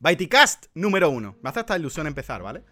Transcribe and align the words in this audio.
Baiticast 0.00 0.66
número 0.74 1.10
uno. 1.10 1.36
Me 1.42 1.50
hace 1.50 1.60
esta 1.60 1.76
ilusión 1.76 2.06
empezar, 2.06 2.42
¿vale? 2.42 2.64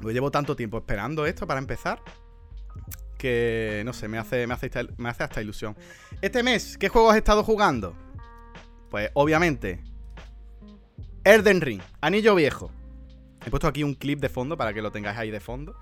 Pues 0.00 0.14
llevo 0.14 0.30
tanto 0.30 0.56
tiempo 0.56 0.78
esperando 0.78 1.26
esto 1.26 1.46
para 1.46 1.60
empezar 1.60 2.02
que, 3.22 3.82
no 3.84 3.92
sé, 3.92 4.08
me 4.08 4.18
hace, 4.18 4.48
me 4.48 4.54
hace, 4.54 5.22
hasta 5.22 5.40
ilusión. 5.40 5.76
Este 6.20 6.42
mes, 6.42 6.76
¿qué 6.76 6.88
juegos 6.88 7.14
he 7.14 7.18
estado 7.18 7.44
jugando? 7.44 7.94
Pues, 8.90 9.10
obviamente, 9.14 9.80
Elden 11.22 11.60
Ring, 11.60 11.80
Anillo 12.00 12.34
Viejo. 12.34 12.72
He 13.46 13.50
puesto 13.50 13.68
aquí 13.68 13.84
un 13.84 13.94
clip 13.94 14.18
de 14.18 14.28
fondo 14.28 14.56
para 14.56 14.74
que 14.74 14.82
lo 14.82 14.90
tengáis 14.90 15.16
ahí 15.18 15.30
de 15.30 15.38
fondo. 15.38 15.76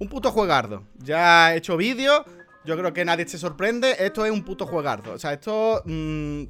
Un 0.00 0.08
puto 0.08 0.32
juegardo. 0.32 0.82
Ya 0.98 1.54
he 1.54 1.58
hecho 1.58 1.76
vídeo. 1.76 2.24
Yo 2.64 2.76
creo 2.76 2.92
que 2.92 3.04
nadie 3.04 3.28
se 3.28 3.38
sorprende. 3.38 3.94
Esto 4.00 4.24
es 4.24 4.32
un 4.32 4.44
puto 4.44 4.66
juegardo. 4.66 5.12
O 5.12 5.18
sea, 5.18 5.32
esto. 5.32 5.80
Mmm, 5.84 6.42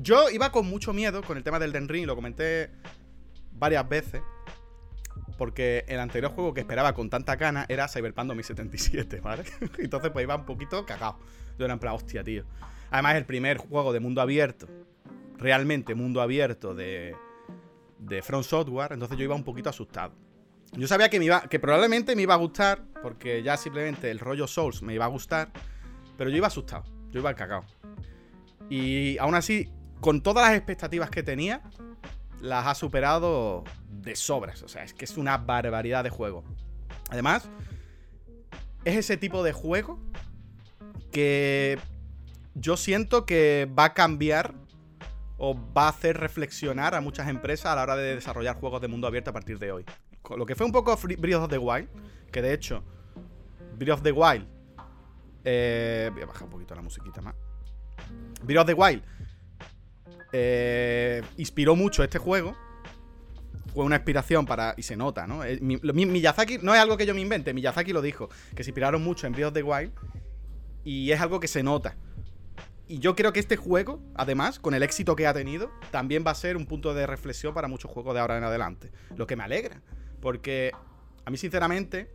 yo 0.00 0.30
iba 0.30 0.50
con 0.50 0.66
mucho 0.66 0.92
miedo 0.92 1.22
con 1.22 1.36
el 1.36 1.44
tema 1.44 1.58
del 1.58 1.72
Den 1.72 1.88
Ring, 1.88 2.06
lo 2.06 2.14
comenté 2.14 2.70
varias 3.52 3.88
veces. 3.88 4.22
Porque 5.36 5.84
el 5.86 6.00
anterior 6.00 6.32
juego 6.32 6.52
que 6.52 6.60
esperaba 6.60 6.94
con 6.94 7.10
tanta 7.10 7.36
gana 7.36 7.64
era 7.68 7.86
Cyberpunk 7.86 8.28
2077, 8.28 9.20
¿vale? 9.22 9.44
Entonces, 9.78 10.10
pues 10.10 10.24
iba 10.24 10.36
un 10.36 10.44
poquito 10.44 10.84
cagado. 10.84 11.18
Yo 11.58 11.64
era 11.64 11.74
en 11.74 11.80
plan, 11.80 11.94
hostia, 11.94 12.24
tío. 12.24 12.44
Además, 12.90 13.16
el 13.16 13.26
primer 13.26 13.58
juego 13.58 13.92
de 13.92 14.00
mundo 14.00 14.20
abierto, 14.20 14.66
realmente 15.36 15.94
mundo 15.94 16.22
abierto 16.22 16.74
de, 16.74 17.14
de 17.98 18.22
Front 18.22 18.44
Software, 18.44 18.92
entonces 18.92 19.18
yo 19.18 19.24
iba 19.24 19.34
un 19.34 19.44
poquito 19.44 19.68
asustado. 19.70 20.14
Yo 20.72 20.86
sabía 20.86 21.08
que, 21.08 21.18
me 21.18 21.26
iba, 21.26 21.42
que 21.42 21.58
probablemente 21.58 22.14
me 22.14 22.22
iba 22.22 22.34
a 22.34 22.38
gustar, 22.38 22.82
porque 23.02 23.42
ya 23.42 23.56
simplemente 23.56 24.10
el 24.10 24.18
rollo 24.18 24.46
Souls 24.46 24.82
me 24.82 24.94
iba 24.94 25.04
a 25.04 25.08
gustar, 25.08 25.50
pero 26.16 26.30
yo 26.30 26.36
iba 26.36 26.46
asustado, 26.46 26.84
yo 27.10 27.20
iba 27.20 27.34
cagado. 27.34 27.64
Y 28.68 29.16
aún 29.18 29.34
así, 29.34 29.70
con 30.00 30.22
todas 30.22 30.48
las 30.48 30.56
expectativas 30.56 31.10
que 31.10 31.22
tenía, 31.22 31.62
las 32.40 32.66
ha 32.66 32.74
superado 32.74 33.64
de 33.88 34.16
sobras. 34.16 34.62
O 34.62 34.68
sea, 34.68 34.84
es 34.84 34.94
que 34.94 35.04
es 35.04 35.16
una 35.16 35.38
barbaridad 35.38 36.04
de 36.04 36.10
juego. 36.10 36.44
Además, 37.10 37.48
es 38.84 38.96
ese 38.96 39.16
tipo 39.16 39.42
de 39.42 39.52
juego 39.52 39.98
que 41.10 41.78
yo 42.54 42.76
siento 42.76 43.26
que 43.26 43.70
va 43.76 43.86
a 43.86 43.94
cambiar 43.94 44.54
o 45.38 45.56
va 45.72 45.86
a 45.86 45.88
hacer 45.90 46.18
reflexionar 46.18 46.94
a 46.94 47.00
muchas 47.00 47.28
empresas 47.28 47.66
a 47.66 47.76
la 47.76 47.82
hora 47.82 47.96
de 47.96 48.16
desarrollar 48.16 48.56
juegos 48.56 48.80
de 48.80 48.88
mundo 48.88 49.06
abierto 49.06 49.30
a 49.30 49.32
partir 49.32 49.58
de 49.58 49.72
hoy. 49.72 49.84
Lo 50.36 50.44
que 50.44 50.54
fue 50.54 50.66
un 50.66 50.72
poco 50.72 50.96
Breath 50.96 51.42
of 51.42 51.48
the 51.48 51.58
Wild, 51.58 51.88
que 52.30 52.42
de 52.42 52.52
hecho, 52.52 52.84
Breath 53.76 53.94
of 53.94 54.02
the 54.02 54.12
Wild. 54.12 54.46
Eh, 55.44 56.10
voy 56.12 56.22
a 56.22 56.26
bajar 56.26 56.42
un 56.42 56.50
poquito 56.50 56.74
la 56.74 56.82
musiquita 56.82 57.22
más. 57.22 57.34
Breath 58.42 58.60
of 58.60 58.66
the 58.66 58.74
Wild 58.74 59.02
eh, 60.32 61.22
inspiró 61.36 61.76
mucho 61.76 62.02
este 62.02 62.18
juego. 62.18 62.56
Fue 63.74 63.84
una 63.84 63.96
inspiración 63.96 64.46
para. 64.46 64.74
Y 64.76 64.82
se 64.82 64.96
nota, 64.96 65.26
¿no? 65.26 65.44
Eh, 65.44 65.58
Miyazaki 65.60 66.58
no 66.58 66.74
es 66.74 66.80
algo 66.80 66.96
que 66.96 67.06
yo 67.06 67.14
me 67.14 67.20
invente. 67.20 67.54
Miyazaki 67.54 67.92
lo 67.92 68.02
dijo. 68.02 68.28
Que 68.54 68.64
se 68.64 68.70
inspiraron 68.70 69.02
mucho 69.02 69.26
en 69.26 69.32
Breath 69.32 69.48
of 69.48 69.54
the 69.54 69.62
Wild. 69.62 69.92
Y 70.84 71.10
es 71.12 71.20
algo 71.20 71.38
que 71.40 71.48
se 71.48 71.62
nota. 71.62 71.96
Y 72.86 73.00
yo 73.00 73.14
creo 73.14 73.34
que 73.34 73.40
este 73.40 73.56
juego, 73.56 74.02
además, 74.14 74.58
con 74.58 74.72
el 74.72 74.82
éxito 74.82 75.14
que 75.14 75.26
ha 75.26 75.34
tenido, 75.34 75.70
también 75.90 76.24
va 76.26 76.30
a 76.30 76.34
ser 76.34 76.56
un 76.56 76.64
punto 76.64 76.94
de 76.94 77.06
reflexión 77.06 77.52
para 77.52 77.68
muchos 77.68 77.90
juegos 77.90 78.14
de 78.14 78.20
ahora 78.20 78.38
en 78.38 78.44
adelante. 78.44 78.90
Lo 79.14 79.26
que 79.26 79.36
me 79.36 79.44
alegra. 79.44 79.82
Porque 80.22 80.72
a 81.26 81.30
mí, 81.30 81.36
sinceramente, 81.36 82.10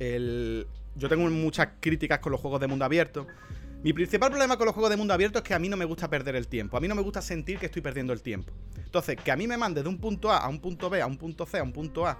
el... 0.00 0.66
yo 0.96 1.08
tengo 1.08 1.30
muchas 1.30 1.68
críticas 1.78 2.18
con 2.18 2.32
los 2.32 2.40
juegos 2.40 2.60
de 2.60 2.66
mundo 2.66 2.84
abierto. 2.84 3.28
Mi 3.82 3.92
principal 3.92 4.30
problema 4.30 4.56
con 4.56 4.66
los 4.66 4.74
juegos 4.74 4.90
de 4.90 4.96
mundo 4.96 5.12
abierto 5.12 5.40
es 5.40 5.44
que 5.44 5.54
a 5.54 5.58
mí 5.58 5.68
no 5.68 5.76
me 5.76 5.84
gusta 5.84 6.08
perder 6.08 6.36
el 6.36 6.46
tiempo. 6.46 6.76
A 6.76 6.80
mí 6.80 6.86
no 6.86 6.94
me 6.94 7.02
gusta 7.02 7.20
sentir 7.20 7.58
que 7.58 7.66
estoy 7.66 7.82
perdiendo 7.82 8.12
el 8.12 8.22
tiempo. 8.22 8.52
Entonces, 8.76 9.16
que 9.16 9.32
a 9.32 9.36
mí 9.36 9.48
me 9.48 9.56
mande 9.56 9.82
de 9.82 9.88
un 9.88 9.98
punto 9.98 10.30
A 10.30 10.38
a 10.38 10.48
un 10.48 10.60
punto 10.60 10.88
B, 10.88 11.02
a 11.02 11.06
un 11.06 11.16
punto 11.16 11.46
C, 11.46 11.58
a 11.58 11.64
un 11.64 11.72
punto 11.72 12.06
A, 12.06 12.16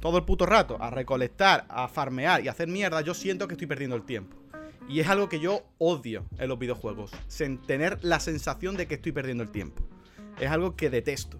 todo 0.00 0.18
el 0.18 0.24
puto 0.24 0.44
rato, 0.44 0.82
a 0.82 0.90
recolectar, 0.90 1.64
a 1.68 1.86
farmear 1.86 2.44
y 2.44 2.48
a 2.48 2.50
hacer 2.50 2.66
mierda, 2.66 3.02
yo 3.02 3.14
siento 3.14 3.46
que 3.46 3.54
estoy 3.54 3.68
perdiendo 3.68 3.94
el 3.94 4.02
tiempo. 4.02 4.36
Y 4.88 4.98
es 4.98 5.08
algo 5.08 5.28
que 5.28 5.38
yo 5.38 5.62
odio 5.78 6.24
en 6.38 6.48
los 6.48 6.58
videojuegos. 6.58 7.12
Tener 7.68 8.02
la 8.02 8.18
sensación 8.18 8.76
de 8.76 8.88
que 8.88 8.94
estoy 8.94 9.12
perdiendo 9.12 9.44
el 9.44 9.50
tiempo. 9.50 9.80
Es 10.40 10.50
algo 10.50 10.74
que 10.74 10.90
detesto. 10.90 11.38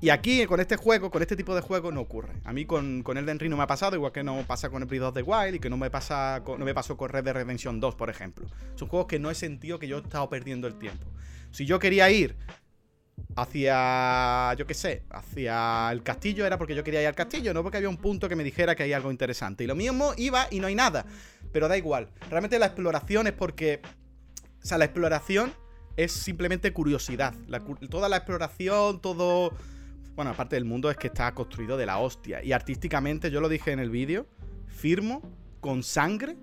Y 0.00 0.10
aquí, 0.10 0.44
con 0.46 0.60
este 0.60 0.76
juego, 0.76 1.10
con 1.10 1.22
este 1.22 1.36
tipo 1.36 1.54
de 1.54 1.60
juego, 1.60 1.90
no 1.90 2.00
ocurre. 2.00 2.34
A 2.44 2.52
mí 2.52 2.66
con, 2.66 3.02
con 3.02 3.16
Elden 3.16 3.38
Ring 3.38 3.50
no 3.50 3.56
me 3.56 3.62
ha 3.62 3.66
pasado, 3.66 3.96
igual 3.96 4.12
que 4.12 4.22
no 4.22 4.44
pasa 4.46 4.68
con 4.68 4.82
el 4.82 4.88
Breath 4.88 5.02
of 5.02 5.14
the 5.14 5.22
Wild 5.22 5.54
y 5.54 5.58
que 5.58 5.70
no 5.70 5.76
me, 5.76 5.90
pasa 5.90 6.42
no 6.46 6.64
me 6.64 6.74
pasó 6.74 6.96
con 6.96 7.08
Red 7.08 7.24
Dead 7.24 7.34
Redemption 7.34 7.80
2, 7.80 7.94
por 7.94 8.10
ejemplo. 8.10 8.46
Son 8.74 8.88
juegos 8.88 9.06
que 9.06 9.18
no 9.18 9.30
he 9.30 9.34
sentido 9.34 9.78
que 9.78 9.88
yo 9.88 9.98
he 9.98 10.00
estado 10.00 10.28
perdiendo 10.28 10.66
el 10.66 10.74
tiempo. 10.74 11.06
Si 11.50 11.64
yo 11.64 11.78
quería 11.78 12.10
ir 12.10 12.36
hacia, 13.36 14.54
yo 14.54 14.66
qué 14.66 14.74
sé, 14.74 15.04
hacia 15.10 15.90
el 15.90 16.02
castillo, 16.02 16.46
era 16.46 16.58
porque 16.58 16.74
yo 16.74 16.84
quería 16.84 17.00
ir 17.00 17.08
al 17.08 17.14
castillo, 17.14 17.54
no 17.54 17.62
porque 17.62 17.78
había 17.78 17.88
un 17.88 17.96
punto 17.96 18.28
que 18.28 18.36
me 18.36 18.44
dijera 18.44 18.74
que 18.74 18.82
hay 18.82 18.92
algo 18.92 19.10
interesante. 19.10 19.64
Y 19.64 19.66
lo 19.66 19.74
mismo 19.74 20.12
iba 20.16 20.48
y 20.50 20.60
no 20.60 20.66
hay 20.66 20.74
nada. 20.74 21.06
Pero 21.52 21.68
da 21.68 21.76
igual. 21.76 22.10
Realmente 22.28 22.58
la 22.58 22.66
exploración 22.66 23.26
es 23.26 23.32
porque... 23.32 23.80
O 24.62 24.66
sea, 24.66 24.78
la 24.78 24.86
exploración 24.86 25.52
es 25.96 26.12
simplemente 26.12 26.72
curiosidad. 26.72 27.34
toda 27.90 28.08
la 28.08 28.16
exploración, 28.16 29.00
todo 29.00 29.52
bueno, 30.14 30.30
aparte 30.30 30.56
del 30.56 30.64
mundo 30.64 30.90
es 30.90 30.96
que 30.96 31.08
está 31.08 31.32
construido 31.34 31.76
de 31.76 31.86
la 31.86 31.98
hostia. 31.98 32.42
Y 32.42 32.52
artísticamente, 32.52 33.30
yo 33.30 33.40
lo 33.40 33.48
dije 33.48 33.72
en 33.72 33.80
el 33.80 33.90
vídeo, 33.90 34.26
firmo 34.68 35.22
con 35.60 35.82
sangre 35.82 36.36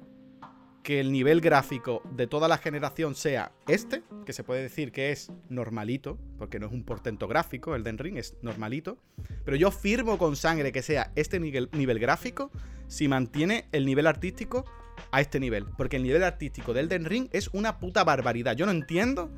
que 0.83 0.99
el 0.99 1.11
nivel 1.11 1.41
gráfico 1.41 2.01
de 2.11 2.27
toda 2.27 2.47
la 2.47 2.57
generación 2.57 3.15
sea 3.15 3.51
este, 3.67 4.03
que 4.25 4.33
se 4.33 4.43
puede 4.43 4.63
decir 4.63 4.91
que 4.91 5.11
es 5.11 5.31
normalito, 5.49 6.17
porque 6.37 6.59
no 6.59 6.65
es 6.67 6.73
un 6.73 6.83
portento 6.83 7.27
gráfico, 7.27 7.75
el 7.75 7.83
Den 7.83 7.97
Ring 7.97 8.17
es 8.17 8.35
normalito, 8.41 8.97
pero 9.45 9.57
yo 9.57 9.69
firmo 9.71 10.17
con 10.17 10.35
sangre 10.35 10.71
que 10.71 10.81
sea 10.81 11.11
este 11.15 11.39
nivel, 11.39 11.69
nivel 11.71 11.99
gráfico 11.99 12.51
si 12.87 13.07
mantiene 13.07 13.67
el 13.71 13.85
nivel 13.85 14.07
artístico 14.07 14.65
a 15.11 15.21
este 15.21 15.39
nivel, 15.39 15.65
porque 15.77 15.97
el 15.97 16.03
nivel 16.03 16.23
artístico 16.23 16.73
del 16.73 16.89
Den 16.89 17.05
Ring 17.05 17.29
es 17.31 17.49
una 17.49 17.79
puta 17.79 18.03
barbaridad. 18.03 18.55
Yo 18.55 18.65
no 18.65 18.71
entiendo, 18.71 19.29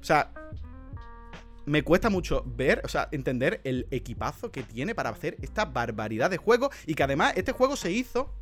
o 0.00 0.04
sea, 0.04 0.32
me 1.68 1.82
cuesta 1.82 2.10
mucho 2.10 2.44
ver, 2.46 2.80
o 2.84 2.88
sea, 2.88 3.08
entender 3.12 3.60
el 3.64 3.86
equipazo 3.90 4.50
que 4.50 4.62
tiene 4.62 4.94
para 4.94 5.10
hacer 5.10 5.36
esta 5.42 5.64
barbaridad 5.64 6.30
de 6.30 6.36
juego 6.36 6.70
y 6.86 6.94
que 6.94 7.02
además 7.02 7.32
este 7.36 7.52
juego 7.52 7.76
se 7.76 7.92
hizo 7.92 8.32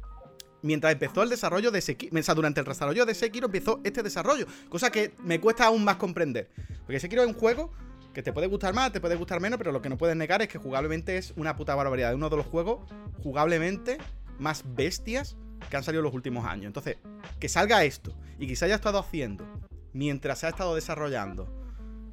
mientras 0.63 0.93
empezó 0.93 1.23
el 1.23 1.29
desarrollo 1.29 1.71
de 1.71 1.81
Sekiro, 1.81 2.19
o 2.19 2.23
sea, 2.23 2.35
durante 2.35 2.61
el 2.61 2.67
desarrollo 2.67 3.05
de 3.05 3.15
Sekiro 3.15 3.47
empezó 3.47 3.81
este 3.85 4.03
desarrollo, 4.03 4.47
cosa 4.69 4.91
que 4.91 5.13
me 5.23 5.41
cuesta 5.41 5.67
aún 5.67 5.85
más 5.85 5.97
comprender, 5.97 6.51
porque 6.85 7.01
Sekiro 7.01 7.23
es 7.23 7.29
un 7.29 7.35
juego 7.35 7.73
que 8.15 8.23
te 8.23 8.33
puede 8.33 8.47
gustar 8.47 8.75
más, 8.75 8.93
te 8.93 9.01
puede 9.01 9.15
gustar 9.15 9.41
menos, 9.41 9.59
pero 9.59 9.73
lo 9.73 9.83
que 9.83 9.91
no 9.91 9.99
puedes 9.99 10.17
negar 10.17 10.41
es 10.41 10.49
que 10.49 10.59
jugablemente 10.59 11.19
es 11.19 11.35
una 11.37 11.55
puta 11.55 11.75
barbaridad, 11.75 12.11
es 12.11 12.17
uno 12.17 12.31
de 12.31 12.37
los 12.37 12.47
juegos 12.47 12.81
jugablemente 13.23 13.99
más 14.39 14.65
bestias 14.75 15.37
que 15.69 15.77
han 15.77 15.83
salido 15.83 16.01
en 16.01 16.05
los 16.05 16.15
últimos 16.15 16.47
años. 16.47 16.67
Entonces, 16.67 16.97
que 17.39 17.49
salga 17.49 17.85
esto 17.85 18.15
y 18.39 18.47
que 18.47 18.57
se 18.57 18.65
haya 18.65 18.75
estado 18.75 18.99
haciendo 18.99 19.45
mientras 19.93 20.39
se 20.39 20.47
ha 20.47 20.49
estado 20.49 20.75
desarrollando 20.75 21.66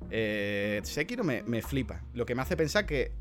eh, 0.09 0.81
Sekiro 0.83 1.23
me, 1.23 1.43
me 1.43 1.61
flipa. 1.61 2.03
Lo 2.13 2.25
que 2.25 2.35
me 2.35 2.41
hace 2.41 2.57
pensar 2.57 2.85
que 2.85 3.11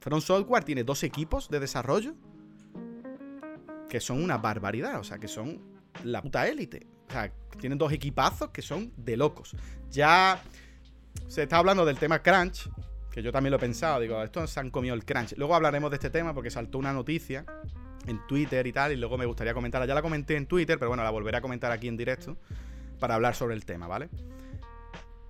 Front 0.00 0.22
Software 0.22 0.64
tiene 0.64 0.84
dos 0.84 1.02
equipos 1.02 1.48
de 1.48 1.60
desarrollo 1.60 2.14
que 3.88 4.00
son 4.00 4.22
una 4.22 4.38
barbaridad, 4.38 5.00
o 5.00 5.04
sea, 5.04 5.18
que 5.18 5.28
son 5.28 5.60
la 6.04 6.22
puta 6.22 6.46
élite. 6.46 6.86
O 7.08 7.12
sea, 7.12 7.32
tienen 7.58 7.78
dos 7.78 7.92
equipazos 7.92 8.50
que 8.50 8.62
son 8.62 8.92
de 8.96 9.16
locos. 9.16 9.56
Ya 9.90 10.42
se 11.26 11.42
está 11.42 11.56
hablando 11.56 11.84
del 11.84 11.98
tema 11.98 12.22
crunch, 12.22 12.68
que 13.10 13.22
yo 13.22 13.32
también 13.32 13.50
lo 13.50 13.56
he 13.56 13.60
pensado, 13.60 14.00
digo, 14.00 14.22
estos 14.22 14.50
se 14.50 14.60
han 14.60 14.70
comido 14.70 14.94
el 14.94 15.04
crunch. 15.04 15.34
Luego 15.36 15.54
hablaremos 15.54 15.90
de 15.90 15.96
este 15.96 16.10
tema 16.10 16.34
porque 16.34 16.50
saltó 16.50 16.78
una 16.78 16.92
noticia 16.92 17.44
en 18.06 18.24
Twitter 18.26 18.66
y 18.66 18.72
tal, 18.72 18.92
y 18.92 18.96
luego 18.96 19.18
me 19.18 19.26
gustaría 19.26 19.54
comentarla. 19.54 19.86
Ya 19.86 19.94
la 19.94 20.02
comenté 20.02 20.36
en 20.36 20.46
Twitter, 20.46 20.78
pero 20.78 20.90
bueno, 20.90 21.02
la 21.02 21.10
volveré 21.10 21.38
a 21.38 21.40
comentar 21.40 21.72
aquí 21.72 21.88
en 21.88 21.96
directo 21.96 22.36
para 23.00 23.14
hablar 23.14 23.34
sobre 23.34 23.54
el 23.54 23.64
tema, 23.64 23.86
¿vale? 23.86 24.08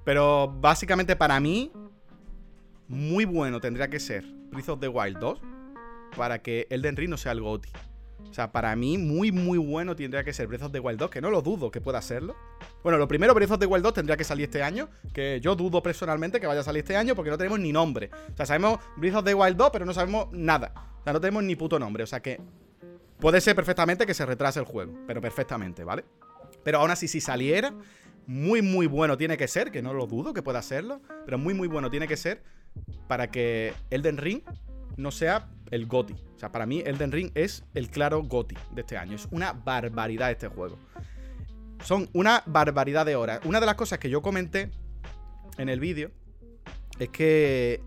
Pero 0.09 0.49
básicamente 0.49 1.17
para 1.17 1.39
mí, 1.39 1.71
muy 2.87 3.27
bueno 3.27 3.61
tendría 3.61 3.91
que 3.91 4.00
ser 4.00 4.25
Breath 4.50 4.71
of 4.71 4.81
the 4.81 4.88
Wild 4.88 5.19
2 5.19 5.38
para 6.17 6.38
que 6.38 6.67
Elden 6.71 6.97
Ring 6.97 7.11
no 7.11 7.19
sea 7.19 7.32
el 7.32 7.43
GOTI. 7.43 7.69
O 8.31 8.32
sea, 8.32 8.50
para 8.50 8.75
mí, 8.75 8.97
muy, 8.97 9.32
muy 9.32 9.59
bueno 9.59 9.94
tendría 9.94 10.25
que 10.25 10.32
ser 10.32 10.47
Breath 10.47 10.62
of 10.62 10.73
the 10.73 10.81
Wild 10.81 10.99
2, 10.99 11.11
que 11.11 11.21
no 11.21 11.31
lo 11.31 11.43
dudo 11.43 11.71
que 11.71 11.82
pueda 11.82 12.00
serlo. 12.00 12.35
Bueno, 12.82 12.97
lo 12.97 13.06
primero, 13.06 13.35
Breath 13.35 13.50
of 13.50 13.59
the 13.59 13.67
Wild 13.67 13.85
2 13.85 13.93
tendría 13.93 14.17
que 14.17 14.25
salir 14.25 14.44
este 14.44 14.62
año, 14.62 14.88
que 15.12 15.43
yo 15.43 15.55
dudo 15.55 15.82
personalmente 15.82 16.41
que 16.41 16.47
vaya 16.47 16.61
a 16.61 16.65
salir 16.65 16.85
este 16.85 16.97
año 16.97 17.15
porque 17.15 17.31
no 17.31 17.37
tenemos 17.37 17.61
ni 17.61 17.71
nombre. 17.71 18.09
O 18.32 18.35
sea, 18.35 18.47
sabemos 18.47 18.79
Breath 18.97 19.17
of 19.17 19.25
the 19.27 19.35
Wild 19.35 19.59
2, 19.59 19.71
pero 19.71 19.85
no 19.85 19.93
sabemos 19.93 20.29
nada. 20.32 20.73
O 21.00 21.05
sea, 21.05 21.12
no 21.12 21.21
tenemos 21.21 21.44
ni 21.44 21.55
puto 21.55 21.79
nombre. 21.79 22.03
O 22.03 22.06
sea 22.06 22.21
que 22.21 22.41
puede 23.21 23.43
ser 23.43 23.55
perfectamente 23.55 24.06
que 24.06 24.15
se 24.15 24.25
retrase 24.25 24.59
el 24.59 24.65
juego, 24.65 24.94
pero 25.06 25.21
perfectamente, 25.21 25.85
¿vale? 25.85 26.06
Pero 26.65 26.79
aún 26.79 26.91
así, 26.91 27.09
si 27.09 27.21
saliera, 27.21 27.75
muy, 28.29 28.61
muy 28.61 28.87
bueno 28.87 29.17
tiene 29.17 29.39
que 29.39 29.49
ser, 29.49 29.73
que 29.73 29.81
no 29.81 29.95
lo 29.95 30.07
dudo 30.07 30.35
que 30.35 30.43
pueda 30.43 30.61
serlo, 30.61 31.01
pero 31.25 31.39
muy, 31.39 31.55
muy 31.55 31.67
bueno 31.67 31.91
tiene 31.91 32.07
que 32.07 32.19
ser 32.19 32.43
para 33.09 33.31
que 33.31 33.73
Elden 33.89 34.19
Ring 34.19 34.43
no 34.99 35.11
sea 35.11 35.49
el 35.71 35.87
GOTI. 35.87 36.13
O 36.13 36.39
sea, 36.39 36.53
para 36.53 36.67
mí 36.67 36.83
Elden 36.85 37.11
Ring 37.11 37.31
es 37.35 37.65
el 37.73 37.89
claro 37.89 38.23
GOTI 38.23 38.55
de 38.73 38.83
este 38.83 38.99
año. 38.99 39.17
Es 39.17 39.27
una 39.31 39.55
barbaridad 39.55 40.31
este 40.31 40.47
juego. 40.49 40.79
Son 41.83 42.11
una 42.13 42.43
barbaridad 42.45 43.07
de 43.07 43.17
horas. 43.17 43.41
Una 43.45 43.61
de 43.61 43.67
las 43.67 43.77
cosas 43.77 43.99
que 43.99 44.11
yo 44.11 44.21
comenté 44.21 44.71
en 45.57 45.71
el 45.71 45.81
vídeo 45.81 46.11
es 46.99 47.09
que 47.09 47.81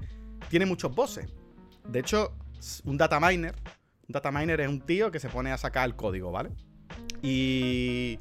tiene 0.49 0.65
muchos 0.65 0.95
bosses. 0.95 1.27
De 1.87 1.99
hecho, 1.99 2.33
un 2.83 2.97
data 2.97 3.19
miner, 3.19 3.53
un 4.07 4.13
data 4.13 4.31
miner 4.31 4.59
es 4.59 4.69
un 4.69 4.81
tío 4.81 5.11
que 5.11 5.19
se 5.19 5.29
pone 5.29 5.51
a 5.51 5.57
sacar 5.59 5.85
el 5.85 5.95
código, 5.95 6.31
¿vale? 6.31 6.49
Y 7.21 8.17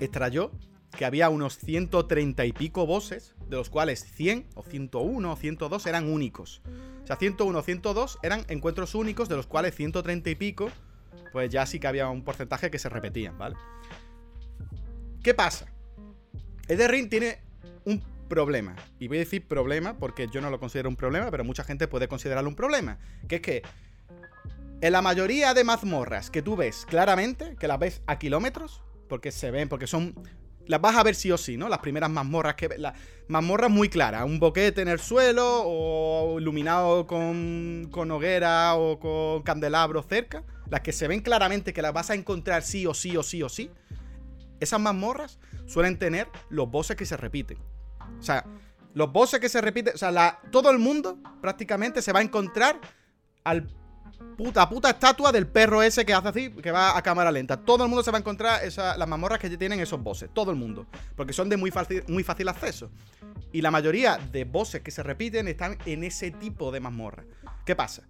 extrayó 0.00 0.52
que 0.96 1.04
había 1.04 1.28
unos 1.28 1.58
130 1.58 2.44
y 2.44 2.52
pico 2.52 2.86
bosses, 2.86 3.34
de 3.48 3.56
los 3.56 3.70
cuales 3.70 4.04
100 4.04 4.46
o 4.54 4.62
101 4.62 5.32
o 5.32 5.36
102 5.36 5.86
eran 5.86 6.12
únicos. 6.12 6.62
O 7.02 7.06
sea, 7.06 7.16
101 7.16 7.58
o 7.58 7.62
102 7.62 8.18
eran 8.22 8.44
encuentros 8.48 8.94
únicos, 8.94 9.28
de 9.28 9.36
los 9.36 9.46
cuales 9.46 9.74
130 9.74 10.30
y 10.30 10.34
pico, 10.34 10.70
pues 11.32 11.50
ya 11.50 11.66
sí 11.66 11.78
que 11.78 11.86
había 11.86 12.08
un 12.08 12.22
porcentaje 12.22 12.70
que 12.70 12.78
se 12.78 12.88
repetían, 12.88 13.38
¿vale? 13.38 13.56
¿Qué 15.22 15.34
pasa? 15.34 15.66
Ring 16.68 17.08
tiene 17.08 17.40
un 17.84 18.02
problema. 18.28 18.76
Y 18.98 19.08
voy 19.08 19.18
a 19.18 19.20
decir 19.20 19.46
problema 19.46 19.98
porque 19.98 20.28
yo 20.32 20.40
no 20.40 20.50
lo 20.50 20.60
considero 20.60 20.88
un 20.88 20.96
problema, 20.96 21.30
pero 21.30 21.44
mucha 21.44 21.64
gente 21.64 21.88
puede 21.88 22.08
considerarlo 22.08 22.48
un 22.48 22.56
problema. 22.56 22.98
Que 23.28 23.36
es 23.36 23.42
que 23.42 23.62
en 24.80 24.92
la 24.92 25.02
mayoría 25.02 25.52
de 25.52 25.64
mazmorras 25.64 26.30
que 26.30 26.40
tú 26.40 26.56
ves 26.56 26.86
claramente, 26.86 27.56
que 27.58 27.68
las 27.68 27.78
ves 27.78 28.02
a 28.06 28.18
kilómetros, 28.18 28.82
porque 29.08 29.32
se 29.32 29.50
ven, 29.50 29.68
porque 29.68 29.86
son 29.86 30.14
las 30.70 30.80
vas 30.80 30.96
a 30.96 31.02
ver 31.02 31.16
sí 31.16 31.32
o 31.32 31.36
sí, 31.36 31.56
¿no? 31.56 31.68
Las 31.68 31.80
primeras 31.80 32.08
mazmorras 32.08 32.54
que 32.54 32.68
las 32.78 32.94
mazmorras 33.26 33.70
muy 33.70 33.88
claras, 33.88 34.24
un 34.24 34.38
boquete 34.38 34.82
en 34.82 34.88
el 34.88 35.00
suelo 35.00 35.62
o 35.64 36.38
iluminado 36.38 37.08
con, 37.08 37.88
con 37.90 38.08
hoguera 38.12 38.76
o 38.76 39.00
con 39.00 39.42
candelabro 39.42 40.02
cerca, 40.02 40.44
las 40.70 40.80
que 40.82 40.92
se 40.92 41.08
ven 41.08 41.22
claramente 41.22 41.72
que 41.72 41.82
las 41.82 41.92
vas 41.92 42.10
a 42.10 42.14
encontrar 42.14 42.62
sí 42.62 42.86
o 42.86 42.94
sí 42.94 43.16
o 43.16 43.24
sí 43.24 43.42
o 43.42 43.48
sí. 43.48 43.70
Esas 44.60 44.78
mazmorras 44.78 45.40
suelen 45.66 45.98
tener 45.98 46.28
los 46.50 46.70
bosses 46.70 46.96
que 46.96 47.04
se 47.04 47.16
repiten. 47.16 47.58
O 48.20 48.22
sea, 48.22 48.46
los 48.94 49.10
bosses 49.12 49.40
que 49.40 49.48
se 49.48 49.60
repiten, 49.60 49.94
o 49.94 49.98
sea, 49.98 50.38
todo 50.52 50.70
el 50.70 50.78
mundo 50.78 51.18
prácticamente 51.40 52.00
se 52.00 52.12
va 52.12 52.20
a 52.20 52.22
encontrar 52.22 52.80
al 53.42 53.68
puta, 54.36 54.68
puta 54.68 54.90
estatua 54.90 55.32
del 55.32 55.46
perro 55.46 55.82
ese 55.82 56.04
que 56.04 56.14
hace 56.14 56.28
así, 56.28 56.50
que 56.50 56.70
va 56.70 56.96
a 56.96 57.02
cámara 57.02 57.30
lenta. 57.30 57.56
Todo 57.56 57.84
el 57.84 57.90
mundo 57.90 58.02
se 58.02 58.10
va 58.10 58.18
a 58.18 58.20
encontrar 58.20 58.60
las 58.64 59.08
mazmorras 59.08 59.38
que 59.38 59.50
tienen 59.56 59.80
esos 59.80 60.02
bosses. 60.02 60.30
Todo 60.32 60.50
el 60.50 60.56
mundo. 60.56 60.86
Porque 61.16 61.32
son 61.32 61.48
de 61.48 61.56
muy 61.56 61.70
fácil, 61.70 62.04
muy 62.08 62.22
fácil 62.22 62.48
acceso. 62.48 62.90
Y 63.52 63.62
la 63.62 63.70
mayoría 63.70 64.18
de 64.18 64.44
bosses 64.44 64.80
que 64.82 64.90
se 64.90 65.02
repiten 65.02 65.48
están 65.48 65.78
en 65.84 66.04
ese 66.04 66.30
tipo 66.30 66.70
de 66.70 66.80
mazmorra. 66.80 67.24
¿Qué 67.64 67.76
pasa? 67.76 68.02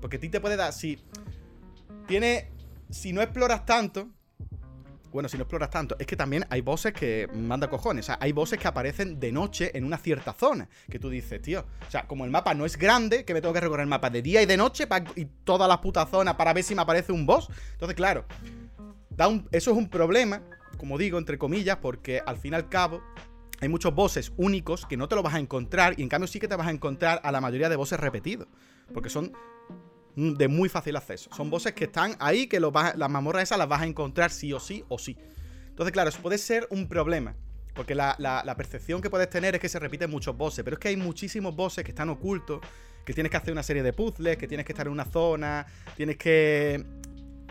Porque 0.00 0.16
a 0.16 0.20
ti 0.20 0.28
te 0.28 0.40
puede 0.40 0.56
dar. 0.56 0.72
Si. 0.72 0.98
Tiene. 2.06 2.50
Si 2.90 3.12
no 3.12 3.22
exploras 3.22 3.64
tanto, 3.64 4.10
bueno, 5.12 5.28
si 5.28 5.36
no 5.36 5.42
exploras 5.42 5.70
tanto, 5.70 5.94
es 5.98 6.06
que 6.06 6.16
también 6.16 6.46
hay 6.48 6.62
bosses 6.62 6.92
que 6.92 7.28
manda 7.34 7.68
cojones. 7.68 8.06
O 8.06 8.06
sea, 8.06 8.18
hay 8.20 8.32
bosses 8.32 8.58
que 8.58 8.66
aparecen 8.66 9.20
de 9.20 9.30
noche 9.30 9.70
en 9.76 9.84
una 9.84 9.98
cierta 9.98 10.32
zona. 10.32 10.68
Que 10.90 10.98
tú 10.98 11.10
dices, 11.10 11.40
tío. 11.42 11.64
O 11.86 11.90
sea, 11.90 12.06
como 12.06 12.24
el 12.24 12.30
mapa 12.30 12.54
no 12.54 12.64
es 12.64 12.76
grande, 12.76 13.24
que 13.24 13.34
me 13.34 13.40
tengo 13.40 13.52
que 13.52 13.60
recorrer 13.60 13.84
el 13.84 13.90
mapa 13.90 14.10
de 14.10 14.22
día 14.22 14.42
y 14.42 14.46
de 14.46 14.56
noche 14.56 14.88
y 15.14 15.26
toda 15.44 15.68
la 15.68 15.80
puta 15.80 16.06
zona 16.06 16.36
para 16.36 16.52
ver 16.52 16.64
si 16.64 16.74
me 16.74 16.82
aparece 16.82 17.12
un 17.12 17.26
boss. 17.26 17.48
Entonces, 17.72 17.94
claro, 17.94 18.24
eso 19.50 19.70
es 19.70 19.76
un 19.76 19.88
problema, 19.88 20.42
como 20.78 20.98
digo, 20.98 21.18
entre 21.18 21.38
comillas, 21.38 21.76
porque 21.76 22.22
al 22.24 22.38
fin 22.38 22.52
y 22.52 22.56
al 22.56 22.68
cabo. 22.68 23.02
Hay 23.60 23.68
muchos 23.68 23.94
bosses 23.94 24.32
únicos 24.38 24.86
que 24.86 24.96
no 24.96 25.06
te 25.06 25.14
lo 25.14 25.22
vas 25.22 25.34
a 25.34 25.38
encontrar 25.38 25.94
y 25.96 26.02
en 26.02 26.08
cambio 26.08 26.26
sí 26.26 26.40
que 26.40 26.48
te 26.48 26.56
vas 26.56 26.66
a 26.66 26.72
encontrar 26.72 27.20
a 27.22 27.30
la 27.30 27.40
mayoría 27.40 27.68
de 27.68 27.76
bosses 27.76 28.00
repetidos. 28.00 28.48
Porque 28.92 29.08
son 29.08 29.32
de 30.16 30.48
muy 30.48 30.68
fácil 30.68 30.96
acceso. 30.96 31.30
Son 31.34 31.50
bosses 31.50 31.72
que 31.72 31.84
están 31.84 32.16
ahí, 32.18 32.46
que 32.46 32.60
las 32.60 33.10
mazmorras 33.10 33.44
esas 33.44 33.58
las 33.58 33.68
vas 33.68 33.82
a 33.82 33.86
encontrar 33.86 34.30
sí 34.30 34.52
o 34.52 34.60
sí 34.60 34.84
o 34.88 34.98
sí. 34.98 35.16
Entonces, 35.68 35.92
claro, 35.92 36.10
eso 36.10 36.20
puede 36.20 36.38
ser 36.38 36.66
un 36.70 36.88
problema. 36.88 37.34
Porque 37.74 37.94
la, 37.94 38.54
percepción 38.56 39.00
que 39.00 39.08
puedes 39.08 39.30
tener 39.30 39.54
es 39.54 39.60
que 39.60 39.68
se 39.68 39.78
repiten 39.78 40.10
muchos 40.10 40.36
bosses. 40.36 40.62
Pero 40.64 40.74
es 40.74 40.80
que 40.80 40.88
hay 40.88 40.96
muchísimos 40.96 41.56
bosses 41.56 41.84
que 41.84 41.90
están 41.90 42.10
ocultos. 42.10 42.60
Que 43.04 43.14
tienes 43.14 43.30
que 43.30 43.36
hacer 43.36 43.52
una 43.52 43.62
serie 43.62 43.82
de 43.82 43.92
puzzles. 43.92 44.36
Que 44.36 44.46
tienes 44.46 44.66
que 44.66 44.72
estar 44.72 44.86
en 44.86 44.92
una 44.92 45.06
zona. 45.06 45.66
Tienes 45.96 46.18
que 46.18 46.84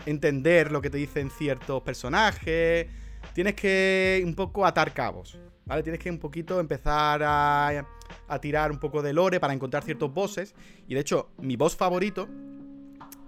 entender 0.06 0.70
lo 0.70 0.80
que 0.80 0.90
te 0.90 0.98
dicen 0.98 1.30
ciertos 1.30 1.82
personajes. 1.82 2.86
Tienes 3.34 3.54
que 3.54 4.22
un 4.24 4.34
poco 4.34 4.64
atar 4.64 4.92
cabos. 4.92 5.36
¿Vale? 5.64 5.82
Tienes 5.82 6.00
que 6.00 6.10
un 6.10 6.18
poquito 6.18 6.60
empezar 6.60 7.22
a, 7.24 7.86
a 8.28 8.40
tirar 8.40 8.70
un 8.70 8.78
poco 8.78 9.02
de 9.02 9.12
lore 9.12 9.40
para 9.40 9.52
encontrar 9.52 9.82
ciertos 9.82 10.12
bosses. 10.14 10.54
Y 10.86 10.94
de 10.94 11.00
hecho, 11.00 11.30
mi 11.38 11.56
boss 11.56 11.76
favorito 11.76 12.28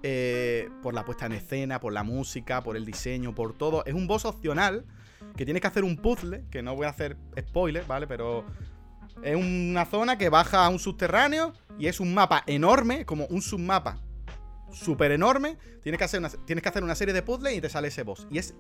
eh, 0.07 0.69
por 0.83 0.93
la 0.93 1.03
puesta 1.03 1.25
en 1.25 1.33
escena, 1.33 1.81
por 1.81 1.91
la 1.91 2.03
música, 2.03 2.63
por 2.63 2.77
el 2.77 2.85
diseño, 2.85 3.35
por 3.35 3.55
todo. 3.55 3.83
Es 3.87 3.95
un 3.95 4.07
boss 4.07 4.27
opcional 4.27 4.85
que 5.35 5.47
tienes 5.47 5.63
que 5.63 5.67
hacer 5.67 5.83
un 5.83 5.97
puzzle, 5.97 6.45
que 6.51 6.63
no 6.63 6.77
voy 6.77 6.85
a 6.85 6.91
hacer 6.91 7.17
spoiler, 7.41 7.87
¿vale? 7.87 8.07
Pero 8.07 8.45
es 9.23 9.35
una 9.35 9.87
zona 9.87 10.19
que 10.19 10.29
baja 10.29 10.67
a 10.67 10.69
un 10.69 10.79
subterráneo 10.79 11.55
y 11.79 11.87
es 11.87 12.01
un 12.01 12.13
mapa 12.13 12.45
enorme, 12.47 13.07
como 13.07 13.25
un 13.29 13.41
submapa 13.41 13.97
súper 14.71 15.11
enorme. 15.11 15.57
Tienes 15.83 15.97
que, 15.97 16.05
hacer 16.05 16.21
una, 16.21 16.29
tienes 16.29 16.63
que 16.63 16.69
hacer 16.69 16.85
una 16.85 16.95
serie 16.95 17.15
de 17.15 17.23
puzzles 17.23 17.57
y 17.57 17.63
te 17.63 17.71
sale 17.71 17.89
ese 17.89 18.03
boss. 18.03 18.27
Y 18.31 18.37
es 18.37 18.55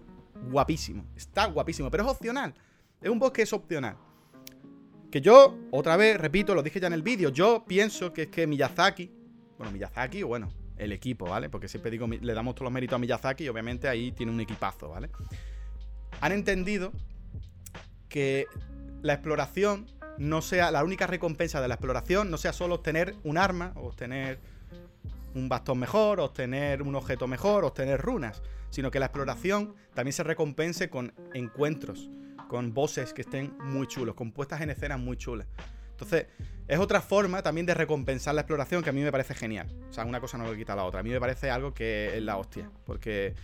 guapísimo, 0.48 1.04
está 1.14 1.44
guapísimo, 1.44 1.90
pero 1.90 2.04
es 2.04 2.08
opcional. 2.08 2.54
Es 3.02 3.10
un 3.10 3.18
boss 3.18 3.32
que 3.32 3.42
es 3.42 3.52
opcional. 3.52 3.98
Que 5.10 5.20
yo, 5.20 5.58
otra 5.72 5.98
vez, 5.98 6.16
repito, 6.16 6.54
lo 6.54 6.62
dije 6.62 6.80
ya 6.80 6.86
en 6.86 6.94
el 6.94 7.02
vídeo, 7.02 7.28
yo 7.28 7.66
pienso 7.68 8.14
que 8.14 8.22
es 8.22 8.28
que 8.28 8.46
Miyazaki, 8.46 9.12
bueno, 9.58 9.72
Miyazaki, 9.72 10.22
bueno, 10.22 10.50
el 10.76 10.92
equipo, 10.92 11.26
¿vale? 11.26 11.48
Porque 11.48 11.68
siempre 11.68 11.90
digo, 11.90 12.06
le 12.06 12.34
damos 12.34 12.54
todos 12.54 12.64
los 12.64 12.72
méritos 12.72 12.96
a 12.96 12.98
Miyazaki 12.98 13.44
y 13.44 13.48
obviamente 13.48 13.88
ahí 13.88 14.12
tiene 14.12 14.32
un 14.32 14.40
equipazo, 14.40 14.88
¿vale? 14.88 15.10
Han 16.20 16.32
entendido 16.32 16.92
que 18.08 18.46
la 19.02 19.14
exploración 19.14 19.86
no 20.18 20.42
sea, 20.42 20.70
la 20.70 20.84
única 20.84 21.06
recompensa 21.06 21.60
de 21.60 21.68
la 21.68 21.74
exploración 21.74 22.30
no 22.30 22.38
sea 22.38 22.52
solo 22.52 22.76
obtener 22.76 23.16
un 23.24 23.38
arma, 23.38 23.72
obtener 23.76 24.38
un 25.34 25.48
bastón 25.48 25.78
mejor, 25.78 26.20
obtener 26.20 26.82
un 26.82 26.94
objeto 26.94 27.26
mejor, 27.26 27.64
obtener 27.64 28.00
runas, 28.00 28.42
sino 28.70 28.90
que 28.90 29.00
la 29.00 29.06
exploración 29.06 29.74
también 29.94 30.12
se 30.12 30.22
recompense 30.22 30.88
con 30.88 31.12
encuentros, 31.34 32.08
con 32.48 32.72
bosses 32.72 33.12
que 33.12 33.22
estén 33.22 33.56
muy 33.58 33.86
chulos, 33.86 34.14
con 34.14 34.32
puestas 34.32 34.60
en 34.60 34.70
escenas 34.70 35.00
muy 35.00 35.16
chulas. 35.16 35.48
Entonces, 35.90 36.26
es 36.66 36.78
otra 36.78 37.00
forma 37.00 37.42
también 37.42 37.66
de 37.66 37.74
recompensar 37.74 38.34
la 38.34 38.42
exploración 38.42 38.82
que 38.82 38.90
a 38.90 38.92
mí 38.92 39.02
me 39.02 39.12
parece 39.12 39.34
genial. 39.34 39.68
O 39.90 39.92
sea, 39.92 40.04
una 40.04 40.20
cosa 40.20 40.38
no 40.38 40.50
le 40.50 40.56
quita 40.56 40.74
la 40.74 40.84
otra. 40.84 41.00
A 41.00 41.02
mí 41.02 41.10
me 41.10 41.20
parece 41.20 41.50
algo 41.50 41.74
que 41.74 42.16
es 42.16 42.22
la 42.22 42.38
hostia. 42.38 42.70
Porque 42.86 43.34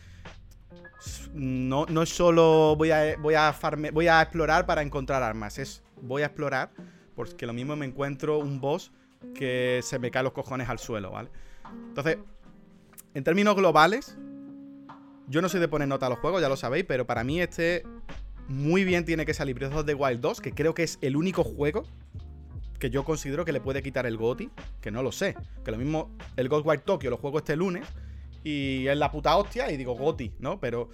no, 1.35 1.87
no 1.87 2.03
es 2.03 2.09
solo 2.09 2.77
voy 2.77 2.91
a, 2.91 3.17
voy, 3.19 3.35
a 3.35 3.55
voy 3.93 4.09
a 4.09 4.23
explorar 4.23 4.65
para 4.67 4.83
encontrar 4.83 5.23
armas. 5.23 5.59
Es 5.59 5.83
voy 6.01 6.23
a 6.23 6.27
explorar 6.27 6.71
porque 7.15 7.47
lo 7.47 7.53
mismo 7.53 7.77
me 7.77 7.85
encuentro 7.85 8.39
un 8.39 8.61
boss 8.61 8.93
que 9.35 9.81
se 9.83 9.99
me 9.99 10.11
cae 10.11 10.23
los 10.23 10.33
cojones 10.33 10.69
al 10.69 10.79
suelo, 10.79 11.11
¿vale? 11.11 11.29
Entonces, 11.89 12.17
en 13.13 13.25
términos 13.25 13.55
globales, 13.55 14.17
yo 15.29 15.43
no 15.43 15.51
soy 15.51 15.61
de 15.61 15.69
poner 15.69 15.89
nota 15.89 16.07
a 16.07 16.09
los 16.09 16.19
juegos, 16.19 16.41
ya 16.41 16.49
lo 16.49 16.57
sabéis, 16.57 16.87
pero 16.89 17.07
para 17.07 17.23
mí 17.23 17.41
este 17.41 17.85
muy 18.49 18.85
bien 18.85 19.05
tiene 19.05 19.27
que 19.27 19.35
salir 19.35 19.55
Breath 19.55 19.75
of 19.75 19.85
the 19.85 19.95
Wild 19.95 20.21
2, 20.21 20.41
que 20.41 20.53
creo 20.53 20.75
que 20.75 20.83
es 20.83 20.99
el 21.03 21.17
único 21.17 21.45
juego 21.45 21.85
que 22.81 22.91
yo 22.91 23.05
considero 23.05 23.45
que 23.45 23.53
le 23.53 23.61
puede 23.61 23.83
quitar 23.83 24.07
el 24.07 24.17
GOTI, 24.17 24.51
que 24.81 24.91
no 24.91 25.05
lo 25.05 25.13
sé. 25.13 25.37
Que 25.65 25.71
lo 25.71 25.77
mismo, 25.77 26.11
el 26.37 26.49
Ghostwire 26.49 26.81
Tokyo 26.81 27.11
lo 27.11 27.19
juego 27.19 27.39
este 27.39 27.55
lunes 27.55 27.87
y 28.43 28.89
es 28.89 28.97
la 28.97 29.13
puta 29.13 29.37
hostia 29.37 29.71
y 29.71 29.77
digo 29.77 29.95
GOTI, 29.95 30.33
¿no? 30.41 30.59
Pero 30.59 30.89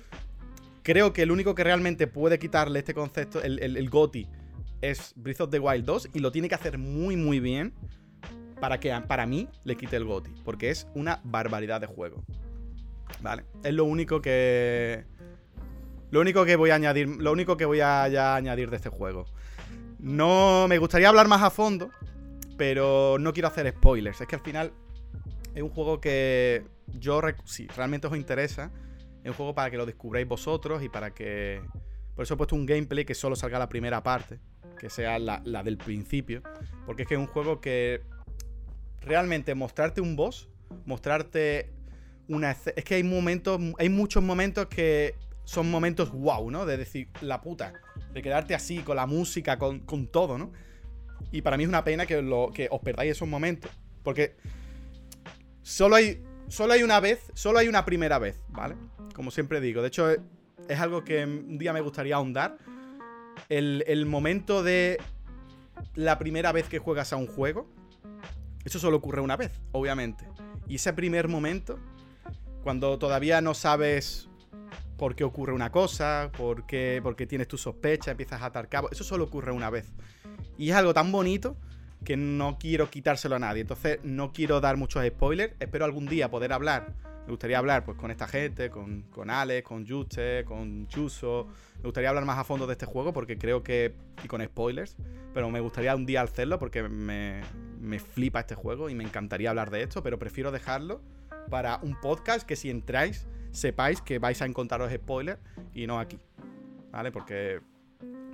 creo 0.83 1.15
que 1.15 1.23
el 1.23 1.31
único 1.31 1.55
que 1.55 1.65
realmente 1.65 2.07
puede 2.09 2.39
quitarle 2.39 2.81
este 2.81 2.93
concepto, 2.93 3.41
el, 3.43 3.61
el, 3.61 3.89
GOTI, 3.89 4.29
es 4.83 5.15
Breath 5.17 5.41
of 5.43 5.51
the 5.51 5.61
Wild 5.61 5.85
2 5.87 6.11
y 6.13 6.19
lo 6.19 6.33
tiene 6.33 6.49
que 6.49 6.57
hacer 6.57 6.77
muy, 6.77 7.17
muy 7.17 7.41
bien 7.41 7.73
para 8.61 8.81
que 8.81 8.93
para 9.07 9.25
mí 9.27 9.49
le 9.65 9.77
quite 9.77 9.97
el 9.97 10.05
GOTI, 10.05 10.31
porque 10.45 10.71
es 10.71 10.89
una 10.95 11.21
barbaridad 11.25 11.81
de 11.81 11.87
juego. 11.87 12.25
Vale, 13.23 13.45
es 13.63 13.73
lo 13.73 13.85
único 13.85 14.21
que... 14.21 15.05
Lo 16.11 16.21
único 16.21 16.45
que 16.45 16.55
voy 16.55 16.71
a 16.71 16.77
añadir, 16.77 17.09
lo 17.09 17.33
único 17.33 17.57
que 17.57 17.65
voy 17.65 17.81
a 17.81 18.05
añadir 18.37 18.71
de 18.71 18.77
este 18.77 18.91
juego. 18.91 19.27
No 19.99 20.67
me 20.69 20.79
gustaría 20.79 21.09
hablar 21.09 21.29
más 21.29 21.43
a 21.43 21.51
fondo, 21.51 21.91
pero 22.57 23.17
no 23.19 23.33
quiero 23.33 23.49
hacer 23.49 23.71
spoilers. 23.71 24.21
Es 24.21 24.27
que 24.27 24.37
al 24.37 24.43
final 24.43 24.73
es 25.55 25.63
un 25.63 25.71
juego 25.71 26.01
que 26.01 26.65
yo, 26.87 27.21
si 27.45 27.67
realmente 27.69 28.07
os 28.07 28.17
interesa, 28.17 28.71
es 29.23 29.31
un 29.31 29.35
juego 29.35 29.55
para 29.55 29.71
que 29.71 29.77
lo 29.77 29.87
descubráis 29.87 30.29
vosotros 30.29 30.83
y 30.83 30.89
para 30.89 31.13
que... 31.13 31.63
Por 32.15 32.23
eso 32.23 32.35
he 32.35 32.37
puesto 32.37 32.55
un 32.55 32.65
gameplay 32.65 33.05
que 33.05 33.15
solo 33.15 33.37
salga 33.37 33.59
la 33.59 33.69
primera 33.69 34.03
parte, 34.03 34.39
que 34.79 34.89
sea 34.89 35.19
la, 35.19 35.41
del 35.63 35.77
principio, 35.77 36.43
porque 36.87 37.03
es 37.03 37.09
que 37.09 37.15
es 37.15 37.21
un 37.21 37.27
juego 37.27 37.61
que 37.61 38.03
realmente 39.01 39.55
mostrarte 39.55 40.01
un 40.01 40.17
boss, 40.17 40.49
mostrarte 40.85 41.73
una... 42.29 42.53
Es 42.53 42.85
que 42.85 42.95
hay 42.95 43.03
momentos, 43.03 43.61
hay 43.79 43.89
muchos 43.89 44.23
momentos 44.23 44.67
que 44.67 45.15
son 45.45 45.71
momentos 45.71 46.11
wow, 46.11 46.51
¿no? 46.51 46.65
De 46.67 46.77
decir, 46.77 47.09
la 47.21 47.41
puta, 47.41 47.73
de 48.17 48.23
quedarte 48.23 48.55
así, 48.55 48.79
con 48.79 48.97
la 48.97 49.05
música, 49.07 49.59
con, 49.59 50.07
todo, 50.07 50.39
¿no? 50.39 50.51
Y 51.33 51.43
para 51.43 51.59
mí 51.59 51.65
es 51.65 51.69
una 51.69 51.85
pena 51.85 52.07
que, 52.07 52.23
lo, 52.23 52.51
que 52.51 52.67
os 52.71 52.81
perdáis 52.81 53.13
esos 53.13 53.29
momentos, 53.29 53.71
porque 54.03 54.37
solo 55.61 55.97
hay, 55.97 56.25
solo 56.49 56.73
hay 56.73 56.83
una 56.83 56.99
vez, 56.99 57.31
solo 57.35 57.59
hay 57.59 57.69
una 57.69 57.85
primera 57.85 58.19
vez, 58.19 58.41
¿vale? 58.49 58.75
Como 59.15 59.31
siempre 59.31 59.61
digo, 59.61 59.83
de 59.83 59.89
hecho 59.89 60.11
es, 60.11 60.81
algo 60.81 61.05
que 61.05 61.25
un 61.25 61.59
día 61.59 61.75
me 61.75 61.83
gustaría 61.83 62.17
ahondar, 62.17 62.57
el, 63.51 63.85
el 63.87 64.07
momento 64.07 64.63
de 64.63 64.99
la 65.95 66.19
primera 66.19 66.53
vez 66.53 66.71
que 66.71 66.79
juegas 66.79 67.13
a 67.13 67.17
un 67.17 67.27
juego, 67.27 67.69
eso 68.65 68.79
solo 68.79 68.97
ocurre 68.97 69.21
una 69.21 69.37
vez, 69.37 69.61
obviamente. 69.73 70.27
Y 70.67 70.77
ese 70.77 70.95
primer 70.95 71.29
momento, 71.29 71.79
cuando 72.63 72.99
todavía 72.99 73.43
no 73.43 73.53
sabes 73.53 74.31
por 74.97 75.15
qué 75.15 75.25
ocurre 75.25 75.53
una 75.53 75.71
cosa, 75.71 76.31
por 76.37 76.67
qué, 76.67 77.01
porque 77.03 77.27
tienes 77.27 77.49
tu 77.49 77.59
sospecha, 77.59 78.13
empiezas 78.13 78.43
a 78.43 78.47
atar 78.47 78.69
cabo, 78.69 78.91
eso 78.91 79.05
solo 79.05 79.25
ocurre 79.25 79.53
una 79.53 79.71
vez. 79.71 79.93
Y 80.59 80.71
es 80.71 80.77
algo 80.77 80.95
tan 80.95 81.13
bonito 81.13 81.57
que 82.05 82.17
no 82.17 82.57
quiero 82.59 82.91
quitárselo 82.91 83.37
a 83.37 83.39
nadie. 83.39 83.63
Entonces 83.63 83.99
no 84.03 84.33
quiero 84.33 84.61
dar 84.61 84.77
muchos 84.77 85.07
spoilers. 85.07 85.55
Espero 85.61 85.85
algún 85.85 86.07
día 86.07 86.31
poder 86.31 86.53
hablar. 86.53 86.95
Me 87.27 87.33
gustaría 87.33 87.59
hablar 87.59 87.85
pues 87.85 87.99
con 87.99 88.13
esta 88.13 88.29
gente, 88.29 88.71
con, 88.71 89.03
con 89.11 89.31
Alex, 89.31 89.67
con 89.67 89.87
Juste, 89.87 90.45
con 90.45 90.87
Chuso. 90.87 91.49
Me 91.79 91.83
gustaría 91.83 92.09
hablar 92.09 92.25
más 92.25 92.39
a 92.39 92.45
fondo 92.45 92.67
de 92.67 92.73
este 92.75 92.87
juego 92.87 93.13
porque 93.13 93.37
creo 93.37 93.63
que... 93.63 93.95
Y 94.23 94.29
con 94.29 94.43
spoilers. 94.45 94.97
Pero 95.35 95.51
me 95.51 95.61
gustaría 95.61 95.95
un 95.97 96.07
día 96.07 96.23
hacerlo 96.23 96.59
porque 96.59 96.85
me, 96.85 97.43
me 97.81 97.99
flipa 97.99 98.41
este 98.41 98.55
juego 98.55 98.89
y 98.89 98.95
me 98.95 99.05
encantaría 99.05 99.51
hablar 99.51 99.71
de 99.71 99.83
esto. 99.83 100.03
Pero 100.03 100.19
prefiero 100.19 100.53
dejarlo 100.53 101.01
para 101.51 101.79
un 101.83 102.01
podcast 102.01 102.47
que 102.47 102.57
si 102.57 102.71
entráis 102.71 103.27
sepáis 103.51 104.01
que 104.01 104.19
vais 104.19 104.41
a 104.43 104.47
encontraros 104.47 104.93
spoilers 104.93 105.41
y 105.75 105.87
no 105.87 105.99
aquí. 105.99 106.19
¿Vale? 106.91 107.13
Porque, 107.13 107.61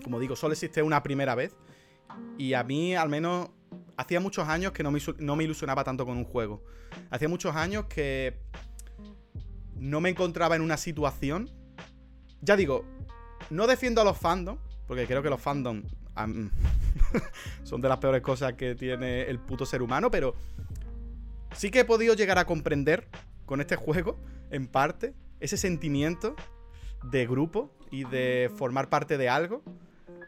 como 0.05 0.19
digo, 0.21 0.37
solo 0.37 0.53
existe 0.53 0.83
una 0.83 1.03
primera 1.03 1.35
vez. 1.35 1.57
Y 2.39 2.55
a 2.55 2.63
mí, 2.63 2.95
al 2.95 3.09
menos, 3.09 3.51
hacía 3.97 4.21
muchos 4.21 4.49
años 4.49 4.73
que 4.73 4.83
no 4.83 4.91
me, 4.91 5.45
ilusionaba 5.45 5.85
tanto 5.85 6.05
con 6.05 6.17
un 6.17 6.25
juego. 6.25 6.63
Hacía 7.11 7.29
muchos 7.29 7.55
años 7.57 7.87
que 7.87 8.39
no 9.77 10.01
me 10.01 10.11
encontraba 10.11 10.57
en 10.57 10.63
una 10.63 10.77
situación. 10.77 11.51
Ya 12.41 12.57
digo, 12.57 12.85
no 13.51 13.67
defiendo 13.67 14.01
a 14.01 14.05
los 14.05 14.19
fandoms, 14.19 14.61
porque 14.87 15.07
creo 15.07 15.23
que 15.23 15.31
los 15.31 15.41
fandoms 15.41 15.87
son 17.63 17.81
de 17.81 17.89
las 17.89 17.99
peores 17.99 18.23
cosas 18.23 18.55
que 18.55 18.75
tiene 18.75 19.23
el 19.23 19.39
puto 19.39 19.65
ser 19.65 19.83
humano, 19.83 20.11
pero 20.11 20.35
sí 21.55 21.71
que 21.71 21.81
he 21.81 21.85
podido 21.85 22.15
llegar 22.15 22.39
a 22.39 22.45
comprender 22.45 23.09
con 23.47 23.61
este 23.61 23.77
juego, 23.77 24.19
en 24.51 24.67
parte, 24.67 25.15
ese 25.41 25.57
sentimiento 25.57 26.37
de 27.03 27.27
grupo 27.27 27.71
y 27.91 28.05
de 28.05 28.51
formar 28.57 28.89
parte 28.89 29.19
de 29.19 29.29
algo. 29.29 29.63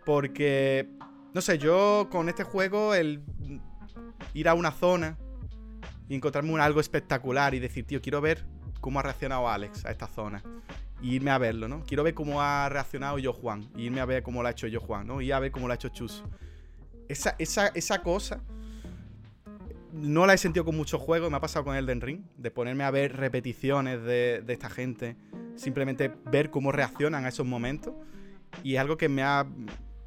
Porque 0.05 0.89
no 1.33 1.41
sé, 1.41 1.59
yo 1.59 2.09
con 2.11 2.29
este 2.29 2.45
juego, 2.45 2.95
el 2.95 3.23
ir 4.35 4.49
a 4.49 4.55
una 4.55 4.71
zona 4.71 5.19
y 6.09 6.15
encontrarme 6.15 6.53
un 6.53 6.61
algo 6.61 6.81
espectacular 6.81 7.55
y 7.55 7.59
decir, 7.59 7.87
tío, 7.87 8.01
quiero 8.01 8.21
ver 8.21 8.45
cómo 8.81 9.01
ha 9.01 9.03
reaccionado 9.03 9.49
Alex 9.49 9.85
a 9.85 9.91
esta 9.91 10.07
zona. 10.07 10.43
Y 11.03 11.15
irme 11.17 11.31
a 11.31 11.39
verlo, 11.39 11.69
¿no? 11.69 11.83
Quiero 11.85 12.03
ver 12.03 12.15
cómo 12.15 12.41
ha 12.41 12.69
reaccionado 12.69 13.19
yo 13.19 13.33
Juan. 13.33 13.69
Y 13.77 13.85
irme 13.85 14.01
a 14.01 14.05
ver 14.05 14.23
cómo 14.23 14.43
lo 14.43 14.49
ha 14.49 14.53
hecho 14.53 14.67
yo 14.67 14.81
Juan, 14.81 15.07
¿no? 15.07 15.21
Y 15.21 15.33
a 15.33 15.39
ver 15.39 15.51
cómo 15.51 15.67
lo 15.67 15.73
ha 15.73 15.75
hecho 15.75 15.89
Chus. 15.89 16.23
Esa, 17.09 17.35
esa, 17.39 17.69
esa 17.69 18.03
cosa 18.03 18.41
no 19.95 20.27
la 20.27 20.35
he 20.35 20.39
sentido 20.39 20.65
con 20.65 20.77
muchos 20.77 21.01
juegos. 21.01 21.31
Me 21.31 21.37
ha 21.37 21.41
pasado 21.41 21.65
con 21.65 21.77
Elden 21.77 22.01
Ring. 22.01 22.23
De 22.37 22.51
ponerme 22.51 22.85
a 22.85 22.91
ver 22.91 23.17
repeticiones 23.17 24.03
de, 24.03 24.43
de 24.45 24.53
esta 24.53 24.69
gente. 24.69 25.17
Simplemente 25.57 26.13
ver 26.27 26.51
cómo 26.51 26.73
reaccionan 26.73 27.25
a 27.25 27.29
esos 27.29 27.47
momentos. 27.47 27.95
Y 28.63 28.75
es 28.75 28.81
algo 28.81 28.97
que 28.97 29.09
me 29.09 29.23
ha. 29.23 29.47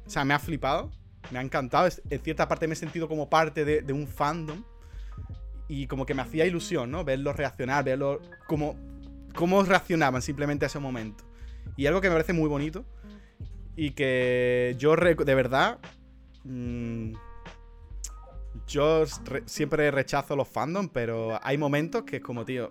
O 0.06 0.10
sea, 0.10 0.24
me 0.24 0.34
ha 0.34 0.38
flipado 0.38 0.90
me 1.30 1.38
ha 1.38 1.42
encantado. 1.42 1.88
En 2.10 2.20
cierta 2.20 2.48
parte 2.48 2.66
me 2.66 2.74
he 2.74 2.76
sentido 2.76 3.08
como 3.08 3.28
parte 3.28 3.64
de, 3.64 3.92
un 3.92 4.06
fandom. 4.06 4.62
Y 5.68 5.86
como 5.86 6.06
que 6.06 6.14
me 6.14 6.22
hacía 6.22 6.46
ilusión, 6.46 6.90
¿no? 6.90 7.04
Verlos 7.04 7.36
reaccionar, 7.36 7.84
verlos 7.84 8.20
como 8.46 8.76
cómo 9.34 9.62
reaccionaban 9.62 10.22
simplemente 10.22 10.64
a 10.64 10.68
ese 10.68 10.78
momento. 10.78 11.24
Y 11.76 11.86
algo 11.86 12.00
que 12.00 12.08
me 12.08 12.14
parece 12.14 12.32
muy 12.32 12.48
bonito. 12.48 12.84
Y 13.76 13.90
que 13.90 14.74
yo 14.78 14.96
de 14.96 15.34
verdad. 15.34 15.78
Mm, 16.44 17.12
yo 18.68 19.04
siempre 19.46 19.90
rechazo 19.90 20.36
los 20.36 20.48
fandoms, 20.48 20.90
pero 20.92 21.40
hay 21.42 21.58
momentos 21.58 22.02
que 22.04 22.16
es 22.16 22.22
como, 22.22 22.44
tío. 22.44 22.70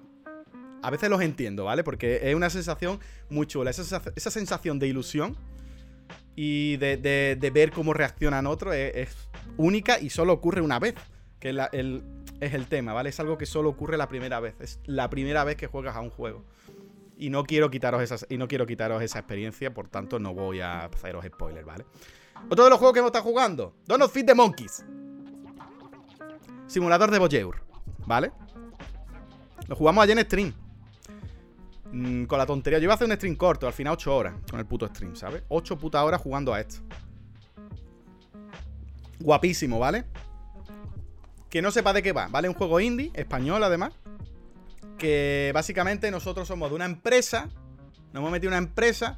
A 0.84 0.92
veces 0.92 1.10
los 1.10 1.22
entiendo, 1.22 1.66
¿vale? 1.66 1.84
Porque 1.84 2.20
es 2.30 2.36
una 2.36 2.50
sensación 2.50 3.00
muy 3.30 3.48
chula. 3.48 3.72
esa 3.72 4.32
sensación 4.32 4.80
de 4.80 4.88
ilusión 4.88 5.36
y 6.36 6.78
de, 6.78 7.52
ver 7.52 7.72
cómo 7.72 7.94
reaccionan 7.94 8.46
otros 8.46 8.76
es, 8.76 9.10
única 9.58 10.00
y 10.00 10.12
solo 10.12 10.34
ocurre 10.34 10.62
una 10.62 10.80
vez. 10.80 10.94
Que 11.40 11.50
es 11.50 12.54
el 12.54 12.68
tema, 12.68 12.94
¿vale? 12.94 13.10
Es 13.10 13.20
algo 13.20 13.38
que 13.38 13.48
solo 13.48 13.70
ocurre 13.70 13.98
la 13.98 14.08
primera 14.08 14.40
vez. 14.40 14.56
Es 14.60 14.80
la 14.86 15.10
primera 15.10 15.44
vez 15.44 15.56
que 15.56 15.68
juegas 15.68 15.96
a 15.96 16.02
un 16.02 16.12
juego. 16.12 16.46
Y 17.18 17.32
no 17.32 17.44
quiero 17.44 17.72
quitaros, 17.72 18.04
esas, 18.04 18.28
y 18.30 18.38
no 18.38 18.48
quiero 18.48 18.68
quitaros 18.68 19.02
esa 19.02 19.18
experiencia, 19.18 19.74
por 19.74 19.88
tanto 19.90 20.20
no 20.20 20.36
voy 20.36 20.62
a 20.62 20.86
haceros 20.86 21.26
spoilers, 21.26 21.66
¿vale? 21.66 21.86
Otro 22.50 22.64
de 22.64 22.70
los 22.70 22.78
juegos 22.78 22.94
que 22.94 23.00
hemos 23.00 23.10
estado 23.10 23.24
jugando, 23.24 23.74
Don't 23.88 24.08
Feed 24.12 24.28
the 24.28 24.36
Monkeys. 24.36 24.86
Simulador 26.68 27.12
de 27.12 27.20
Bojeur, 27.20 27.62
¿vale? 28.06 28.32
Lo 29.68 29.76
jugamos 29.76 30.04
ayer 30.04 30.18
en 30.18 30.26
stream. 30.26 30.54
Mm, 31.92 32.26
con 32.26 32.38
la 32.38 32.46
tontería. 32.46 32.80
Yo 32.80 32.84
iba 32.84 32.94
a 32.94 32.96
hacer 32.96 33.08
un 33.08 33.16
stream 33.16 33.36
corto, 33.36 33.68
al 33.68 33.74
final 33.74 33.94
8 33.94 34.16
horas 34.16 34.34
con 34.50 34.60
el 34.60 34.66
puto 34.66 34.88
stream, 34.88 35.16
¿sabes? 35.16 35.44
8 35.48 35.78
putas 35.78 36.04
horas 36.04 36.22
jugando 36.22 36.54
a 36.54 36.60
esto. 36.60 36.82
Guapísimo, 39.20 39.80
¿vale? 39.80 40.06
Que 41.50 41.62
no 41.62 41.72
sepa 41.72 41.94
de 41.94 42.04
qué 42.04 42.12
va, 42.12 42.28
¿vale? 42.28 42.50
Un 42.50 42.56
juego 42.56 42.80
indie, 42.80 43.12
español 43.14 43.64
además. 43.64 43.94
Que 44.98 45.52
básicamente 45.54 46.12
nosotros 46.12 46.48
somos 46.48 46.70
de 46.70 46.76
una 46.76 46.86
empresa. 46.86 47.50
Nos 48.12 48.22
hemos 48.22 48.32
metido 48.32 48.52
en 48.52 48.58
una 48.58 48.68
empresa 48.68 49.18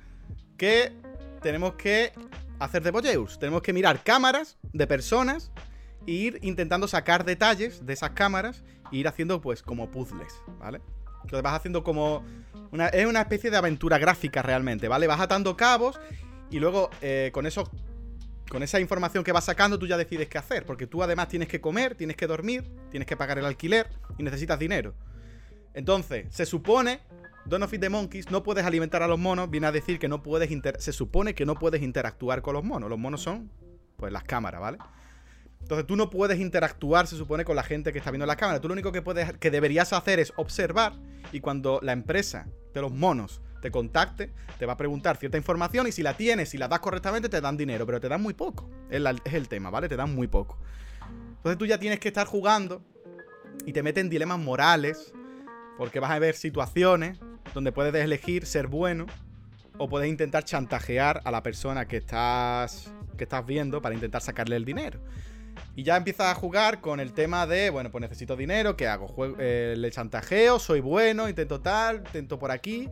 que 0.58 0.94
tenemos 1.42 1.74
que 1.74 2.14
hacer 2.60 2.84
de 2.84 2.92
Tenemos 3.40 3.62
que 3.62 3.74
mirar 3.74 4.04
cámaras 4.04 4.58
de 4.74 4.86
personas 4.86 5.52
e 6.08 6.12
ir 6.12 6.40
intentando 6.42 6.88
sacar 6.88 7.26
detalles 7.26 7.86
de 7.86 7.94
esas 7.94 8.12
cámaras 8.12 8.64
e 8.92 8.98
ir 8.98 9.08
haciendo 9.08 9.42
pues 9.42 9.62
como 9.62 9.92
puzzles, 9.92 10.42
¿vale? 10.60 10.82
Lo 11.32 11.42
vas 11.42 11.54
haciendo 11.54 11.84
como 11.84 12.24
es 12.94 13.06
una 13.06 13.22
especie 13.22 13.50
de 13.50 13.58
aventura 13.58 13.98
gráfica 13.98 14.42
realmente, 14.42 14.88
¿vale? 14.88 15.08
Vas 15.08 15.20
atando 15.20 15.58
cabos 15.58 16.00
y 16.50 16.60
luego 16.60 16.90
eh, 17.02 17.30
con 17.34 17.46
eso. 17.46 17.70
Con 18.50 18.64
esa 18.64 18.80
información 18.80 19.24
que 19.24 19.32
vas 19.32 19.46
sacando, 19.46 19.78
tú 19.78 19.86
ya 19.86 19.96
decides 19.96 20.28
qué 20.28 20.40
hacer. 20.40 20.66
Porque 20.66 20.88
tú 20.88 21.04
además 21.04 21.28
tienes 21.28 21.48
que 21.48 21.62
comer, 21.62 21.94
tienes 21.94 22.18
que 22.18 22.26
dormir, 22.26 22.68
tienes 22.90 23.06
que 23.06 23.16
pagar 23.16 23.38
el 23.38 23.46
alquiler 23.46 23.88
y 24.18 24.24
necesitas 24.24 24.58
dinero. 24.58 24.96
Entonces, 25.76 26.26
se 26.32 26.48
supone 26.48 27.00
Don't 27.46 27.64
of 27.64 27.72
the 27.72 27.90
Monkeys, 27.90 28.32
no 28.32 28.42
puedes 28.42 28.66
alimentar 28.66 29.04
a 29.04 29.08
los 29.08 29.20
monos, 29.20 29.52
viene 29.52 29.68
a 29.68 29.72
decir 29.72 30.00
que 30.00 30.08
no 30.08 30.24
puedes 30.24 30.50
se 30.80 30.94
supone 30.94 31.36
que 31.36 31.46
no 31.46 31.56
puedes 31.56 31.84
interactuar 31.84 32.42
con 32.42 32.56
los 32.56 32.64
monos. 32.64 32.90
Los 32.90 32.98
monos 32.98 33.22
son 33.22 33.52
pues 33.98 34.12
las 34.12 34.24
cámaras, 34.24 34.62
¿vale? 34.62 34.78
Entonces 35.70 35.86
tú 35.86 35.96
no 35.96 36.10
puedes 36.10 36.40
interactuar, 36.40 37.06
se 37.06 37.16
supone, 37.16 37.46
con 37.46 37.56
la 37.56 37.62
gente 37.62 37.92
que 37.92 38.00
está 38.00 38.10
viendo 38.10 38.26
la 38.26 38.36
cámara. 38.36 38.60
Tú 38.60 38.68
lo 38.68 38.74
único 38.74 38.92
que 38.92 39.04
puedes, 39.04 39.34
que 39.34 39.52
deberías 39.52 39.94
hacer 39.94 40.20
es 40.20 40.34
observar 40.36 40.94
y 41.32 41.42
cuando 41.42 41.80
la 41.84 41.92
empresa 41.92 42.48
de 42.74 42.82
los 42.82 42.92
monos 42.92 43.40
te 43.62 43.70
contacte, 43.70 44.34
te 44.58 44.66
va 44.66 44.74
a 44.74 44.78
preguntar 44.78 45.18
cierta 45.18 45.38
información 45.38 45.86
y 45.86 45.92
si 45.92 46.02
la 46.02 46.18
tienes, 46.18 46.50
si 46.50 46.58
la 46.58 46.68
das 46.68 46.80
correctamente, 46.80 47.30
te 47.30 47.40
dan 47.40 47.56
dinero, 47.56 47.86
pero 47.86 48.00
te 48.00 48.10
dan 48.10 48.20
muy 48.20 48.34
poco. 48.34 48.68
Es, 48.90 49.00
es 49.24 49.34
el 49.36 49.48
tema, 49.48 49.70
¿vale? 49.70 49.88
Te 49.88 49.96
dan 49.96 50.16
muy 50.16 50.26
poco. 50.26 50.58
Entonces 51.38 51.60
tú 51.60 51.68
ya 51.68 51.78
tienes 51.78 52.00
que 52.00 52.08
estar 52.08 52.26
jugando 52.26 52.84
y 53.64 53.72
te 53.72 53.84
meten 53.84 54.10
dilemas 54.10 54.40
morales 54.40 55.14
porque 55.78 56.00
vas 56.00 56.10
a 56.10 56.18
ver 56.18 56.34
situaciones 56.34 57.20
donde 57.54 57.72
puedes 57.72 57.94
elegir 57.94 58.48
ser 58.48 58.66
bueno 58.66 59.06
o 59.78 59.88
puedes 59.88 60.10
intentar 60.10 60.44
chantajear 60.46 61.22
a 61.26 61.30
la 61.30 61.44
persona 61.44 61.88
que 61.88 61.98
estás, 61.98 62.92
que 63.20 63.26
estás 63.26 63.46
viendo 63.46 63.84
para 63.84 63.94
intentar 63.94 64.24
sacarle 64.24 64.56
el 64.56 64.66
dinero. 64.66 65.00
Y 65.76 65.84
ya 65.84 65.98
empiezas 65.98 66.28
a 66.28 66.36
jugar 66.36 66.82
con 66.82 67.00
el 67.00 67.14
tema 67.14 67.48
de, 67.48 67.70
bueno, 67.70 67.92
pues 67.92 68.02
necesito 68.02 68.36
dinero, 68.36 68.76
¿qué 68.76 68.88
hago? 68.88 69.14
Eh, 69.40 69.76
le 69.78 69.92
chantajeo, 69.92 70.60
soy 70.60 70.80
bueno, 70.80 71.30
intento 71.30 71.62
tal, 71.62 71.98
intento 71.98 72.38
por 72.38 72.52
aquí. 72.52 72.90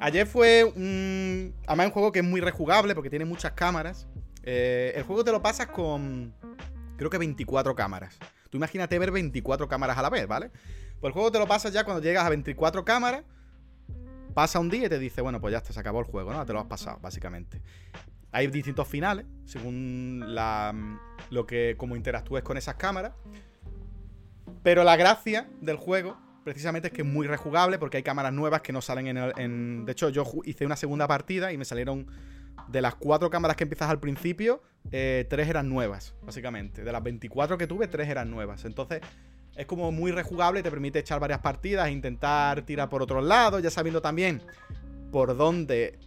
Ayer 0.00 0.26
fue 0.26 0.64
un... 0.64 1.54
Además 1.66 1.86
un 1.86 1.92
juego 1.92 2.12
que 2.12 2.20
es 2.20 2.24
muy 2.24 2.40
rejugable 2.40 2.94
porque 2.94 3.10
tiene 3.10 3.24
muchas 3.24 3.52
cámaras. 3.52 4.06
Eh, 4.42 4.92
el 4.96 5.02
juego 5.02 5.24
te 5.24 5.32
lo 5.32 5.42
pasas 5.42 5.66
con... 5.68 6.34
Creo 6.96 7.10
que 7.10 7.18
24 7.18 7.74
cámaras. 7.74 8.18
Tú 8.50 8.56
imagínate 8.56 8.98
ver 8.98 9.10
24 9.10 9.68
cámaras 9.68 9.98
a 9.98 10.02
la 10.02 10.10
vez, 10.10 10.26
¿vale? 10.26 10.50
Pues 11.00 11.10
el 11.10 11.12
juego 11.12 11.32
te 11.32 11.38
lo 11.38 11.46
pasas 11.46 11.72
ya 11.72 11.84
cuando 11.84 12.02
llegas 12.02 12.24
a 12.24 12.28
24 12.28 12.84
cámaras. 12.84 13.24
Pasa 14.34 14.60
un 14.60 14.70
día 14.70 14.86
y 14.86 14.88
te 14.88 14.98
dice, 14.98 15.20
bueno, 15.20 15.40
pues 15.40 15.52
ya 15.52 15.58
está, 15.58 15.72
se 15.72 15.80
acabó 15.80 16.00
el 16.00 16.06
juego, 16.06 16.32
¿no? 16.32 16.44
Te 16.46 16.52
lo 16.52 16.60
has 16.60 16.66
pasado, 16.66 16.98
básicamente. 17.02 17.60
Hay 18.32 18.46
distintos 18.46 18.88
finales, 18.88 19.26
según 19.44 20.24
la, 20.26 20.74
lo 21.30 21.46
que 21.46 21.76
como 21.76 21.96
interactúes 21.96 22.42
con 22.42 22.56
esas 22.56 22.76
cámaras. 22.76 23.12
Pero 24.62 24.84
la 24.84 24.96
gracia 24.96 25.48
del 25.60 25.76
juego, 25.76 26.16
precisamente, 26.42 26.88
es 26.88 26.94
que 26.94 27.02
es 27.02 27.08
muy 27.08 27.26
rejugable 27.26 27.78
porque 27.78 27.98
hay 27.98 28.02
cámaras 28.02 28.32
nuevas 28.32 28.62
que 28.62 28.72
no 28.72 28.80
salen 28.80 29.06
en, 29.08 29.16
el, 29.18 29.84
De 29.84 29.92
hecho, 29.92 30.08
yo 30.08 30.24
hice 30.44 30.64
una 30.64 30.76
segunda 30.76 31.06
partida 31.06 31.52
y 31.52 31.58
me 31.58 31.64
salieron. 31.64 32.06
De 32.68 32.80
las 32.80 32.94
cuatro 32.94 33.28
cámaras 33.28 33.56
que 33.56 33.64
empiezas 33.64 33.90
al 33.90 33.98
principio, 33.98 34.62
eh, 34.92 35.26
tres 35.28 35.48
eran 35.48 35.68
nuevas, 35.68 36.14
básicamente. 36.22 36.84
De 36.84 36.92
las 36.92 37.02
24 37.02 37.58
que 37.58 37.66
tuve, 37.66 37.88
tres 37.88 38.08
eran 38.08 38.30
nuevas. 38.30 38.64
Entonces, 38.64 39.00
es 39.56 39.66
como 39.66 39.90
muy 39.90 40.12
rejugable, 40.12 40.60
y 40.60 40.62
te 40.62 40.70
permite 40.70 40.98
echar 40.98 41.18
varias 41.18 41.40
partidas, 41.40 41.90
intentar 41.90 42.62
tirar 42.62 42.88
por 42.88 43.02
otros 43.02 43.24
lados, 43.24 43.62
ya 43.62 43.70
sabiendo 43.70 44.00
también 44.00 44.42
por 45.10 45.36
dónde 45.36 45.98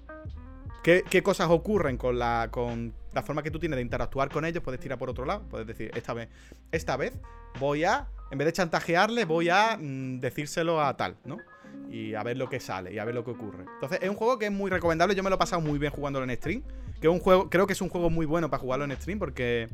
qué, 0.85 1.23
cosas 1.23 1.49
ocurren 1.49 1.97
con 1.97 2.19
la, 2.19 2.49
con 2.51 2.93
la 3.13 3.23
forma 3.23 3.41
que 3.41 3.49
tú 3.49 3.59
tienes 3.59 3.77
de 3.77 3.81
interactuar 3.81 4.29
con 4.29 4.45
ellos, 4.45 4.61
puedes 4.63 4.79
tirar 4.79 4.99
por 4.99 5.09
otro 5.09 5.25
lado. 5.25 5.43
Puedes 5.49 5.65
decir, 5.65 5.91
esta 5.95 6.13
vez, 6.13 6.29
esta 6.71 6.95
vez 6.95 7.13
voy 7.59 7.83
a, 7.83 8.07
en 8.29 8.37
vez 8.37 8.45
de 8.45 8.53
chantajearle, 8.53 9.25
voy 9.25 9.49
a 9.49 9.77
mm, 9.77 10.19
decírselo 10.19 10.81
a 10.81 10.95
tal, 10.95 11.17
¿no? 11.25 11.37
Y 11.89 12.13
a 12.13 12.23
ver 12.23 12.37
lo 12.37 12.49
que 12.49 12.59
sale 12.59 12.93
y 12.93 12.99
a 12.99 13.05
ver 13.05 13.15
lo 13.15 13.25
que 13.25 13.31
ocurre. 13.31 13.65
Entonces, 13.73 13.99
es 14.01 14.09
un 14.09 14.15
juego 14.15 14.37
que 14.37 14.45
es 14.45 14.51
muy 14.51 14.69
recomendable. 14.69 15.15
Yo 15.15 15.23
me 15.23 15.29
lo 15.29 15.37
he 15.37 15.39
pasado 15.39 15.61
muy 15.61 15.79
bien 15.79 15.91
jugándolo 15.91 16.29
en 16.29 16.37
stream. 16.37 16.63
Que 17.01 17.07
es 17.07 17.13
un 17.13 17.19
juego, 17.19 17.49
creo 17.49 17.67
que 17.67 17.73
es 17.73 17.81
un 17.81 17.89
juego 17.89 18.09
muy 18.09 18.25
bueno 18.25 18.49
para 18.49 18.61
jugarlo 18.61 18.85
en 18.85 18.91
stream 18.95 19.19
porque 19.19 19.69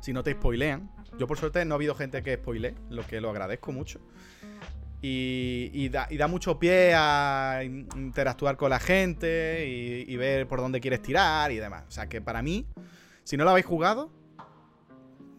si 0.00 0.12
no 0.12 0.22
te 0.22 0.32
spoilean. 0.32 0.90
Yo 1.18 1.26
por 1.26 1.38
suerte 1.38 1.64
no 1.64 1.74
ha 1.74 1.76
habido 1.76 1.94
gente 1.94 2.22
que 2.22 2.36
spoile, 2.36 2.74
lo 2.90 3.06
que 3.06 3.20
lo 3.20 3.30
agradezco 3.30 3.72
mucho. 3.72 4.00
Y, 5.00 5.88
da, 5.90 6.28
mucho 6.28 6.58
pie 6.58 6.92
a 6.94 7.60
interactuar 7.62 8.56
con 8.56 8.70
la 8.70 8.80
gente 8.80 9.66
y, 10.06 10.16
ver 10.16 10.48
por 10.48 10.60
dónde 10.60 10.80
quieres 10.80 11.02
tirar 11.02 11.52
y 11.52 11.56
demás. 11.56 11.84
O 11.88 11.90
sea 11.90 12.08
que 12.08 12.20
para 12.20 12.42
mí, 12.42 12.66
si 13.24 13.36
no 13.36 13.44
lo 13.44 13.50
habéis 13.50 13.66
jugado, 13.66 14.10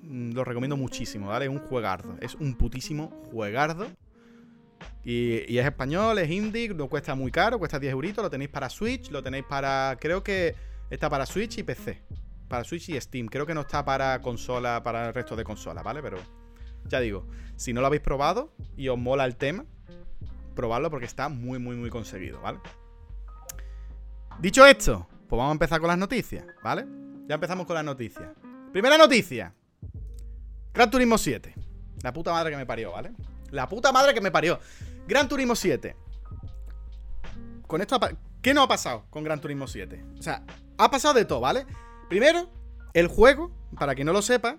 mm, 0.04 0.32
lo 0.32 0.44
recomiendo 0.44 0.78
muchísimo, 0.78 1.28
¿vale? 1.28 1.46
Es 1.46 1.52
un 1.52 1.60
juegardo. 1.60 2.16
Es 2.22 2.36
un 2.36 2.56
putísimo 2.56 3.10
juegardo. 3.32 3.88
Y, 5.04 5.52
y, 5.52 5.60
es 5.60 5.66
español, 5.66 6.20
es 6.20 6.30
indie, 6.30 6.70
no 6.70 6.88
cuesta 6.88 7.16
muy 7.16 7.32
caro, 7.32 7.60
cuesta 7.60 7.80
10 7.80 7.92
euritos. 7.92 8.24
Lo 8.24 8.30
tenéis 8.30 8.50
para 8.50 8.70
Switch, 8.70 9.12
lo 9.12 9.22
tenéis 9.22 9.44
para. 9.50 9.98
Creo 10.00 10.24
que 10.24 10.56
está 10.90 11.10
para 11.10 11.26
Switch 11.26 11.58
y 11.58 11.64
PC. 11.64 12.02
Para 12.48 12.64
Switch 12.64 12.90
y 12.90 13.00
Steam. 13.00 13.28
Creo 13.28 13.46
que 13.46 13.54
no 13.54 13.62
está 13.62 13.84
para 13.84 14.22
consola, 14.22 14.82
para 14.84 15.10
el 15.10 15.14
resto 15.14 15.36
de 15.36 15.44
consolas, 15.44 15.84
¿vale? 15.84 16.02
Pero 16.02 16.18
ya 16.86 17.00
digo, 17.00 17.28
si 17.56 17.74
no 17.74 17.82
lo 17.82 17.88
habéis 17.88 18.02
probado 18.02 18.54
y 18.78 18.88
os 18.88 18.98
mola 18.98 19.26
el 19.26 19.36
tema, 19.36 19.66
probadlo 20.56 20.90
porque 20.90 21.06
está 21.06 21.30
muy, 21.30 21.60
muy, 21.60 21.76
muy 21.76 21.90
conseguido, 21.90 22.42
¿vale? 22.42 22.60
Dicho 24.40 24.66
esto, 24.66 25.08
pues 25.28 25.38
vamos 25.38 25.50
a 25.50 25.54
empezar 25.54 25.80
con 25.80 25.90
las 25.90 25.98
noticias, 25.98 26.46
¿vale? 26.64 26.86
Ya 27.28 27.36
empezamos 27.36 27.66
con 27.66 27.76
las 27.76 27.84
noticias. 27.84 28.30
Primera 28.72 28.98
noticia. 28.98 29.54
Gran 30.74 30.90
Turismo 30.90 31.18
7. 31.18 31.54
La 32.02 32.14
puta 32.14 32.32
madre 32.32 32.52
que 32.52 32.58
me 32.58 32.66
parió, 32.66 32.92
¿vale? 32.92 33.12
La 33.52 33.68
puta 33.68 33.92
madre 33.92 34.14
que 34.14 34.22
me 34.22 34.32
parió. 34.32 34.60
Gran 35.08 35.28
Turismo 35.28 35.56
7. 35.56 35.96
Con 37.68 37.82
esto, 37.82 38.00
¿qué 38.42 38.54
no 38.54 38.64
ha 38.64 38.68
pasado 38.68 39.06
con 39.10 39.24
Gran 39.24 39.42
Turismo 39.42 39.68
7? 39.68 40.04
O 40.18 40.22
sea, 40.22 40.44
ha 40.78 40.90
pasado 40.90 41.14
de 41.14 41.26
todo, 41.26 41.42
¿vale? 41.42 41.66
Primero, 42.08 42.50
el 42.94 43.08
juego, 43.08 43.52
para 43.78 43.94
quien 43.94 44.08
no 44.08 44.14
lo 44.14 44.22
sepa, 44.22 44.58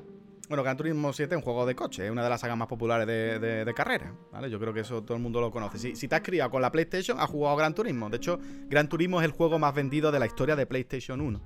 bueno, 0.50 0.64
Gran 0.64 0.76
Turismo 0.76 1.12
7 1.12 1.32
es 1.32 1.36
un 1.36 1.44
juego 1.44 1.64
de 1.64 1.76
coche, 1.76 2.04
es 2.04 2.10
una 2.10 2.24
de 2.24 2.28
las 2.28 2.40
sagas 2.40 2.56
más 2.56 2.66
populares 2.66 3.06
de, 3.06 3.72
carrera, 3.72 4.12
¿vale? 4.32 4.50
Yo 4.50 4.58
creo 4.58 4.74
que 4.74 4.80
eso 4.80 5.00
todo 5.00 5.16
el 5.16 5.22
mundo 5.22 5.40
lo 5.40 5.52
conoce. 5.52 5.78
Si, 5.78 5.94
si, 5.94 6.08
te 6.08 6.16
has 6.16 6.22
criado 6.22 6.50
con 6.50 6.60
la 6.60 6.72
PlayStation, 6.72 7.20
has 7.20 7.30
jugado 7.30 7.54
Gran 7.54 7.72
Turismo. 7.72 8.10
De 8.10 8.16
hecho, 8.16 8.40
Gran 8.66 8.88
Turismo 8.88 9.20
es 9.20 9.26
el 9.26 9.30
juego 9.30 9.60
más 9.60 9.72
vendido 9.72 10.10
de 10.10 10.18
la 10.18 10.26
historia 10.26 10.56
de 10.56 10.66
PlayStation 10.66 11.20
1. 11.20 11.40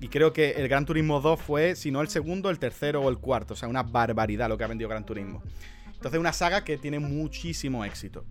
Y 0.00 0.08
creo 0.08 0.32
que 0.32 0.52
el 0.52 0.66
Gran 0.66 0.86
Turismo 0.86 1.20
2 1.20 1.38
fue, 1.38 1.76
si 1.76 1.90
no 1.90 2.00
el 2.00 2.08
segundo, 2.08 2.48
el 2.48 2.58
tercero 2.58 3.02
o 3.02 3.10
el 3.10 3.18
cuarto. 3.18 3.52
O 3.52 3.56
sea, 3.56 3.68
una 3.68 3.82
barbaridad 3.82 4.48
lo 4.48 4.56
que 4.56 4.64
ha 4.64 4.68
vendido 4.68 4.88
Gran 4.88 5.04
Turismo. 5.04 5.42
Entonces, 5.84 6.14
es 6.14 6.18
una 6.18 6.32
saga 6.32 6.64
que 6.64 6.78
tiene 6.78 6.98
muchísimo 6.98 7.84
éxito. 7.84 8.24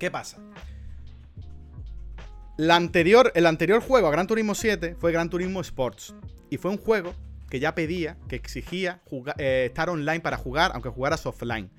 ¿Qué 0.00 0.10
pasa? 0.10 0.38
La 2.56 2.74
anterior, 2.74 3.30
el 3.36 3.46
anterior 3.46 3.80
juego 3.80 4.08
a 4.08 4.10
Gran 4.10 4.26
Turismo 4.26 4.56
7 4.56 4.96
fue 4.98 5.12
Gran 5.12 5.30
Turismo 5.30 5.60
Sports. 5.60 6.12
Y 6.50 6.56
fue 6.56 6.72
un 6.72 6.78
juego 6.78 7.14
que 7.52 7.60
ya 7.60 7.74
pedía, 7.74 8.16
que 8.28 8.36
exigía 8.36 9.02
eh, 9.36 9.66
estar 9.66 9.90
online 9.90 10.20
para 10.20 10.38
jugar, 10.38 10.70
aunque 10.72 10.88
jugaras 10.88 11.26
offline. 11.26 11.70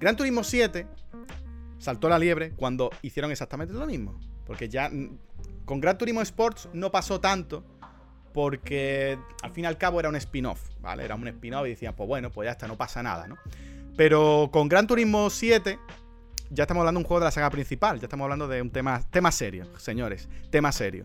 Gran 0.00 0.16
Turismo 0.16 0.42
7 0.42 0.86
saltó 1.76 2.08
la 2.08 2.18
liebre 2.18 2.52
cuando 2.52 2.88
hicieron 3.02 3.30
exactamente 3.30 3.74
lo 3.74 3.84
mismo. 3.84 4.18
Porque 4.46 4.70
ya 4.70 4.90
con 5.66 5.82
Gran 5.82 5.98
Turismo 5.98 6.22
Sports 6.22 6.70
no 6.72 6.90
pasó 6.90 7.20
tanto. 7.20 7.62
Porque 8.32 9.18
al 9.42 9.50
fin 9.52 9.64
y 9.64 9.66
al 9.66 9.76
cabo 9.76 10.00
era 10.00 10.08
un 10.08 10.16
spin-off, 10.16 10.70
¿vale? 10.80 11.04
Era 11.04 11.14
un 11.14 11.28
spin-off 11.28 11.66
y 11.66 11.70
decían, 11.70 11.94
pues 11.94 12.08
bueno, 12.08 12.30
pues 12.30 12.46
ya 12.46 12.52
está, 12.52 12.66
no 12.66 12.78
pasa 12.78 13.02
nada, 13.02 13.28
¿no? 13.28 13.36
Pero 13.98 14.48
con 14.50 14.66
Gran 14.66 14.86
Turismo 14.86 15.28
7 15.28 15.78
ya 16.48 16.62
estamos 16.62 16.80
hablando 16.80 17.00
de 17.00 17.04
un 17.04 17.06
juego 17.06 17.20
de 17.20 17.26
la 17.26 17.32
saga 17.32 17.50
principal, 17.50 18.00
ya 18.00 18.06
estamos 18.06 18.24
hablando 18.24 18.48
de 18.48 18.62
un 18.62 18.70
tema, 18.70 19.02
tema 19.10 19.30
serio, 19.30 19.66
señores, 19.76 20.26
tema 20.50 20.72
serio. 20.72 21.04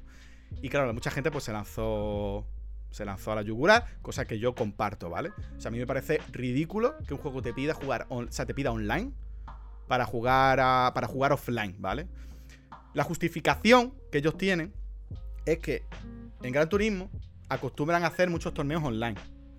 Y 0.61 0.69
claro, 0.69 0.93
mucha 0.93 1.11
gente 1.11 1.29
pues 1.29 1.43
se 1.43 1.51
lanzó 1.51 2.47
se 2.93 3.05
lanzó 3.05 3.31
a 3.31 3.35
la 3.35 3.41
yugular, 3.41 3.85
cosa 4.01 4.25
que 4.25 4.37
yo 4.37 4.53
comparto, 4.53 5.09
¿vale? 5.09 5.29
O 5.57 5.59
sea, 5.59 5.69
a 5.69 5.71
mí 5.71 5.79
me 5.79 5.87
parece 5.87 6.21
ridículo 6.31 6.95
que 7.07 7.15
un 7.15 7.19
juego 7.19 7.41
te 7.41 7.51
pida 7.51 7.73
jugar, 7.73 8.05
o 8.09 8.25
sea, 8.29 8.45
te 8.45 8.53
pida 8.53 8.71
online 8.71 9.11
para 9.87 10.05
jugar, 10.05 10.57
para 10.93 11.07
jugar 11.07 11.33
offline, 11.33 11.75
¿vale? 11.79 12.07
La 12.93 13.03
justificación 13.03 13.95
que 14.11 14.19
ellos 14.19 14.37
tienen 14.37 14.73
es 15.45 15.57
que 15.57 15.83
en 16.43 16.51
Gran 16.51 16.69
Turismo 16.69 17.09
acostumbran 17.49 18.03
a 18.03 18.07
hacer 18.07 18.29
muchos 18.29 18.53
torneos 18.53 18.83
online, 18.83 19.15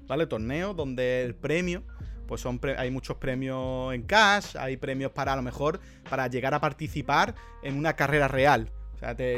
¿vale? 0.06 0.26
Torneos 0.26 0.76
donde 0.76 1.24
el 1.24 1.34
premio, 1.34 1.82
pues 2.28 2.40
son 2.40 2.60
hay 2.78 2.92
muchos 2.92 3.16
premios 3.16 3.92
en 3.94 4.02
cash, 4.02 4.56
hay 4.56 4.76
premios 4.76 5.10
para 5.10 5.32
a 5.32 5.36
lo 5.36 5.42
mejor 5.42 5.80
para 6.08 6.28
llegar 6.28 6.54
a 6.54 6.60
participar 6.60 7.34
en 7.64 7.76
una 7.76 7.94
carrera 7.94 8.28
real, 8.28 8.70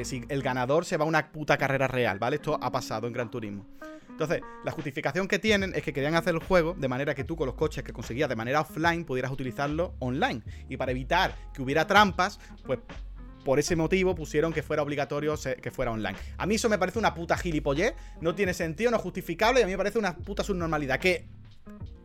si 0.05 0.25
el 0.29 0.43
ganador 0.43 0.85
se 0.85 0.97
va 0.97 1.05
a 1.05 1.09
una 1.09 1.33
puta 1.33 1.57
carrera 1.57 1.89
real, 1.89 2.19
¿vale? 2.19 2.37
Esto 2.37 2.59
ha 2.61 2.71
pasado 2.71 3.07
en 3.07 3.13
Gran 3.13 3.31
Turismo. 3.31 3.67
Entonces, 4.09 4.41
la 4.65 4.71
justificación 4.71 5.29
que 5.29 5.39
tienen 5.39 5.75
es 5.75 5.83
que 5.83 5.93
querían 5.93 6.15
hacer 6.15 6.35
el 6.35 6.43
juego 6.43 6.75
de 6.75 6.89
manera 6.89 7.15
que 7.15 7.25
tú 7.25 7.37
con 7.37 7.47
los 7.47 7.55
coches 7.55 7.85
que 7.85 7.93
conseguías 7.93 8.31
de 8.31 8.37
manera 8.37 8.63
offline 8.63 9.05
pudieras 9.05 9.31
utilizarlo 9.31 9.95
online. 9.99 10.43
Y 10.71 10.79
para 10.79 10.93
evitar 10.93 11.35
que 11.53 11.61
hubiera 11.61 11.87
trampas, 11.87 12.41
pues 12.65 12.79
por 13.45 13.59
ese 13.59 13.77
motivo 13.77 14.15
pusieron 14.15 14.53
que 14.53 14.63
fuera 14.63 14.83
obligatorio 14.83 15.35
que 15.63 15.71
fuera 15.71 15.93
online. 15.93 16.17
A 16.39 16.47
mí 16.47 16.55
eso 16.55 16.69
me 16.69 16.79
parece 16.79 16.99
una 16.99 17.15
puta 17.15 17.37
gilipollez, 17.37 17.95
no 18.21 18.35
tiene 18.35 18.55
sentido, 18.55 18.91
no 18.91 18.97
es 18.97 19.03
justificable 19.03 19.61
y 19.61 19.63
a 19.65 19.67
mí 19.67 19.73
me 19.73 19.79
parece 19.79 19.99
una 19.99 20.17
puta 20.17 20.43
subnormalidad. 20.43 20.99
Que 20.99 21.29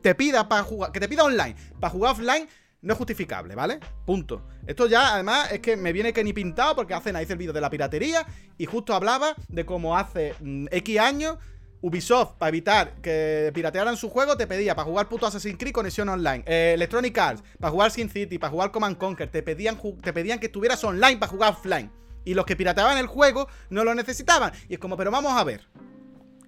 te 0.01 0.13
pida 0.13 0.49
para 0.49 0.63
jugar, 0.63 0.91
que 0.91 0.99
te 0.99 1.07
pida 1.07 1.23
online, 1.23 1.55
para 1.79 1.91
jugar 1.91 2.11
offline, 2.11 2.47
no 2.81 2.93
es 2.93 2.97
justificable, 2.97 3.55
¿vale? 3.55 3.79
Punto. 4.05 4.41
Esto 4.65 4.87
ya, 4.87 5.13
además, 5.13 5.51
es 5.51 5.59
que 5.59 5.77
me 5.77 5.93
viene 5.93 6.13
que 6.13 6.23
ni 6.23 6.33
pintado 6.33 6.75
porque 6.75 6.93
hacen 6.93 7.15
ahí 7.15 7.25
el 7.29 7.37
vídeo 7.37 7.53
de 7.53 7.61
la 7.61 7.69
piratería 7.69 8.25
y 8.57 8.65
justo 8.65 8.93
hablaba 8.93 9.35
de 9.47 9.65
cómo 9.65 9.97
hace 9.97 10.35
mm, 10.39 10.67
X 10.71 10.99
años 10.99 11.37
Ubisoft, 11.81 12.33
para 12.37 12.49
evitar 12.49 12.93
que 13.01 13.51
piratearan 13.53 13.97
su 13.97 14.09
juego, 14.09 14.37
te 14.37 14.45
pedía 14.45 14.75
para 14.75 14.85
jugar 14.85 15.09
puto 15.09 15.25
Assassin's 15.25 15.57
Creed 15.57 15.73
conexión 15.73 16.09
online. 16.09 16.43
Eh, 16.45 16.73
Electronic 16.75 17.17
Arts, 17.17 17.43
para 17.59 17.71
jugar 17.71 17.91
Sin 17.91 18.09
City, 18.09 18.37
para 18.37 18.51
jugar 18.51 18.71
Command 18.71 18.97
Conquer, 18.97 19.29
te 19.29 19.41
pedían, 19.41 19.79
te 20.01 20.13
pedían 20.13 20.39
que 20.39 20.45
estuvieras 20.45 20.83
online 20.83 21.17
para 21.17 21.31
jugar 21.31 21.53
offline. 21.53 21.91
Y 22.23 22.35
los 22.35 22.45
que 22.45 22.55
pirateaban 22.55 22.99
el 22.99 23.07
juego 23.07 23.47
no 23.71 23.83
lo 23.83 23.95
necesitaban. 23.95 24.51
Y 24.69 24.75
es 24.75 24.79
como, 24.79 24.95
pero 24.95 25.09
vamos 25.09 25.33
a 25.33 25.43
ver. 25.43 25.67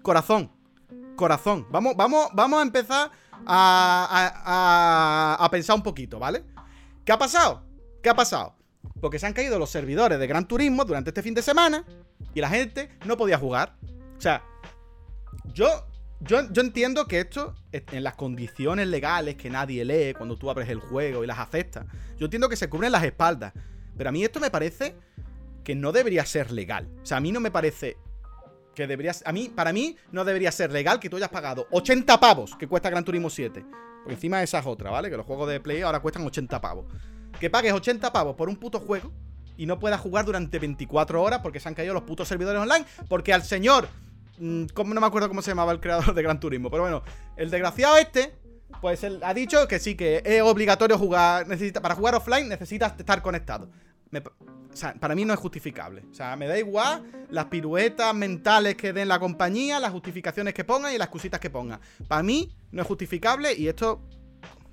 Corazón. 0.04 0.52
Corazón. 1.16 1.66
Vamos, 1.72 1.96
vamos, 1.96 2.28
vamos 2.34 2.60
a 2.60 2.62
empezar 2.62 3.12
a, 3.48 5.48
pensar 5.52 5.76
un 5.76 5.84
poquito, 5.84 6.20
¿vale? 6.20 6.44
¿Qué 7.06 7.12
ha 7.12 7.18
pasado? 7.18 7.64
¿Qué 8.02 8.10
ha 8.10 8.16
pasado? 8.16 8.56
Porque 9.02 9.20
se 9.20 9.26
han 9.26 9.34
caído 9.34 9.60
los 9.60 9.70
servidores 9.70 10.20
de 10.20 10.28
Gran 10.28 10.48
Turismo 10.48 10.86
durante 10.86 11.10
este 11.10 11.22
fin 11.22 11.34
de 11.34 11.42
semana 11.42 11.84
y 12.34 12.42
la 12.42 12.50
gente 12.50 12.90
no 13.06 13.18
podía 13.18 13.38
jugar. 13.38 13.76
O 14.18 14.22
sea, 14.22 14.44
yo, 15.54 15.68
yo, 16.22 16.52
yo 16.52 16.62
entiendo 16.62 17.08
que 17.08 17.20
esto, 17.20 17.56
en 17.72 18.04
las 18.04 18.16
condiciones 18.16 18.88
legales 18.88 19.36
que 19.36 19.50
nadie 19.50 19.86
lee 19.86 20.14
cuando 20.14 20.38
tú 20.38 20.50
abres 20.50 20.70
el 20.70 20.80
juego 20.80 21.24
y 21.24 21.28
las 21.28 21.40
aceptas, 21.40 21.86
yo 22.18 22.26
entiendo 22.26 22.50
que 22.50 22.56
se 22.56 22.70
cubren 22.70 22.92
las 22.92 23.04
espaldas. 23.04 23.54
Pero 23.98 24.10
a 24.10 24.12
mí 24.12 24.24
esto 24.24 24.40
me 24.40 24.50
parece 24.50 24.96
que 25.64 25.76
no 25.76 25.92
debería 25.92 26.26
ser 26.26 26.52
legal. 26.52 26.90
O 27.02 27.06
sea, 27.06 27.18
a 27.18 27.22
mí 27.22 27.32
no 27.32 27.40
me 27.40 27.52
parece 27.52 27.98
que 28.74 28.88
deberías. 28.88 29.24
A 29.26 29.32
mí, 29.32 29.50
para 29.50 29.74
mí, 29.74 29.96
no 30.12 30.26
debería 30.26 30.52
ser 30.52 30.72
legal 30.72 31.00
que 31.00 31.10
tú 31.10 31.18
hayas 31.18 31.30
pagado 31.30 31.68
80 31.72 32.20
pavos 32.20 32.56
que 32.56 32.68
cuesta 32.68 32.90
Gran 32.90 33.04
Turismo 33.04 33.30
7. 33.30 33.66
Porque 34.04 34.16
encima 34.16 34.44
esa 34.44 34.60
es 34.60 34.66
otra, 34.66 34.92
¿vale? 34.92 35.10
Que 35.10 35.18
los 35.18 35.26
juegos 35.26 35.50
de 35.50 35.60
Play 35.60 35.82
ahora 35.82 36.00
cuestan 36.00 36.26
80 36.26 36.60
pavos. 36.60 36.86
Que 37.40 37.50
pagues 37.50 37.74
80 37.74 38.12
pavos 38.12 38.36
por 38.36 38.50
un 38.50 38.58
puto 38.58 38.80
juego 38.80 39.12
y 39.56 39.66
no 39.66 39.80
puedas 39.80 40.02
jugar 40.02 40.26
durante 40.26 40.60
24 40.60 41.22
horas 41.22 41.40
porque 41.42 41.60
se 41.60 41.70
han 41.70 41.76
caído 41.76 41.94
los 41.94 42.04
putos 42.04 42.28
servidores 42.28 42.62
online. 42.62 42.86
Porque 43.08 43.34
al 43.34 43.44
señor. 43.44 43.88
Mm, 44.40 44.66
no 44.76 45.02
me 45.02 45.08
acuerdo 45.08 45.28
cómo 45.28 45.42
se 45.42 45.52
llamaba 45.52 45.72
el 45.72 45.80
creador 45.80 46.14
de 46.14 46.22
Gran 46.22 46.40
Turismo. 46.40 46.70
Pero 46.70 46.84
bueno, 46.84 47.04
el 47.38 47.50
desgraciado 47.50 47.98
este. 47.98 48.36
Pues 48.82 49.04
él 49.04 49.20
ha 49.24 49.34
dicho 49.34 49.68
que 49.68 49.80
sí, 49.80 49.96
que 49.96 50.22
es 50.26 50.42
obligatorio 50.42 50.98
jugar. 50.98 51.48
Necesita, 51.48 51.82
para 51.82 51.96
jugar 51.96 52.16
offline 52.16 52.50
necesitas 52.50 52.94
estar 52.98 53.22
conectado. 53.22 53.70
O 54.74 54.76
sea, 54.76 54.94
para 54.96 55.14
mí 55.14 55.24
no 55.24 55.34
es 55.34 55.40
justificable. 55.40 56.04
O 56.12 56.14
sea, 56.14 56.36
me 56.36 56.48
da 56.48 56.58
igual 56.58 57.04
las 57.30 57.46
piruetas 57.46 58.14
mentales 58.16 58.76
que 58.76 58.92
den 58.92 59.08
la 59.08 59.20
compañía, 59.20 59.80
las 59.80 59.92
justificaciones 59.92 60.54
que 60.54 60.64
pongan 60.64 60.94
y 60.94 60.98
las 60.98 61.10
cositas 61.10 61.40
que 61.40 61.50
pongan. 61.50 61.80
Para 62.08 62.24
mí 62.24 62.56
no 62.72 62.82
es 62.82 62.88
justificable 62.88 63.54
y 63.54 63.68
esto. 63.68 64.02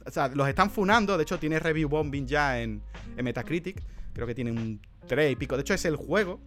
O 0.06 0.10
sea, 0.10 0.28
los 0.28 0.48
están 0.48 0.70
funando. 0.70 1.16
De 1.16 1.22
hecho, 1.22 1.38
tiene 1.38 1.58
review 1.58 1.88
bombing 1.88 2.26
ya 2.26 2.60
en, 2.60 2.82
en 3.16 3.24
Metacritic. 3.24 3.82
Creo 4.14 4.26
que 4.26 4.34
tiene 4.34 4.50
un 4.50 4.80
3 5.06 5.32
y 5.32 5.36
pico. 5.36 5.56
De 5.56 5.62
hecho, 5.62 5.74
es 5.74 5.84
el 5.84 5.96
juego. 5.96 6.40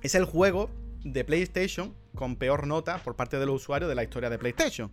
Es 0.00 0.14
el 0.14 0.24
juego 0.24 0.70
de 1.04 1.24
PlayStation 1.24 1.94
con 2.14 2.36
peor 2.36 2.66
nota 2.66 2.98
por 2.98 3.16
parte 3.16 3.38
de 3.38 3.46
los 3.46 3.56
usuarios 3.56 3.88
de 3.88 3.94
la 3.96 4.04
historia 4.04 4.30
de 4.30 4.38
PlayStation. 4.38 4.92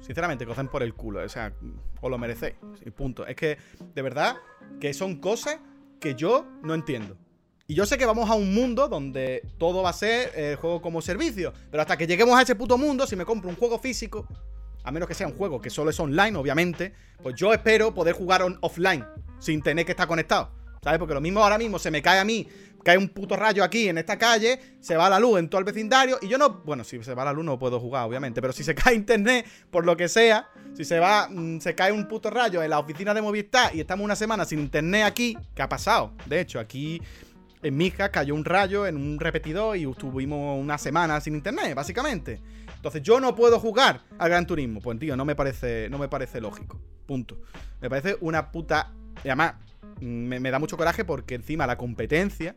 Sinceramente, 0.00 0.46
cocen 0.46 0.68
por 0.68 0.82
el 0.82 0.94
culo. 0.94 1.24
O 1.24 1.28
sea, 1.28 1.52
os 2.00 2.10
lo 2.10 2.18
merecéis. 2.18 2.54
Punto. 2.96 3.26
Es 3.26 3.34
que, 3.34 3.58
de 3.94 4.02
verdad, 4.02 4.36
que 4.80 4.94
son 4.94 5.16
cosas 5.16 5.58
que 6.02 6.16
yo 6.16 6.44
no 6.62 6.74
entiendo. 6.74 7.16
Y 7.68 7.74
yo 7.74 7.86
sé 7.86 7.96
que 7.96 8.04
vamos 8.04 8.28
a 8.28 8.34
un 8.34 8.52
mundo 8.52 8.88
donde 8.88 9.48
todo 9.56 9.82
va 9.82 9.90
a 9.90 9.94
ser 9.94 10.32
el 10.34 10.56
juego 10.56 10.82
como 10.82 11.00
servicio. 11.00 11.54
Pero 11.70 11.80
hasta 11.80 11.96
que 11.96 12.08
lleguemos 12.08 12.36
a 12.36 12.42
ese 12.42 12.56
puto 12.56 12.76
mundo, 12.76 13.06
si 13.06 13.14
me 13.14 13.24
compro 13.24 13.48
un 13.48 13.56
juego 13.56 13.78
físico, 13.78 14.26
a 14.82 14.90
menos 14.90 15.08
que 15.08 15.14
sea 15.14 15.28
un 15.28 15.36
juego 15.36 15.60
que 15.60 15.70
solo 15.70 15.90
es 15.90 16.00
online, 16.00 16.36
obviamente, 16.36 16.92
pues 17.22 17.36
yo 17.36 17.52
espero 17.54 17.94
poder 17.94 18.14
jugar 18.14 18.42
offline, 18.60 19.06
sin 19.38 19.62
tener 19.62 19.86
que 19.86 19.92
estar 19.92 20.08
conectado. 20.08 20.50
¿Sabes? 20.82 20.98
Porque 20.98 21.14
lo 21.14 21.20
mismo 21.20 21.40
ahora 21.40 21.56
mismo 21.56 21.78
se 21.78 21.92
me 21.92 22.02
cae 22.02 22.18
a 22.18 22.24
mí, 22.24 22.48
cae 22.82 22.98
un 22.98 23.08
puto 23.08 23.36
rayo 23.36 23.64
aquí 23.64 23.88
en 23.88 23.98
esta 23.98 24.18
calle, 24.18 24.58
se 24.80 24.96
va 24.96 25.08
la 25.08 25.20
luz 25.20 25.38
en 25.38 25.48
todo 25.48 25.58
el 25.58 25.64
vecindario 25.64 26.18
y 26.20 26.28
yo 26.28 26.38
no. 26.38 26.62
Bueno, 26.64 26.84
si 26.84 27.02
se 27.02 27.14
va 27.14 27.24
la 27.24 27.32
luz 27.32 27.44
no 27.44 27.58
puedo 27.58 27.80
jugar, 27.80 28.06
obviamente, 28.06 28.40
pero 28.40 28.52
si 28.52 28.64
se 28.64 28.74
cae 28.76 28.94
internet, 28.94 29.46
por 29.70 29.84
lo 29.84 29.96
que 29.96 30.08
sea, 30.08 30.48
si 30.74 30.84
se 30.84 30.98
va, 30.98 31.28
mm, 31.28 31.60
se 31.60 31.74
cae 31.74 31.92
un 31.92 32.08
puto 32.08 32.30
rayo 32.30 32.62
en 32.62 32.70
la 32.70 32.78
oficina 32.78 33.14
de 33.14 33.22
Movistar 33.22 33.74
y 33.74 33.80
estamos 33.80 34.04
una 34.04 34.16
semana 34.16 34.44
sin 34.44 34.58
internet 34.58 35.04
aquí, 35.04 35.36
¿qué 35.54 35.62
ha 35.62 35.68
pasado? 35.68 36.12
De 36.26 36.40
hecho, 36.40 36.58
aquí 36.58 37.00
en 37.62 37.76
Mija 37.76 38.10
cayó 38.10 38.34
un 38.34 38.44
rayo 38.44 38.86
en 38.86 38.96
un 38.96 39.20
repetidor 39.20 39.76
y 39.76 39.88
estuvimos 39.88 40.60
una 40.60 40.78
semana 40.78 41.20
sin 41.20 41.34
internet, 41.34 41.74
básicamente. 41.74 42.40
Entonces 42.74 43.02
yo 43.02 43.20
no 43.20 43.36
puedo 43.36 43.60
jugar 43.60 44.00
al 44.18 44.28
Gran 44.28 44.46
Turismo. 44.46 44.80
Pues 44.80 44.98
tío, 44.98 45.16
no 45.16 45.24
me 45.24 45.36
parece, 45.36 45.88
no 45.88 45.98
me 45.98 46.08
parece 46.08 46.40
lógico. 46.40 46.80
Punto. 47.06 47.40
Me 47.80 47.88
parece 47.88 48.16
una 48.20 48.50
puta. 48.50 48.92
Y 49.22 49.28
además, 49.28 49.54
me, 50.00 50.50
da 50.50 50.58
mucho 50.58 50.76
coraje 50.76 51.04
porque 51.04 51.36
encima 51.36 51.66
la 51.66 51.76
competencia 51.76 52.56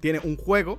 tiene 0.00 0.20
un 0.22 0.36
juego 0.36 0.78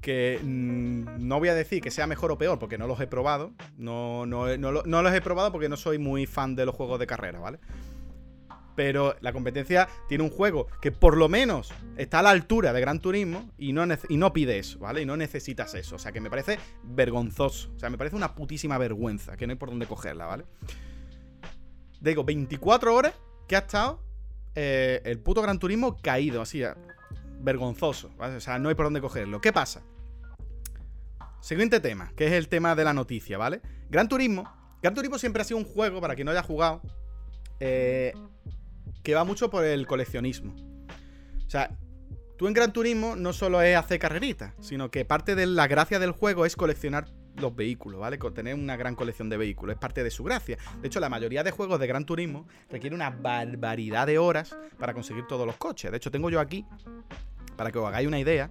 que 0.00 0.40
mm, 0.42 1.26
no 1.26 1.38
voy 1.38 1.48
a 1.48 1.54
decir 1.54 1.80
que 1.80 1.90
sea 1.90 2.06
mejor 2.06 2.32
o 2.32 2.38
peor 2.38 2.58
porque 2.58 2.76
no 2.76 2.86
los 2.86 3.00
he 3.00 3.06
probado. 3.06 3.52
No, 3.76 4.26
no, 4.26 4.56
no, 4.56 4.82
no 4.84 5.02
los 5.02 5.14
he 5.14 5.20
probado 5.20 5.52
porque 5.52 5.68
no 5.68 5.76
soy 5.76 5.98
muy 5.98 6.26
fan 6.26 6.54
de 6.56 6.66
los 6.66 6.74
juegos 6.74 6.98
de 6.98 7.06
carrera, 7.06 7.38
¿vale? 7.38 7.58
Pero 8.74 9.16
la 9.20 9.32
competencia 9.32 9.88
tiene 10.08 10.24
un 10.24 10.30
juego 10.30 10.66
que 10.80 10.92
por 10.92 11.16
lo 11.16 11.28
menos 11.28 11.72
está 11.96 12.20
a 12.20 12.22
la 12.22 12.30
altura 12.30 12.72
de 12.72 12.80
Gran 12.80 13.00
Turismo 13.00 13.50
y 13.58 13.72
no, 13.72 13.84
y 14.08 14.16
no 14.16 14.32
pide 14.32 14.58
eso, 14.58 14.78
¿vale? 14.78 15.02
Y 15.02 15.06
no 15.06 15.16
necesitas 15.16 15.74
eso. 15.74 15.96
O 15.96 15.98
sea, 15.98 16.10
que 16.10 16.20
me 16.20 16.30
parece 16.30 16.58
vergonzoso. 16.82 17.70
O 17.76 17.78
sea, 17.78 17.90
me 17.90 17.98
parece 17.98 18.16
una 18.16 18.34
putísima 18.34 18.78
vergüenza, 18.78 19.36
que 19.36 19.46
no 19.46 19.52
hay 19.52 19.58
por 19.58 19.70
dónde 19.70 19.86
cogerla, 19.86 20.26
¿vale? 20.26 20.44
Digo, 22.00 22.24
24 22.24 22.94
horas 22.94 23.14
que 23.46 23.56
ha 23.56 23.60
estado 23.60 24.02
eh, 24.54 25.00
el 25.04 25.18
puto 25.18 25.42
Gran 25.42 25.58
Turismo 25.58 25.96
caído, 26.00 26.40
así, 26.40 26.62
vergonzoso, 27.42 28.10
¿vale? 28.16 28.36
O 28.36 28.40
sea, 28.40 28.58
no 28.58 28.68
hay 28.68 28.74
por 28.74 28.86
dónde 28.86 29.00
cogerlo. 29.00 29.40
¿Qué 29.40 29.52
pasa? 29.52 29.82
Siguiente 31.40 31.80
tema, 31.80 32.12
que 32.16 32.26
es 32.26 32.32
el 32.32 32.48
tema 32.48 32.74
de 32.74 32.84
la 32.84 32.94
noticia, 32.94 33.36
¿vale? 33.36 33.60
Gran 33.90 34.08
Turismo. 34.08 34.50
Gran 34.80 34.94
Turismo 34.94 35.18
siempre 35.18 35.42
ha 35.42 35.44
sido 35.44 35.58
un 35.58 35.64
juego, 35.64 36.00
para 36.00 36.14
quien 36.14 36.26
no 36.26 36.30
haya 36.30 36.42
jugado, 36.42 36.80
eh, 37.60 38.12
que 39.02 39.14
va 39.14 39.24
mucho 39.24 39.50
por 39.50 39.64
el 39.64 39.86
coleccionismo. 39.86 40.54
O 41.46 41.50
sea, 41.50 41.76
tú 42.38 42.46
en 42.46 42.54
Gran 42.54 42.72
Turismo 42.72 43.16
no 43.16 43.32
solo 43.32 43.60
es 43.60 43.76
hacer 43.76 43.98
carreritas, 43.98 44.54
sino 44.60 44.90
que 44.90 45.04
parte 45.04 45.34
de 45.34 45.46
la 45.46 45.66
gracia 45.66 45.98
del 45.98 46.12
juego 46.12 46.46
es 46.46 46.56
coleccionar 46.56 47.08
los 47.36 47.54
vehículos, 47.54 48.00
¿vale? 48.00 48.18
Tener 48.18 48.54
una 48.54 48.76
gran 48.76 48.94
colección 48.94 49.28
de 49.28 49.36
vehículos, 49.36 49.74
es 49.74 49.80
parte 49.80 50.04
de 50.04 50.10
su 50.10 50.24
gracia. 50.24 50.58
De 50.80 50.88
hecho, 50.88 51.00
la 51.00 51.08
mayoría 51.08 51.42
de 51.42 51.50
juegos 51.50 51.80
de 51.80 51.86
Gran 51.86 52.04
Turismo 52.04 52.46
requiere 52.70 52.94
una 52.94 53.10
barbaridad 53.10 54.06
de 54.06 54.18
horas 54.18 54.56
para 54.78 54.94
conseguir 54.94 55.26
todos 55.26 55.46
los 55.46 55.56
coches. 55.56 55.90
De 55.90 55.96
hecho, 55.96 56.10
tengo 56.10 56.30
yo 56.30 56.40
aquí, 56.40 56.66
para 57.56 57.70
que 57.70 57.78
os 57.78 57.86
hagáis 57.86 58.06
una 58.06 58.18
idea, 58.18 58.50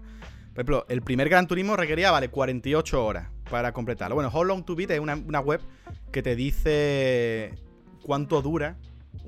por 0.53 0.59
ejemplo, 0.59 0.85
el 0.89 1.01
primer 1.01 1.29
Gran 1.29 1.47
Turismo 1.47 1.77
requería, 1.77 2.11
vale, 2.11 2.29
48 2.29 3.05
horas 3.05 3.29
para 3.49 3.71
completarlo. 3.71 4.15
Bueno, 4.15 4.29
How 4.33 4.43
Long 4.43 4.65
to 4.65 4.75
Beat 4.75 4.91
es 4.91 4.99
una, 4.99 5.39
web 5.39 5.61
que 6.11 6.21
te 6.21 6.35
dice 6.35 7.53
cuánto 8.03 8.41
dura 8.41 8.77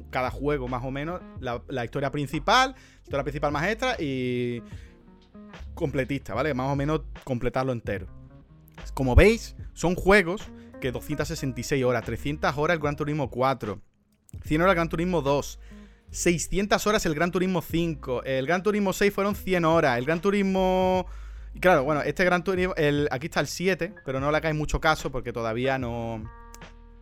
cada 0.09 0.31
juego 0.31 0.67
más 0.67 0.83
o 0.83 0.91
menos, 0.91 1.21
la, 1.39 1.85
historia 1.85 2.11
principal, 2.11 2.75
historia 3.03 3.23
principal 3.23 3.51
más 3.53 3.67
extra 3.67 3.95
y 3.99 4.61
completista, 5.73 6.33
¿vale? 6.33 6.53
Más 6.53 6.69
o 6.69 6.75
menos 6.75 7.01
completarlo 7.23 7.71
entero. 7.71 8.07
Como 8.91 9.15
veis, 9.15 9.55
son 9.73 9.95
juegos 9.95 10.43
que 10.81 10.91
266 10.91 11.83
horas, 11.83 12.03
300 12.03 12.57
horas 12.57 12.75
el 12.75 12.81
Gran 12.81 12.95
Turismo 12.95 13.29
4, 13.29 13.81
100 14.43 14.61
horas 14.61 14.71
el 14.71 14.75
Gran 14.75 14.89
Turismo 14.89 15.21
2, 15.21 15.59
600 16.11 16.87
horas 16.87 17.05
el 17.05 17.15
Gran 17.15 17.31
Turismo 17.31 17.61
5, 17.61 18.23
el 18.23 18.45
Gran 18.45 18.63
Turismo 18.63 18.93
6 18.93 19.13
fueron 19.13 19.35
100 19.35 19.65
horas, 19.65 19.97
el 19.97 20.05
Gran 20.05 20.21
Turismo... 20.21 21.05
Claro, 21.59 21.83
bueno, 21.83 22.01
este 22.01 22.25
Gran 22.25 22.43
Turismo, 22.43 22.73
aquí 23.11 23.27
está 23.27 23.39
el 23.39 23.47
7, 23.47 23.93
pero 24.05 24.19
no 24.19 24.31
le 24.31 24.37
hagáis 24.37 24.55
mucho 24.55 24.81
caso 24.81 25.11
porque 25.11 25.31
todavía 25.31 25.77
no, 25.77 26.23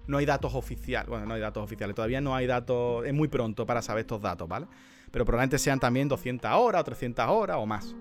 no 0.08 0.18
hay 0.18 0.26
datos 0.26 0.54
oficiales. 0.54 1.10
Bueno, 1.10 1.26
no 1.26 1.34
hay 1.34 1.42
datos 1.42 1.64
oficiales. 1.64 1.96
Todavía 1.96 2.22
no 2.22 2.36
hay 2.36 2.46
datos. 2.46 3.06
Es 3.06 3.14
muy 3.14 3.28
pronto 3.28 3.66
para 3.66 3.82
saber 3.82 4.02
estos 4.02 4.22
datos, 4.22 4.48
¿vale? 4.48 4.68
Pero 5.10 5.26
probablemente 5.26 5.58
sean 5.58 5.80
también 5.80 6.08
200 6.08 6.52
horas 6.54 6.82
o 6.82 6.84
300 6.84 7.26
horas 7.30 7.58
o 7.60 7.66
más. 7.66 7.96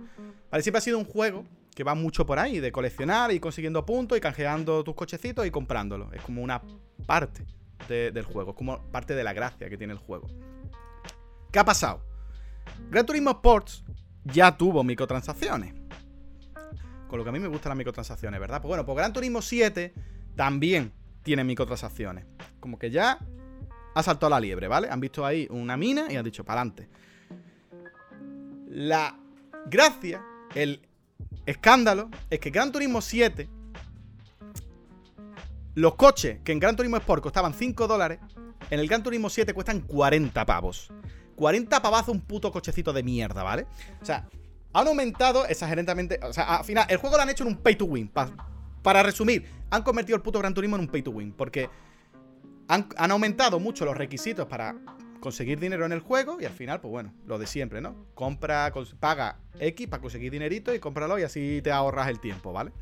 ¿Vale? 0.51 0.63
Siempre 0.63 0.79
ha 0.79 0.83
sido 0.83 0.99
un 0.99 1.05
juego 1.05 1.47
que 1.81 1.85
va 1.85 1.95
mucho 1.95 2.27
por 2.27 2.39
ahí, 2.39 2.61
de 2.61 2.71
coleccionar 2.71 3.33
y 3.33 3.41
consiguiendo 3.41 3.87
puntos 3.87 4.19
y 4.19 4.21
canjeando 4.21 4.85
tus 4.85 4.95
cochecitos 4.95 5.47
y 5.47 5.51
comprándolos. 5.51 6.13
Es 6.13 6.21
como 6.21 6.43
una 6.43 6.61
parte 7.07 7.47
del 7.89 8.23
juego. 8.27 8.51
Es 8.51 8.57
como 8.59 8.83
parte 8.93 9.15
de 9.15 9.25
la 9.25 9.33
gracia 9.33 9.71
que 9.71 9.79
tiene 9.79 9.95
el 9.95 9.99
juego. 9.99 10.29
¿Qué 11.51 11.59
ha 11.59 11.65
pasado? 11.65 12.05
Gran 12.91 13.07
Turismo 13.07 13.31
Sports 13.31 13.83
ya 14.25 14.55
tuvo 14.59 14.85
microtransacciones. 14.85 15.73
Con 17.09 17.17
lo 17.17 17.25
que 17.25 17.31
a 17.31 17.33
mí 17.33 17.41
me 17.41 17.49
gustan 17.49 17.71
las 17.71 17.79
microtransacciones, 17.79 18.39
¿verdad? 18.39 18.61
Pues 18.61 18.69
bueno, 18.69 18.85
pues 18.85 18.97
Gran 18.99 19.15
Turismo 19.15 19.41
7 19.41 19.95
también 20.37 20.93
tiene 21.23 21.45
microtransacciones. 21.45 22.27
Como 22.61 22.79
que 22.79 22.91
ya 22.91 23.19
ha 23.95 24.03
saltado 24.03 24.29
la 24.29 24.39
liebre, 24.39 24.69
¿vale? 24.69 24.91
Han 24.91 25.01
visto 25.01 25.25
ahí 25.25 25.49
una 25.49 25.79
mina 25.79 26.13
y 26.13 26.17
han 26.17 26.27
dicho, 26.27 26.45
para 26.45 26.61
adelante. 26.61 26.91
La 28.69 29.19
gracia, 29.65 30.23
el 30.55 30.87
escándalo, 31.47 32.11
es 32.29 32.41
que 32.41 32.51
Gran 32.51 32.73
Turismo 32.73 33.01
7, 33.01 33.49
los 35.75 35.95
coches 35.95 36.41
que 36.45 36.53
en 36.53 36.61
Gran 36.61 36.77
Turismo 36.77 36.97
Sport 36.97 37.23
costaban 37.23 37.55
5 37.55 37.87
dólares, 37.87 38.19
en 38.71 38.81
el 38.81 38.89
Gran 38.89 39.03
Turismo 39.03 39.31
7 39.31 39.53
cuestan 39.53 39.81
40 39.81 40.47
pavos. 40.47 40.91
40 41.37 41.81
pavazos 41.81 42.15
un 42.15 42.21
puto 42.21 42.53
cochecito 42.53 42.93
de 42.93 43.03
mierda, 43.03 43.43
¿vale? 43.43 43.67
O 44.01 44.05
sea, 44.05 44.29
han 44.73 44.87
aumentado 44.87 45.47
exageradamente. 45.47 46.21
O 46.23 46.33
sea, 46.33 46.57
al 46.57 46.65
final, 46.65 46.87
el 46.89 46.99
juego 46.99 47.17
lo 47.17 47.23
han 47.23 47.31
hecho 47.31 47.45
en 47.45 47.49
un 47.49 47.57
pay 47.57 47.77
to 47.77 47.87
win. 47.87 48.11
Para 48.83 49.03
resumir, 49.03 49.47
han 49.71 49.83
convertido 49.83 50.17
el 50.17 50.23
puto 50.23 50.39
Gran 50.39 50.55
Turismo 50.55 50.77
en 50.77 50.83
un 50.83 50.89
pay 50.89 51.03
to 51.03 51.11
win. 51.11 51.33
Porque 51.33 51.69
han, 52.69 53.11
aumentado 53.11 53.59
mucho 53.59 53.85
los 53.85 53.97
requisitos 53.97 54.47
para 54.47 54.77
conseguir 55.21 55.61
dinero 55.61 55.87
en 55.87 55.93
el 55.93 56.01
juego 56.01 56.41
y 56.41 56.45
al 56.45 56.53
final, 56.53 56.81
pues 56.81 56.91
bueno, 56.91 57.15
lo 57.27 57.39
de 57.39 57.47
siempre, 57.47 57.81
¿no? 57.81 58.07
Compra, 58.15 58.73
paga 58.99 59.39
X 59.59 59.87
para 59.89 60.01
conseguir 60.01 60.33
dinerito 60.33 60.75
y 60.75 60.81
cómpralo 60.81 61.19
y 61.19 61.23
así 61.23 61.61
te 61.63 61.71
ahorras 61.71 62.09
el 62.09 62.21
tiempo, 62.21 62.53
¿vale? 62.53 62.73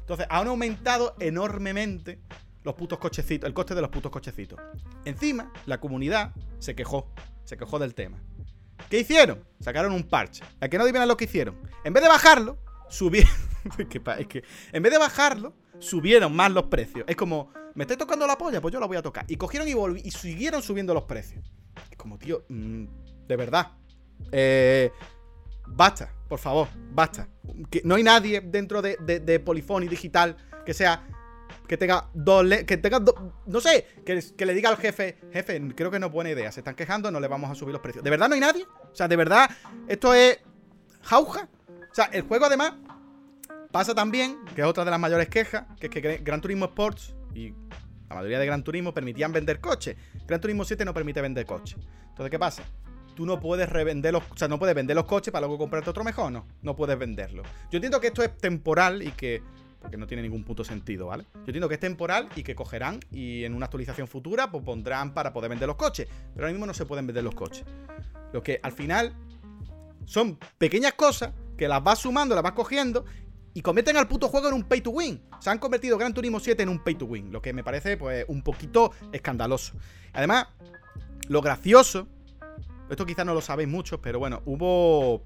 Entonces, 0.00 0.26
han 0.30 0.46
aumentado 0.46 1.16
enormemente 1.18 2.20
los 2.62 2.74
putos 2.74 2.98
cochecitos, 2.98 3.46
el 3.46 3.54
coste 3.54 3.74
de 3.74 3.80
los 3.80 3.90
putos 3.90 4.10
cochecitos. 4.10 4.60
Encima, 5.04 5.52
la 5.66 5.80
comunidad 5.80 6.32
se 6.58 6.74
quejó, 6.74 7.10
se 7.44 7.56
quejó 7.56 7.78
del 7.78 7.94
tema. 7.94 8.18
¿Qué 8.90 9.00
hicieron? 9.00 9.44
Sacaron 9.60 9.92
un 9.92 10.04
parche. 10.04 10.44
¿A 10.60 10.68
que 10.68 10.78
no 10.78 10.84
adivinan 10.84 11.08
lo 11.08 11.16
que 11.16 11.24
hicieron? 11.24 11.56
En 11.84 11.92
vez 11.92 12.02
de 12.02 12.08
bajarlo, 12.08 12.58
subieron. 12.88 13.32
que 13.88 14.44
en 14.72 14.82
vez 14.82 14.92
de 14.92 14.98
bajarlo, 14.98 15.54
subieron 15.78 16.34
más 16.34 16.52
los 16.52 16.64
precios. 16.64 17.04
Es 17.08 17.16
como, 17.16 17.52
¿me 17.74 17.84
estoy 17.84 17.96
tocando 17.96 18.26
la 18.26 18.38
polla? 18.38 18.60
Pues 18.60 18.72
yo 18.72 18.80
la 18.80 18.86
voy 18.86 18.96
a 18.96 19.02
tocar. 19.02 19.24
Y 19.28 19.36
cogieron 19.36 19.68
y, 19.68 20.00
y 20.04 20.10
siguieron 20.10 20.62
subiendo 20.62 20.94
los 20.94 21.04
precios. 21.04 21.52
Como, 21.96 22.18
tío, 22.18 22.44
mm, 22.48 22.84
de 23.26 23.36
verdad. 23.36 23.72
Eh, 24.32 24.90
basta, 25.66 26.12
por 26.28 26.38
favor, 26.38 26.68
basta. 26.90 27.28
Que 27.70 27.82
no 27.84 27.96
hay 27.96 28.02
nadie 28.02 28.40
dentro 28.40 28.82
de, 28.82 28.96
de, 28.96 29.40
Polyphony 29.40 29.88
Digital 29.88 30.36
que 30.64 30.74
sea 30.74 31.06
que 31.68 31.76
tenga 31.76 32.08
dos 32.14 32.46
que 32.66 32.76
tenga 32.76 33.02
no 33.46 33.60
sé, 33.60 33.86
que, 34.04 34.20
que, 34.36 34.46
le 34.46 34.54
diga 34.54 34.68
al 34.68 34.76
jefe, 34.76 35.18
jefe, 35.32 35.60
creo 35.74 35.90
que 35.90 35.98
no 35.98 36.06
es 36.06 36.12
buena 36.12 36.30
idea, 36.30 36.50
se 36.52 36.60
están 36.60 36.74
quejando, 36.74 37.10
no 37.10 37.20
le 37.20 37.28
vamos 37.28 37.50
a 37.50 37.54
subir 37.54 37.72
los 37.72 37.82
precios. 37.82 38.04
¿De 38.04 38.10
verdad 38.10 38.28
no 38.28 38.34
hay 38.34 38.40
nadie? 38.40 38.64
O 38.64 38.94
sea, 38.94 39.08
¿de 39.08 39.16
verdad 39.16 39.50
esto 39.88 40.14
es 40.14 40.38
jauja? 41.02 41.48
O 41.90 41.94
sea, 41.94 42.06
el 42.06 42.22
juego 42.22 42.46
además 42.46 42.74
Pasa 43.76 43.94
también, 43.94 44.38
que 44.54 44.62
es 44.62 44.66
otra 44.66 44.86
de 44.86 44.90
las 44.90 44.98
mayores 44.98 45.28
quejas, 45.28 45.64
que 45.78 45.88
es 45.88 45.92
que 45.92 46.18
Gran 46.24 46.40
Turismo 46.40 46.64
Sports 46.64 47.14
y 47.34 47.52
la 48.08 48.16
mayoría 48.16 48.38
de 48.38 48.46
Gran 48.46 48.62
Turismo 48.62 48.92
permitían 48.94 49.32
vender 49.32 49.60
coches. 49.60 49.96
Gran 50.26 50.40
Turismo 50.40 50.64
7 50.64 50.84
no 50.84 50.94
permite 50.94 51.20
vender 51.20 51.46
coches. 51.46 51.78
Entonces, 52.08 52.30
¿qué 52.30 52.38
pasa? 52.38 52.62
Tú 53.14 53.24
no 53.24 53.40
puedes 53.40 53.68
revender 53.68 54.12
los, 54.12 54.22
o 54.30 54.36
sea, 54.36 54.48
no 54.48 54.58
puedes 54.58 54.74
vender 54.74 54.94
los 54.94 55.06
coches 55.06 55.32
para 55.32 55.46
luego 55.46 55.58
comprarte 55.58 55.90
otro 55.90 56.04
mejor, 56.04 56.30
no. 56.30 56.46
No 56.62 56.76
puedes 56.76 56.98
venderlo. 56.98 57.42
Yo 57.70 57.78
entiendo 57.78 58.00
que 58.00 58.08
esto 58.08 58.22
es 58.22 58.36
temporal 58.36 59.02
y 59.02 59.10
que 59.12 59.42
porque 59.80 59.96
no 59.98 60.06
tiene 60.08 60.22
ningún 60.22 60.42
puto 60.42 60.64
sentido, 60.64 61.06
¿vale? 61.06 61.24
Yo 61.34 61.40
entiendo 61.46 61.68
que 61.68 61.74
es 61.74 61.80
temporal 61.80 62.28
y 62.34 62.42
que 62.42 62.56
cogerán 62.56 62.98
y 63.12 63.44
en 63.44 63.54
una 63.54 63.66
actualización 63.66 64.08
futura 64.08 64.50
pues 64.50 64.64
pondrán 64.64 65.14
para 65.14 65.32
poder 65.32 65.48
vender 65.48 65.68
los 65.68 65.76
coches, 65.76 66.08
pero 66.34 66.44
ahora 66.44 66.52
mismo 66.52 66.66
no 66.66 66.74
se 66.74 66.86
pueden 66.86 67.06
vender 67.06 67.22
los 67.22 67.36
coches. 67.36 67.64
Lo 68.32 68.42
que 68.42 68.58
al 68.62 68.72
final 68.72 69.14
son 70.04 70.38
pequeñas 70.58 70.94
cosas 70.94 71.32
que 71.56 71.68
las 71.68 71.82
vas 71.84 72.00
sumando, 72.00 72.34
las 72.34 72.42
vas 72.42 72.52
cogiendo 72.52 73.04
y 73.56 73.62
cometen 73.62 73.96
al 73.96 74.06
puto 74.06 74.28
juego 74.28 74.48
en 74.48 74.54
un 74.54 74.64
pay 74.64 74.82
to 74.82 74.90
win. 74.90 75.18
Se 75.40 75.48
han 75.48 75.58
convertido 75.58 75.96
Gran 75.96 76.12
Turismo 76.12 76.40
7 76.40 76.62
en 76.62 76.68
un 76.68 76.78
pay 76.78 76.94
to 76.94 77.06
win, 77.06 77.32
lo 77.32 77.40
que 77.40 77.54
me 77.54 77.64
parece 77.64 77.96
pues 77.96 78.26
un 78.28 78.42
poquito 78.42 78.92
escandaloso. 79.12 79.72
Además, 80.12 80.48
lo 81.28 81.40
gracioso, 81.40 82.06
esto 82.90 83.06
quizás 83.06 83.24
no 83.24 83.32
lo 83.32 83.40
sabéis 83.40 83.70
mucho, 83.70 84.02
pero 84.02 84.18
bueno, 84.18 84.42
hubo 84.44 85.22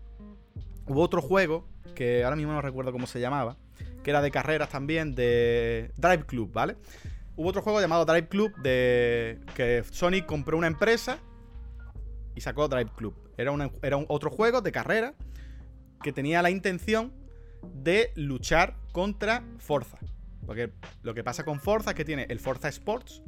hubo 0.86 1.02
otro 1.02 1.20
juego, 1.20 1.66
que 1.96 2.22
ahora 2.22 2.36
mismo 2.36 2.52
no 2.52 2.62
recuerdo 2.62 2.92
cómo 2.92 3.08
se 3.08 3.18
llamaba, 3.18 3.56
que 4.04 4.10
era 4.10 4.22
de 4.22 4.30
carreras 4.30 4.68
también, 4.68 5.16
de 5.16 5.90
Drive 5.96 6.26
Club, 6.26 6.52
¿vale? 6.52 6.76
Hubo 7.34 7.48
otro 7.48 7.62
juego 7.62 7.80
llamado 7.80 8.04
Drive 8.04 8.28
Club 8.28 8.54
de 8.62 9.40
que 9.56 9.82
Sonic 9.90 10.26
compró 10.26 10.56
una 10.56 10.68
empresa 10.68 11.18
y 12.36 12.42
sacó 12.42 12.68
Drive 12.68 12.92
Club. 12.94 13.12
Era, 13.36 13.52
era 13.82 13.96
un 13.96 14.06
otro 14.06 14.30
juego 14.30 14.60
de 14.60 14.70
carrera 14.70 15.14
que 16.00 16.12
tenía 16.12 16.42
la 16.42 16.50
intención 16.50 17.18
de 17.62 18.12
luchar 18.14 18.76
contra 18.92 19.44
Forza. 19.58 19.98
Porque 20.46 20.72
lo 21.02 21.14
que 21.14 21.22
pasa 21.22 21.44
con 21.44 21.60
Forza 21.60 21.90
es 21.90 21.96
que 21.96 22.04
tiene 22.04 22.26
el 22.28 22.40
Forza 22.40 22.68
Sports, 22.68 23.22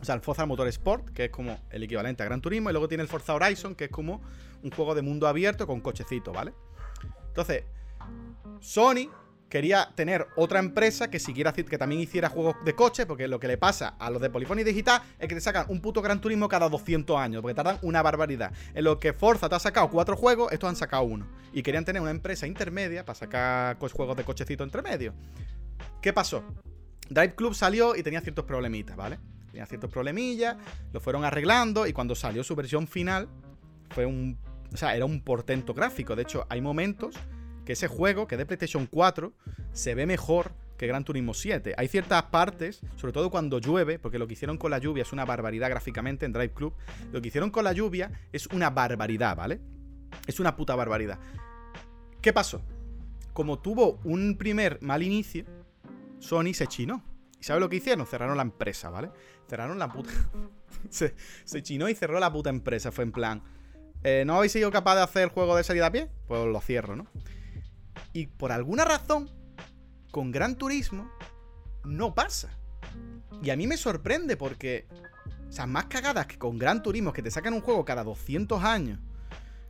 o 0.00 0.04
sea, 0.04 0.14
el 0.14 0.20
Forza 0.20 0.46
Motor 0.46 0.68
Sport, 0.68 1.10
que 1.10 1.26
es 1.26 1.30
como 1.30 1.58
el 1.70 1.82
equivalente 1.82 2.22
a 2.22 2.26
Gran 2.26 2.40
Turismo, 2.40 2.70
y 2.70 2.72
luego 2.72 2.88
tiene 2.88 3.02
el 3.02 3.08
Forza 3.08 3.34
Horizon, 3.34 3.74
que 3.74 3.86
es 3.86 3.90
como 3.90 4.20
un 4.62 4.70
juego 4.70 4.94
de 4.94 5.02
mundo 5.02 5.26
abierto 5.26 5.66
con 5.66 5.80
cochecito, 5.80 6.32
¿vale? 6.32 6.52
Entonces, 7.28 7.64
Sony 8.60 9.10
quería 9.48 9.90
tener 9.94 10.26
otra 10.36 10.58
empresa 10.58 11.10
que 11.10 11.18
siguiera 11.18 11.52
que 11.52 11.78
también 11.78 12.00
hiciera 12.00 12.28
juegos 12.28 12.56
de 12.64 12.74
coche, 12.74 13.06
porque 13.06 13.28
lo 13.28 13.40
que 13.40 13.48
le 13.48 13.56
pasa 13.56 13.94
a 13.98 14.10
los 14.10 14.20
de 14.20 14.30
Polyphony 14.30 14.62
Digital 14.62 15.02
es 15.18 15.28
que 15.28 15.34
te 15.34 15.40
sacan 15.40 15.66
un 15.68 15.80
puto 15.80 16.02
Gran 16.02 16.20
Turismo 16.20 16.48
cada 16.48 16.68
200 16.68 17.16
años, 17.18 17.42
porque 17.42 17.54
tardan 17.54 17.78
una 17.82 18.02
barbaridad. 18.02 18.52
En 18.74 18.84
lo 18.84 18.98
que 19.00 19.12
Forza 19.12 19.48
te 19.48 19.54
ha 19.54 19.58
sacado 19.58 19.90
cuatro 19.90 20.16
juegos, 20.16 20.52
estos 20.52 20.68
han 20.68 20.76
sacado 20.76 21.04
uno. 21.04 21.26
Y 21.52 21.62
querían 21.62 21.84
tener 21.84 22.02
una 22.02 22.10
empresa 22.10 22.46
intermedia 22.46 23.04
para 23.04 23.18
sacar 23.18 23.78
juegos 23.78 24.16
de 24.16 24.24
cochecito 24.24 24.64
entre 24.64 24.82
medio. 24.82 25.14
¿Qué 26.02 26.12
pasó? 26.12 26.44
Drive 27.08 27.34
Club 27.34 27.54
salió 27.54 27.96
y 27.96 28.02
tenía 28.02 28.20
ciertos 28.20 28.44
problemitas, 28.44 28.96
¿vale? 28.96 29.18
Tenía 29.50 29.64
ciertos 29.66 29.90
problemillas, 29.90 30.56
lo 30.92 31.00
fueron 31.00 31.24
arreglando 31.24 31.86
y 31.86 31.92
cuando 31.94 32.14
salió 32.14 32.44
su 32.44 32.54
versión 32.54 32.86
final 32.86 33.28
fue 33.90 34.04
un... 34.04 34.38
O 34.72 34.76
sea, 34.76 34.94
era 34.94 35.06
un 35.06 35.22
portento 35.22 35.72
gráfico. 35.72 36.14
De 36.14 36.22
hecho, 36.22 36.46
hay 36.50 36.60
momentos 36.60 37.14
que 37.68 37.74
ese 37.74 37.86
juego, 37.86 38.26
que 38.26 38.38
de 38.38 38.46
PlayStation 38.46 38.86
4, 38.86 39.30
se 39.74 39.94
ve 39.94 40.06
mejor 40.06 40.52
que 40.78 40.86
Gran 40.86 41.04
Turismo 41.04 41.34
7. 41.34 41.74
Hay 41.76 41.86
ciertas 41.88 42.22
partes, 42.22 42.80
sobre 42.96 43.12
todo 43.12 43.30
cuando 43.30 43.58
llueve, 43.58 43.98
porque 43.98 44.18
lo 44.18 44.26
que 44.26 44.32
hicieron 44.32 44.56
con 44.56 44.70
la 44.70 44.78
lluvia 44.78 45.02
es 45.02 45.12
una 45.12 45.26
barbaridad 45.26 45.68
gráficamente 45.68 46.24
en 46.24 46.32
Drive 46.32 46.54
Club. 46.54 46.72
Lo 47.12 47.20
que 47.20 47.28
hicieron 47.28 47.50
con 47.50 47.64
la 47.64 47.74
lluvia 47.74 48.10
es 48.32 48.46
una 48.46 48.70
barbaridad, 48.70 49.36
¿vale? 49.36 49.60
Es 50.26 50.40
una 50.40 50.56
puta 50.56 50.74
barbaridad. 50.76 51.18
¿Qué 52.22 52.32
pasó? 52.32 52.62
Como 53.34 53.58
tuvo 53.58 54.00
un 54.02 54.38
primer 54.38 54.78
mal 54.80 55.02
inicio, 55.02 55.44
Sony 56.20 56.54
se 56.54 56.68
chinó. 56.68 57.04
¿Y 57.38 57.44
sabe 57.44 57.60
lo 57.60 57.68
que 57.68 57.76
hicieron? 57.76 58.06
Cerraron 58.06 58.38
la 58.38 58.44
empresa, 58.44 58.88
¿vale? 58.88 59.10
Cerraron 59.46 59.78
la 59.78 59.92
puta. 59.92 60.08
se, 60.88 61.14
se 61.44 61.62
chinó 61.62 61.86
y 61.90 61.94
cerró 61.94 62.18
la 62.18 62.32
puta 62.32 62.48
empresa. 62.48 62.90
Fue 62.92 63.04
en 63.04 63.12
plan. 63.12 63.42
Eh, 64.04 64.24
¿No 64.26 64.36
habéis 64.36 64.52
sido 64.52 64.70
capaz 64.70 64.94
de 64.94 65.02
hacer 65.02 65.24
el 65.24 65.28
juego 65.28 65.54
de 65.54 65.64
salida 65.64 65.88
a 65.88 65.92
pie? 65.92 66.08
Pues 66.28 66.46
lo 66.46 66.62
cierro, 66.62 66.96
¿no? 66.96 67.06
Y 68.18 68.26
por 68.26 68.50
alguna 68.50 68.84
razón, 68.84 69.30
con 70.10 70.32
Gran 70.32 70.56
Turismo 70.56 71.08
no 71.84 72.16
pasa. 72.16 72.50
Y 73.44 73.50
a 73.50 73.56
mí 73.56 73.68
me 73.68 73.76
sorprende 73.76 74.36
porque, 74.36 74.88
o 75.48 75.52
sea, 75.52 75.68
más 75.68 75.84
cagadas 75.84 76.26
que 76.26 76.36
con 76.36 76.58
Gran 76.58 76.82
Turismo, 76.82 77.12
que 77.12 77.22
te 77.22 77.30
sacan 77.30 77.54
un 77.54 77.60
juego 77.60 77.84
cada 77.84 78.02
200 78.02 78.64
años. 78.64 78.98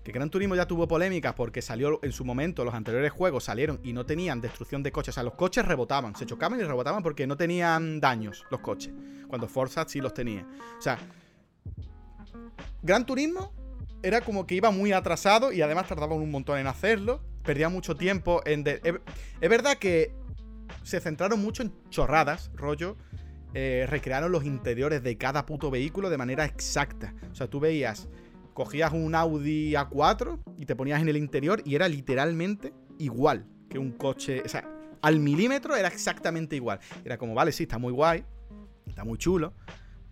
Que 0.03 0.13
Gran 0.13 0.31
Turismo 0.31 0.55
ya 0.55 0.67
tuvo 0.67 0.89
polémicas 0.89 1.35
porque 1.35 1.61
salió 1.61 2.01
en 2.03 2.11
su 2.11 2.25
momento, 2.25 2.65
los 2.65 2.73
anteriores 2.73 3.13
juegos 3.13 3.45
salieron 3.45 3.81
y 3.85 3.93
no 3.93 4.07
tenían 4.07 4.41
destrucción 4.41 4.83
de 4.83 4.93
coches. 4.93 5.13
O 5.13 5.17
sea, 5.17 5.25
los 5.25 5.35
coches 5.35 5.67
rebotaban, 5.67 6.17
se 6.17 6.25
chocaban 6.25 6.59
y 6.59 6.63
rebotaban 6.63 7.03
porque 7.03 7.27
no 7.27 7.37
tenían 7.37 8.01
daños 8.01 8.47
los 8.51 8.61
coches. 8.61 8.95
Cuando 9.29 9.47
Forza 9.47 9.85
sí 9.87 10.01
los 10.01 10.15
tenía. 10.15 10.47
O 10.79 10.81
sea, 10.81 10.99
Gran 12.81 13.05
Turismo 13.05 13.53
era 14.03 14.23
como 14.23 14.47
que 14.47 14.55
iba 14.55 14.71
muy 14.71 14.93
atrasado 14.93 15.53
y 15.53 15.61
además 15.61 15.87
tardaban 15.87 16.17
un 16.17 16.31
montón 16.31 16.57
en 16.57 16.67
hacerlo 16.67 17.21
perdía 17.45 17.69
mucho 17.69 17.97
tiempo 17.97 18.43
en... 18.45 18.65
Es 18.67 19.51
verdad 19.51 19.77
que 19.77 20.15
se 20.83 21.01
centraron 21.01 21.41
mucho 21.41 21.63
en 21.63 21.73
chorradas, 21.91 22.51
rollo. 22.55 22.97
Eh, 23.55 23.87
recrearon 23.89 24.31
los 24.31 24.45
interiores 24.45 25.03
de 25.03 25.17
cada 25.17 25.47
puto 25.47 25.71
vehículo 25.71 26.11
de 26.11 26.19
manera 26.19 26.45
exacta. 26.45 27.15
O 27.33 27.35
sea, 27.35 27.49
tú 27.49 27.61
veías, 27.61 28.09
cogías 28.53 28.93
un 28.93 29.15
Audi 29.15 29.73
A4 29.73 30.39
y 30.59 30.67
te 30.67 30.77
ponías 30.77 31.01
en 31.01 31.09
el 31.09 31.17
interior 31.17 31.63
y 31.65 31.75
era 31.75 31.89
literalmente 31.89 32.73
igual 32.99 33.47
que 33.71 33.79
un 33.79 33.93
coche. 33.93 34.43
O 34.45 34.49
sea, 34.49 34.69
al 35.01 35.21
milímetro 35.21 35.77
era 35.77 35.89
exactamente 35.89 36.57
igual. 36.57 36.81
Era 37.05 37.17
como, 37.19 37.35
vale, 37.35 37.53
sí, 37.53 37.65
está 37.65 37.79
muy 37.79 37.93
guay, 37.93 38.25
está 38.87 39.05
muy 39.05 39.19
chulo, 39.19 39.55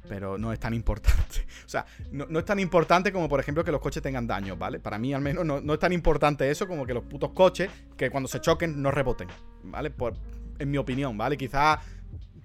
pero 0.08 0.38
no 0.38 0.52
es 0.52 0.60
tan 0.60 0.74
importante. 0.74 1.46
O 1.66 1.68
sea, 1.68 1.84
no, 2.12 2.38
es 2.38 2.44
tan 2.44 2.60
importante 2.60 3.12
como, 3.12 3.28
por 3.28 3.40
ejemplo, 3.40 3.64
que 3.64 3.72
los 3.72 3.80
coches 3.80 4.00
tengan 4.00 4.24
daños, 4.24 4.56
¿vale? 4.56 4.78
Para 4.78 4.98
mí, 4.98 5.12
al 5.12 5.20
menos, 5.20 5.44
no, 5.44 5.72
es 5.72 5.80
tan 5.80 5.92
importante 5.92 6.48
eso 6.48 6.68
como 6.68 6.86
que 6.86 6.94
los 6.94 7.02
putos 7.02 7.32
coches, 7.32 7.68
que 7.96 8.08
cuando 8.08 8.28
se 8.28 8.40
choquen, 8.40 8.80
no 8.80 8.92
reboten, 8.92 9.26
¿vale? 9.64 9.90
Por, 9.90 10.14
en 10.60 10.70
mi 10.70 10.78
opinión, 10.78 11.18
¿vale? 11.18 11.36
Quizás 11.36 11.80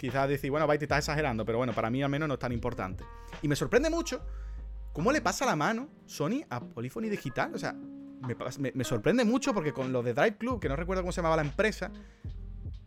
quizás 0.01 0.27
decir, 0.27 0.49
bueno, 0.49 0.67
te 0.67 0.85
estás 0.85 0.97
exagerando, 0.99 1.45
pero 1.45 1.59
bueno, 1.59 1.73
para 1.73 1.91
mí 1.91 2.01
al 2.01 2.09
menos 2.09 2.27
no 2.27 2.33
es 2.33 2.39
tan 2.39 2.51
importante. 2.51 3.03
Y 3.43 3.47
me 3.47 3.55
sorprende 3.55 3.91
mucho 3.91 4.25
cómo 4.91 5.11
le 5.11 5.21
pasa 5.21 5.45
la 5.45 5.55
mano 5.55 5.89
Sony 6.07 6.43
a 6.49 6.59
Polyphony 6.59 7.09
Digital. 7.09 7.53
O 7.53 7.59
sea, 7.59 7.73
me, 7.73 8.71
me, 8.73 8.83
sorprende 8.83 9.23
mucho 9.23 9.53
porque 9.53 9.71
con 9.71 9.93
lo 9.93 10.01
de 10.01 10.15
Drive 10.15 10.37
Club, 10.37 10.59
que 10.59 10.67
no 10.67 10.75
recuerdo 10.75 11.03
cómo 11.03 11.11
se 11.11 11.21
llamaba 11.21 11.35
la 11.35 11.43
empresa, 11.43 11.91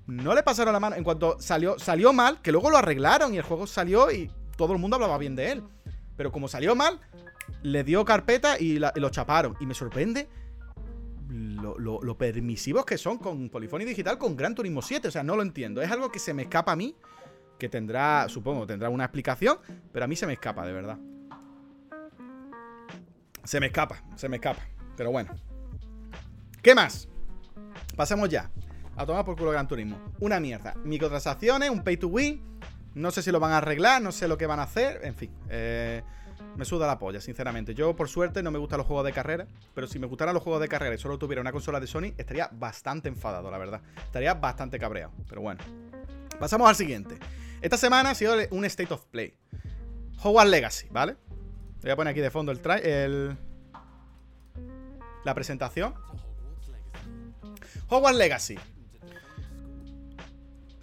no 0.07 0.35
le 0.35 0.43
pasaron 0.43 0.73
la 0.73 0.81
mano 0.81 0.97
en 0.97 1.05
cuanto 1.05 1.37
salió, 1.41 1.79
salió 1.79 2.13
mal, 2.13 2.43
que 2.43 2.53
luego 2.53 2.71
lo 2.71 2.79
arreglaron 2.79 3.33
y 3.33 3.39
el 3.39 3.43
juego 3.43 3.67
salió 3.67 4.11
y 4.11 4.31
todo 4.57 4.73
el 4.73 4.79
mundo 4.79 4.97
hablaba 4.97 5.19
bien 5.19 5.37
de 5.37 5.53
él. 5.53 5.63
Pero 6.17 6.31
como 6.31 6.49
salió 6.49 6.75
mal, 6.75 7.01
le 7.63 7.85
dio 7.85 8.05
carpeta 8.05 8.59
y, 8.59 8.79
lo 8.79 9.11
chaparon. 9.11 9.57
Y 9.61 9.67
me 9.67 9.75
sorprende 9.75 10.29
lo, 11.29 12.19
permisivos 12.19 12.85
que 12.85 12.99
son 12.99 13.19
con 13.19 13.49
Polyphony 13.49 13.85
Digital 13.85 14.19
con 14.19 14.37
Gran 14.37 14.55
Turismo 14.55 14.83
7. 14.83 15.09
O 15.09 15.11
sea, 15.11 15.23
no 15.23 15.37
lo 15.37 15.43
entiendo. 15.43 15.83
Es 15.83 15.91
algo 15.91 16.11
que 16.11 16.19
se 16.19 16.35
me 16.35 16.43
escapa 16.43 16.73
a 16.73 16.77
mí. 16.77 16.95
Que 17.59 17.69
tendrá, 17.69 18.29
supongo, 18.29 18.67
tendrá 18.67 18.89
una 18.89 19.05
explicación. 19.05 19.59
Pero 19.93 20.05
a 20.05 20.09
mí 20.09 20.17
se 20.17 20.27
me 20.27 20.35
escapa, 20.35 20.67
de 20.67 20.73
verdad. 20.73 20.99
Se 23.45 23.61
me 23.61 23.67
escapa, 23.67 24.03
se 24.17 24.29
me 24.29 24.37
escapa. 24.37 24.63
Pero 24.97 25.11
bueno. 25.11 25.35
¿Qué 26.63 26.75
más? 26.75 27.09
Pasemos 27.97 28.29
ya. 28.29 28.51
A 28.97 29.05
tomar 29.05 29.25
por 29.25 29.37
culo 29.37 29.51
Gran 29.51 29.67
Turismo. 29.67 29.99
Una 30.21 30.39
mierda. 30.41 30.75
Microtransacciones, 30.85 31.69
un 31.69 31.83
pay 31.83 31.97
to 31.97 32.09
win 32.09 32.41
no 32.95 33.11
sé 33.11 33.23
si 33.23 33.31
lo 33.31 33.41
van 33.41 33.53
a 33.53 33.59
arreglar, 33.59 34.01
no 34.01 34.13
sé 34.13 34.29
lo 34.29 34.39
que 34.39 34.47
van 34.47 34.61
a 34.61 34.65
hacer, 34.65 35.01
en 35.05 35.15
fin. 35.15 35.31
Eh, 35.49 36.03
me 36.57 36.65
suda 36.65 36.87
la 36.87 36.99
polla, 36.99 37.21
sinceramente. 37.21 37.75
Yo, 37.75 37.97
por 37.97 38.09
suerte, 38.09 38.43
no 38.43 38.51
me 38.51 38.59
gustan 38.59 38.79
los 38.79 38.87
juegos 38.87 39.05
de 39.05 39.13
carrera, 39.13 39.47
pero 39.75 39.87
si 39.87 39.99
me 39.99 40.07
gustaran 40.07 40.35
los 40.35 40.43
juegos 40.43 40.61
de 40.61 40.69
carrera 40.69 40.95
y 40.95 40.99
solo 40.99 41.19
tuviera 41.19 41.41
una 41.41 41.53
consola 41.53 41.81
de 41.81 41.87
Sony, 41.87 42.15
estaría 42.17 42.49
bastante 42.53 43.09
enfadado, 43.09 43.51
la 43.51 43.59
verdad. 43.59 43.81
Estaría 44.05 44.35
bastante 44.35 44.79
cabreado, 44.79 45.13
pero 45.29 45.41
bueno. 45.41 45.61
Pasamos 46.39 46.69
al 46.69 46.77
siguiente. 46.77 47.19
Esta 47.61 47.77
semana 47.77 48.11
ha 48.11 48.15
sido 48.15 48.37
un 48.51 48.65
State 48.65 48.93
of 48.93 49.05
Play. 49.07 49.35
Hogwarts 50.23 50.51
Legacy, 50.51 50.89
¿vale? 50.91 51.17
Voy 51.83 51.91
a 51.91 51.97
poner 51.97 52.13
aquí 52.13 52.21
de 52.21 52.31
fondo 52.31 52.53
el, 52.53 52.61
el 52.83 53.37
la 55.25 55.35
presentación. 55.35 55.95
Hogwarts 57.89 58.19
Legacy. 58.19 58.59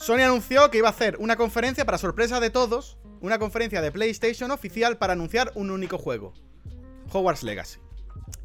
Sony 0.02 0.22
anunció 0.22 0.72
que 0.72 0.80
iba 0.80 0.88
a 0.88 0.92
hacer 0.92 1.16
una 1.20 1.36
conferencia 1.36 1.86
para 1.86 2.00
sorpresa 2.00 2.40
de 2.40 2.50
todos, 2.50 2.98
una 3.22 3.38
conferencia 3.38 3.84
de 3.84 3.92
PlayStation 3.92 4.50
oficial 4.50 4.98
para 4.98 5.14
anunciar 5.14 5.52
un 5.54 5.70
único 5.70 6.00
juego, 6.00 6.34
Hogwarts 7.14 7.44
Legacy. 7.44 7.80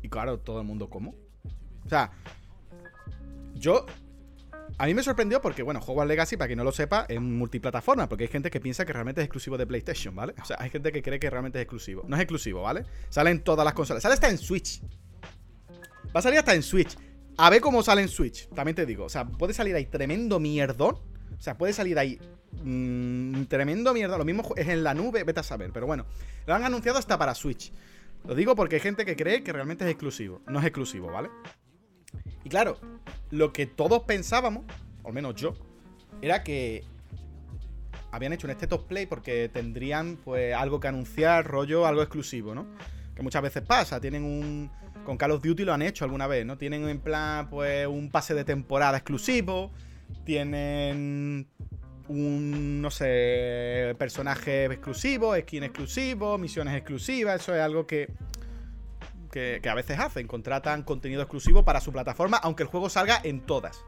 Y 0.03 0.11
claro, 0.11 0.39
todo 0.39 0.61
el 0.61 0.67
mundo, 0.67 0.91
¿cómo? 0.91 1.15
O 1.87 1.89
sea, 1.89 2.13
yo... 3.55 3.87
A 4.77 4.85
mí 4.85 4.93
me 4.93 5.03
sorprendió 5.03 5.41
porque, 5.41 5.63
bueno, 5.63 5.81
Hogwarts 5.81 6.09
Legacy, 6.09 6.37
para 6.37 6.49
quien 6.49 6.59
no 6.59 6.65
lo 6.65 6.73
sepa, 6.73 7.07
es 7.09 7.19
multiplataforma, 7.19 8.07
porque 8.07 8.25
hay 8.25 8.29
gente 8.29 8.51
que 8.51 8.61
piensa 8.61 8.85
que 8.85 8.93
realmente 8.93 9.23
es 9.23 9.25
exclusivo 9.25 9.57
de 9.57 9.67
PlayStation, 9.67 10.15
¿vale? 10.15 10.35
O 10.43 10.45
sea, 10.45 10.59
hay 10.61 10.69
gente 10.69 10.93
que 10.93 11.01
cree 11.01 11.19
que 11.19 11.31
realmente 11.31 11.59
es 11.59 11.63
exclusivo. 11.63 12.05
No 12.07 12.17
es 12.17 12.23
exclusivo, 12.23 12.61
¿vale? 12.61 12.85
Sale 13.09 13.31
en 13.31 13.43
todas 13.43 13.65
las 13.65 13.73
consolas. 13.73 14.03
Sale 14.03 14.13
hasta 14.13 14.29
en 14.29 14.37
Switch. 14.37 14.83
Va 16.15 16.21
a 16.21 16.23
salir 16.23 16.39
hasta 16.39 16.55
en 16.55 16.63
Switch. 16.63 16.99
A 17.39 17.49
ver 17.49 17.63
cómo 17.63 17.83
sale 17.83 18.03
en 18.03 18.09
Switch, 18.09 18.47
también 18.51 18.75
te 18.75 18.85
digo. 18.85 19.07
O 19.07 19.09
sea, 19.09 19.25
puede 19.27 19.55
salir 19.55 19.75
ahí 19.75 19.87
tremendo 19.87 20.39
mierdón 20.39 21.16
o 21.39 21.43
sea, 21.43 21.57
puede 21.57 21.73
salir 21.73 21.99
ahí 21.99 22.19
mmm, 22.63 23.45
tremendo 23.45 23.93
mierda. 23.93 24.19
Lo 24.19 24.25
mismo 24.25 24.55
es 24.57 24.69
en 24.69 24.83
la 24.83 24.95
nube, 24.95 25.25
vete 25.25 25.41
a 25.41 25.43
saber. 25.43 25.71
Pero 25.73 25.87
bueno, 25.87 26.07
lo 26.47 26.55
han 26.55 26.65
anunciado 26.65 26.99
hasta 26.99 27.19
para 27.19 27.35
Switch. 27.35 27.73
Lo 28.25 28.35
digo 28.35 28.57
porque 28.57 28.77
hay 28.77 28.81
gente 28.81 29.05
que 29.05 29.17
cree 29.17 29.43
que 29.43 29.53
realmente 29.53 29.85
es 29.85 29.91
exclusivo. 29.91 30.43
No 30.47 30.59
es 30.59 30.65
exclusivo, 30.65 31.11
¿vale? 31.13 31.31
Y 32.45 32.49
claro, 32.49 32.79
lo 33.31 33.53
que 33.53 33.67
todos 33.67 34.03
pensábamos, 34.05 34.65
al 35.05 35.13
menos 35.13 35.35
yo, 35.35 35.55
era 36.23 36.43
que 36.43 36.85
habían 38.11 38.33
hecho 38.33 38.47
un 38.47 38.53
State 38.53 38.75
of 38.75 38.85
Play 38.85 39.07
porque 39.07 39.51
tendrían 39.53 40.17
pues 40.25 40.55
algo 40.55 40.81
que 40.81 40.89
anunciar, 40.89 41.47
rollo, 41.47 41.87
algo 41.87 42.03
exclusivo, 42.03 42.55
¿no? 42.55 42.67
Que 43.15 43.23
muchas 43.23 43.43
veces 43.43 43.63
pasa, 43.63 44.01
tienen 44.01 44.25
un... 44.25 44.71
Con 45.05 45.17
Call 45.17 45.31
of 45.31 45.43
Duty 45.43 45.65
lo 45.65 45.73
han 45.73 45.83
hecho 45.83 46.05
alguna 46.05 46.27
vez, 46.27 46.45
¿no? 46.45 46.59
Tienen 46.59 46.89
en 46.89 46.99
plan 46.99 47.49
pues 47.49 47.87
un 47.87 48.11
pase 48.11 48.35
de 48.35 48.45
temporada 48.45 48.97
exclusivo, 48.97 49.71
tienen 50.25 51.49
un, 52.09 52.83
no 52.83 52.91
sé, 52.91 53.95
personaje 53.99 54.67
exclusivo, 54.67 55.37
skin 55.37 55.65
exclusivo, 55.65 56.39
misiones 56.39 56.75
exclusivas. 56.75 57.41
Eso 57.41 57.55
es 57.55 57.61
algo 57.61 57.87
que, 57.87 58.13
que, 59.31 59.61
que 59.63 59.69
a 59.69 59.75
veces 59.75 59.99
hacen. 59.99 60.27
Contratan 60.27 60.83
contenido 60.83 61.23
exclusivo 61.23 61.65
para 61.65 61.81
su 61.81 61.93
plataforma, 61.93 62.37
aunque 62.39 62.63
el 62.63 62.69
juego 62.69 62.89
salga 62.89 63.21
en 63.23 63.41
todas. 63.41 63.85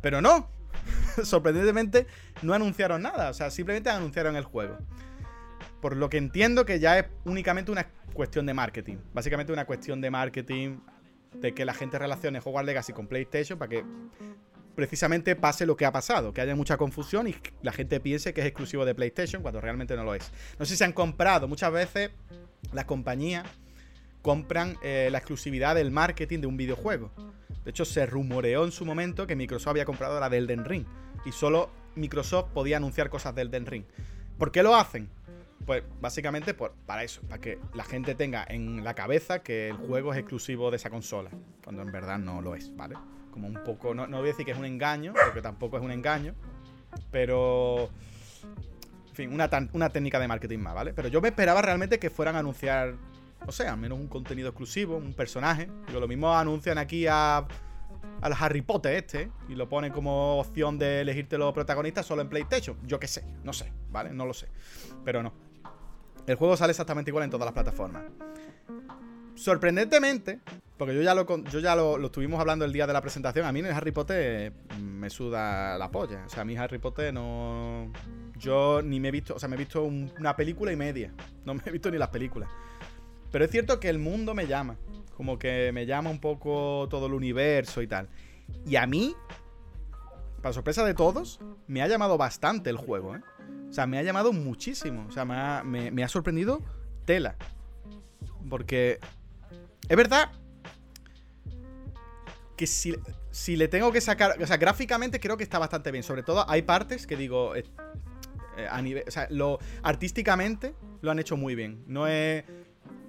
Pero 0.00 0.20
no. 0.20 0.48
Sorprendentemente, 1.24 2.06
no 2.42 2.54
anunciaron 2.54 3.02
nada. 3.02 3.30
O 3.30 3.34
sea, 3.34 3.50
simplemente 3.50 3.90
anunciaron 3.90 4.36
el 4.36 4.44
juego. 4.44 4.78
Por 5.80 5.96
lo 5.96 6.10
que 6.10 6.18
entiendo 6.18 6.66
que 6.66 6.78
ya 6.78 6.98
es 6.98 7.06
únicamente 7.24 7.72
una 7.72 7.88
cuestión 8.12 8.46
de 8.46 8.54
marketing. 8.54 8.96
Básicamente 9.14 9.52
una 9.52 9.64
cuestión 9.64 10.00
de 10.00 10.10
marketing 10.10 10.78
de 11.34 11.54
que 11.54 11.64
la 11.64 11.74
gente 11.74 11.98
relacione 11.98 12.40
Hogwarts 12.40 12.66
Legacy 12.66 12.92
con 12.92 13.06
PlayStation 13.06 13.58
para 13.58 13.68
que 13.68 13.84
precisamente 14.74 15.36
pase 15.36 15.66
lo 15.66 15.76
que 15.76 15.84
ha 15.84 15.92
pasado, 15.92 16.32
que 16.32 16.40
haya 16.40 16.54
mucha 16.54 16.76
confusión 16.76 17.28
y 17.28 17.36
la 17.62 17.72
gente 17.72 18.00
piense 18.00 18.32
que 18.32 18.40
es 18.40 18.46
exclusivo 18.46 18.84
de 18.84 18.94
PlayStation 18.94 19.42
cuando 19.42 19.60
realmente 19.60 19.96
no 19.96 20.04
lo 20.04 20.14
es. 20.14 20.30
No 20.58 20.64
sé 20.64 20.72
si 20.72 20.78
se 20.78 20.84
han 20.84 20.92
comprado, 20.92 21.48
muchas 21.48 21.72
veces 21.72 22.10
las 22.72 22.84
compañías 22.84 23.44
compran 24.22 24.76
eh, 24.82 25.08
la 25.10 25.18
exclusividad 25.18 25.74
del 25.74 25.90
marketing 25.90 26.40
de 26.40 26.46
un 26.46 26.56
videojuego. 26.56 27.10
De 27.64 27.70
hecho, 27.70 27.84
se 27.84 28.06
rumoreó 28.06 28.64
en 28.64 28.72
su 28.72 28.84
momento 28.84 29.26
que 29.26 29.36
Microsoft 29.36 29.70
había 29.70 29.84
comprado 29.84 30.18
la 30.20 30.28
de 30.28 30.38
Elden 30.38 30.64
Ring 30.64 30.84
y 31.24 31.32
solo 31.32 31.70
Microsoft 31.94 32.50
podía 32.52 32.78
anunciar 32.78 33.10
cosas 33.10 33.34
de 33.34 33.42
Elden 33.42 33.66
Ring. 33.66 33.84
¿Por 34.38 34.52
qué 34.52 34.62
lo 34.62 34.74
hacen? 34.74 35.10
Pues 35.66 35.82
básicamente 36.00 36.54
para 36.54 37.04
eso, 37.04 37.20
para 37.22 37.40
que 37.40 37.58
la 37.74 37.84
gente 37.84 38.14
tenga 38.14 38.46
en 38.48 38.82
la 38.82 38.94
cabeza 38.94 39.42
que 39.42 39.68
el 39.68 39.76
juego 39.76 40.12
es 40.12 40.18
exclusivo 40.18 40.70
de 40.70 40.78
esa 40.78 40.88
consola, 40.88 41.30
cuando 41.62 41.82
en 41.82 41.92
verdad 41.92 42.18
no 42.18 42.40
lo 42.40 42.54
es, 42.54 42.74
¿vale? 42.74 42.96
Como 43.30 43.48
un 43.48 43.62
poco, 43.64 43.94
no, 43.94 44.06
voy 44.06 44.18
a 44.18 44.32
decir 44.32 44.44
que 44.44 44.52
es 44.52 44.58
un 44.58 44.64
engaño, 44.64 45.12
porque 45.24 45.42
tampoco 45.42 45.76
es 45.76 45.82
un 45.82 45.92
engaño, 45.92 46.34
pero... 47.10 47.90
En 49.08 49.14
fin, 49.14 49.32
una, 49.32 49.50
una 49.72 49.90
técnica 49.90 50.18
de 50.18 50.28
marketing 50.28 50.58
más, 50.58 50.74
¿vale? 50.74 50.94
Pero 50.94 51.08
yo 51.08 51.20
me 51.20 51.28
esperaba 51.28 51.60
realmente 51.62 51.98
que 51.98 52.10
fueran 52.10 52.36
a 52.36 52.38
anunciar, 52.38 52.94
o 53.46 53.52
sea, 53.52 53.72
al 53.72 53.78
menos 53.78 53.98
un 53.98 54.06
contenido 54.06 54.48
exclusivo, 54.48 54.96
un 54.96 55.14
personaje. 55.14 55.68
Digo, 55.86 56.00
lo 56.00 56.08
mismo 56.08 56.34
anuncian 56.34 56.78
aquí 56.78 57.06
a 57.08 57.46
al 58.20 58.34
Harry 58.38 58.62
Potter 58.62 58.94
este 58.94 59.30
y 59.48 59.54
lo 59.54 59.68
ponen 59.68 59.92
como 59.92 60.38
opción 60.38 60.78
de 60.78 61.00
elegirte 61.00 61.38
los 61.38 61.52
protagonistas 61.52 62.06
solo 62.06 62.22
en 62.22 62.28
PlayStation. 62.28 62.76
Yo 62.86 63.00
qué 63.00 63.06
sé, 63.06 63.24
no 63.44 63.52
sé, 63.52 63.72
¿vale? 63.90 64.10
No 64.10 64.26
lo 64.26 64.34
sé. 64.34 64.48
Pero 65.04 65.22
no. 65.22 65.32
El 66.26 66.36
juego 66.36 66.56
sale 66.56 66.70
exactamente 66.70 67.10
igual 67.10 67.24
en 67.24 67.30
todas 67.30 67.46
las 67.46 67.54
plataformas. 67.54 68.04
Sorprendentemente, 69.34 70.40
porque 70.76 70.94
yo 70.94 71.02
ya 71.02 71.14
lo, 71.14 71.26
yo 71.44 71.60
ya 71.60 71.76
lo, 71.76 72.04
estuvimos 72.04 72.40
hablando 72.40 72.64
el 72.64 72.72
día 72.72 72.86
de 72.86 72.92
la 72.92 73.00
presentación, 73.00 73.46
a 73.46 73.52
mí 73.52 73.60
en 73.60 73.66
Harry 73.66 73.92
Potter 73.92 74.52
me 74.80 75.10
suda 75.10 75.76
la 75.78 75.90
polla. 75.90 76.24
O 76.26 76.28
sea, 76.28 76.42
a 76.42 76.44
mí 76.44 76.56
Harry 76.56 76.78
Potter 76.78 77.12
no... 77.12 77.92
Yo 78.38 78.80
ni 78.82 79.00
me 79.00 79.08
he 79.08 79.10
visto, 79.10 79.34
o 79.34 79.38
sea, 79.38 79.48
me 79.48 79.56
he 79.56 79.58
visto 79.58 79.82
una 79.82 80.34
película 80.36 80.72
y 80.72 80.76
media. 80.76 81.12
No 81.44 81.54
me 81.54 81.62
he 81.66 81.70
visto 81.70 81.90
ni 81.90 81.98
las 81.98 82.08
películas. 82.08 82.48
Pero 83.30 83.44
es 83.44 83.50
cierto 83.50 83.78
que 83.78 83.88
el 83.88 83.98
mundo 83.98 84.34
me 84.34 84.46
llama. 84.46 84.76
Como 85.16 85.38
que 85.38 85.70
me 85.72 85.86
llama 85.86 86.10
un 86.10 86.20
poco 86.20 86.86
todo 86.90 87.06
el 87.06 87.14
universo 87.14 87.82
y 87.82 87.86
tal. 87.86 88.08
Y 88.66 88.76
a 88.76 88.86
mí, 88.86 89.14
para 90.42 90.52
sorpresa 90.52 90.84
de 90.84 90.94
todos, 90.94 91.40
me 91.66 91.82
ha 91.82 91.88
llamado 91.88 92.16
bastante 92.16 92.70
el 92.70 92.76
juego, 92.76 93.16
¿eh? 93.16 93.20
O 93.68 93.72
sea, 93.72 93.86
me 93.86 93.98
ha 93.98 94.02
llamado 94.02 94.32
muchísimo. 94.32 95.06
O 95.08 95.12
sea, 95.12 95.24
me 95.24 96.02
ha, 96.02 96.08
sorprendido 96.08 96.60
tela. 97.04 97.36
Porque 98.48 98.98
es 99.90 99.96
verdad 99.96 100.30
que 102.56 102.68
si, 102.68 102.94
si, 103.32 103.56
le 103.56 103.66
tengo 103.66 103.90
que 103.90 104.00
sacar. 104.00 104.40
O 104.40 104.46
sea, 104.46 104.56
gráficamente 104.56 105.18
creo 105.18 105.36
que 105.36 105.42
está 105.42 105.58
bastante 105.58 105.90
bien. 105.90 106.04
Sobre 106.04 106.22
todo 106.22 106.48
hay 106.48 106.62
partes 106.62 107.08
que 107.08 107.16
digo. 107.16 107.56
Eh, 107.56 107.64
eh, 108.56 108.68
a 108.70 108.80
nivel. 108.80 109.02
O 109.08 109.10
sea, 109.10 109.26
lo, 109.30 109.58
artísticamente 109.82 110.76
lo 111.00 111.10
han 111.10 111.18
hecho 111.18 111.36
muy 111.36 111.56
bien. 111.56 111.82
No 111.88 112.06
es. 112.06 112.44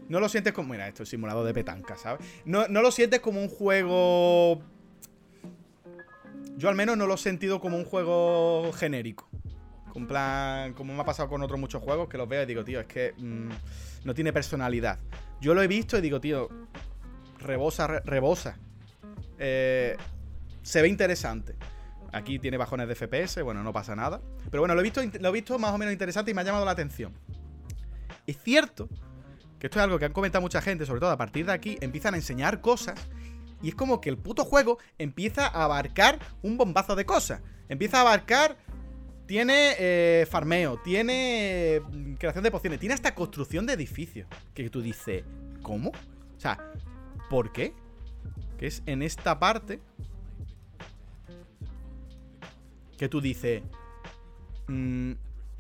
No 0.10 0.20
lo 0.20 0.28
sientes 0.28 0.54
como. 0.54 0.74
Mira, 0.74 0.88
esto 0.88 1.04
es 1.04 1.10
simulado 1.10 1.44
de 1.44 1.54
petanca, 1.54 1.98
¿sabes? 1.98 2.26
No, 2.46 2.68
no 2.68 2.82
lo 2.82 2.92
sientes 2.92 3.20
como 3.20 3.40
un 3.40 3.48
juego. 3.48 4.64
Yo 6.58 6.68
al 6.68 6.76
menos 6.76 6.98
no 6.98 7.06
lo 7.06 7.14
he 7.14 7.18
sentido 7.20 7.62
como 7.62 7.78
un 7.78 7.86
juego 7.86 8.74
genérico. 8.74 9.30
Con 9.94 10.08
plan, 10.08 10.74
como 10.74 10.96
me 10.96 11.02
ha 11.02 11.06
pasado 11.06 11.30
con 11.30 11.44
otros 11.44 11.60
muchos 11.60 11.84
juegos, 11.84 12.10
que 12.10 12.18
los 12.18 12.28
veo 12.28 12.42
y 12.42 12.46
digo, 12.48 12.64
tío, 12.64 12.80
es 12.80 12.88
que 12.88 13.14
mm, 13.18 13.50
no 14.04 14.16
tiene 14.16 14.34
personalidad. 14.34 14.98
Yo 15.42 15.56
lo 15.56 15.62
he 15.64 15.68
visto 15.68 15.98
y 15.98 16.02
digo, 16.02 16.22
tío, 16.22 16.48
rebosa, 17.40 17.88
rebosa. 17.88 18.58
Eh, 19.40 19.98
se 20.62 20.82
ve 20.82 20.88
interesante. 20.88 21.56
Aquí 22.14 22.38
tiene 22.40 22.58
bajones 22.58 22.88
de 22.88 22.96
FPS, 22.96 23.42
bueno, 23.42 23.64
no 23.64 23.74
pasa 23.74 23.96
nada. 23.96 24.22
Pero 24.52 24.62
bueno, 24.62 24.76
lo 24.76 24.82
he, 24.82 24.84
visto, 24.84 25.02
lo 25.20 25.30
he 25.30 25.32
visto 25.32 25.58
más 25.58 25.74
o 25.74 25.78
menos 25.78 25.92
interesante 25.92 26.30
y 26.30 26.34
me 26.34 26.42
ha 26.42 26.44
llamado 26.44 26.66
la 26.66 26.72
atención. 26.72 27.14
Es 28.28 28.38
cierto 28.38 28.88
que 29.58 29.68
esto 29.68 29.80
es 29.80 29.84
algo 29.84 29.98
que 29.98 30.06
han 30.06 30.14
comentado 30.14 30.42
mucha 30.42 30.62
gente, 30.62 30.86
sobre 30.86 31.00
todo 31.00 31.12
a 31.12 31.18
partir 31.18 31.46
de 31.46 31.54
aquí, 31.54 31.78
empiezan 31.82 32.14
a 32.14 32.18
enseñar 32.18 32.62
cosas 32.62 33.00
y 33.64 33.70
es 33.70 33.76
como 33.76 34.02
que 34.02 34.10
el 34.10 34.18
puto 34.18 34.44
juego 34.44 34.78
empieza 34.98 35.48
a 35.48 35.64
abarcar 35.64 36.20
un 36.42 36.58
bombazo 36.58 36.96
de 36.96 37.06
cosas. 37.06 37.42
Empieza 37.70 37.98
a 37.98 38.02
abarcar 38.02 38.58
tiene 39.32 39.76
eh, 39.80 40.28
farmeo, 40.30 40.78
tiene 40.80 41.82
mm, 41.90 42.16
creación 42.16 42.44
de 42.44 42.52
pociones, 42.52 42.82
tiene 42.82 42.96
hasta 42.96 43.16
construcción 43.16 43.66
de 43.66 43.72
edificios. 43.72 44.28
Que 44.54 44.70
tú 44.70 44.82
dices, 44.82 45.24
¿cómo? 45.62 45.92
O 45.92 46.40
sea, 46.40 46.60
¿por 47.30 47.54
qué? 47.54 47.74
Que 48.58 48.68
es 48.68 48.84
en 48.86 49.02
esta 49.02 49.40
parte 49.40 49.80
que 52.98 53.08
tú 53.08 53.22
dices... 53.22 53.64
Mm, 54.68 55.14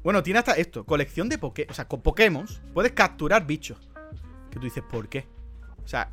bueno, 0.04 0.22
tiene 0.22 0.40
hasta 0.40 0.52
esto, 0.56 0.86
colección 0.86 1.30
de 1.30 1.38
Pokémon. 1.38 1.72
O 1.72 1.74
sea, 1.74 1.88
con 1.88 2.02
Pokémon 2.02 2.46
puedes 2.74 2.92
capturar 2.92 3.48
bichos. 3.48 3.78
Que 4.50 4.60
tú 4.60 4.66
dices, 4.66 4.84
¿por 4.84 5.08
qué? 5.08 5.28
O 5.86 5.88
sea, 5.88 6.12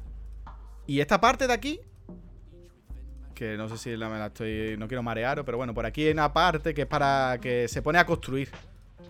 y 0.87 1.01
esta 1.01 1.21
parte 1.21 1.49
de 1.49 1.55
aquí 1.55 1.81
que 3.39 3.57
no 3.57 3.69
sé 3.69 3.79
si 3.79 3.97
la, 3.97 4.27
estoy... 4.27 4.77
No 4.77 4.89
quiero 4.89 5.01
marear, 5.05 5.45
pero 5.45 5.57
bueno, 5.57 5.73
por 5.73 5.87
aquí 5.87 6.05
hay 6.05 6.11
una 6.11 6.33
parte 6.33 6.75
que 6.75 6.83
es 6.83 6.89
para 6.89 7.39
que 7.41 7.69
se 7.69 7.83
pone 7.83 8.01
a 8.01 8.05
construir. 8.05 8.51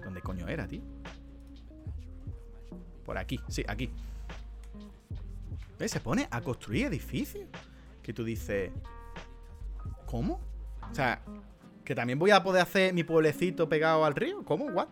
¿Dónde 0.04 0.20
coño 0.20 0.46
era, 0.46 0.68
tío? 0.68 0.82
Por 3.06 3.16
aquí, 3.16 3.40
sí, 3.48 3.64
aquí. 3.66 3.90
¿Ves? 5.78 5.92
Se 5.92 6.00
pone 6.00 6.28
a 6.30 6.42
construir 6.42 6.88
edificios. 6.88 7.46
Que 8.02 8.12
tú 8.12 8.22
dices... 8.22 8.70
¿Cómo? 10.04 10.40
O 10.90 10.94
sea, 10.94 11.22
que 11.82 11.94
también 11.94 12.18
voy 12.18 12.30
a 12.30 12.42
poder 12.42 12.60
hacer 12.60 12.92
mi 12.92 13.04
pueblecito 13.04 13.66
pegado 13.66 14.04
al 14.04 14.14
río. 14.14 14.44
¿Cómo? 14.44 14.66
¿What? 14.66 14.88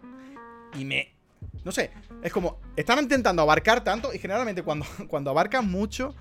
Y 0.79 0.87
me... 0.87 1.15
No 1.63 1.73
sé, 1.73 1.91
es 2.23 2.33
como... 2.33 2.59
Están 2.75 3.01
intentando 3.01 3.43
abarcar 3.43 3.85
tanto 3.85 4.15
y 4.15 4.19
generalmente 4.19 4.63
cuando, 4.63 4.87
cuando 5.09 5.29
abarcan 5.29 5.71
mucho 5.71 6.15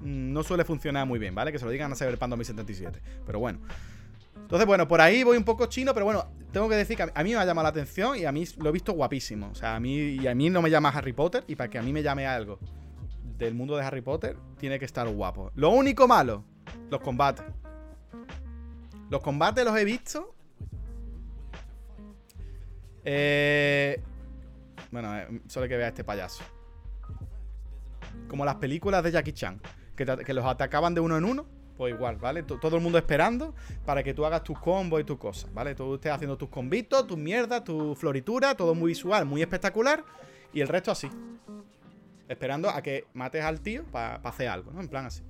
no 0.00 0.42
suele 0.42 0.64
funcionar 0.64 1.06
muy 1.06 1.18
bien, 1.18 1.34
¿vale? 1.34 1.52
Que 1.52 1.58
se 1.58 1.64
lo 1.64 1.70
digan 1.70 1.92
a 1.92 1.96
Cyberpunk 1.96 2.30
2077. 2.30 3.00
Pero 3.26 3.38
bueno. 3.38 3.60
Entonces, 4.36 4.66
bueno, 4.66 4.88
por 4.88 5.00
ahí 5.00 5.22
voy 5.22 5.36
un 5.36 5.44
poco 5.44 5.66
chino, 5.66 5.94
pero 5.94 6.06
bueno, 6.06 6.26
tengo 6.52 6.68
que 6.68 6.74
decir 6.74 6.96
que 6.96 7.04
a 7.14 7.22
mí 7.22 7.30
me 7.30 7.36
ha 7.36 7.44
llamado 7.44 7.64
la 7.64 7.68
atención 7.68 8.16
y 8.16 8.24
a 8.24 8.32
mí 8.32 8.44
lo 8.58 8.70
he 8.70 8.72
visto 8.72 8.92
guapísimo. 8.92 9.50
O 9.50 9.54
sea, 9.54 9.76
a 9.76 9.80
mí, 9.80 9.96
y 9.96 10.26
a 10.26 10.34
mí 10.34 10.50
no 10.50 10.60
me 10.60 10.70
llama 10.70 10.88
Harry 10.88 11.12
Potter 11.12 11.44
y 11.46 11.54
para 11.54 11.70
que 11.70 11.78
a 11.78 11.82
mí 11.82 11.92
me 11.92 12.02
llame 12.02 12.26
algo 12.26 12.58
del 13.38 13.54
mundo 13.54 13.76
de 13.76 13.84
Harry 13.84 14.02
Potter, 14.02 14.36
tiene 14.58 14.78
que 14.78 14.84
estar 14.84 15.08
guapo. 15.08 15.50
Lo 15.54 15.70
único 15.70 16.08
malo, 16.08 16.44
los 16.90 17.00
combates. 17.00 17.44
Los 19.08 19.22
combates 19.22 19.64
los 19.64 19.76
he 19.76 19.84
visto. 19.84 20.34
Eh, 23.04 24.02
bueno, 24.90 25.16
eh, 25.16 25.40
solo 25.46 25.68
que 25.68 25.76
ver 25.76 25.86
a 25.86 25.88
este 25.88 26.04
payaso. 26.04 26.44
Como 28.28 28.44
las 28.44 28.56
películas 28.56 29.02
de 29.02 29.12
Jackie 29.12 29.32
Chan 29.32 29.60
que, 29.96 30.34
los 30.34 30.44
atacaban 30.44 30.94
de 30.94 31.00
uno 31.00 31.16
en 31.16 31.24
uno, 31.24 31.46
pues 31.76 31.94
igual, 31.94 32.16
¿vale? 32.16 32.42
todo 32.42 32.76
el 32.76 32.82
mundo 32.82 32.98
esperando 32.98 33.54
para 33.86 34.02
que 34.02 34.12
tú 34.12 34.24
hagas 34.26 34.44
tus 34.44 34.58
combos 34.58 35.00
y 35.00 35.04
tus 35.04 35.18
cosas, 35.18 35.52
¿vale? 35.54 35.74
Tú 35.74 35.94
estés 35.94 36.12
haciendo 36.12 36.36
tus 36.36 36.48
combitos, 36.48 37.06
tus 37.06 37.16
mierdas, 37.16 37.64
tu 37.64 37.94
floritura, 37.94 38.54
todo 38.54 38.74
muy 38.74 38.88
visual, 38.88 39.24
muy 39.24 39.40
espectacular, 39.40 40.04
y 40.52 40.60
el 40.60 40.68
resto 40.68 40.90
así. 40.90 41.08
Esperando 42.28 42.68
a 42.68 42.82
que 42.82 43.06
mates 43.14 43.42
al 43.42 43.60
tío 43.60 43.84
para 43.84 44.16
hacer 44.16 44.48
algo, 44.48 44.70
¿no? 44.72 44.80
En 44.80 44.88
plan 44.88 45.06
así. 45.06 45.22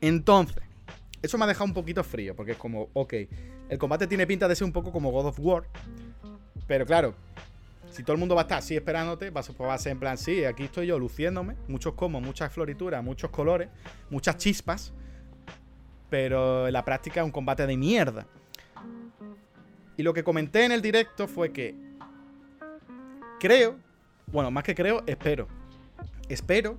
Entonces, 0.00 0.62
eso 1.20 1.36
me 1.36 1.44
ha 1.44 1.48
dejado 1.48 1.64
un 1.64 1.74
poquito 1.74 2.04
frío, 2.04 2.36
porque 2.36 2.52
es 2.52 2.58
como, 2.58 2.88
ok, 2.92 3.14
el 3.68 3.78
combate 3.78 4.06
tiene 4.06 4.26
pinta 4.26 4.46
de 4.46 4.54
ser 4.54 4.64
un 4.64 4.72
poco 4.72 4.92
como 4.92 5.10
God 5.10 5.26
of 5.26 5.40
War, 5.40 5.64
pero 6.66 6.86
claro, 6.86 7.14
si 7.90 8.02
todo 8.02 8.12
el 8.14 8.18
mundo 8.18 8.34
va 8.34 8.42
a 8.42 8.44
estar 8.44 8.58
así 8.58 8.76
esperándote, 8.76 9.32
pues 9.32 9.50
va 9.60 9.74
a 9.74 9.78
ser 9.78 9.92
en 9.92 10.00
plan, 10.00 10.18
sí, 10.18 10.44
aquí 10.44 10.64
estoy 10.64 10.86
yo 10.86 10.98
luciéndome, 10.98 11.56
muchos 11.68 11.94
comos, 11.94 12.22
muchas 12.22 12.52
florituras, 12.52 13.02
muchos 13.02 13.30
colores, 13.30 13.68
muchas 14.10 14.36
chispas, 14.36 14.92
pero 16.10 16.66
en 16.66 16.72
la 16.72 16.84
práctica 16.84 17.20
es 17.20 17.24
un 17.24 17.32
combate 17.32 17.66
de 17.66 17.76
mierda. 17.76 18.26
Y 19.96 20.02
lo 20.02 20.14
que 20.14 20.22
comenté 20.22 20.64
en 20.64 20.72
el 20.72 20.82
directo 20.82 21.26
fue 21.26 21.52
que 21.52 21.74
creo, 23.40 23.76
bueno, 24.26 24.50
más 24.50 24.64
que 24.64 24.74
creo, 24.74 25.02
espero. 25.06 25.48
Espero 26.28 26.76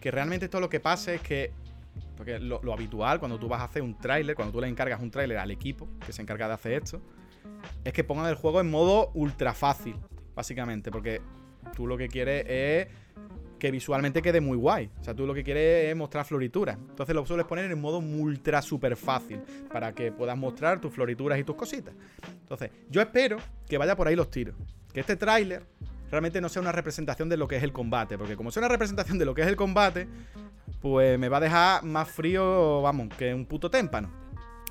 que 0.00 0.10
realmente 0.10 0.48
todo 0.48 0.60
lo 0.60 0.68
que 0.68 0.80
pase 0.80 1.14
es 1.14 1.22
que, 1.22 1.52
porque 2.16 2.38
lo, 2.38 2.60
lo 2.62 2.72
habitual 2.72 3.20
cuando 3.20 3.38
tú 3.38 3.48
vas 3.48 3.62
a 3.62 3.64
hacer 3.64 3.82
un 3.82 3.96
tráiler, 3.96 4.36
cuando 4.36 4.52
tú 4.52 4.60
le 4.60 4.68
encargas 4.68 5.00
un 5.00 5.10
tráiler 5.10 5.38
al 5.38 5.50
equipo 5.50 5.88
que 6.04 6.12
se 6.12 6.20
encarga 6.20 6.46
de 6.48 6.54
hacer 6.54 6.72
esto, 6.72 7.00
es 7.84 7.92
que 7.92 8.04
pongan 8.04 8.26
el 8.26 8.34
juego 8.34 8.60
en 8.60 8.70
modo 8.70 9.10
ultra 9.14 9.54
fácil 9.54 9.96
básicamente, 10.38 10.92
porque 10.92 11.20
tú 11.74 11.88
lo 11.88 11.98
que 11.98 12.06
quieres 12.06 12.44
es 12.48 12.86
que 13.58 13.72
visualmente 13.72 14.22
quede 14.22 14.40
muy 14.40 14.56
guay. 14.56 14.88
O 15.00 15.02
sea, 15.02 15.12
tú 15.12 15.26
lo 15.26 15.34
que 15.34 15.42
quieres 15.42 15.90
es 15.90 15.96
mostrar 15.96 16.24
florituras. 16.24 16.76
Entonces 16.76 17.12
lo 17.12 17.26
sueles 17.26 17.44
poner 17.44 17.68
en 17.68 17.80
modo 17.80 17.98
ultra 17.98 18.62
super 18.62 18.94
fácil 18.94 19.40
para 19.72 19.92
que 19.92 20.12
puedas 20.12 20.38
mostrar 20.38 20.80
tus 20.80 20.94
florituras 20.94 21.40
y 21.40 21.42
tus 21.42 21.56
cositas. 21.56 21.92
Entonces, 22.40 22.70
yo 22.88 23.00
espero 23.00 23.38
que 23.68 23.78
vaya 23.78 23.96
por 23.96 24.06
ahí 24.06 24.14
los 24.14 24.30
tiros. 24.30 24.54
Que 24.92 25.00
este 25.00 25.16
tráiler 25.16 25.64
realmente 26.08 26.40
no 26.40 26.48
sea 26.48 26.62
una 26.62 26.70
representación 26.70 27.28
de 27.28 27.36
lo 27.36 27.48
que 27.48 27.56
es 27.56 27.64
el 27.64 27.72
combate. 27.72 28.16
Porque 28.16 28.36
como 28.36 28.52
sea 28.52 28.60
una 28.60 28.68
representación 28.68 29.18
de 29.18 29.24
lo 29.24 29.34
que 29.34 29.42
es 29.42 29.48
el 29.48 29.56
combate, 29.56 30.06
pues 30.80 31.18
me 31.18 31.28
va 31.28 31.38
a 31.38 31.40
dejar 31.40 31.82
más 31.82 32.08
frío, 32.08 32.80
vamos, 32.80 33.08
que 33.18 33.34
un 33.34 33.44
puto 33.44 33.72
témpano. 33.72 34.08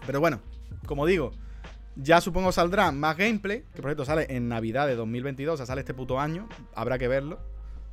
Pero 0.06 0.22
bueno, 0.22 0.40
como 0.86 1.06
digo, 1.06 1.34
ya 1.98 2.22
supongo 2.22 2.52
saldrá 2.52 2.92
más 2.92 3.18
gameplay, 3.18 3.64
que 3.74 3.82
por 3.82 3.90
cierto 3.90 4.06
sale 4.06 4.28
en 4.30 4.48
Navidad 4.48 4.88
de 4.88 4.96
2022, 4.96 5.56
o 5.56 5.58
sea, 5.58 5.66
sale 5.66 5.82
este 5.82 5.94
puto 5.94 6.20
año, 6.20 6.48
habrá 6.76 6.98
que 6.98 7.08
verlo. 7.08 7.40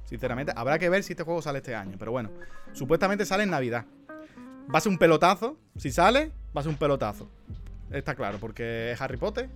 Sinceramente, 0.04 0.52
habrá 0.54 0.78
que 0.78 0.88
ver 0.90 1.02
si 1.02 1.14
este 1.14 1.22
juego 1.22 1.40
sale 1.40 1.58
este 1.58 1.74
año. 1.74 1.96
Pero 1.98 2.12
bueno, 2.12 2.30
supuestamente 2.72 3.24
sale 3.24 3.44
en 3.44 3.50
Navidad. 3.50 3.86
Va 4.72 4.78
a 4.78 4.80
ser 4.80 4.92
un 4.92 4.98
pelotazo. 4.98 5.58
Si 5.76 5.90
sale, 5.90 6.30
va 6.54 6.60
a 6.60 6.62
ser 6.62 6.70
un 6.70 6.76
pelotazo. 6.76 7.30
Está 7.90 8.14
claro, 8.14 8.38
porque 8.38 8.92
es 8.92 9.00
Harry 9.00 9.16
Potter 9.16 9.48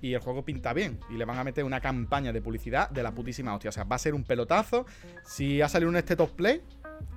y 0.00 0.14
el 0.14 0.20
juego 0.20 0.44
pinta 0.44 0.72
bien. 0.72 1.00
Y 1.10 1.14
le 1.14 1.24
van 1.24 1.38
a 1.38 1.44
meter 1.44 1.64
una 1.64 1.80
campaña 1.80 2.32
de 2.32 2.42
publicidad 2.42 2.90
de 2.90 3.02
la 3.02 3.12
putísima 3.12 3.54
hostia. 3.54 3.70
O 3.70 3.72
sea, 3.72 3.84
va 3.84 3.96
a 3.96 3.98
ser 3.98 4.14
un 4.14 4.24
pelotazo. 4.24 4.86
Si 5.24 5.60
ha 5.62 5.68
salido 5.68 5.88
un 5.88 5.96
este 5.96 6.16
top 6.16 6.30
play, 6.32 6.62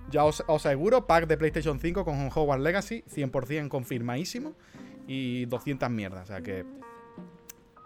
ya 0.10 0.24
os, 0.24 0.44
aseguro, 0.48 1.06
pack 1.08 1.28
de 1.28 1.38
PlayStation 1.38 1.80
5 1.80 2.06
con 2.06 2.30
Hogwarts 2.34 2.64
Legacy, 2.64 3.04
100% 3.14 3.68
confirmadísimo. 3.70 4.56
Y 5.08 5.46
200 5.46 5.90
mierdas. 5.90 6.24
O 6.24 6.28
sea 6.28 6.42
que 6.42 6.66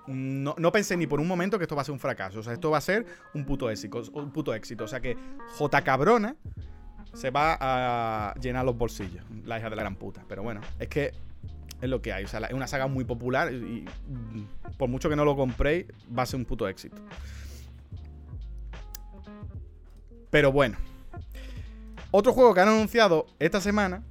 no, 0.08 0.56
no, 0.58 0.72
pensé 0.72 0.98
ni 0.98 1.06
por 1.06 1.20
un 1.20 1.28
momento 1.28 1.58
que 1.58 1.66
esto 1.66 1.76
va 1.76 1.84
a 1.84 1.86
ser 1.86 1.94
un 1.94 2.00
fracaso. 2.00 2.40
O 2.40 2.44
sea, 2.44 2.54
esto 2.54 2.72
va 2.72 2.80
a 2.80 2.82
ser 2.82 3.06
un 3.34 3.46
puto 3.46 3.70
éxito. 3.70 4.02
Un 4.14 4.32
puto 4.32 4.54
éxito. 4.54 4.86
O 4.86 4.88
sea 4.88 5.00
que 5.00 5.16
J 5.58 5.82
cabrona 5.84 6.36
se 7.14 7.30
va 7.30 7.58
a 7.60 8.34
llenar 8.40 8.66
los 8.66 8.78
bolsillos. 8.78 9.24
La 9.46 9.60
hija 9.60 9.70
de 9.70 9.76
la 9.76 9.84
gran 9.84 9.96
puta. 9.96 10.24
Pero 10.28 10.42
bueno, 10.42 10.62
es 10.80 10.88
que 10.88 11.14
es 11.82 11.90
lo 11.90 12.02
que 12.02 12.12
hay. 12.12 12.24
O 12.24 12.28
sea, 12.28 12.40
es 12.40 12.54
una 12.54 12.68
saga 12.68 12.88
muy 12.88 13.06
popular 13.06 13.54
y, 13.54 13.86
por 14.78 14.90
mucho 14.90 15.10
que 15.10 15.16
no 15.16 15.26
lo 15.26 15.36
compréis, 15.36 15.86
va 16.18 16.24
a 16.24 16.26
ser 16.26 16.40
un 16.40 16.46
puto 16.46 16.68
éxito. 16.68 16.98
Pero 20.30 20.52
bueno. 20.52 20.78
Otro 22.12 22.34
juego 22.34 22.56
que 22.56 22.62
han 22.62 22.70
anunciado 22.70 23.28
esta 23.38 23.62
semana 23.62 24.04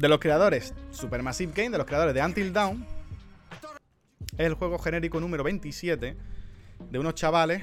de 0.00 0.08
los 0.08 0.18
creadores 0.18 0.74
Supermassive 0.90 1.52
Game, 1.54 1.70
de 1.70 1.78
los 1.78 1.86
creadores 1.86 2.14
de 2.14 2.24
Until 2.24 2.52
Dawn, 2.54 2.86
es 4.32 4.46
el 4.46 4.54
juego 4.54 4.78
genérico 4.78 5.20
número 5.20 5.44
27 5.44 6.16
de 6.90 6.98
unos 6.98 7.14
chavales, 7.14 7.62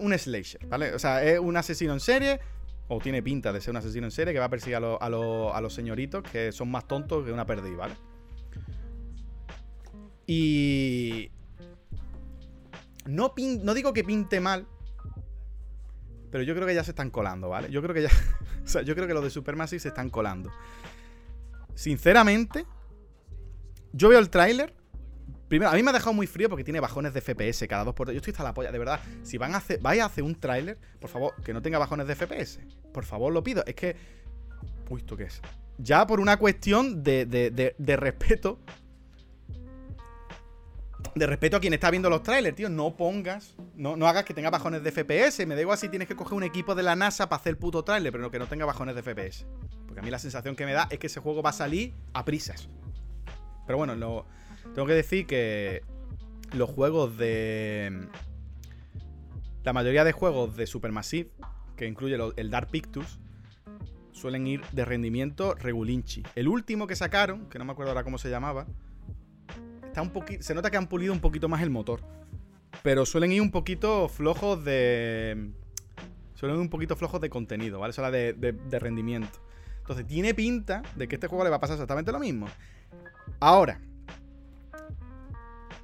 un 0.00 0.18
slasher, 0.18 0.66
¿vale? 0.66 0.94
O 0.94 0.98
sea, 0.98 1.22
es 1.22 1.38
un 1.38 1.56
asesino 1.56 1.92
en 1.92 2.00
serie, 2.00 2.40
o 2.88 2.98
tiene 2.98 3.22
pinta 3.22 3.52
de 3.52 3.60
ser 3.60 3.70
un 3.70 3.76
asesino 3.76 4.06
en 4.06 4.10
serie 4.10 4.32
que 4.32 4.40
va 4.40 4.46
a 4.46 4.50
perseguir 4.50 4.78
a, 4.78 5.08
los 5.60 5.72
señoritos 5.72 6.24
que 6.24 6.50
son 6.50 6.72
más 6.72 6.88
tontos 6.88 7.24
que 7.24 7.30
una 7.30 7.46
perdiz, 7.46 7.76
¿vale? 7.76 7.94
Y... 10.26 11.30
No, 13.06 13.32
no 13.62 13.74
digo 13.74 13.92
que 13.92 14.02
pinte 14.02 14.40
mal, 14.40 14.66
pero 16.32 16.42
yo 16.42 16.54
creo 16.56 16.66
que 16.66 16.74
ya 16.74 16.82
se 16.82 16.90
están 16.90 17.10
colando, 17.10 17.48
¿vale? 17.48 17.70
Yo 17.70 17.80
creo 17.80 17.94
que 17.94 18.02
ya... 18.02 18.10
o 18.64 18.68
sea, 18.68 18.82
yo 18.82 18.96
creo 18.96 19.06
que 19.06 19.14
los 19.14 19.22
de 19.22 19.30
Supermassive 19.30 19.78
se 19.78 19.88
están 19.88 20.10
colando. 20.10 20.50
Sinceramente, 21.78 22.66
yo 23.92 24.08
veo 24.08 24.18
el 24.18 24.30
tráiler. 24.30 24.74
Primero, 25.46 25.70
a 25.70 25.74
mí 25.74 25.82
me 25.84 25.90
ha 25.90 25.92
dejado 25.92 26.12
muy 26.12 26.26
frío 26.26 26.48
porque 26.48 26.64
tiene 26.64 26.80
bajones 26.80 27.14
de 27.14 27.20
FPS 27.20 27.68
cada 27.68 27.84
dos 27.84 27.94
por 27.94 28.10
Yo 28.10 28.16
estoy 28.16 28.32
hasta 28.32 28.42
la 28.42 28.52
polla, 28.52 28.72
de 28.72 28.80
verdad. 28.80 28.98
Si 29.22 29.38
van 29.38 29.54
a 29.54 29.58
hacer, 29.58 29.78
vais 29.78 30.00
a 30.00 30.06
hacer 30.06 30.24
un 30.24 30.34
tráiler, 30.34 30.76
por 31.00 31.08
favor, 31.08 31.34
que 31.44 31.52
no 31.52 31.62
tenga 31.62 31.78
bajones 31.78 32.08
de 32.08 32.16
FPS. 32.16 32.58
Por 32.92 33.04
favor, 33.04 33.32
lo 33.32 33.44
pido. 33.44 33.64
Es 33.64 33.76
que. 33.76 33.94
Uy, 34.90 35.02
¿esto 35.02 35.16
qué 35.16 35.22
es? 35.24 35.40
Ya 35.78 36.04
por 36.04 36.18
una 36.18 36.36
cuestión 36.36 37.04
de, 37.04 37.26
de, 37.26 37.76
de, 37.78 37.96
respeto. 37.96 38.58
De 41.14 41.26
respeto 41.26 41.56
a 41.56 41.60
quien 41.60 41.74
está 41.74 41.90
viendo 41.90 42.10
los 42.10 42.22
trailers, 42.22 42.56
tío. 42.56 42.68
No 42.68 42.96
pongas. 42.96 43.54
No, 43.74 43.96
no 43.96 44.06
hagas 44.06 44.24
que 44.24 44.34
tenga 44.34 44.50
bajones 44.50 44.82
de 44.82 44.92
FPS. 44.92 45.46
Me 45.46 45.54
da 45.54 45.60
igual 45.60 45.78
si 45.78 45.88
tienes 45.88 46.08
que 46.08 46.16
coger 46.16 46.34
un 46.34 46.44
equipo 46.44 46.74
de 46.74 46.82
la 46.82 46.96
NASA 46.96 47.28
para 47.28 47.40
hacer 47.40 47.50
el 47.50 47.58
puto 47.58 47.82
tráiler, 47.84 48.12
pero 48.12 48.30
que 48.30 48.38
no 48.38 48.46
tenga 48.46 48.66
bajones 48.66 48.94
de 48.94 49.02
FPS 49.02 49.46
a 49.98 50.02
mí 50.02 50.10
la 50.10 50.18
sensación 50.18 50.56
que 50.56 50.64
me 50.64 50.72
da 50.72 50.88
es 50.90 50.98
que 50.98 51.08
ese 51.08 51.20
juego 51.20 51.42
va 51.42 51.50
a 51.50 51.54
salir 51.54 51.94
a 52.12 52.24
prisas. 52.24 52.68
Pero 53.66 53.78
bueno, 53.78 53.94
lo, 53.94 54.26
tengo 54.74 54.86
que 54.86 54.94
decir 54.94 55.26
que 55.26 55.82
los 56.52 56.70
juegos 56.70 57.18
de... 57.18 58.08
La 59.64 59.72
mayoría 59.72 60.04
de 60.04 60.12
juegos 60.12 60.56
de 60.56 60.66
Supermassive, 60.66 61.30
que 61.76 61.86
incluye 61.86 62.16
el 62.36 62.50
Dark 62.50 62.70
Pictures, 62.70 63.18
suelen 64.12 64.46
ir 64.46 64.62
de 64.72 64.84
rendimiento 64.84 65.54
regulinchi. 65.54 66.22
El 66.34 66.48
último 66.48 66.86
que 66.86 66.96
sacaron, 66.96 67.48
que 67.50 67.58
no 67.58 67.64
me 67.64 67.72
acuerdo 67.72 67.90
ahora 67.90 68.04
cómo 68.04 68.18
se 68.18 68.30
llamaba, 68.30 68.66
está 69.88 70.02
un 70.02 70.10
poquito, 70.10 70.42
se 70.42 70.54
nota 70.54 70.70
que 70.70 70.76
han 70.76 70.86
pulido 70.86 71.12
un 71.12 71.20
poquito 71.20 71.48
más 71.48 71.62
el 71.62 71.70
motor. 71.70 72.00
Pero 72.82 73.04
suelen 73.04 73.32
ir 73.32 73.42
un 73.42 73.50
poquito 73.50 74.08
flojos 74.08 74.64
de... 74.64 75.50
Suelen 76.34 76.56
ir 76.56 76.62
un 76.62 76.70
poquito 76.70 76.94
flojos 76.96 77.20
de 77.20 77.28
contenido, 77.28 77.80
¿vale? 77.80 77.90
Eso 77.90 78.06
era 78.06 78.10
de 78.10 78.78
rendimiento. 78.78 79.40
Entonces 79.80 80.06
tiene 80.06 80.34
pinta 80.34 80.82
de 80.96 81.08
que 81.08 81.14
este 81.16 81.28
juego 81.28 81.44
le 81.44 81.50
va 81.50 81.56
a 81.56 81.60
pasar 81.60 81.74
exactamente 81.74 82.12
lo 82.12 82.20
mismo. 82.20 82.46
Ahora, 83.40 83.80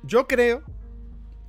yo 0.02 0.26
creo, 0.28 0.62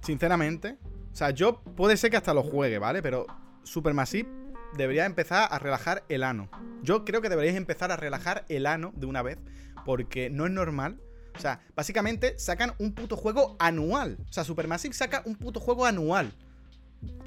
sinceramente, 0.01 0.77
o 1.11 1.15
sea, 1.15 1.31
yo 1.31 1.61
puede 1.61 1.97
ser 1.97 2.11
que 2.11 2.17
hasta 2.17 2.33
lo 2.33 2.43
juegue, 2.43 2.79
¿vale? 2.79 3.01
Pero 3.01 3.27
Supermassive 3.63 4.29
debería 4.77 5.05
empezar 5.05 5.49
a 5.51 5.59
relajar 5.59 6.05
el 6.07 6.23
ano. 6.23 6.49
Yo 6.81 7.03
creo 7.03 7.21
que 7.21 7.27
deberíais 7.29 7.57
empezar 7.57 7.91
a 7.91 7.97
relajar 7.97 8.45
el 8.47 8.65
ano 8.65 8.93
de 8.95 9.05
una 9.05 9.21
vez, 9.21 9.37
porque 9.85 10.29
no 10.29 10.45
es 10.45 10.51
normal. 10.51 11.01
O 11.35 11.39
sea, 11.39 11.59
básicamente 11.75 12.37
sacan 12.39 12.73
un 12.79 12.93
puto 12.93 13.17
juego 13.17 13.55
anual. 13.59 14.17
O 14.29 14.33
sea, 14.33 14.43
Supermassive 14.43 14.93
saca 14.93 15.21
un 15.25 15.35
puto 15.35 15.59
juego 15.59 15.85
anual. 15.85 16.31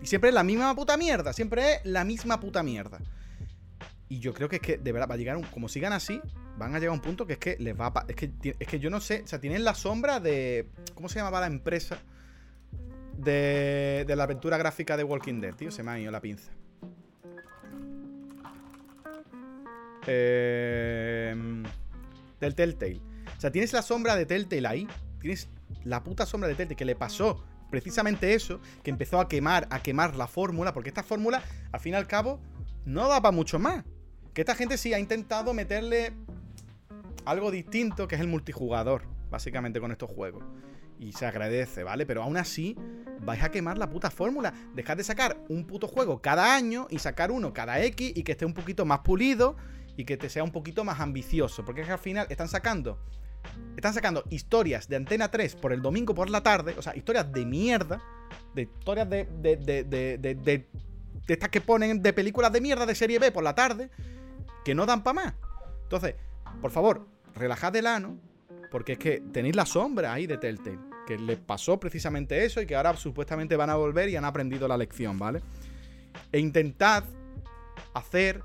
Y 0.03 0.07
siempre 0.07 0.31
es 0.31 0.35
la 0.35 0.45
misma 0.45 0.75
puta 0.75 0.97
mierda. 0.97 1.33
Siempre 1.33 1.75
es 1.75 1.81
la 1.85 2.05
misma 2.05 2.41
puta 2.41 2.63
mierda. 2.63 2.99
Y 4.09 4.21
yo 4.21 4.33
creo 4.33 4.49
que 4.49 4.57
es 4.57 4.63
que 4.63 4.79
de 4.79 4.93
verdad 4.93 5.09
va 5.09 5.15
a 5.15 5.19
llegar 5.19 5.37
un. 5.37 5.45
Como 5.45 5.69
sigan 5.69 5.93
así, 5.93 6.21
van 6.57 6.75
a 6.75 6.79
llegar 6.79 6.91
a 6.91 6.95
un 6.95 7.03
punto 7.03 7.27
que 7.27 7.35
es 7.35 7.39
que 7.39 7.57
les 7.59 7.79
va 7.79 7.89
a. 7.89 8.05
Es 8.09 8.17
que, 8.17 8.33
es 8.59 8.67
que 8.67 8.79
yo 8.79 8.89
no 8.89 9.01
sé. 9.01 9.23
O 9.25 9.27
sea, 9.27 9.41
tienen 9.41 9.65
la 9.65 9.75
sombra 9.75 10.21
de. 10.21 10.69
¿Cómo 10.95 11.09
se 11.09 11.19
llamaba 11.19 11.41
la 11.41 11.47
empresa? 11.47 11.99
De, 13.17 14.05
de 14.07 14.17
la 14.17 14.23
aventura 14.25 14.57
gráfica 14.57 14.97
de 14.97 15.05
Walking 15.05 15.41
Dead, 15.41 15.55
tío. 15.55 15.71
Se 15.71 15.83
me 15.83 15.91
ha 15.91 15.99
ido 15.99 16.11
la 16.11 16.21
pinza. 16.21 16.51
Eh, 20.07 21.35
del 22.41 22.55
Telltale. 22.55 23.08
O 23.39 23.41
sea, 23.41 23.53
tienes 23.53 23.73
la 23.73 23.83
sombra 23.83 24.17
de 24.17 24.27
Telltale 24.27 24.67
ahí. 24.67 24.89
Tienes 25.21 25.49
la 25.85 26.03
puta 26.03 26.27
sombra 26.27 26.49
de 26.49 26.57
Telltale 26.57 26.77
que 26.77 26.85
le 26.85 26.97
pasó 26.97 27.45
precisamente 27.71 28.35
eso, 28.35 28.61
que 28.83 28.91
empezó 28.91 29.21
a 29.21 29.29
quemar, 29.29 29.69
a 29.71 29.81
quemar 29.81 30.17
la 30.17 30.27
fórmula, 30.27 30.73
porque 30.73 30.89
esta 30.89 31.03
fórmula, 31.03 31.43
al 31.71 31.81
fin 31.81 31.93
y 31.93 31.97
al 31.97 32.07
cabo, 32.07 32.41
no 32.85 33.09
da 33.09 33.21
para 33.21 33.33
mucho 33.33 33.59
más. 33.59 33.85
Que 34.35 34.43
esta 34.43 34.55
gente 34.55 34.77
sí 34.77 34.93
ha 34.93 34.99
intentado 34.99 35.55
meterle 35.55 36.13
algo 37.25 37.51
distinto, 37.51 38.09
que 38.09 38.17
es 38.17 38.21
el 38.21 38.29
multijugador, 38.29 39.03
básicamente 39.31 39.81
con 39.81 39.93
estos 39.93 40.11
juegos. 40.11 40.43
Y 40.99 41.13
se 41.13 41.27
agradece, 41.27 41.85
¿vale? 41.85 42.07
Pero 42.07 42.25
aún 42.25 42.37
así, 42.37 42.77
vais 43.21 43.43
a 43.43 43.51
quemar 43.51 43.79
la 43.79 43.89
puta 43.89 44.11
fórmula. 44.11 44.53
Dejad 44.75 44.97
de 44.97 45.05
sacar 45.05 45.39
un 45.49 45.65
puto 45.65 45.87
juego 45.87 46.21
cada 46.21 46.57
año 46.57 46.89
y 46.91 46.99
sacar 46.99 47.31
uno 47.31 47.53
cada 47.53 47.81
X 47.85 48.13
y 48.17 48.25
que 48.25 48.33
esté 48.33 48.47
un 48.47 48.55
poquito 48.55 48.85
más 48.85 49.01
pulido 49.01 49.57
y 49.97 50.05
que 50.05 50.17
te 50.17 50.29
sea 50.29 50.43
un 50.43 50.51
poquito 50.51 50.83
más 50.83 50.99
ambicioso. 50.99 51.65
Porque 51.65 51.83
es 51.83 51.87
que 51.87 51.93
al 51.93 51.99
final 52.01 52.27
están 52.31 52.49
sacando. 52.49 52.99
Están 53.77 53.95
sacando 53.95 54.25
historias 54.31 54.89
de 54.89 54.97
Antena 54.97 55.31
3 55.31 55.57
por 55.57 55.73
el 55.73 55.83
domingo 55.83 56.15
por 56.15 56.31
la 56.31 56.43
tarde. 56.43 56.75
O 56.79 56.83
sea, 56.83 56.97
historias 56.97 57.33
de 57.33 57.47
mierda. 57.47 58.03
De 58.55 58.63
historias 58.63 59.09
de, 59.09 59.29
de, 59.41 59.57
de, 59.57 59.85
de, 59.85 60.35
de 60.35 60.69
estas 61.29 61.51
que 61.51 61.61
ponen 61.61 62.03
de 62.03 62.13
películas 62.13 62.53
de 62.53 62.61
mierda 62.61 62.87
de 62.87 62.95
serie 62.95 63.19
B 63.19 63.31
por 63.31 63.45
la 63.45 63.55
tarde 63.55 63.91
que 64.65 64.75
no 64.75 64.87
dan 64.87 65.03
para 65.03 65.15
más. 65.15 65.35
Entonces, 65.85 66.15
por 66.61 66.71
favor, 66.71 67.07
relajad 67.35 67.75
el 67.77 67.87
ano, 67.87 68.19
porque 68.71 68.93
es 68.93 68.99
que 68.99 69.23
tenéis 69.33 69.57
la 69.57 69.67
sombra 69.67 70.13
ahí 70.13 70.27
de 70.27 70.39
Telltale, 70.39 70.79
que 71.07 71.19
les 71.19 71.39
pasó 71.39 71.79
precisamente 71.79 72.45
eso 72.45 72.61
y 72.61 72.67
que 72.67 72.77
ahora 72.77 72.97
supuestamente 72.97 73.57
van 73.57 73.71
a 73.71 73.77
volver 73.77 74.09
y 74.09 74.17
han 74.17 74.25
aprendido 74.25 74.69
la 74.69 74.77
lección, 74.77 75.19
¿vale? 75.19 75.41
E 76.33 76.39
intentad 76.39 77.05
hacer 77.95 78.43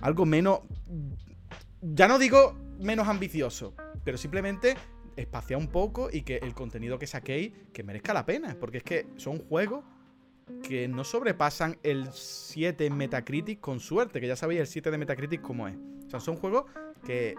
algo 0.00 0.26
menos. 0.26 0.60
Ya 1.80 2.06
no 2.08 2.18
digo 2.18 2.54
menos 2.78 3.08
ambicioso, 3.08 3.74
pero 4.04 4.18
simplemente 4.18 4.76
espaciar 5.16 5.58
un 5.58 5.68
poco 5.68 6.08
y 6.12 6.22
que 6.22 6.36
el 6.36 6.54
contenido 6.54 6.98
que 6.98 7.06
saquéis 7.06 7.52
que 7.72 7.82
merezca 7.82 8.14
la 8.14 8.24
pena, 8.24 8.56
porque 8.58 8.78
es 8.78 8.84
que 8.84 9.06
son 9.16 9.38
juegos 9.38 9.84
que 10.62 10.88
no 10.88 11.04
sobrepasan 11.04 11.78
el 11.82 12.08
7 12.12 12.86
en 12.86 12.96
Metacritic 12.96 13.60
con 13.60 13.80
suerte, 13.80 14.20
que 14.20 14.26
ya 14.26 14.36
sabéis 14.36 14.60
el 14.60 14.66
7 14.66 14.90
de 14.90 14.98
Metacritic 14.98 15.42
cómo 15.42 15.68
es. 15.68 15.76
O 16.06 16.10
sea, 16.10 16.20
son 16.20 16.36
juegos 16.36 16.64
que 17.04 17.34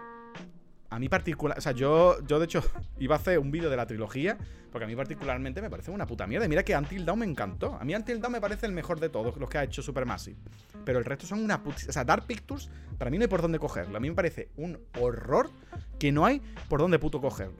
a 0.90 0.98
mí 0.98 1.08
particular, 1.08 1.56
o 1.56 1.60
sea, 1.60 1.72
yo, 1.72 2.18
yo 2.26 2.38
de 2.38 2.44
hecho 2.46 2.62
iba 2.98 3.14
a 3.14 3.18
hacer 3.18 3.38
un 3.38 3.50
vídeo 3.50 3.70
de 3.70 3.76
la 3.76 3.86
trilogía, 3.86 4.36
porque 4.72 4.84
a 4.84 4.88
mí 4.88 4.96
particularmente 4.96 5.62
me 5.62 5.70
parece 5.70 5.90
una 5.90 6.06
puta 6.06 6.26
mierda. 6.26 6.46
Y 6.46 6.48
mira 6.48 6.64
que 6.64 6.76
Until 6.76 7.04
Dawn 7.04 7.20
me 7.20 7.26
encantó. 7.26 7.76
A 7.80 7.84
mí 7.84 7.94
Until 7.94 8.20
me 8.28 8.40
parece 8.40 8.66
el 8.66 8.72
mejor 8.72 9.00
de 9.00 9.08
todos 9.08 9.36
los 9.36 9.48
que 9.48 9.58
ha 9.58 9.64
hecho 9.64 9.82
Supermassive. 9.82 10.36
Pero 10.84 10.98
el 10.98 11.04
resto 11.04 11.26
son 11.26 11.40
una 11.40 11.62
puta... 11.62 11.78
O 11.88 11.92
sea, 11.92 12.04
Dark 12.04 12.26
Pictures, 12.26 12.70
para 12.98 13.10
mí 13.10 13.18
no 13.18 13.22
hay 13.22 13.28
por 13.28 13.42
dónde 13.42 13.58
cogerlo. 13.58 13.96
A 13.96 14.00
mí 14.00 14.08
me 14.08 14.14
parece 14.14 14.50
un 14.56 14.78
horror 14.98 15.50
que 15.98 16.12
no 16.12 16.24
hay 16.24 16.40
por 16.68 16.80
dónde 16.80 16.98
puto 16.98 17.20
cogerlo. 17.20 17.58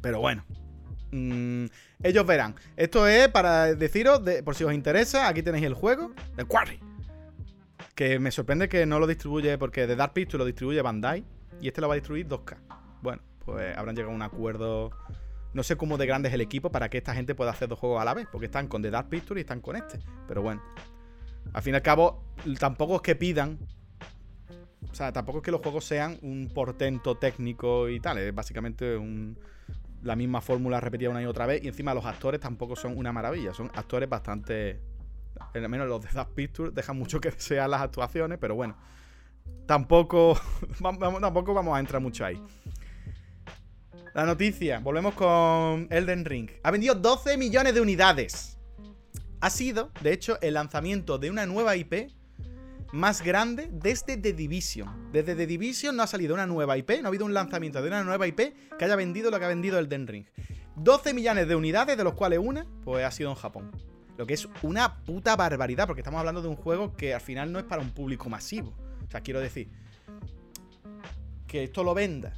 Pero 0.00 0.20
bueno. 0.20 0.44
Mm, 1.12 1.66
ellos 2.02 2.26
verán. 2.26 2.54
Esto 2.76 3.06
es 3.06 3.28
para 3.28 3.74
deciros, 3.74 4.22
por 4.44 4.54
si 4.54 4.64
os 4.64 4.72
interesa, 4.72 5.28
aquí 5.28 5.42
tenéis 5.42 5.64
el 5.64 5.74
juego, 5.74 6.12
el 6.36 6.46
Quarry. 6.46 6.80
Que 7.94 8.18
me 8.18 8.30
sorprende 8.30 8.68
que 8.68 8.86
no 8.86 8.98
lo 8.98 9.06
distribuye, 9.06 9.58
porque 9.58 9.86
de 9.86 9.96
Dark 9.96 10.12
Pictures 10.12 10.38
lo 10.38 10.44
distribuye 10.44 10.80
Bandai. 10.82 11.24
Y 11.60 11.68
este 11.68 11.80
lo 11.80 11.88
va 11.88 11.94
a 11.94 11.96
distribuir 11.96 12.26
2K. 12.26 12.56
Bueno, 13.02 13.22
pues 13.44 13.76
habrán 13.76 13.94
llegado 13.94 14.12
a 14.12 14.16
un 14.16 14.22
acuerdo. 14.22 14.90
No 15.52 15.62
sé 15.62 15.76
cómo 15.76 15.98
de 15.98 16.06
grande 16.06 16.28
es 16.28 16.34
el 16.34 16.40
equipo 16.40 16.70
para 16.70 16.88
que 16.88 16.98
esta 16.98 17.14
gente 17.14 17.34
pueda 17.34 17.50
hacer 17.50 17.68
dos 17.68 17.78
juegos 17.78 18.00
a 18.00 18.04
la 18.04 18.14
vez. 18.14 18.26
Porque 18.30 18.46
están 18.46 18.68
con 18.68 18.82
The 18.82 18.90
Dark 18.90 19.08
Pictures 19.08 19.40
y 19.40 19.42
están 19.42 19.60
con 19.60 19.76
este. 19.76 20.00
Pero 20.26 20.42
bueno. 20.42 20.62
Al 21.52 21.62
fin 21.62 21.74
y 21.74 21.76
al 21.76 21.82
cabo, 21.82 22.22
tampoco 22.58 22.96
es 22.96 23.02
que 23.02 23.16
pidan. 23.16 23.58
O 24.90 24.94
sea, 24.94 25.12
tampoco 25.12 25.38
es 25.38 25.44
que 25.44 25.50
los 25.50 25.60
juegos 25.60 25.84
sean 25.84 26.18
un 26.22 26.50
portento 26.52 27.16
técnico 27.16 27.88
y 27.88 28.00
tal. 28.00 28.18
Es 28.18 28.34
básicamente 28.34 28.96
un, 28.96 29.38
la 30.02 30.16
misma 30.16 30.40
fórmula 30.40 30.80
repetida 30.80 31.10
una 31.10 31.22
y 31.22 31.26
otra 31.26 31.46
vez. 31.46 31.62
Y 31.62 31.68
encima 31.68 31.92
los 31.94 32.04
actores 32.04 32.40
tampoco 32.40 32.76
son 32.76 32.96
una 32.96 33.12
maravilla. 33.12 33.52
Son 33.52 33.70
actores 33.74 34.08
bastante. 34.08 34.80
Al 35.54 35.68
menos 35.68 35.88
los 35.88 36.02
de 36.02 36.08
Dark 36.12 36.30
Pictures 36.34 36.74
dejan 36.74 36.96
mucho 36.98 37.20
que 37.20 37.30
desear 37.30 37.68
las 37.68 37.82
actuaciones, 37.82 38.38
pero 38.40 38.54
bueno 38.54 38.76
tampoco, 39.66 40.38
tampoco 41.20 41.54
vamos 41.54 41.76
a 41.76 41.80
entrar 41.80 42.00
mucho 42.00 42.24
ahí. 42.24 42.42
La 44.14 44.26
noticia, 44.26 44.80
volvemos 44.80 45.14
con 45.14 45.86
Elden 45.90 46.24
Ring. 46.24 46.50
Ha 46.64 46.70
vendido 46.72 46.96
12 46.96 47.36
millones 47.36 47.74
de 47.74 47.80
unidades. 47.80 48.58
Ha 49.40 49.50
sido, 49.50 49.92
de 50.02 50.12
hecho, 50.12 50.38
el 50.42 50.54
lanzamiento 50.54 51.18
de 51.18 51.30
una 51.30 51.46
nueva 51.46 51.76
IP 51.76 52.10
más 52.92 53.22
grande 53.22 53.68
desde 53.72 54.16
The 54.16 54.32
Division. 54.32 55.12
Desde 55.12 55.36
The 55.36 55.46
Division 55.46 55.96
no 55.96 56.02
ha 56.02 56.06
salido 56.06 56.34
una 56.34 56.46
nueva 56.46 56.76
IP, 56.76 57.00
no 57.00 57.06
ha 57.06 57.08
habido 57.08 57.24
un 57.24 57.34
lanzamiento 57.34 57.80
de 57.80 57.88
una 57.88 58.02
nueva 58.02 58.26
IP 58.26 58.40
que 58.76 58.84
haya 58.84 58.96
vendido 58.96 59.30
lo 59.30 59.38
que 59.38 59.44
ha 59.44 59.48
vendido 59.48 59.78
Elden 59.78 60.06
Ring. 60.06 60.26
12 60.76 61.14
millones 61.14 61.46
de 61.46 61.54
unidades, 61.54 61.96
de 61.96 62.04
los 62.04 62.14
cuales 62.14 62.40
una, 62.42 62.66
pues 62.84 63.04
ha 63.04 63.10
sido 63.10 63.30
en 63.30 63.36
Japón. 63.36 63.70
Lo 64.16 64.26
que 64.26 64.34
es 64.34 64.48
una 64.62 65.02
puta 65.04 65.36
barbaridad, 65.36 65.86
porque 65.86 66.00
estamos 66.00 66.18
hablando 66.18 66.42
de 66.42 66.48
un 66.48 66.56
juego 66.56 66.94
que 66.96 67.14
al 67.14 67.20
final 67.20 67.52
no 67.52 67.58
es 67.58 67.64
para 67.64 67.80
un 67.80 67.90
público 67.90 68.28
masivo. 68.28 68.74
O 69.10 69.12
sea, 69.12 69.22
quiero 69.22 69.40
decir, 69.40 69.68
que 71.48 71.64
esto 71.64 71.82
lo 71.82 71.94
venda 71.94 72.32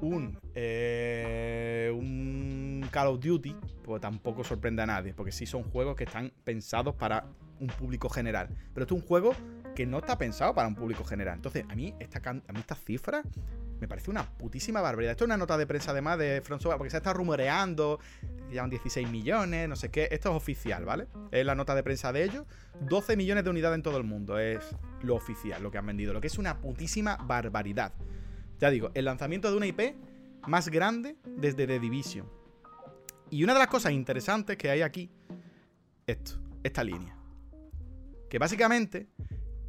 un, 0.00 0.36
eh, 0.52 1.92
un 1.94 2.84
Call 2.90 3.06
of 3.06 3.20
Duty, 3.20 3.54
pues 3.84 4.02
tampoco 4.02 4.42
sorprende 4.42 4.82
a 4.82 4.86
nadie, 4.86 5.14
porque 5.14 5.30
sí 5.30 5.46
son 5.46 5.62
juegos 5.62 5.94
que 5.94 6.02
están 6.02 6.32
pensados 6.42 6.96
para 6.96 7.26
un 7.60 7.68
público 7.68 8.08
general. 8.08 8.48
Pero 8.74 8.82
esto 8.82 8.96
es 8.96 9.02
un 9.02 9.06
juego 9.06 9.32
que 9.76 9.86
no 9.86 9.98
está 9.98 10.18
pensado 10.18 10.52
para 10.54 10.66
un 10.66 10.74
público 10.74 11.04
general. 11.04 11.36
Entonces, 11.36 11.64
a 11.68 11.76
mí, 11.76 11.94
esta, 12.00 12.20
a 12.28 12.32
mí 12.32 12.58
estas 12.58 12.80
cifras 12.80 13.24
me 13.82 13.88
parece 13.88 14.12
una 14.12 14.22
putísima 14.22 14.80
barbaridad. 14.80 15.10
Esto 15.10 15.24
es 15.24 15.26
una 15.26 15.36
nota 15.36 15.58
de 15.58 15.66
prensa 15.66 15.90
además 15.90 16.16
de 16.16 16.40
Front 16.40 16.62
porque 16.62 16.88
se 16.88 16.98
está 16.98 17.12
rumoreando, 17.12 17.98
llevan 18.48 18.70
16 18.70 19.10
millones, 19.10 19.68
no 19.68 19.74
sé 19.74 19.90
qué. 19.90 20.06
Esto 20.12 20.30
es 20.30 20.36
oficial, 20.36 20.84
¿vale? 20.84 21.08
Es 21.32 21.44
la 21.44 21.56
nota 21.56 21.74
de 21.74 21.82
prensa 21.82 22.12
de 22.12 22.22
ellos. 22.22 22.44
12 22.82 23.16
millones 23.16 23.42
de 23.42 23.50
unidades 23.50 23.74
en 23.74 23.82
todo 23.82 23.96
el 23.96 24.04
mundo 24.04 24.38
es 24.38 24.60
lo 25.02 25.16
oficial, 25.16 25.60
lo 25.64 25.72
que 25.72 25.78
han 25.78 25.86
vendido, 25.86 26.12
lo 26.12 26.20
que 26.20 26.28
es 26.28 26.38
una 26.38 26.60
putísima 26.60 27.16
barbaridad. 27.16 27.92
Ya 28.60 28.70
digo, 28.70 28.92
el 28.94 29.04
lanzamiento 29.04 29.50
de 29.50 29.56
una 29.56 29.66
IP 29.66 29.96
más 30.46 30.68
grande 30.68 31.16
desde 31.26 31.66
The 31.66 31.80
Division. 31.80 32.30
Y 33.30 33.42
una 33.42 33.52
de 33.52 33.58
las 33.58 33.68
cosas 33.68 33.90
interesantes 33.90 34.56
que 34.56 34.70
hay 34.70 34.82
aquí, 34.82 35.10
esto, 36.06 36.38
esta 36.62 36.84
línea. 36.84 37.16
Que 38.30 38.38
básicamente, 38.38 39.08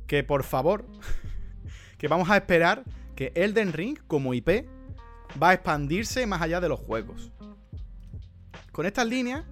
que 0.05 0.23
por 0.23 0.43
favor, 0.43 0.85
que 1.97 2.07
vamos 2.07 2.29
a 2.29 2.37
esperar 2.37 2.83
que 3.15 3.31
Elden 3.35 3.73
Ring, 3.73 3.97
como 4.07 4.33
IP, 4.33 4.67
va 5.41 5.49
a 5.49 5.53
expandirse 5.53 6.25
más 6.25 6.41
allá 6.41 6.59
de 6.59 6.69
los 6.69 6.79
juegos. 6.79 7.31
Con 8.71 8.85
estas 8.85 9.07
líneas, 9.07 9.45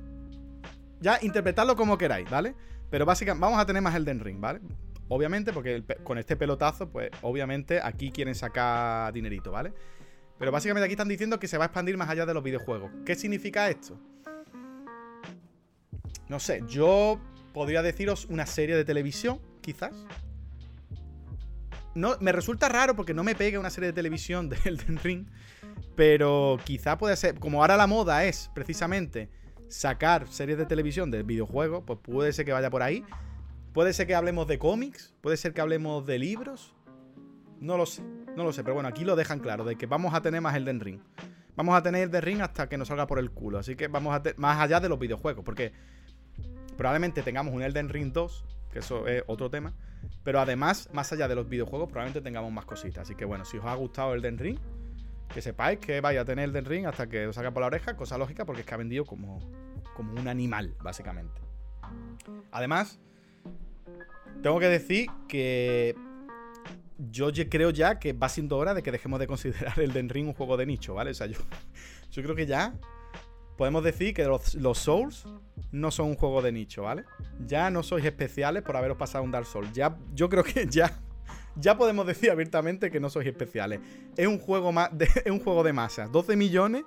ya 0.99 1.19
interpretadlo 1.21 1.75
como 1.75 1.97
queráis, 1.97 2.29
¿vale? 2.29 2.55
Pero 2.89 3.05
básicamente 3.05 3.41
vamos 3.41 3.59
a 3.59 3.65
tener 3.65 3.81
más 3.81 3.95
Elden 3.95 4.19
Ring, 4.19 4.39
¿vale? 4.39 4.61
Obviamente, 5.07 5.51
porque 5.51 5.83
con 6.03 6.17
este 6.17 6.35
pelotazo, 6.35 6.89
pues 6.89 7.11
obviamente 7.21 7.81
aquí 7.83 8.11
quieren 8.11 8.33
sacar 8.33 9.11
dinerito, 9.11 9.51
¿vale? 9.51 9.73
Pero 10.39 10.51
básicamente 10.51 10.85
aquí 10.85 10.93
están 10.93 11.07
diciendo 11.07 11.39
que 11.39 11.47
se 11.47 11.57
va 11.57 11.65
a 11.65 11.67
expandir 11.67 11.97
más 11.97 12.09
allá 12.09 12.25
de 12.25 12.33
los 12.33 12.43
videojuegos. 12.43 12.91
¿Qué 13.05 13.15
significa 13.15 13.69
esto? 13.69 13.99
No 16.29 16.39
sé, 16.39 16.63
yo 16.67 17.19
podría 17.53 17.81
deciros 17.81 18.25
una 18.25 18.45
serie 18.45 18.75
de 18.75 18.85
televisión, 18.85 19.39
quizás. 19.61 19.91
No, 21.93 22.15
me 22.19 22.31
resulta 22.31 22.69
raro 22.69 22.95
porque 22.95 23.13
no 23.13 23.23
me 23.23 23.35
pega 23.35 23.59
una 23.59 23.69
serie 23.69 23.87
de 23.87 23.93
televisión 23.93 24.49
de 24.49 24.57
Elden 24.65 24.97
Ring. 24.97 25.27
Pero 25.95 26.57
quizá 26.63 26.97
puede 26.97 27.15
ser. 27.15 27.39
Como 27.39 27.61
ahora 27.61 27.77
la 27.77 27.87
moda 27.87 28.25
es 28.25 28.49
precisamente 28.53 29.29
sacar 29.67 30.27
series 30.27 30.57
de 30.57 30.65
televisión 30.65 31.11
de 31.11 31.23
videojuegos, 31.23 31.83
pues 31.85 31.99
puede 32.01 32.33
ser 32.33 32.45
que 32.45 32.53
vaya 32.53 32.69
por 32.69 32.83
ahí. 32.83 33.03
Puede 33.73 33.93
ser 33.93 34.05
que 34.05 34.15
hablemos 34.15 34.47
de 34.47 34.59
cómics, 34.59 35.13
puede 35.21 35.37
ser 35.37 35.53
que 35.53 35.61
hablemos 35.61 36.05
de 36.05 36.19
libros. 36.19 36.73
No 37.59 37.77
lo 37.77 37.85
sé, 37.85 38.01
no 38.35 38.43
lo 38.43 38.51
sé, 38.51 38.63
pero 38.63 38.73
bueno, 38.73 38.89
aquí 38.89 39.05
lo 39.05 39.15
dejan 39.15 39.39
claro, 39.39 39.63
de 39.63 39.77
que 39.77 39.85
vamos 39.85 40.13
a 40.13 40.21
tener 40.21 40.41
más 40.41 40.55
Elden 40.55 40.79
Ring. 40.79 40.99
Vamos 41.55 41.75
a 41.75 41.83
tener 41.83 42.03
Elden 42.03 42.21
Ring 42.21 42.41
hasta 42.41 42.67
que 42.67 42.77
nos 42.77 42.87
salga 42.87 43.07
por 43.07 43.19
el 43.19 43.31
culo, 43.31 43.59
así 43.59 43.75
que 43.75 43.87
vamos 43.87 44.13
a 44.13 44.21
más 44.37 44.59
allá 44.59 44.79
de 44.79 44.89
los 44.89 44.99
videojuegos, 44.99 45.45
porque 45.45 45.71
probablemente 46.75 47.21
tengamos 47.21 47.53
un 47.53 47.61
Elden 47.61 47.87
Ring 47.87 48.11
2, 48.11 48.45
que 48.71 48.79
eso 48.79 49.07
es 49.07 49.23
otro 49.27 49.49
tema, 49.49 49.73
pero 50.23 50.39
además, 50.39 50.89
más 50.93 51.11
allá 51.13 51.27
de 51.27 51.35
los 51.35 51.47
videojuegos, 51.49 51.89
probablemente 51.89 52.21
tengamos 52.21 52.51
más 52.51 52.65
cositas. 52.65 53.03
Así 53.03 53.15
que 53.15 53.25
bueno, 53.25 53.45
si 53.45 53.57
os 53.57 53.65
ha 53.65 53.75
gustado 53.75 54.13
Elden 54.13 54.37
Ring, 54.37 54.59
que 55.33 55.41
sepáis 55.41 55.79
que 55.79 56.01
vaya 56.01 56.21
a 56.21 56.25
tener 56.25 56.49
Elden 56.49 56.65
Ring 56.65 56.85
hasta 56.85 57.07
que 57.07 57.27
os 57.27 57.35
salga 57.35 57.51
por 57.51 57.61
la 57.61 57.67
oreja, 57.67 57.95
cosa 57.95 58.17
lógica, 58.17 58.45
porque 58.45 58.61
es 58.61 58.67
que 58.67 58.73
ha 58.73 58.77
vendido 58.77 59.05
como, 59.05 59.39
como 59.95 60.13
un 60.13 60.27
animal, 60.27 60.75
básicamente. 60.81 61.41
Además, 62.51 62.99
tengo 64.41 64.59
que 64.59 64.67
decir 64.67 65.07
que 65.27 65.95
yo 67.09 67.31
creo 67.49 67.71
ya 67.71 67.99
que 67.99 68.13
va 68.13 68.29
siendo 68.29 68.57
hora 68.57 68.73
de 68.73 68.83
que 68.83 68.91
dejemos 68.91 69.19
de 69.19 69.27
considerar 69.27 69.79
el 69.79 69.93
Den 69.93 70.09
Ring 70.09 70.27
un 70.27 70.33
juego 70.33 70.57
de 70.57 70.65
nicho, 70.65 70.93
¿vale? 70.93 71.11
O 71.11 71.13
sea, 71.13 71.27
yo, 71.27 71.39
yo 72.11 72.23
creo 72.23 72.35
que 72.35 72.45
ya 72.45 72.73
podemos 73.61 73.83
decir 73.83 74.15
que 74.15 74.25
los, 74.25 74.77
Souls 74.79 75.23
no 75.71 75.91
son 75.91 76.07
un 76.07 76.15
juego 76.15 76.41
de 76.41 76.51
nicho, 76.51 76.81
¿vale? 76.81 77.05
Ya 77.45 77.69
no 77.69 77.83
sois 77.83 78.03
especiales 78.03 78.63
por 78.63 78.75
haberos 78.75 78.97
pasado 78.97 79.23
un 79.23 79.29
Dark 79.29 79.45
Souls. 79.45 79.71
Ya, 79.71 79.95
yo 80.15 80.29
creo 80.29 80.43
que 80.43 80.65
ya, 80.65 80.99
ya 81.55 81.77
podemos 81.77 82.07
decir 82.07 82.31
abiertamente 82.31 82.89
que 82.89 82.99
no 82.99 83.11
sois 83.11 83.27
especiales. 83.27 83.79
Es 84.17 84.25
un 84.25 84.39
juego, 84.39 84.73
de, 84.93 85.05
es 85.25 85.31
un 85.31 85.39
juego 85.41 85.61
de 85.61 85.73
masas. 85.73 86.11
12 86.11 86.35
millones 86.37 86.85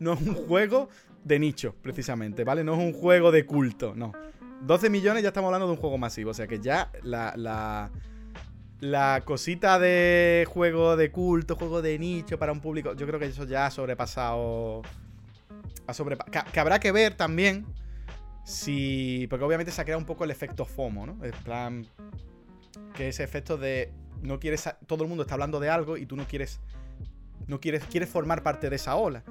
no 0.00 0.12
es 0.12 0.20
un 0.20 0.34
juego 0.34 0.90
de 1.24 1.38
nicho, 1.38 1.74
precisamente, 1.80 2.44
¿vale? 2.44 2.62
No 2.62 2.74
es 2.74 2.80
un 2.80 2.92
juego 2.92 3.32
de 3.32 3.46
culto, 3.46 3.94
no. 3.96 4.12
12 4.66 4.90
millones 4.90 5.22
ya 5.22 5.30
estamos 5.30 5.48
hablando 5.48 5.66
de 5.66 5.72
un 5.72 5.78
juego 5.78 5.96
masivo. 5.96 6.32
O 6.32 6.34
sea 6.34 6.46
que 6.46 6.60
ya 6.60 6.92
la, 7.04 7.90
la 8.80 9.22
cosita 9.24 9.78
de 9.78 10.46
juego 10.46 10.94
de 10.94 11.10
culto, 11.10 11.56
juego 11.56 11.80
de 11.80 11.98
nicho 11.98 12.38
para 12.38 12.52
un 12.52 12.60
público, 12.60 12.92
yo 12.92 13.06
creo 13.06 13.18
que 13.18 13.28
eso 13.28 13.46
ya 13.46 13.64
ha 13.64 13.70
sobrepasado. 13.70 14.82
Que, 16.52 16.60
habrá 16.60 16.80
que 16.80 16.92
ver 16.92 17.14
también 17.14 17.66
si. 18.44 19.26
Porque 19.28 19.44
obviamente 19.44 19.72
se 19.72 19.80
ha 19.80 19.84
creado 19.84 20.00
un 20.00 20.06
poco 20.06 20.24
el 20.24 20.30
efecto 20.30 20.64
FOMO, 20.64 21.06
¿no? 21.06 21.24
En 21.24 21.32
plan. 21.44 21.86
Que 22.94 23.08
ese 23.08 23.24
efecto 23.24 23.56
de. 23.56 23.92
No 24.20 24.38
quieres. 24.38 24.68
Todo 24.86 25.04
el 25.04 25.08
mundo 25.08 25.22
está 25.22 25.34
hablando 25.34 25.60
de 25.60 25.70
algo 25.70 25.96
y 25.96 26.06
tú 26.06 26.16
no 26.16 26.26
quieres. 26.26 26.60
No 27.46 27.60
quieres. 27.60 27.84
Quieres 27.84 28.08
formar 28.08 28.42
parte 28.42 28.70
de 28.70 28.76
esa 28.76 28.96
ola 28.96 29.24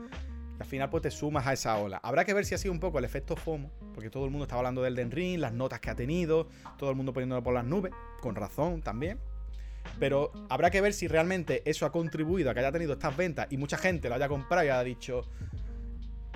al 0.62 0.68
final 0.68 0.89
pues 0.89 1.01
te 1.01 1.12
sumas 1.12 1.47
a 1.47 1.53
esa 1.53 1.78
ola. 1.78 1.99
Habrá 2.03 2.24
que 2.24 2.34
ver 2.34 2.45
si 2.45 2.53
ha 2.53 2.57
sido 2.57 2.72
un 2.72 2.80
poco 2.80 2.99
el 2.99 3.05
efecto 3.05 3.36
FOMO, 3.36 3.72
porque 3.93 4.09
todo 4.09 4.26
el 4.26 4.32
mundo 4.32 4.45
estaba 4.45 4.59
hablando 4.59 4.84
del 4.84 4.95
Den 4.95 5.09
Ring, 5.12 5.39
las 5.39 5.53
notas 5.53 5.80
que 5.80 5.89
ha 5.89 5.95
tenido, 5.95 6.47
todo 6.78 6.91
el 6.91 6.95
mundo 6.95 7.14
poniéndolo 7.14 7.41
por 7.41 7.53
las 7.53 7.66
nubes, 7.66 7.91
con 8.22 8.36
razón 8.36 8.82
también. 8.82 9.20
Pero 9.99 10.32
habrá 10.49 10.70
que 10.70 10.80
ver 10.80 10.93
si 10.93 11.07
realmente 11.07 11.64
eso 11.66 11.88
ha 11.88 11.91
contribuido 11.91 12.51
a 12.51 12.53
que 12.53 12.59
haya 12.59 12.72
tenido 12.72 12.93
estas 12.93 13.18
ventas 13.18 13.47
y 13.49 13.57
mucha 13.57 13.78
gente 13.78 14.07
lo 14.07 14.16
haya 14.16 14.30
comprado 14.30 14.64
y 14.64 14.70
haya 14.70 14.84
dicho, 14.84 15.24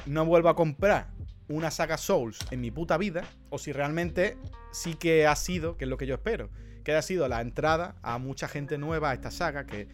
no 0.06 0.26
vuelvo 0.26 0.50
a 0.50 0.56
comprar 0.56 1.08
una 1.48 1.72
saga 1.72 1.98
Souls 1.98 2.40
en 2.52 2.62
mi 2.62 2.72
puta 2.72 2.98
vida, 2.98 3.24
o 3.50 3.58
si 3.58 3.72
realmente 3.72 4.38
sí 4.72 4.96
que 4.96 5.28
ha 5.28 5.36
sido, 5.36 5.78
que 5.78 5.86
es 5.86 5.90
lo 5.90 5.98
que 5.98 6.08
yo 6.08 6.16
espero, 6.16 6.50
que 6.84 6.92
haya 6.92 7.02
sido 7.02 7.28
la 7.28 7.42
entrada 7.42 7.96
a 8.02 8.18
mucha 8.18 8.48
gente 8.48 8.78
nueva 8.78 9.12
a 9.12 9.14
esta 9.14 9.32
saga 9.32 9.66
que 9.66 9.88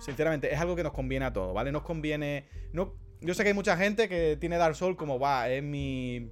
Sinceramente, 0.00 0.52
es 0.52 0.58
algo 0.58 0.74
que 0.74 0.82
nos 0.82 0.92
conviene 0.92 1.26
a 1.26 1.32
todos, 1.32 1.54
¿vale? 1.54 1.70
Nos 1.70 1.82
conviene. 1.82 2.46
No, 2.72 2.94
yo 3.20 3.34
sé 3.34 3.42
que 3.42 3.50
hay 3.50 3.54
mucha 3.54 3.76
gente 3.76 4.08
que 4.08 4.38
tiene 4.40 4.56
Dark 4.56 4.74
Souls 4.74 4.96
como 4.96 5.18
va, 5.18 5.48
es 5.50 5.62
mi. 5.62 6.30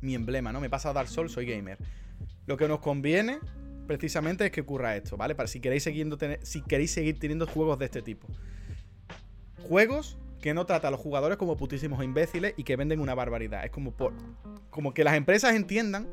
mi 0.00 0.14
emblema, 0.14 0.50
¿no? 0.50 0.60
Me 0.60 0.70
pasa 0.70 0.92
Dark 0.94 1.08
Souls, 1.08 1.30
soy 1.30 1.44
gamer. 1.44 1.76
Lo 2.46 2.56
que 2.56 2.66
nos 2.68 2.80
conviene 2.80 3.38
precisamente 3.86 4.46
es 4.46 4.50
que 4.50 4.62
ocurra 4.62 4.96
esto, 4.96 5.18
¿vale? 5.18 5.34
Para 5.34 5.46
si 5.46 5.60
queréis, 5.60 5.84
si 6.42 6.62
queréis 6.62 6.90
seguir 6.90 7.18
teniendo 7.18 7.46
juegos 7.46 7.78
de 7.78 7.84
este 7.84 8.00
tipo. 8.00 8.26
Juegos 9.68 10.18
que 10.40 10.54
no 10.54 10.66
trata 10.66 10.88
a 10.88 10.90
los 10.90 11.00
jugadores 11.00 11.36
como 11.36 11.56
putísimos 11.56 12.02
imbéciles 12.02 12.54
y 12.56 12.64
que 12.64 12.76
venden 12.76 13.00
una 13.00 13.14
barbaridad. 13.14 13.64
Es 13.64 13.70
como 13.70 13.92
por. 13.92 14.14
Como 14.70 14.94
que 14.94 15.04
las 15.04 15.14
empresas 15.14 15.54
entiendan 15.54 16.08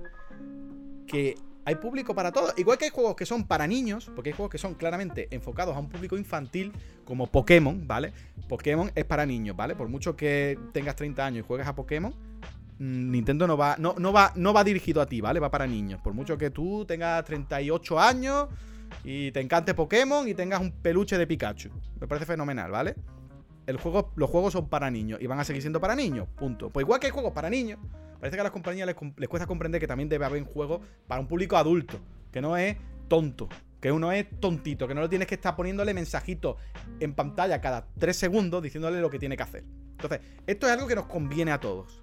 que 1.06 1.36
hay 1.68 1.76
público 1.76 2.16
para 2.16 2.32
todo. 2.32 2.54
Igual 2.58 2.78
que 2.78 2.86
hay 2.86 2.92
juegos 2.92 3.16
que 3.16 3.26
son 3.26 3.46
para 3.46 3.68
niños, 3.68 4.10
porque 4.16 4.30
hay 4.30 4.34
juegos 4.36 4.52
que 4.52 4.58
son 4.58 4.76
claramente 4.76 5.28
enfocados 5.32 5.76
a 5.76 5.80
un 5.80 5.90
público 5.90 6.18
infantil, 6.18 6.72
como 7.04 7.28
Pokémon, 7.28 7.86
¿vale? 7.88 8.14
Pokémon 8.48 8.92
es 8.96 9.06
para 9.06 9.26
niños, 9.26 9.56
¿vale? 9.56 9.76
Por 9.76 9.90
mucho 9.90 10.16
que 10.16 10.58
tengas 10.72 10.96
30 10.96 11.26
años 11.26 11.44
y 11.44 11.48
juegues 11.48 11.68
a 11.68 11.76
Pokémon, 11.76 12.14
mm, 12.80 13.12
Nintendo 13.12 13.48
no 13.48 13.58
va, 13.58 13.76
no, 13.78 13.96
no, 13.98 14.14
va, 14.14 14.32
no 14.36 14.54
va 14.54 14.64
dirigido 14.64 15.02
a 15.02 15.08
ti, 15.08 15.20
¿vale? 15.20 15.40
Va 15.40 15.52
para 15.52 15.68
niños. 15.68 16.00
Por 16.02 16.14
mucho 16.14 16.38
que 16.38 16.52
tú 16.52 16.86
tengas 16.86 17.26
38 17.26 18.00
años 18.00 18.48
y 19.04 19.32
te 19.32 19.42
encante 19.42 19.74
Pokémon 19.74 20.28
y 20.28 20.34
tengas 20.34 20.62
un 20.62 20.72
peluche 20.72 21.18
de 21.18 21.28
Pikachu. 21.28 21.70
Me 22.00 22.08
parece 22.08 22.26
fenomenal, 22.26 22.72
¿vale? 22.72 22.96
Los 23.68 24.30
juegos 24.30 24.54
son 24.54 24.70
para 24.70 24.90
niños 24.90 25.20
y 25.22 25.28
van 25.28 25.40
a 25.40 25.44
seguir 25.44 25.62
siendo 25.62 25.82
para 25.82 25.96
niños, 25.96 26.28
punto. 26.38 26.70
Pues 26.70 26.84
igual 26.86 27.00
que 27.00 27.08
hay 27.08 27.12
juegos 27.12 27.34
para 27.34 27.50
niños, 27.50 27.80
parece 28.20 28.38
que 28.38 28.42
a 28.42 28.44
las 28.44 28.54
compañías 28.54 28.88
les, 28.88 28.96
cuesta 29.28 29.46
comprender 29.46 29.82
que 29.82 29.88
también 29.88 30.08
debe 30.08 30.26
haber 30.26 30.44
juegos 30.44 30.82
para 31.08 31.20
un 31.20 31.28
público 31.28 31.58
adulto, 31.58 32.00
que 32.32 32.42
no 32.42 32.56
es 32.56 32.78
tonto, 33.10 33.50
que 33.82 33.92
uno 33.92 34.12
es 34.12 34.28
tontito, 34.40 34.88
que 34.88 34.96
no 34.96 35.02
lo 35.02 35.10
tienes 35.10 35.28
que 35.28 35.36
estar 35.36 35.56
poniéndole 35.56 35.94
mensajitos 35.94 36.56
en 37.00 37.14
pantalla 37.14 37.60
cada 37.60 37.88
tres 37.98 38.16
segundos 38.16 38.64
diciéndole 38.64 39.02
lo 39.02 39.10
que 39.10 39.20
tiene 39.20 39.36
que 39.36 39.44
hacer. 39.44 39.64
Entonces, 39.92 40.22
esto 40.46 40.68
es 40.68 40.74
algo 40.74 40.88
que 40.88 40.96
nos 40.96 41.08
conviene 41.08 41.52
a 41.52 41.60
todos. 41.60 42.02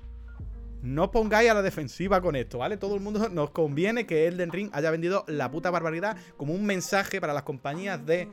No 0.82 1.10
pongáis 1.10 1.50
a 1.50 1.54
la 1.54 1.62
defensiva 1.62 2.20
con 2.20 2.36
esto, 2.36 2.58
¿vale? 2.58 2.76
Todo 2.76 2.94
el 2.94 3.00
mundo 3.00 3.28
nos 3.32 3.50
conviene 3.50 4.04
que 4.04 4.26
Elden 4.26 4.52
Ring 4.52 4.68
haya 4.74 4.90
vendido 4.90 5.24
la 5.28 5.50
puta 5.50 5.70
barbaridad 5.70 6.18
como 6.36 6.52
un 6.52 6.66
mensaje 6.66 7.22
para 7.22 7.32
las 7.32 7.44
compañías 7.44 8.04
de, 8.04 8.28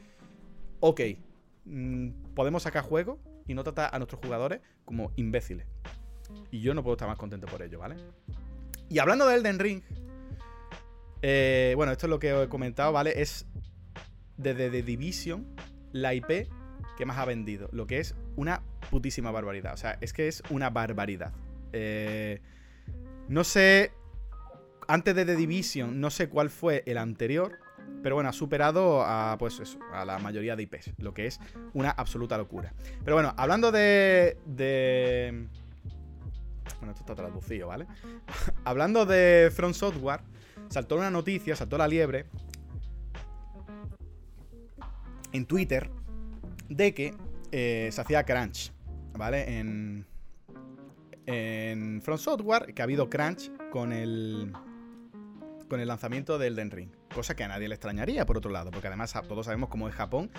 ok, 0.82 1.00
Mm, 1.66 2.34
podemos 2.34 2.64
sacar 2.64 2.84
juego 2.84 3.20
y 3.48 3.54
no 3.54 3.64
tratar 3.64 3.94
a 3.94 4.00
nuestros 4.00 4.22
jugadores 4.22 4.62
como 4.86 5.12
imbéciles. 5.16 5.68
Y 6.50 6.62
yo 6.62 6.74
no 6.74 6.84
puedo 6.84 6.96
estar 6.96 7.08
más 7.08 7.18
contento 7.18 7.48
por 7.48 7.62
ello, 7.62 7.80
¿vale? 7.80 7.96
Y 8.90 9.00
hablando 9.00 9.28
de 9.28 9.36
Elden 9.36 9.60
Ring, 9.60 9.82
eh, 11.22 11.74
bueno, 11.76 11.92
esto 11.92 12.08
es 12.08 12.10
lo 12.10 12.20
que 12.20 12.44
he 12.44 12.50
comentado, 12.50 12.92
¿vale? 12.92 13.22
Es 13.22 13.46
desde 14.38 14.70
The 14.70 14.84
Division 14.84 15.46
la 15.92 16.14
IP 16.14 16.50
que 16.98 17.06
más 17.06 17.18
ha 17.18 17.26
vendido, 17.26 17.70
lo 17.72 17.88
que 17.88 18.00
es 18.00 18.16
una 18.36 18.64
putísima 18.90 19.32
barbaridad. 19.32 19.74
O 19.74 19.78
sea, 19.78 19.98
es 20.02 20.14
que 20.14 20.28
es 20.28 20.44
una 20.50 20.70
barbaridad. 20.70 21.34
Eh, 21.74 22.42
no 23.28 23.44
sé, 23.44 23.92
antes 24.88 25.16
de 25.16 25.26
The 25.26 25.36
Division, 25.36 26.00
no 26.00 26.10
sé 26.10 26.30
cuál 26.30 26.50
fue 26.50 26.84
el 26.86 26.98
anterior, 26.98 27.60
pero 28.02 28.16
bueno, 28.16 28.30
ha 28.30 28.34
superado 28.34 29.04
a, 29.04 29.36
pues 29.38 29.78
a 29.94 30.06
la 30.06 30.20
mayoría 30.20 30.56
de 30.56 30.64
IPs, 30.64 30.94
lo 30.98 31.14
que 31.14 31.28
es 31.28 31.40
una 31.74 31.92
absoluta 31.92 32.38
locura. 32.38 32.74
Pero 33.04 33.16
bueno, 33.16 33.34
hablando 33.38 33.72
de... 33.72 34.38
de... 34.46 35.48
Bueno, 36.80 36.94
esto 36.94 37.02
está 37.02 37.16
traducido, 37.16 37.68
¿vale? 37.68 37.86
hablando 38.66 39.06
de 39.06 39.52
Front 39.54 39.76
Software, 39.76 40.22
saltó 40.70 40.96
una 40.96 41.12
noticia, 41.12 41.56
saltó 41.56 41.78
la 41.78 41.88
liebre 41.88 42.26
en 45.32 45.46
Twitter 45.46 45.90
de 46.70 46.94
que 46.94 47.14
eh, 47.52 47.90
se 47.92 48.02
hacía 48.02 48.24
crunch, 48.24 48.72
¿vale? 49.18 49.60
En, 49.60 50.06
en 51.26 52.02
Front 52.02 52.22
Software, 52.22 52.74
que 52.74 52.82
ha 52.82 52.86
habido 52.86 53.10
crunch 53.10 53.52
con 53.70 53.94
el, 53.94 54.54
con 55.70 55.80
el 55.80 55.88
lanzamiento 55.88 56.38
del 56.38 56.56
Den 56.56 56.72
Ring. 56.72 57.01
Cosa 57.14 57.36
que 57.36 57.44
a 57.44 57.48
nadie 57.48 57.68
le 57.68 57.76
extrañaría, 57.76 58.26
por 58.26 58.38
otro 58.38 58.52
lado, 58.52 58.72
porque 58.72 58.88
además 58.88 59.14
todos 59.28 59.46
sabemos 59.46 59.70
cómo 59.70 59.90
es 59.90 59.96
Japón 59.96 60.32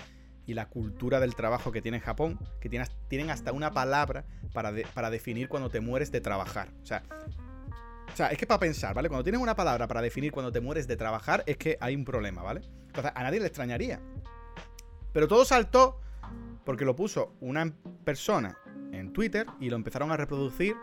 y 0.45 0.53
la 0.55 0.67
cultura 0.67 1.19
del 1.19 1.35
trabajo 1.35 1.71
que 1.71 1.81
tiene 1.81 1.99
Japón, 1.99 2.39
que 2.59 2.69
tienen 2.69 3.29
hasta 3.29 3.51
una 3.51 3.71
palabra 3.71 4.25
para, 4.53 4.73
para 4.93 5.09
definir 5.09 5.47
cuando 5.47 5.69
te 5.69 5.79
mueres 5.79 6.11
de 6.11 6.19
trabajar. 6.19 6.69
O 6.81 6.85
sea, 6.85 7.03
o 8.13 8.15
sea, 8.15 8.27
es 8.27 8.37
que 8.37 8.45
para 8.45 8.59
pensar, 8.59 8.93
¿vale? 8.93 9.09
Cuando 9.09 9.23
tienes 9.23 9.41
una 9.41 9.55
palabra 9.55 9.87
para 9.87 10.01
definir 10.01 10.31
cuando 10.31 10.51
te 10.51 10.61
mueres 10.61 10.87
de 10.87 10.95
trabajar, 10.95 11.43
es 11.47 11.57
que 11.57 11.77
hay 11.79 11.95
un 11.95 12.05
problema, 12.05 12.43
¿vale? 12.43 12.61
Entonces, 12.87 13.11
a 13.15 13.23
nadie 13.23 13.39
le 13.39 13.47
extrañaría. 13.47 13.99
Pero 15.11 15.27
todo 15.27 15.45
saltó 15.45 15.99
porque 16.63 16.85
lo 16.85 16.95
puso 16.95 17.35
una 17.39 17.73
persona 18.03 18.57
en 18.93 19.11
Twitter 19.11 19.47
y 19.59 19.69
lo 19.69 19.75
empezaron 19.75 20.11
a 20.11 20.17
reproducir 20.17 20.75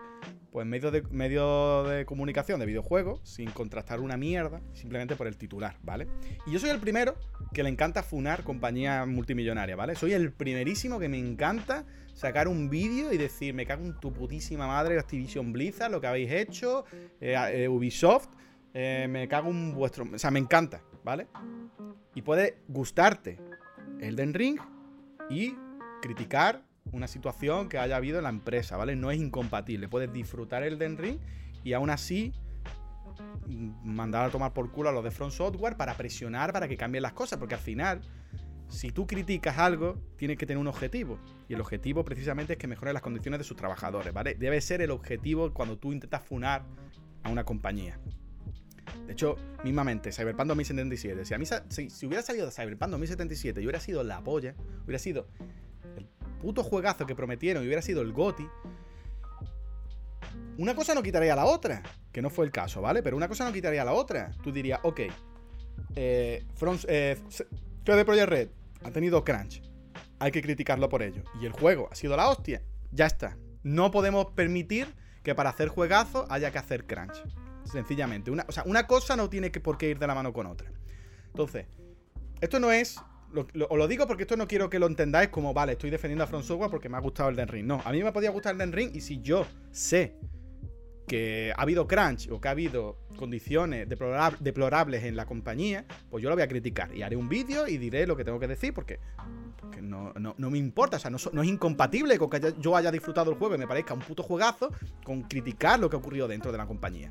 pues 0.50 0.66
medios 0.66 0.92
de, 0.92 1.02
medio 1.10 1.84
de 1.84 2.04
comunicación 2.04 2.58
de 2.58 2.66
videojuegos 2.66 3.20
sin 3.22 3.50
contrastar 3.50 4.00
una 4.00 4.16
mierda, 4.16 4.60
simplemente 4.72 5.14
por 5.14 5.26
el 5.26 5.36
titular, 5.36 5.76
¿vale? 5.82 6.08
Y 6.46 6.52
yo 6.52 6.58
soy 6.58 6.70
el 6.70 6.80
primero 6.80 7.14
que 7.54 7.62
le 7.62 7.68
encanta 7.68 8.02
funar 8.02 8.42
compañía 8.42 9.06
multimillonaria, 9.06 9.76
¿vale? 9.76 9.94
Soy 9.94 10.12
el 10.12 10.32
primerísimo 10.32 10.98
que 10.98 11.08
me 11.08 11.18
encanta 11.18 11.86
sacar 12.14 12.48
un 12.48 12.68
vídeo 12.68 13.12
y 13.12 13.16
decir, 13.16 13.54
me 13.54 13.64
cago 13.64 13.84
en 13.84 13.98
tu 14.00 14.12
putísima 14.12 14.66
madre 14.66 14.98
Activision 14.98 15.52
Blizzard, 15.52 15.92
lo 15.92 16.00
que 16.00 16.08
habéis 16.08 16.32
hecho, 16.32 16.84
eh, 17.20 17.36
eh, 17.52 17.68
Ubisoft, 17.68 18.28
eh, 18.74 19.06
me 19.08 19.28
cago 19.28 19.50
en 19.50 19.72
vuestro... 19.72 20.04
O 20.12 20.18
sea, 20.18 20.30
me 20.30 20.40
encanta, 20.40 20.82
¿vale? 21.04 21.28
Y 22.14 22.22
puede 22.22 22.58
gustarte 22.68 23.38
Elden 24.00 24.34
Ring 24.34 24.58
y 25.30 25.54
criticar 26.02 26.64
una 26.92 27.06
situación 27.06 27.68
que 27.68 27.78
haya 27.78 27.96
habido 27.96 28.18
en 28.18 28.24
la 28.24 28.30
empresa, 28.30 28.76
¿vale? 28.76 28.96
No 28.96 29.10
es 29.10 29.18
incompatible. 29.18 29.88
Puedes 29.88 30.12
disfrutar 30.12 30.62
el 30.62 30.78
Den 30.78 30.98
Ring 30.98 31.18
y 31.64 31.72
aún 31.72 31.90
así 31.90 32.32
mandar 33.84 34.28
a 34.28 34.30
tomar 34.30 34.52
por 34.52 34.70
culo 34.70 34.88
a 34.88 34.92
los 34.92 35.04
de 35.04 35.10
Front 35.10 35.32
Software 35.32 35.76
para 35.76 35.94
presionar 35.94 36.52
para 36.52 36.68
que 36.68 36.76
cambien 36.76 37.02
las 37.02 37.12
cosas, 37.12 37.38
porque 37.38 37.54
al 37.54 37.60
final, 37.60 38.00
si 38.68 38.90
tú 38.90 39.06
criticas 39.06 39.58
algo, 39.58 39.98
tienes 40.16 40.36
que 40.36 40.46
tener 40.46 40.58
un 40.58 40.68
objetivo. 40.68 41.18
Y 41.48 41.54
el 41.54 41.60
objetivo 41.60 42.04
precisamente 42.04 42.54
es 42.54 42.58
que 42.58 42.66
mejore 42.66 42.92
las 42.92 43.02
condiciones 43.02 43.38
de 43.38 43.44
sus 43.44 43.56
trabajadores, 43.56 44.12
¿vale? 44.12 44.34
Debe 44.34 44.60
ser 44.60 44.80
el 44.82 44.90
objetivo 44.90 45.52
cuando 45.52 45.78
tú 45.78 45.92
intentas 45.92 46.22
funar 46.22 46.64
a 47.22 47.30
una 47.30 47.44
compañía. 47.44 47.98
De 49.06 49.12
hecho, 49.12 49.36
mismamente, 49.64 50.12
Cyberpunk 50.12 50.48
2077. 50.48 51.24
Si, 51.24 51.34
a 51.34 51.38
mí, 51.38 51.44
si, 51.68 51.90
si 51.90 52.06
hubiera 52.06 52.22
salido 52.22 52.46
de 52.46 52.52
Cyberpunk 52.52 52.90
2077 52.90 53.60
y 53.60 53.64
hubiera 53.64 53.80
sido 53.80 54.02
la 54.02 54.22
polla, 54.22 54.54
hubiera 54.84 54.98
sido 54.98 55.28
puto 56.40 56.62
juegazo 56.62 57.06
que 57.06 57.14
prometieron 57.14 57.62
y 57.62 57.66
hubiera 57.66 57.82
sido 57.82 58.02
el 58.02 58.12
GOTI, 58.12 58.48
una 60.58 60.74
cosa 60.74 60.94
no 60.94 61.02
quitaría 61.02 61.32
a 61.32 61.36
la 61.36 61.46
otra. 61.46 61.82
Que 62.12 62.20
no 62.20 62.28
fue 62.28 62.44
el 62.44 62.50
caso, 62.50 62.82
¿vale? 62.82 63.02
Pero 63.02 63.16
una 63.16 63.28
cosa 63.28 63.44
no 63.44 63.52
quitaría 63.52 63.82
a 63.82 63.84
la 63.84 63.92
otra. 63.92 64.32
Tú 64.42 64.52
dirías, 64.52 64.80
ok, 64.82 65.00
eh, 65.94 66.44
Front, 66.54 66.84
eh, 66.88 67.16
Projekt 67.84 68.28
Red 68.28 68.48
ha 68.84 68.90
tenido 68.90 69.24
crunch. 69.24 69.62
Hay 70.18 70.32
que 70.32 70.42
criticarlo 70.42 70.88
por 70.88 71.02
ello. 71.02 71.22
Y 71.40 71.46
el 71.46 71.52
juego 71.52 71.88
ha 71.90 71.94
sido 71.94 72.16
la 72.16 72.28
hostia. 72.28 72.62
Ya 72.92 73.06
está. 73.06 73.36
No 73.62 73.90
podemos 73.90 74.26
permitir 74.34 74.94
que 75.22 75.34
para 75.34 75.50
hacer 75.50 75.68
juegazo 75.68 76.26
haya 76.30 76.50
que 76.50 76.58
hacer 76.58 76.84
crunch. 76.86 77.22
Sencillamente. 77.64 78.30
Una, 78.30 78.44
o 78.48 78.52
sea, 78.52 78.64
una 78.66 78.86
cosa 78.86 79.16
no 79.16 79.30
tiene 79.30 79.50
que, 79.50 79.60
por 79.60 79.78
qué 79.78 79.90
ir 79.90 79.98
de 79.98 80.06
la 80.06 80.14
mano 80.14 80.32
con 80.32 80.46
otra. 80.46 80.70
Entonces, 81.28 81.66
esto 82.40 82.58
no 82.58 82.72
es 82.72 83.00
os 83.34 83.78
lo 83.78 83.88
digo 83.88 84.06
porque 84.06 84.24
esto 84.24 84.36
no 84.36 84.46
quiero 84.46 84.68
que 84.68 84.78
lo 84.78 84.86
entendáis 84.86 85.28
como, 85.28 85.54
vale, 85.54 85.72
estoy 85.72 85.90
defendiendo 85.90 86.24
a 86.24 86.26
Front 86.26 86.44
Software 86.44 86.70
porque 86.70 86.88
me 86.88 86.96
ha 86.96 87.00
gustado 87.00 87.28
el 87.28 87.36
Den 87.36 87.48
Ring. 87.48 87.66
No, 87.66 87.80
a 87.84 87.92
mí 87.92 88.02
me 88.02 88.12
podía 88.12 88.30
gustar 88.30 88.52
el 88.52 88.58
Den 88.58 88.72
Ring 88.72 88.90
y 88.94 89.00
si 89.00 89.20
yo 89.20 89.46
sé 89.70 90.16
que 91.06 91.52
ha 91.56 91.62
habido 91.62 91.88
crunch 91.88 92.28
o 92.30 92.40
que 92.40 92.46
ha 92.46 92.52
habido 92.52 92.96
condiciones 93.16 93.88
deplorables 93.88 95.02
en 95.02 95.16
la 95.16 95.26
compañía, 95.26 95.84
pues 96.08 96.22
yo 96.22 96.28
lo 96.28 96.36
voy 96.36 96.42
a 96.44 96.48
criticar 96.48 96.94
y 96.94 97.02
haré 97.02 97.16
un 97.16 97.28
vídeo 97.28 97.66
y 97.66 97.78
diré 97.78 98.06
lo 98.06 98.16
que 98.16 98.24
tengo 98.24 98.38
que 98.38 98.46
decir 98.46 98.72
porque, 98.72 99.00
no, 99.82 100.12
me 100.38 100.58
importa, 100.58 100.98
o 100.98 101.00
sea, 101.00 101.10
no, 101.10 101.18
no, 101.32 101.42
es 101.42 101.48
incompatible 101.48 102.16
con 102.16 102.30
que 102.30 102.54
yo 102.60 102.76
haya 102.76 102.92
disfrutado 102.92 103.32
el 103.32 103.38
juego 103.38 103.56
y 103.56 103.58
me 103.58 103.66
parezca 103.66 103.92
un 103.92 104.00
puto 104.00 104.22
juegazo 104.22 104.72
con 105.02 105.22
criticar 105.22 105.80
lo 105.80 105.90
que 105.90 105.96
ha 105.96 105.98
ocurrido 105.98 106.28
dentro 106.28 106.52
de 106.52 106.58
la 106.58 106.66
compañía. 106.66 107.10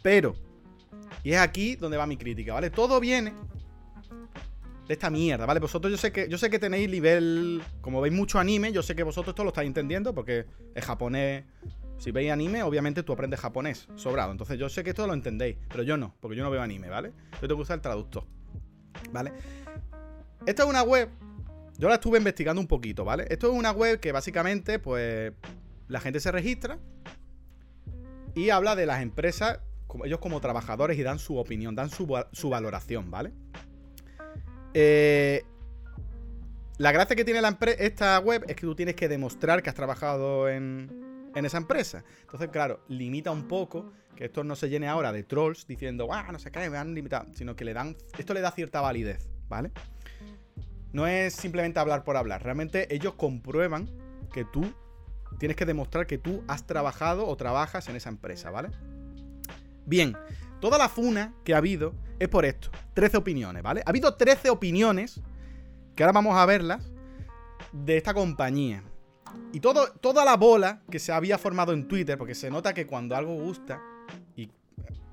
Pero, 0.00 0.36
y 1.24 1.32
es 1.32 1.38
aquí 1.38 1.74
donde 1.74 1.96
va 1.96 2.06
mi 2.06 2.16
crítica, 2.16 2.54
¿vale? 2.54 2.70
Todo 2.70 3.00
viene 3.00 3.34
de 4.86 4.92
esta 4.92 5.10
mierda, 5.10 5.46
¿vale? 5.46 5.60
Vosotros 5.60 5.90
yo 5.90 5.96
sé 5.96 6.12
que 6.12 6.28
yo 6.28 6.36
sé 6.36 6.50
que 6.50 6.58
tenéis 6.58 6.90
nivel, 6.90 7.62
como 7.80 8.00
veis 8.00 8.14
mucho 8.14 8.38
anime, 8.38 8.72
yo 8.72 8.82
sé 8.82 8.94
que 8.94 9.02
vosotros 9.02 9.32
esto 9.32 9.44
lo 9.44 9.48
estáis 9.48 9.66
entendiendo 9.66 10.14
porque 10.14 10.46
es 10.74 10.84
japonés. 10.84 11.44
Si 11.96 12.10
veis 12.10 12.30
anime, 12.30 12.62
obviamente 12.62 13.02
tú 13.02 13.12
aprendes 13.12 13.40
japonés, 13.40 13.88
sobrado. 13.94 14.32
Entonces 14.32 14.58
yo 14.58 14.68
sé 14.68 14.82
que 14.82 14.90
esto 14.90 15.06
lo 15.06 15.14
entendéis, 15.14 15.56
pero 15.68 15.82
yo 15.84 15.96
no, 15.96 16.14
porque 16.20 16.36
yo 16.36 16.42
no 16.42 16.50
veo 16.50 16.60
anime, 16.60 16.88
¿vale? 16.88 17.12
Yo 17.34 17.40
tengo 17.42 17.56
que 17.56 17.62
usar 17.62 17.76
el 17.76 17.82
traductor, 17.82 18.24
¿vale? 19.12 19.32
Esta 20.44 20.64
es 20.64 20.68
una 20.68 20.82
web, 20.82 21.08
yo 21.78 21.88
la 21.88 21.94
estuve 21.94 22.18
investigando 22.18 22.60
un 22.60 22.66
poquito, 22.66 23.04
¿vale? 23.04 23.26
Esto 23.30 23.50
es 23.50 23.58
una 23.58 23.70
web 23.70 24.00
que 24.00 24.12
básicamente, 24.12 24.78
pues, 24.78 25.32
la 25.88 26.00
gente 26.00 26.20
se 26.20 26.30
registra 26.32 26.78
y 28.34 28.50
habla 28.50 28.76
de 28.76 28.86
las 28.86 29.00
empresas, 29.00 29.60
ellos 30.04 30.18
como 30.18 30.40
trabajadores 30.40 30.98
y 30.98 31.02
dan 31.02 31.18
su 31.18 31.38
opinión, 31.38 31.74
dan 31.74 31.88
su, 31.88 32.06
su 32.32 32.50
valoración, 32.50 33.10
¿vale? 33.10 33.32
Eh, 34.74 35.44
la 36.76 36.90
gracia 36.90 37.14
que 37.14 37.24
tiene 37.24 37.40
la 37.40 37.56
esta 37.78 38.18
web 38.18 38.44
es 38.48 38.56
que 38.56 38.62
tú 38.62 38.74
tienes 38.74 38.96
que 38.96 39.08
demostrar 39.08 39.62
que 39.62 39.70
has 39.70 39.76
trabajado 39.76 40.48
en, 40.48 40.90
esa 41.34 41.56
empresa. 41.56 42.04
Entonces, 42.22 42.48
claro, 42.48 42.80
limita 42.88 43.30
un 43.30 43.46
poco 43.46 43.92
que 44.16 44.26
esto 44.26 44.44
no 44.44 44.56
se 44.56 44.68
llene 44.68 44.88
ahora 44.88 45.12
de 45.12 45.22
trolls 45.22 45.66
diciendo, 45.66 46.08
ah, 46.12 46.30
no 46.32 46.38
sé 46.38 46.50
qué, 46.50 46.68
me 46.70 46.76
han 46.76 46.94
limitado, 46.94 47.26
sino 47.34 47.56
que 47.56 47.64
le 47.64 47.74
dan, 47.74 47.96
esto 48.18 48.34
le 48.34 48.40
da 48.40 48.50
cierta 48.50 48.80
validez, 48.80 49.28
¿vale? 49.48 49.72
No 50.92 51.06
es 51.08 51.34
simplemente 51.34 51.80
hablar 51.80 52.04
por 52.04 52.16
hablar, 52.16 52.42
realmente 52.42 52.92
ellos 52.94 53.14
comprueban 53.14 53.88
que 54.32 54.44
tú 54.44 54.72
tienes 55.38 55.56
que 55.56 55.66
demostrar 55.66 56.06
que 56.06 56.18
tú 56.18 56.44
has 56.46 56.66
trabajado 56.66 57.26
o 57.26 57.36
trabajas 57.36 57.88
en 57.88 57.96
esa 57.96 58.08
empresa, 58.08 58.50
¿vale? 58.50 58.70
Bien, 59.86 60.16
toda 60.64 60.78
la 60.78 60.88
funa 60.88 61.34
que 61.44 61.52
ha 61.52 61.58
habido 61.58 61.92
es 62.18 62.26
por 62.30 62.46
esto, 62.46 62.70
13 62.94 63.18
opiniones, 63.18 63.62
¿vale? 63.62 63.82
Ha 63.84 63.90
habido 63.90 64.14
13 64.14 64.48
opiniones, 64.48 65.20
que 65.94 66.02
ahora 66.02 66.14
vamos 66.14 66.34
a 66.38 66.46
verlas, 66.46 66.90
de 67.70 67.98
esta 67.98 68.14
compañía. 68.14 68.82
Y 69.52 69.60
todo, 69.60 69.92
toda 70.00 70.24
la 70.24 70.38
bola 70.38 70.80
que 70.90 70.98
se 70.98 71.12
había 71.12 71.36
formado 71.36 71.74
en 71.74 71.86
Twitter, 71.86 72.16
porque 72.16 72.34
se 72.34 72.50
nota 72.50 72.72
que 72.72 72.86
cuando 72.86 73.14
algo 73.14 73.34
gusta, 73.34 73.78
y 74.36 74.48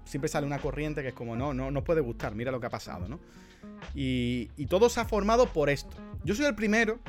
siempre 0.06 0.30
sale 0.30 0.48
una 0.48 0.60
corriente 0.60 1.02
que 1.02 1.10
es 1.10 1.14
como, 1.14 1.36
no, 1.36 1.54
no, 1.54 1.70
no 1.70 1.84
puede 1.84 2.00
gustar, 2.00 2.34
mira 2.34 2.50
lo 2.50 2.62
que 2.62 2.68
ha 2.68 2.70
pasado, 2.70 3.10
¿no? 3.10 3.20
Y, 3.94 4.52
y 4.56 4.68
todo 4.68 4.88
se 4.88 5.02
ha 5.02 5.06
formado 5.06 5.48
por 5.48 5.70
esto. 5.70 5.98
Yo 6.24 6.34
soy 6.34 6.46
el 6.46 6.56
primero 6.56 7.00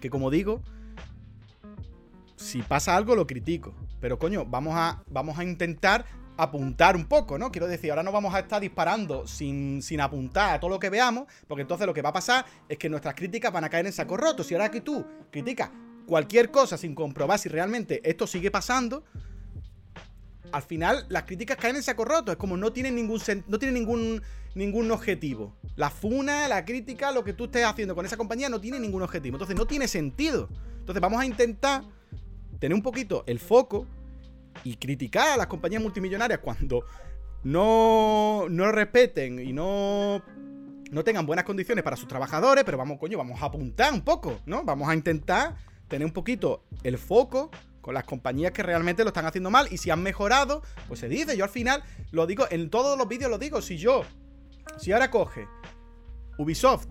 que, 0.00 0.10
como 0.10 0.28
digo, 0.28 0.60
si 2.36 2.60
pasa 2.60 2.94
algo 2.94 3.16
lo 3.16 3.26
critico. 3.26 3.74
Pero 4.02 4.18
coño, 4.18 4.44
vamos 4.44 4.74
a, 4.76 5.02
vamos 5.08 5.38
a 5.38 5.44
intentar 5.44 6.04
apuntar 6.42 6.96
un 6.96 7.06
poco, 7.06 7.38
¿no? 7.38 7.52
Quiero 7.52 7.66
decir, 7.66 7.90
ahora 7.90 8.02
no 8.02 8.12
vamos 8.12 8.34
a 8.34 8.40
estar 8.40 8.60
disparando 8.60 9.26
sin, 9.26 9.82
sin, 9.82 10.00
apuntar 10.00 10.54
a 10.54 10.60
todo 10.60 10.70
lo 10.70 10.78
que 10.78 10.88
veamos, 10.88 11.26
porque 11.46 11.62
entonces 11.62 11.86
lo 11.86 11.92
que 11.92 12.02
va 12.02 12.08
a 12.08 12.14
pasar 12.14 12.46
es 12.68 12.78
que 12.78 12.88
nuestras 12.88 13.14
críticas 13.14 13.52
van 13.52 13.64
a 13.64 13.68
caer 13.68 13.86
en 13.86 13.92
saco 13.92 14.16
roto. 14.16 14.42
Si 14.42 14.54
ahora 14.54 14.70
que 14.70 14.80
tú 14.80 15.04
criticas 15.30 15.70
cualquier 16.06 16.50
cosa 16.50 16.76
sin 16.76 16.94
comprobar 16.94 17.38
si 17.38 17.48
realmente 17.48 18.00
esto 18.08 18.26
sigue 18.26 18.50
pasando, 18.50 19.04
al 20.50 20.62
final 20.62 21.06
las 21.08 21.24
críticas 21.24 21.56
caen 21.56 21.76
en 21.76 21.82
saco 21.82 22.04
roto. 22.04 22.32
Es 22.32 22.38
como 22.38 22.56
no 22.56 22.72
tienen 22.72 22.94
ningún, 22.94 23.20
no 23.46 23.58
tienen 23.58 23.74
ningún, 23.74 24.22
ningún 24.54 24.90
objetivo. 24.90 25.54
La 25.76 25.90
funa, 25.90 26.48
la 26.48 26.64
crítica, 26.64 27.12
lo 27.12 27.22
que 27.22 27.32
tú 27.32 27.44
estés 27.44 27.64
haciendo 27.64 27.94
con 27.94 28.06
esa 28.06 28.16
compañía 28.16 28.48
no 28.48 28.60
tiene 28.60 28.80
ningún 28.80 29.02
objetivo. 29.02 29.36
Entonces 29.36 29.56
no 29.56 29.66
tiene 29.66 29.86
sentido. 29.88 30.48
Entonces 30.78 31.00
vamos 31.00 31.20
a 31.20 31.26
intentar 31.26 31.84
tener 32.58 32.74
un 32.74 32.82
poquito 32.82 33.24
el 33.26 33.38
foco 33.38 33.86
y 34.64 34.76
criticar 34.76 35.32
a 35.32 35.36
las 35.36 35.46
compañías 35.46 35.82
multimillonarias 35.82 36.40
cuando 36.40 36.84
no, 37.42 38.46
no 38.48 38.72
respeten 38.72 39.38
y 39.38 39.52
no, 39.52 40.22
no 40.90 41.04
tengan 41.04 41.26
buenas 41.26 41.44
condiciones 41.44 41.82
para 41.82 41.96
sus 41.96 42.08
trabajadores, 42.08 42.64
pero 42.64 42.78
vamos, 42.78 42.98
coño, 42.98 43.16
vamos 43.18 43.40
a 43.42 43.46
apuntar 43.46 43.92
un 43.92 44.02
poco, 44.02 44.40
¿no? 44.46 44.64
Vamos 44.64 44.88
a 44.88 44.94
intentar 44.94 45.56
tener 45.88 46.06
un 46.06 46.12
poquito 46.12 46.64
el 46.82 46.98
foco 46.98 47.50
con 47.80 47.94
las 47.94 48.04
compañías 48.04 48.52
que 48.52 48.62
realmente 48.62 49.02
lo 49.02 49.08
están 49.08 49.26
haciendo 49.26 49.50
mal 49.50 49.68
y 49.70 49.78
si 49.78 49.90
han 49.90 50.02
mejorado, 50.02 50.62
pues 50.88 51.00
se 51.00 51.08
dice. 51.08 51.36
Yo 51.36 51.44
al 51.44 51.50
final 51.50 51.82
lo 52.10 52.26
digo, 52.26 52.46
en 52.50 52.70
todos 52.70 52.98
los 52.98 53.08
vídeos 53.08 53.30
lo 53.30 53.38
digo, 53.38 53.62
si 53.62 53.78
yo, 53.78 54.02
si 54.78 54.92
ahora 54.92 55.10
coge 55.10 55.48
Ubisoft, 56.38 56.88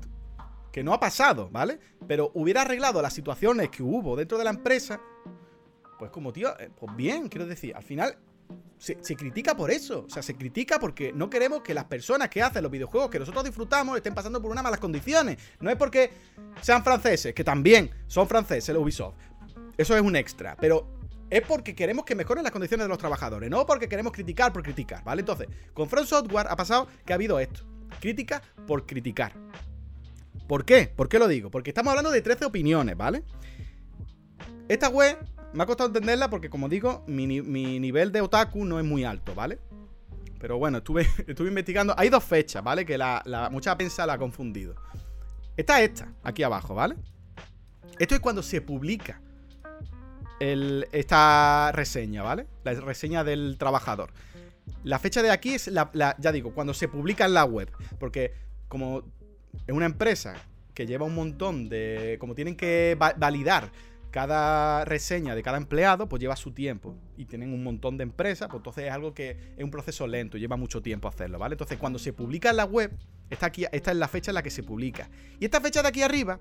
que 0.72 0.84
no 0.84 0.94
ha 0.94 1.00
pasado, 1.00 1.50
¿vale? 1.52 1.80
Pero 2.08 2.32
hubiera 2.34 2.62
arreglado 2.62 3.02
las 3.02 3.14
situaciones 3.14 3.70
que 3.70 3.84
hubo 3.84 4.16
dentro 4.16 4.38
de 4.38 4.44
la 4.44 4.52
empresa, 4.52 5.00
pues 6.00 6.10
como 6.10 6.34
tío, 6.34 6.58
eh, 6.60 6.72
pues 6.74 6.96
bien, 6.96 7.28
quiero 7.28 7.46
decir, 7.46 7.76
al 7.76 7.84
final 7.84 8.18
se, 8.80 8.96
critica 9.16 9.56
por 9.56 9.70
eso. 9.70 10.06
O 10.08 10.10
sea, 10.10 10.24
se 10.24 10.36
critica 10.36 10.80
porque 10.80 11.12
no 11.14 11.30
queremos 11.30 11.62
que 11.62 11.74
las 11.74 11.86
personas 11.86 12.30
que 12.30 12.42
hacen 12.42 12.64
los 12.64 12.72
videojuegos 12.72 13.10
que 13.10 13.20
nosotros 13.20 13.44
disfrutamos 13.44 13.98
estén 13.98 14.16
pasando 14.16 14.42
por 14.42 14.50
unas 14.50 14.64
malas 14.64 14.80
condiciones. 14.80 15.38
No 15.60 15.70
es 15.70 15.76
porque 15.76 16.12
sean 16.62 16.84
franceses, 16.84 17.34
que 17.34 17.44
también 17.44 17.92
son 18.08 18.28
franceses 18.28 18.74
los 18.74 18.82
Ubisoft. 18.82 19.18
Eso 19.78 19.96
es 19.96 20.02
un 20.02 20.16
extra. 20.16 20.56
Pero 20.60 20.88
es 21.30 21.42
porque 21.42 21.76
queremos 21.76 22.06
que 22.06 22.16
mejoren 22.16 22.44
las 22.44 22.54
condiciones 22.54 22.86
de 22.86 22.90
los 22.90 22.98
trabajadores, 22.98 23.50
no 23.50 23.66
porque 23.66 23.88
queremos 23.88 24.14
criticar 24.14 24.52
por 24.52 24.64
criticar, 24.64 25.04
¿vale? 25.04 25.20
Entonces, 25.20 25.48
con 25.74 25.90
Front 25.90 26.08
Software 26.08 26.48
ha 26.50 26.56
pasado 26.56 26.88
que 27.06 27.14
ha 27.14 27.16
habido 27.16 27.40
esto. 27.40 27.66
Crítica 28.00 28.42
por 28.66 28.86
criticar. 28.86 29.34
¿Por 30.48 30.66
qué? 30.66 30.92
¿Por 30.96 31.10
qué 31.10 31.20
lo 31.20 31.28
digo? 31.28 31.52
Porque 31.52 31.70
estamos 31.70 31.92
hablando 31.92 32.10
de 32.10 32.22
13 32.22 32.46
opiniones, 32.46 32.98
¿vale? 32.98 33.24
Esta 34.68 34.90
web 34.90 35.18
me 35.54 35.64
ha 35.64 35.66
costado 35.66 35.88
entenderla 35.88 36.30
porque, 36.30 36.50
como 36.50 36.70
digo, 36.70 37.04
mi, 37.08 37.28
nivel 37.28 38.12
de 38.12 38.22
otaku 38.22 38.66
no 38.66 38.80
es 38.80 38.86
muy 38.86 39.04
alto, 39.04 39.34
¿vale? 39.34 39.60
Pero 40.40 40.58
bueno, 40.58 40.80
estuve, 40.80 41.08
estuve 41.28 41.50
investigando. 41.50 41.94
Hay 41.98 42.10
dos 42.10 42.24
fechas, 42.24 42.64
¿vale? 42.64 42.86
Que 42.86 42.98
la, 42.98 43.50
mucha 43.52 43.76
prensa 43.76 44.06
la 44.06 44.14
ha 44.14 44.18
confundido. 44.18 44.76
Está 45.58 45.82
esta, 45.82 46.14
aquí 46.24 46.44
abajo, 46.44 46.76
¿vale? 46.76 46.96
Esto 47.98 48.16
es 48.16 48.22
cuando 48.22 48.42
se 48.42 48.62
publica 48.62 49.22
esta 50.40 51.72
reseña, 51.74 52.24
¿vale? 52.24 52.48
La 52.64 52.74
reseña 52.74 53.26
del 53.26 53.58
trabajador. 53.58 54.12
La 54.84 55.00
fecha 55.00 55.22
de 55.22 55.32
aquí 55.32 55.56
es 55.56 55.68
la, 55.68 56.16
ya 56.18 56.32
digo, 56.32 56.54
cuando 56.54 56.74
se 56.74 56.88
publica 56.88 57.26
en 57.26 57.34
la 57.34 57.44
web. 57.44 57.70
Porque 58.00 58.34
como 58.70 59.04
es 59.68 59.74
una 59.74 59.88
empresa 59.88 60.36
que 60.74 60.86
lleva 60.86 61.06
un 61.06 61.16
montón 61.16 61.68
de. 61.68 62.16
Como 62.20 62.36
tienen 62.36 62.56
que 62.56 62.96
validar 63.18 63.70
cada 64.12 64.86
reseña 64.86 65.36
de 65.36 65.44
cada 65.44 65.58
empleado 65.58 66.10
pues 66.10 66.20
lleva 66.20 66.36
su 66.36 66.52
tiempo 66.52 66.96
y 67.18 67.26
tienen 67.26 67.54
un 67.54 67.64
montón 67.64 67.98
de 67.98 68.04
empresas, 68.04 68.48
pues 68.48 68.60
entonces 68.60 68.86
es 68.86 68.92
algo 68.92 69.14
que 69.14 69.54
es 69.58 69.64
un 69.64 69.72
proceso 69.72 70.08
lento, 70.08 70.38
lleva 70.38 70.58
mucho 70.58 70.82
tiempo 70.82 71.08
hacerlo, 71.08 71.40
¿vale? 71.40 71.54
Entonces 71.54 71.78
cuando 71.78 72.00
se 72.00 72.14
publica 72.14 72.50
en 72.50 72.58
la 72.58 72.66
web, 72.66 72.92
esta, 73.30 73.48
aquí, 73.48 73.66
esta 73.72 73.92
es 73.92 73.98
la 73.98 74.08
fecha 74.08 74.32
en 74.32 74.36
la 74.36 74.44
que 74.44 74.50
se 74.50 74.64
publica. 74.64 75.10
Y 75.40 75.46
esta 75.46 75.62
fecha 75.62 75.82
de 75.82 75.88
aquí 75.90 76.02
arriba 76.02 76.40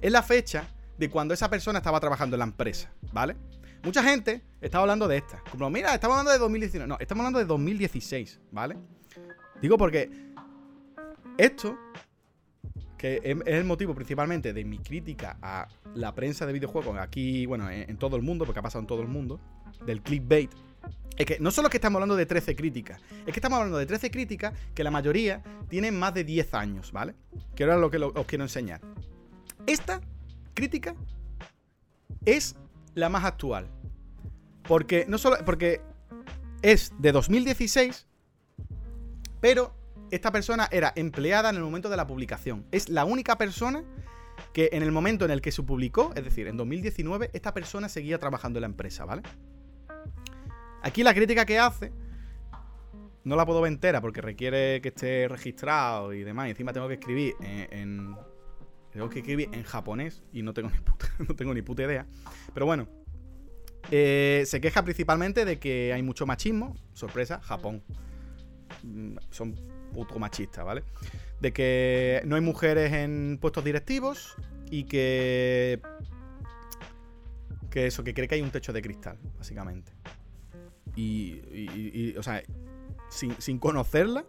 es 0.00 0.10
la 0.10 0.22
fecha 0.22 0.68
de 0.98 1.08
cuando 1.08 1.34
esa 1.34 1.48
persona 1.48 1.78
estaba 1.78 2.00
trabajando 2.00 2.36
en 2.36 2.40
la 2.40 2.46
empresa, 2.46 2.92
¿vale? 3.12 3.36
Mucha 3.82 4.02
gente 4.02 4.42
estaba 4.60 4.82
hablando 4.82 5.08
de 5.08 5.16
esta. 5.16 5.42
Como, 5.50 5.70
mira, 5.70 5.94
estamos 5.94 6.18
hablando 6.18 6.32
de 6.32 6.38
2019. 6.38 6.88
No, 6.88 6.96
estamos 7.00 7.22
hablando 7.22 7.38
de 7.38 7.46
2016, 7.46 8.40
¿vale? 8.50 8.76
Digo 9.62 9.78
porque 9.78 10.10
esto 11.38 11.78
que 13.00 13.18
es 13.24 13.38
el 13.46 13.64
motivo 13.64 13.94
principalmente 13.94 14.52
de 14.52 14.62
mi 14.62 14.78
crítica 14.78 15.38
a 15.40 15.66
la 15.94 16.14
prensa 16.14 16.44
de 16.44 16.52
videojuegos 16.52 16.98
aquí, 16.98 17.46
bueno, 17.46 17.70
en, 17.70 17.96
todo 17.96 18.14
el 18.16 18.20
mundo, 18.20 18.44
porque 18.44 18.58
ha 18.58 18.62
pasado 18.62 18.80
en 18.80 18.86
todo 18.86 19.00
el 19.00 19.08
mundo, 19.08 19.40
del 19.86 20.02
clickbait, 20.02 20.50
es 21.16 21.24
que 21.24 21.38
no 21.40 21.50
solo 21.50 21.68
es 21.68 21.70
que 21.70 21.78
estamos 21.78 21.96
hablando 21.96 22.14
de 22.14 22.26
13 22.26 22.54
críticas, 22.54 23.00
es 23.24 23.32
que 23.32 23.40
estamos 23.40 23.56
hablando 23.56 23.78
de 23.78 23.86
13 23.86 24.10
críticas 24.10 24.52
que 24.74 24.84
la 24.84 24.90
mayoría 24.90 25.42
tienen 25.70 25.98
más 25.98 26.12
de 26.12 26.24
10 26.24 26.52
años, 26.52 26.92
¿vale? 26.92 27.14
Que 27.54 27.62
ahora 27.62 27.76
es 27.76 27.80
lo 27.80 27.90
que 27.90 27.96
os 27.96 28.26
quiero 28.26 28.44
enseñar. 28.44 28.82
Esta 29.66 30.02
crítica 30.52 30.94
es 32.26 32.54
la 32.94 33.08
más 33.08 33.24
actual. 33.24 33.66
Porque 34.64 35.06
no 35.08 35.16
solo. 35.16 35.38
Porque 35.46 35.80
es 36.60 36.92
de 36.98 37.12
2016, 37.12 38.06
pero 39.40 39.74
esta 40.10 40.32
persona 40.32 40.68
era 40.70 40.92
empleada 40.96 41.50
en 41.50 41.56
el 41.56 41.62
momento 41.62 41.88
de 41.88 41.96
la 41.96 42.06
publicación. 42.06 42.66
Es 42.70 42.88
la 42.88 43.04
única 43.04 43.38
persona 43.38 43.84
que 44.52 44.70
en 44.72 44.82
el 44.82 44.92
momento 44.92 45.24
en 45.24 45.30
el 45.30 45.40
que 45.40 45.52
se 45.52 45.62
publicó, 45.62 46.12
es 46.16 46.24
decir, 46.24 46.46
en 46.46 46.56
2019, 46.56 47.30
esta 47.32 47.54
persona 47.54 47.88
seguía 47.88 48.18
trabajando 48.18 48.58
en 48.58 48.62
la 48.62 48.66
empresa, 48.66 49.04
¿vale? 49.04 49.22
Aquí 50.82 51.02
la 51.02 51.14
crítica 51.14 51.44
que 51.44 51.58
hace 51.58 51.92
no 53.24 53.36
la 53.36 53.44
puedo 53.44 53.60
ver 53.60 53.72
entera 53.72 54.00
porque 54.00 54.20
requiere 54.20 54.80
que 54.80 54.88
esté 54.88 55.28
registrado 55.28 56.12
y 56.12 56.22
demás. 56.22 56.48
Y 56.48 56.50
encima 56.50 56.72
tengo 56.72 56.88
que 56.88 56.94
escribir 56.94 57.34
en, 57.40 58.16
tengo 58.90 59.08
que 59.08 59.20
escribir 59.20 59.50
en 59.52 59.62
japonés 59.62 60.22
y 60.32 60.42
no 60.42 60.54
tengo 60.54 60.70
ni 60.70 60.78
puta, 60.78 61.06
no 61.28 61.34
tengo 61.34 61.54
ni 61.54 61.62
puta 61.62 61.82
idea. 61.82 62.06
Pero 62.54 62.66
bueno, 62.66 62.88
eh, 63.90 64.44
se 64.46 64.60
queja 64.60 64.82
principalmente 64.82 65.44
de 65.44 65.58
que 65.58 65.92
hay 65.92 66.02
mucho 66.02 66.26
machismo. 66.26 66.76
Sorpresa, 66.94 67.40
Japón. 67.40 67.82
Mm, 68.82 69.16
son 69.30 69.54
puto 69.90 70.18
machista, 70.18 70.62
¿vale? 70.62 70.84
De 71.40 71.52
que 71.52 72.22
no 72.24 72.36
hay 72.36 72.42
mujeres 72.42 72.92
en 72.92 73.38
puestos 73.40 73.64
directivos 73.64 74.36
y 74.70 74.84
que. 74.84 75.80
Que 77.70 77.86
eso, 77.86 78.02
que 78.02 78.14
cree 78.14 78.26
que 78.26 78.34
hay 78.34 78.42
un 78.42 78.50
techo 78.50 78.72
de 78.72 78.82
cristal, 78.82 79.16
básicamente. 79.38 79.92
Y, 80.96 82.16
o 82.16 82.22
sea, 82.22 82.42
sin, 83.08 83.40
sin 83.40 83.58
conocerla 83.58 84.24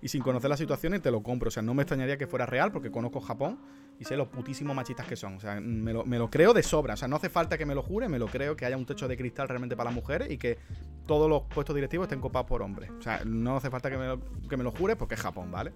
y 0.00 0.08
sin 0.08 0.22
conocer 0.22 0.48
las 0.48 0.60
situaciones 0.60 1.02
te 1.02 1.10
lo 1.10 1.22
compro. 1.22 1.48
O 1.48 1.50
sea, 1.50 1.62
no 1.62 1.74
me 1.74 1.82
extrañaría 1.82 2.16
que 2.18 2.28
fuera 2.28 2.46
real 2.46 2.70
porque 2.70 2.92
conozco 2.92 3.20
Japón 3.20 3.58
y 3.98 4.04
sé 4.04 4.16
los 4.16 4.28
putísimos 4.28 4.74
machistas 4.74 5.06
que 5.06 5.16
son. 5.16 5.36
O 5.36 5.40
sea, 5.40 5.60
me 5.60 5.92
lo, 5.92 6.30
creo 6.30 6.52
de 6.52 6.62
sobra. 6.62 6.94
O 6.94 6.96
sea, 6.96 7.08
no 7.08 7.16
hace 7.16 7.28
falta 7.28 7.56
que 7.56 7.66
me 7.66 7.74
lo 7.74 7.82
jure, 7.82 8.08
me 8.08 8.18
lo 8.18 8.26
creo 8.26 8.56
que 8.56 8.66
haya 8.66 8.76
un 8.76 8.86
techo 8.86 9.08
de 9.08 9.16
cristal 9.16 9.48
realmente 9.48 9.76
para 9.76 9.90
las 9.90 9.94
mujeres 9.94 10.30
y 10.30 10.38
que 10.38 10.58
todos 11.06 11.28
los 11.28 11.42
puestos 11.42 11.74
directivos 11.74 12.06
estén 12.06 12.20
copados 12.20 12.46
por 12.48 12.62
hombres. 12.62 12.90
O 12.98 13.02
sea, 13.02 13.22
no 13.24 13.56
hace 13.56 13.70
falta 13.70 13.90
que 13.90 13.96
me 13.96 14.06
lo, 14.06 14.20
que 14.48 14.56
me 14.56 14.64
lo 14.64 14.72
jure 14.72 14.96
porque 14.96 15.14
es 15.14 15.20
Japón, 15.20 15.50
¿vale? 15.50 15.72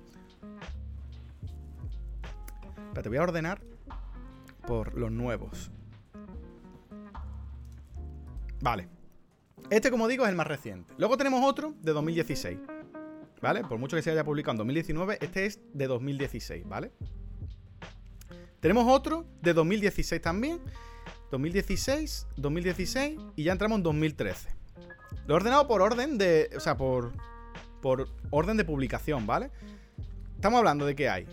Pero 2.91 3.03
te 3.03 3.09
voy 3.09 3.19
a 3.19 3.23
ordenar 3.23 3.61
por 4.67 4.95
los 4.95 5.11
nuevos. 5.11 5.71
Vale. 8.61 8.89
Este, 9.71 9.91
como 9.91 10.09
digo, 10.09 10.25
es 10.25 10.31
el 10.31 10.37
más 10.37 10.47
reciente. 10.47 10.95
Luego 10.99 11.17
tenemos 11.17 11.45
otro 11.45 11.75
de 11.81 11.93
2016. 11.93 12.59
¿Vale? 13.41 13.63
Por 13.63 13.79
mucho 13.79 13.97
que 13.97 14.03
se 14.03 14.11
haya 14.11 14.25
publicado 14.25 14.53
en 14.53 14.59
2019, 14.59 15.19
este 15.21 15.47
es 15.47 15.61
de 15.73 15.87
2016, 15.87 16.69
¿vale? 16.69 16.91
Tenemos 18.61 18.87
otro 18.89 19.25
de 19.41 19.55
2016 19.55 20.21
también. 20.21 20.61
2016, 21.31 22.27
2016 22.37 23.21
y 23.37 23.45
ya 23.45 23.53
entramos 23.53 23.77
en 23.77 23.83
2013. 23.83 24.49
Lo 25.27 25.35
he 25.35 25.37
ordenado 25.37 25.67
por 25.69 25.83
orden 25.83 26.19
de. 26.19 26.51
O 26.57 26.61
sea, 26.61 26.77
por. 26.77 27.13
Por 27.83 28.09
orden 28.31 28.57
de 28.57 28.65
publicación, 28.65 29.27
¿vale? 29.27 29.51
Estamos 30.35 30.59
hablando 30.59 30.85
de 30.85 30.97
que 30.97 31.09
hay. 31.09 31.27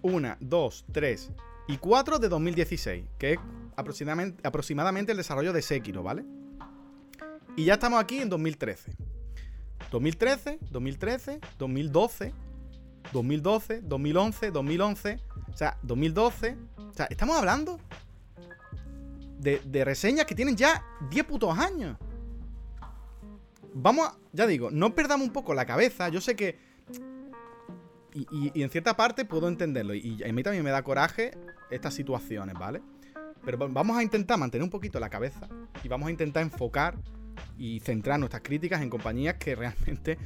Una, 0.00 0.38
dos, 0.40 0.86
tres 0.90 1.30
y 1.68 1.76
cuatro 1.76 2.18
de 2.18 2.28
2016. 2.28 3.04
Que 3.18 3.32
es 3.32 3.38
aproximadamente, 3.76 4.46
aproximadamente 4.46 5.12
el 5.12 5.18
desarrollo 5.18 5.52
de 5.52 5.60
Sekiro, 5.60 6.02
¿vale? 6.02 6.24
Y 7.56 7.66
ya 7.66 7.74
estamos 7.74 8.00
aquí 8.00 8.18
en 8.18 8.28
2013. 8.30 8.92
2013, 9.90 10.58
2013, 10.70 11.40
2012, 11.58 12.34
2012, 13.12 13.82
2011, 13.82 14.50
2011, 14.50 15.20
o 15.52 15.56
sea, 15.56 15.78
2012. 15.82 16.56
O 16.76 16.94
sea, 16.94 17.06
estamos 17.10 17.36
hablando 17.36 17.78
de, 19.38 19.84
reseñas 19.84 20.26
que 20.26 20.34
tienen 20.34 20.56
ya 20.56 20.84
10 21.10 21.24
putos 21.24 21.56
años. 21.58 21.96
Vamos 23.74 24.08
a, 24.08 24.16
ya 24.32 24.46
digo, 24.46 24.70
no 24.70 24.94
perdamos 24.94 25.26
un 25.26 25.32
poco 25.32 25.54
la 25.54 25.66
cabeza. 25.66 26.08
Yo 26.08 26.20
sé 26.20 26.36
que. 26.36 26.58
Y, 28.30 28.62
en 28.62 28.70
cierta 28.70 28.96
parte 28.96 29.24
puedo 29.24 29.48
entenderlo. 29.48 29.94
Y 29.94 30.22
a 30.22 30.32
mí 30.32 30.42
también 30.42 30.64
me 30.64 30.70
da 30.70 30.82
coraje 30.82 31.32
estas 31.70 31.94
situaciones, 31.94 32.54
¿vale? 32.54 32.80
Pero 33.44 33.58
vamos 33.68 33.96
a 33.96 34.02
intentar 34.02 34.38
mantener 34.38 34.62
un 34.62 34.70
poquito 34.70 35.00
la 35.00 35.10
cabeza. 35.10 35.48
Y 35.82 35.88
vamos 35.88 36.08
a 36.08 36.10
intentar 36.10 36.42
enfocar 36.42 36.96
y 37.58 37.80
centrar 37.80 38.18
nuestras 38.18 38.42
críticas 38.42 38.82
en 38.82 38.90
compañías 38.90 39.34
que 39.34 39.54
realmente 39.54 40.18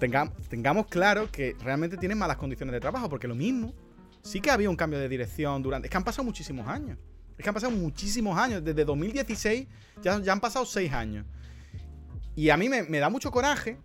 tengamos 0.00 0.86
claro 0.86 1.30
que 1.30 1.54
realmente 1.62 1.96
tienen 1.96 2.18
malas 2.18 2.36
condiciones 2.36 2.72
de 2.72 2.80
trabajo, 2.80 3.08
porque 3.08 3.28
lo 3.28 3.34
mismo, 3.34 3.74
sí 4.22 4.40
que 4.40 4.50
había 4.50 4.68
un 4.68 4.76
cambio 4.76 4.98
de 4.98 5.08
dirección 5.08 5.62
durante... 5.62 5.86
Es 5.86 5.90
que 5.90 5.96
han 5.96 6.04
pasado 6.04 6.24
muchísimos 6.24 6.66
años. 6.66 6.98
Es 7.36 7.44
que 7.44 7.48
han 7.48 7.54
pasado 7.54 7.72
muchísimos 7.72 8.36
años. 8.36 8.64
Desde 8.64 8.84
2016 8.84 9.66
ya, 10.02 10.20
ya 10.20 10.32
han 10.32 10.40
pasado 10.40 10.64
6 10.64 10.92
años. 10.92 11.26
Y 12.34 12.50
a 12.50 12.56
mí 12.56 12.68
me, 12.68 12.98
da 12.98 13.10
mucho 13.10 13.30
coraje, 13.30 13.78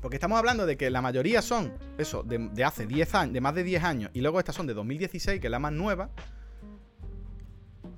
porque 0.00 0.16
estamos 0.16 0.38
hablando 0.38 0.66
de 0.66 0.76
que 0.76 0.90
la 0.90 1.02
mayoría 1.02 1.42
son, 1.42 1.72
eso, 1.98 2.22
de, 2.22 2.38
de 2.38 2.64
hace 2.64 2.86
10 2.86 3.14
años, 3.14 3.34
de 3.34 3.40
más 3.40 3.54
de 3.54 3.64
10 3.64 3.84
años, 3.84 4.10
y 4.14 4.20
luego 4.20 4.38
estas 4.38 4.54
son 4.54 4.66
de 4.66 4.74
2016, 4.74 5.40
que 5.40 5.46
es 5.46 5.50
la 5.50 5.58
más 5.58 5.72
nueva. 5.72 6.10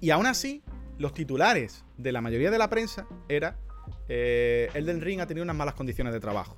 Y 0.01 0.11
aún 0.11 0.27
así, 0.27 0.63
los 0.99 1.15
titulares 1.15 1.85
de 1.97 2.13
la 2.13 2.21
mayoría 2.21 2.51
de 2.51 2.59
la 2.59 2.69
prensa 2.69 3.07
era 3.29 3.57
eh, 4.09 4.69
Elden 4.75 5.01
Ring 5.01 5.21
ha 5.21 5.27
tenido 5.27 5.45
unas 5.45 5.57
malas 5.57 5.75
condiciones 5.75 6.13
de 6.13 6.21
trabajo. 6.21 6.57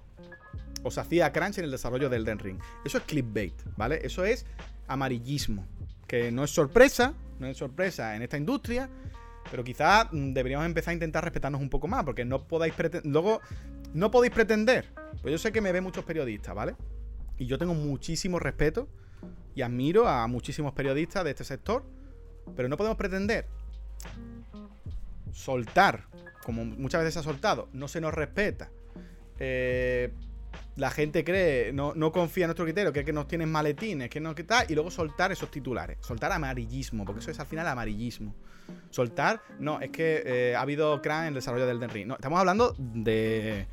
O 0.87 0.91
se 0.93 1.01
hacía 1.01 1.32
crunch 1.32 1.59
en 1.59 1.64
el 1.64 1.72
desarrollo 1.72 2.09
del 2.09 2.22
Elden 2.22 2.39
Ring. 2.39 2.61
Eso 2.84 2.99
es 2.99 3.05
clickbait, 3.05 3.61
¿vale? 3.76 3.99
Eso 4.05 4.24
es 4.24 4.47
amarillismo. 4.87 5.66
Que 6.07 6.30
no 6.30 6.45
es 6.45 6.53
sorpresa, 6.53 7.12
no 7.41 7.49
es 7.49 7.57
sorpresa 7.57 8.14
en 8.14 8.22
esta 8.22 8.37
industria, 8.37 8.89
pero 9.51 9.64
quizás 9.64 10.07
mm, 10.12 10.32
deberíamos 10.32 10.64
empezar 10.64 10.93
a 10.93 10.95
intentar 10.95 11.24
respetarnos 11.24 11.61
un 11.61 11.70
poco 11.70 11.89
más, 11.89 12.05
porque 12.05 12.24
no 12.24 12.47
podáis 12.47 12.72
pretender. 12.72 13.11
Luego, 13.11 13.41
no 13.95 14.12
podéis 14.12 14.32
pretender. 14.32 14.87
Pues 15.22 15.32
yo 15.32 15.39
sé 15.39 15.51
que 15.51 15.61
me 15.61 15.72
ven 15.72 15.82
muchos 15.82 16.05
periodistas, 16.05 16.55
¿vale? 16.55 16.76
Y 17.37 17.47
yo 17.47 17.59
tengo 17.59 17.74
muchísimo 17.74 18.39
respeto 18.39 18.87
y 19.57 19.62
admiro 19.62 20.07
a 20.07 20.28
muchísimos 20.28 20.72
periodistas 20.72 21.24
de 21.24 21.30
este 21.30 21.43
sector, 21.43 21.84
pero 22.55 22.68
no 22.68 22.76
podemos 22.76 22.97
pretender 22.97 23.47
soltar 25.32 26.05
como 26.45 26.64
muchas 26.64 27.01
veces 27.01 27.14
se 27.14 27.18
ha 27.18 27.22
soltado, 27.24 27.68
no 27.72 27.89
se 27.89 28.01
nos 28.01 28.14
respeta. 28.14 28.70
Eh, 29.41 30.12
la 30.77 30.91
gente 30.91 31.25
cree, 31.25 31.73
no, 31.73 31.95
confía 32.13 32.45
en 32.45 32.49
nuestro 32.49 32.65
criterio, 32.65 32.93
que, 32.93 33.05
que 33.05 33.13
nos 33.13 33.29
tienen 33.29 33.51
maletines, 33.51 34.11
que 34.11 34.21
no 34.21 34.35
que 34.35 34.45
tal, 34.45 34.67
y 34.69 34.75
luego 34.75 34.91
soltar 34.91 35.33
esos 35.33 35.51
titulares, 35.51 35.99
soltar 36.01 36.33
amarillismo, 36.33 37.05
porque 37.05 37.21
eso 37.21 37.31
es 37.31 37.41
al 37.41 37.47
final 37.47 37.67
amarillismo. 37.67 38.35
Soltar, 38.91 39.41
no, 39.61 39.81
es 39.81 39.91
que 39.91 40.23
eh, 40.25 40.57
ha 40.57 40.61
habido 40.61 41.01
crunch 41.01 41.21
en 41.21 41.27
el 41.29 41.35
desarrollo 41.35 41.67
del 41.67 41.79
Den 41.79 41.91
Ring. 41.91 42.07
No, 42.09 42.15
estamos 42.15 42.41
hablando 42.41 42.75
de, 42.79 43.67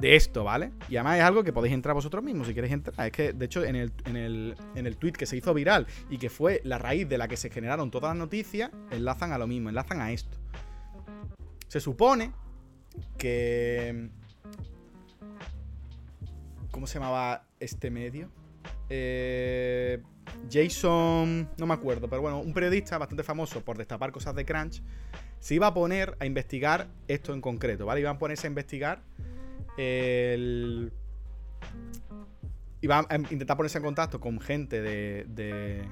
de 0.00 0.16
esto, 0.16 0.44
¿vale? 0.44 0.72
Y 0.88 0.96
además 0.96 1.18
es 1.18 1.24
algo 1.24 1.44
que 1.44 1.52
podéis 1.52 1.74
entrar 1.74 1.94
vosotros 1.94 2.24
mismos 2.24 2.48
si 2.48 2.54
queréis 2.54 2.72
entrar. 2.72 3.06
Es 3.06 3.12
que, 3.12 3.32
de 3.32 3.44
hecho, 3.44 3.64
en 3.64 3.76
el, 3.76 3.92
en 4.06 4.16
el, 4.16 4.56
en 4.74 4.86
el 4.86 4.96
tweet 4.96 5.12
que 5.12 5.26
se 5.26 5.36
hizo 5.36 5.54
viral 5.54 5.86
y 6.10 6.18
que 6.18 6.30
fue 6.30 6.60
la 6.64 6.78
raíz 6.78 7.08
de 7.08 7.18
la 7.18 7.28
que 7.28 7.36
se 7.36 7.50
generaron 7.50 7.90
todas 7.90 8.10
las 8.10 8.18
noticias, 8.18 8.70
enlazan 8.90 9.32
a 9.32 9.38
lo 9.38 9.46
mismo, 9.46 9.68
enlazan 9.68 10.00
a 10.00 10.12
esto. 10.12 10.36
Se 11.68 11.80
supone 11.80 12.32
que... 13.18 14.10
¿Cómo 16.74 16.88
se 16.88 16.98
llamaba 16.98 17.46
este 17.60 17.88
medio? 17.88 18.32
Eh, 18.88 20.02
Jason... 20.50 21.48
No 21.56 21.66
me 21.66 21.74
acuerdo, 21.74 22.08
pero 22.08 22.20
bueno, 22.20 22.40
un 22.40 22.52
periodista 22.52 22.98
bastante 22.98 23.22
famoso 23.22 23.60
por 23.60 23.78
destapar 23.78 24.10
cosas 24.10 24.34
de 24.34 24.44
Crunch, 24.44 24.82
se 25.38 25.54
iba 25.54 25.68
a 25.68 25.72
poner 25.72 26.16
a 26.18 26.26
investigar 26.26 26.88
esto 27.06 27.32
en 27.32 27.40
concreto, 27.40 27.86
¿vale? 27.86 28.00
Iban 28.00 28.16
a 28.16 28.18
ponerse 28.18 28.48
a 28.48 28.50
investigar 28.50 29.04
el... 29.78 30.92
Iba 32.80 33.06
a 33.08 33.16
intentar 33.18 33.56
ponerse 33.56 33.78
en 33.78 33.84
contacto 33.84 34.18
con 34.18 34.40
gente 34.40 34.82
de, 34.82 35.26
de, 35.28 35.88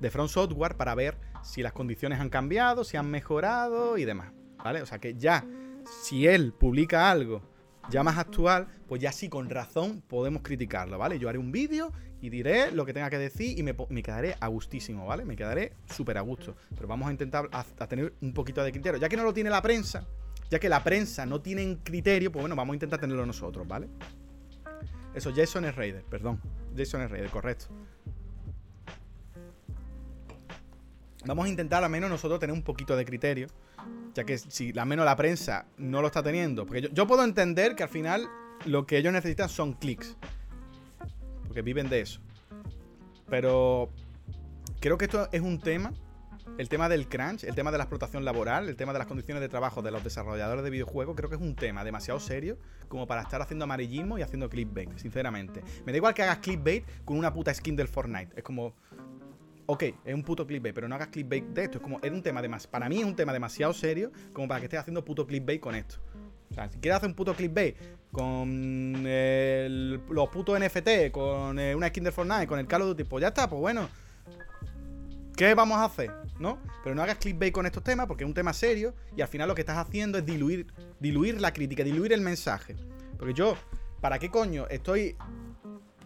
de 0.00 0.10
Front 0.10 0.30
Software 0.30 0.76
para 0.76 0.96
ver 0.96 1.18
si 1.44 1.62
las 1.62 1.72
condiciones 1.72 2.18
han 2.18 2.30
cambiado, 2.30 2.82
si 2.82 2.96
han 2.96 3.08
mejorado 3.12 3.96
y 3.96 4.04
demás. 4.04 4.32
¿vale? 4.56 4.82
O 4.82 4.86
sea 4.86 4.98
que 4.98 5.14
ya, 5.14 5.46
si 6.02 6.26
él 6.26 6.52
publica 6.52 7.12
algo 7.12 7.53
ya 7.90 8.02
más 8.02 8.18
actual, 8.18 8.66
pues 8.88 9.00
ya 9.00 9.12
sí, 9.12 9.28
con 9.28 9.48
razón 9.50 10.02
podemos 10.06 10.42
criticarlo, 10.42 10.98
¿vale? 10.98 11.18
Yo 11.18 11.28
haré 11.28 11.38
un 11.38 11.52
vídeo 11.52 11.92
y 12.20 12.30
diré 12.30 12.70
lo 12.72 12.86
que 12.86 12.92
tenga 12.92 13.10
que 13.10 13.18
decir 13.18 13.58
y 13.58 13.62
me, 13.62 14.02
quedaré 14.02 14.36
a 14.40 14.48
gustísimo, 14.48 15.06
¿vale? 15.06 15.24
Me 15.24 15.36
quedaré 15.36 15.72
súper 15.94 16.18
a 16.18 16.22
gusto. 16.22 16.56
Pero 16.74 16.88
vamos 16.88 17.08
a 17.08 17.10
intentar 17.10 17.48
a, 17.52 17.64
tener 17.86 18.14
un 18.20 18.32
poquito 18.32 18.62
de 18.62 18.72
criterio. 18.72 18.98
Ya 18.98 19.08
que 19.08 19.16
no 19.16 19.24
lo 19.24 19.34
tiene 19.34 19.50
la 19.50 19.60
prensa, 19.60 20.06
ya 20.50 20.58
que 20.58 20.68
la 20.68 20.82
prensa 20.82 21.26
no 21.26 21.40
tiene 21.40 21.78
criterio, 21.82 22.32
pues 22.32 22.42
bueno, 22.42 22.56
vamos 22.56 22.72
a 22.72 22.76
intentar 22.76 23.00
tenerlo 23.00 23.26
nosotros, 23.26 23.66
¿vale? 23.68 23.88
Eso, 25.14 25.32
Jason 25.34 25.64
es 25.66 25.76
Raider, 25.76 26.04
perdón. 26.04 26.40
Jason 26.76 27.02
es 27.02 27.10
Raider, 27.10 27.30
correcto. 27.30 27.66
Vamos 31.26 31.46
a 31.46 31.48
intentar 31.48 31.82
al 31.82 31.90
menos 31.90 32.10
nosotros 32.10 32.38
tener 32.38 32.54
un 32.54 32.62
poquito 32.62 32.96
de 32.96 33.04
criterio 33.04 33.48
ya 34.14 34.24
que 34.24 34.38
si 34.38 34.76
al 34.78 34.86
menos 34.86 35.04
la 35.04 35.16
prensa 35.16 35.66
no 35.76 36.00
lo 36.00 36.06
está 36.06 36.22
teniendo. 36.22 36.64
Porque 36.66 36.88
yo, 36.92 37.06
puedo 37.06 37.24
entender 37.24 37.74
que 37.74 37.82
al 37.82 37.88
final 37.88 38.28
lo 38.64 38.86
que 38.86 38.98
ellos 38.98 39.12
necesitan 39.12 39.48
son 39.48 39.74
clics. 39.74 40.16
Porque 41.46 41.62
viven 41.62 41.88
de 41.88 42.00
eso. 42.00 42.20
Pero 43.28 43.90
creo 44.80 44.96
que 44.96 45.06
esto 45.06 45.28
es 45.32 45.40
un 45.40 45.58
tema. 45.58 45.92
El 46.58 46.68
tema 46.68 46.88
del 46.88 47.08
crunch, 47.08 47.42
el 47.42 47.54
tema 47.56 47.72
de 47.72 47.78
la 47.78 47.84
explotación 47.84 48.24
laboral, 48.24 48.68
el 48.68 48.76
tema 48.76 48.92
de 48.92 49.00
las 49.00 49.08
condiciones 49.08 49.40
de 49.40 49.48
trabajo 49.48 49.82
de 49.82 49.90
los 49.90 50.04
desarrolladores 50.04 50.62
de 50.62 50.70
videojuegos, 50.70 51.16
creo 51.16 51.28
que 51.28 51.34
es 51.34 51.42
un 51.42 51.56
tema 51.56 51.82
demasiado 51.82 52.20
serio 52.20 52.58
como 52.86 53.08
para 53.08 53.22
estar 53.22 53.42
haciendo 53.42 53.64
amarillismo 53.64 54.18
y 54.18 54.22
haciendo 54.22 54.48
clickbait, 54.48 54.96
sinceramente. 54.96 55.64
Me 55.84 55.90
da 55.90 55.96
igual 55.96 56.14
que 56.14 56.22
hagas 56.22 56.38
clickbait 56.38 56.84
con 57.04 57.18
una 57.18 57.32
puta 57.32 57.52
skin 57.52 57.74
del 57.74 57.88
Fortnite. 57.88 58.34
Es 58.36 58.44
como, 58.44 58.72
ok, 59.66 59.82
es 60.04 60.14
un 60.14 60.22
puto 60.22 60.46
clickbait, 60.46 60.74
pero 60.74 60.88
no 60.88 60.94
hagas 60.94 61.08
clickbait 61.08 61.44
de 61.44 61.64
esto. 61.64 61.78
Es 61.78 61.82
como, 61.82 62.00
es 62.02 62.10
un 62.10 62.22
tema 62.22 62.42
demasiado, 62.42 62.70
para 62.70 62.88
mí 62.88 63.00
es 63.00 63.04
un 63.04 63.16
tema 63.16 63.32
demasiado 63.32 63.72
serio 63.72 64.12
como 64.32 64.48
para 64.48 64.60
que 64.60 64.66
estés 64.66 64.80
haciendo 64.80 65.04
puto 65.04 65.26
clickbait 65.26 65.60
con 65.60 65.74
esto. 65.74 65.96
O 66.50 66.54
sea, 66.54 66.68
si 66.68 66.78
quieres 66.78 66.98
hacer 66.98 67.08
un 67.08 67.16
puto 67.16 67.34
clickbait 67.34 67.76
con 68.12 69.02
los 69.02 70.28
putos 70.28 70.58
NFT, 70.58 71.10
con 71.10 71.58
eh, 71.58 71.74
una 71.74 71.88
skin 71.88 72.04
de 72.04 72.12
Fortnite, 72.12 72.46
con 72.46 72.58
el 72.58 72.66
Call 72.66 72.82
of 72.82 72.88
Duty, 72.88 73.04
pues 73.04 73.22
ya 73.22 73.28
está, 73.28 73.48
pues 73.48 73.60
bueno. 73.60 73.88
¿Qué 75.36 75.52
vamos 75.54 75.78
a 75.78 75.86
hacer? 75.86 76.12
¿No? 76.38 76.58
Pero 76.84 76.94
no 76.94 77.02
hagas 77.02 77.18
clickbait 77.18 77.52
con 77.52 77.66
estos 77.66 77.82
temas 77.82 78.06
porque 78.06 78.22
es 78.22 78.28
un 78.28 78.34
tema 78.34 78.52
serio 78.52 78.94
y 79.16 79.20
al 79.20 79.26
final 79.26 79.48
lo 79.48 79.54
que 79.56 79.62
estás 79.62 79.78
haciendo 79.78 80.16
es 80.18 80.24
diluir, 80.24 80.72
diluir 81.00 81.40
la 81.40 81.52
crítica, 81.52 81.82
diluir 81.82 82.12
el 82.12 82.20
mensaje. 82.20 82.76
Porque 83.18 83.34
yo, 83.34 83.56
¿para 84.00 84.20
qué 84.20 84.30
coño 84.30 84.68
estoy 84.68 85.16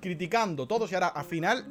criticando 0.00 0.66
todo 0.66 0.88
si 0.88 0.94
ahora 0.94 1.08
al 1.08 1.26
final 1.26 1.66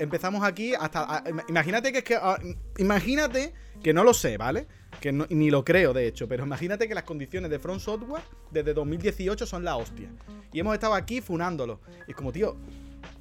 empezamos 0.00 0.42
aquí 0.42 0.74
hasta. 0.74 1.22
imagínate 1.48 1.92
que 1.92 1.98
es 1.98 2.04
que. 2.04 2.16
Ah, 2.16 2.38
imagínate 2.78 3.52
que 3.82 3.92
no 3.92 4.02
lo 4.02 4.12
sé, 4.12 4.36
¿vale? 4.36 4.66
Que 5.00 5.12
ni 5.12 5.50
lo 5.50 5.64
creo, 5.64 5.92
de 5.92 6.06
hecho, 6.06 6.26
pero 6.26 6.44
imagínate 6.44 6.88
que 6.88 6.94
las 6.94 7.04
condiciones 7.04 7.50
de 7.50 7.58
Front 7.58 7.80
Software 7.80 8.22
desde 8.50 8.74
2018 8.74 9.46
son 9.46 9.64
la 9.64 9.76
hostia. 9.76 10.10
Y 10.52 10.60
hemos 10.60 10.74
estado 10.74 10.94
aquí 10.94 11.20
funándolo. 11.20 11.80
Y 12.06 12.10
es 12.10 12.16
como, 12.16 12.32
tío, 12.32 12.56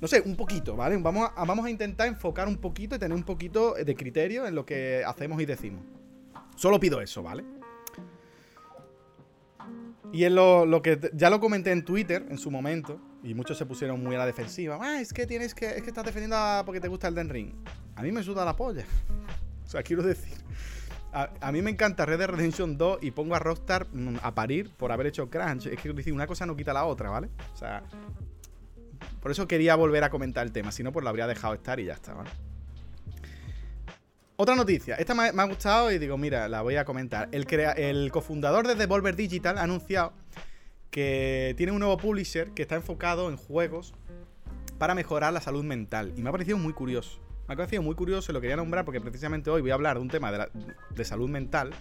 no 0.02 0.08
sé, 0.08 0.22
un 0.26 0.36
poquito, 0.36 0.76
¿vale? 0.76 0.98
Vamos 0.98 1.30
a, 1.36 1.46
vamos 1.46 1.66
a 1.66 1.70
intentar 1.70 2.08
enfocar 2.08 2.48
un 2.48 2.58
poquito 2.58 2.96
y 2.96 3.00
tener 3.00 3.16
un 3.16 3.24
poquito 3.24 3.76
de 3.76 3.96
criterio 3.96 4.48
en 4.48 4.56
lo 4.56 4.66
que 4.66 5.04
hacemos 5.06 5.42
y 5.42 5.46
decimos. 5.46 5.84
Solo 6.56 6.80
pido 6.80 7.02
eso, 7.02 7.24
¿vale? 7.24 7.46
Y 10.12 10.24
en 10.24 10.36
lo, 10.36 10.66
lo 10.66 10.82
que 10.82 11.00
ya 11.14 11.30
lo 11.30 11.40
comenté 11.40 11.72
en 11.72 11.86
Twitter 11.86 12.26
en 12.30 12.38
su 12.38 12.50
momento, 12.50 13.00
y 13.24 13.34
muchos 13.34 13.58
se 13.58 13.66
pusieron 13.66 14.02
muy 14.02 14.16
a 14.16 14.20
la 14.20 14.26
defensiva. 14.26 14.78
Ah, 14.82 15.02
es 15.02 15.14
que 15.14 15.28
tienes 15.28 15.54
que. 15.54 15.70
Es 15.70 15.82
que 15.82 15.90
estás 15.90 16.06
defendiendo 16.06 16.38
porque 16.66 16.80
te 16.80 16.88
gusta 16.88 17.08
el 17.08 17.16
Den 17.16 17.30
Ring. 17.30 17.54
A 17.96 18.02
mí 18.02 18.12
me 18.12 18.24
suda 18.24 18.46
la 18.46 18.56
polla. 18.56 18.86
o 19.66 19.70
sea, 19.70 19.84
quiero 19.84 20.04
decir. 20.04 20.38
A, 21.12 21.52
mí 21.52 21.64
me 21.64 21.72
encanta 21.72 22.06
Red 22.06 22.20
Dead 22.20 22.30
Redemption 22.30 22.78
2 22.78 23.00
y 23.02 23.10
pongo 23.10 23.34
a 23.34 23.40
Rockstar 23.40 23.88
mm, 23.92 24.18
a 24.22 24.36
parir 24.36 24.70
por 24.78 24.92
haber 24.92 25.08
hecho 25.08 25.28
Crunch. 25.28 25.66
Es 25.66 25.80
que 25.82 25.92
decir, 25.92 26.14
una 26.14 26.28
cosa 26.28 26.46
no 26.46 26.56
quita 26.56 26.72
la 26.72 26.86
otra, 26.86 27.10
¿vale? 27.10 27.30
O 27.54 27.58
sea. 27.58 27.84
Por 29.20 29.32
eso 29.32 29.48
quería 29.48 29.76
volver 29.76 30.04
a 30.04 30.10
comentar 30.10 30.46
el 30.46 30.52
tema. 30.52 30.72
Si 30.72 30.84
no, 30.84 30.92
pues 30.92 31.04
lo 31.04 31.10
habría 31.10 31.26
dejado 31.26 31.54
estar 31.56 31.80
y 31.80 31.86
ya 31.86 31.94
está, 31.94 32.14
¿vale? 32.14 32.30
Otra 34.36 34.56
noticia. 34.56 34.96
Esta 34.96 35.14
me, 35.14 35.24
ha 35.24 35.46
gustado 35.46 35.92
y 35.92 35.98
digo, 35.98 36.18
mira, 36.18 36.48
la 36.48 36.62
voy 36.62 36.78
a 36.78 36.86
comentar. 36.86 37.28
El, 37.32 37.46
el 37.76 38.12
cofundador 38.12 38.68
de 38.68 38.76
Devolver 38.76 39.16
Digital 39.16 39.58
ha 39.58 39.64
anunciado 39.64 40.14
que 40.92 41.54
tiene 41.58 41.72
un 41.72 41.80
nuevo 41.80 41.98
publisher 41.98 42.52
que 42.52 42.64
está 42.64 42.76
enfocado 42.76 43.30
en 43.30 43.38
juegos 43.38 43.94
para 44.78 44.96
mejorar 44.96 45.34
la 45.34 45.42
salud 45.42 45.64
mental. 45.64 46.14
Y 46.18 46.22
me 46.22 46.30
ha 46.30 46.32
parecido 46.32 46.58
muy 46.58 46.74
curioso. 46.74 47.20
Me 47.48 47.54
ha 47.54 47.58
parecido 47.58 47.82
muy 47.82 47.96
curioso 47.96 48.32
y 48.32 48.34
lo 48.34 48.42
quería 48.42 48.56
nombrar 48.56 48.86
porque 48.86 49.02
precisamente 49.02 49.50
hoy 49.50 49.62
voy 49.62 49.72
a 49.72 49.74
hablar 49.74 49.98
de 49.98 50.02
un 50.02 50.10
tema 50.10 50.32
de, 50.32 51.06
salud 51.06 51.30
mental. 51.30 51.72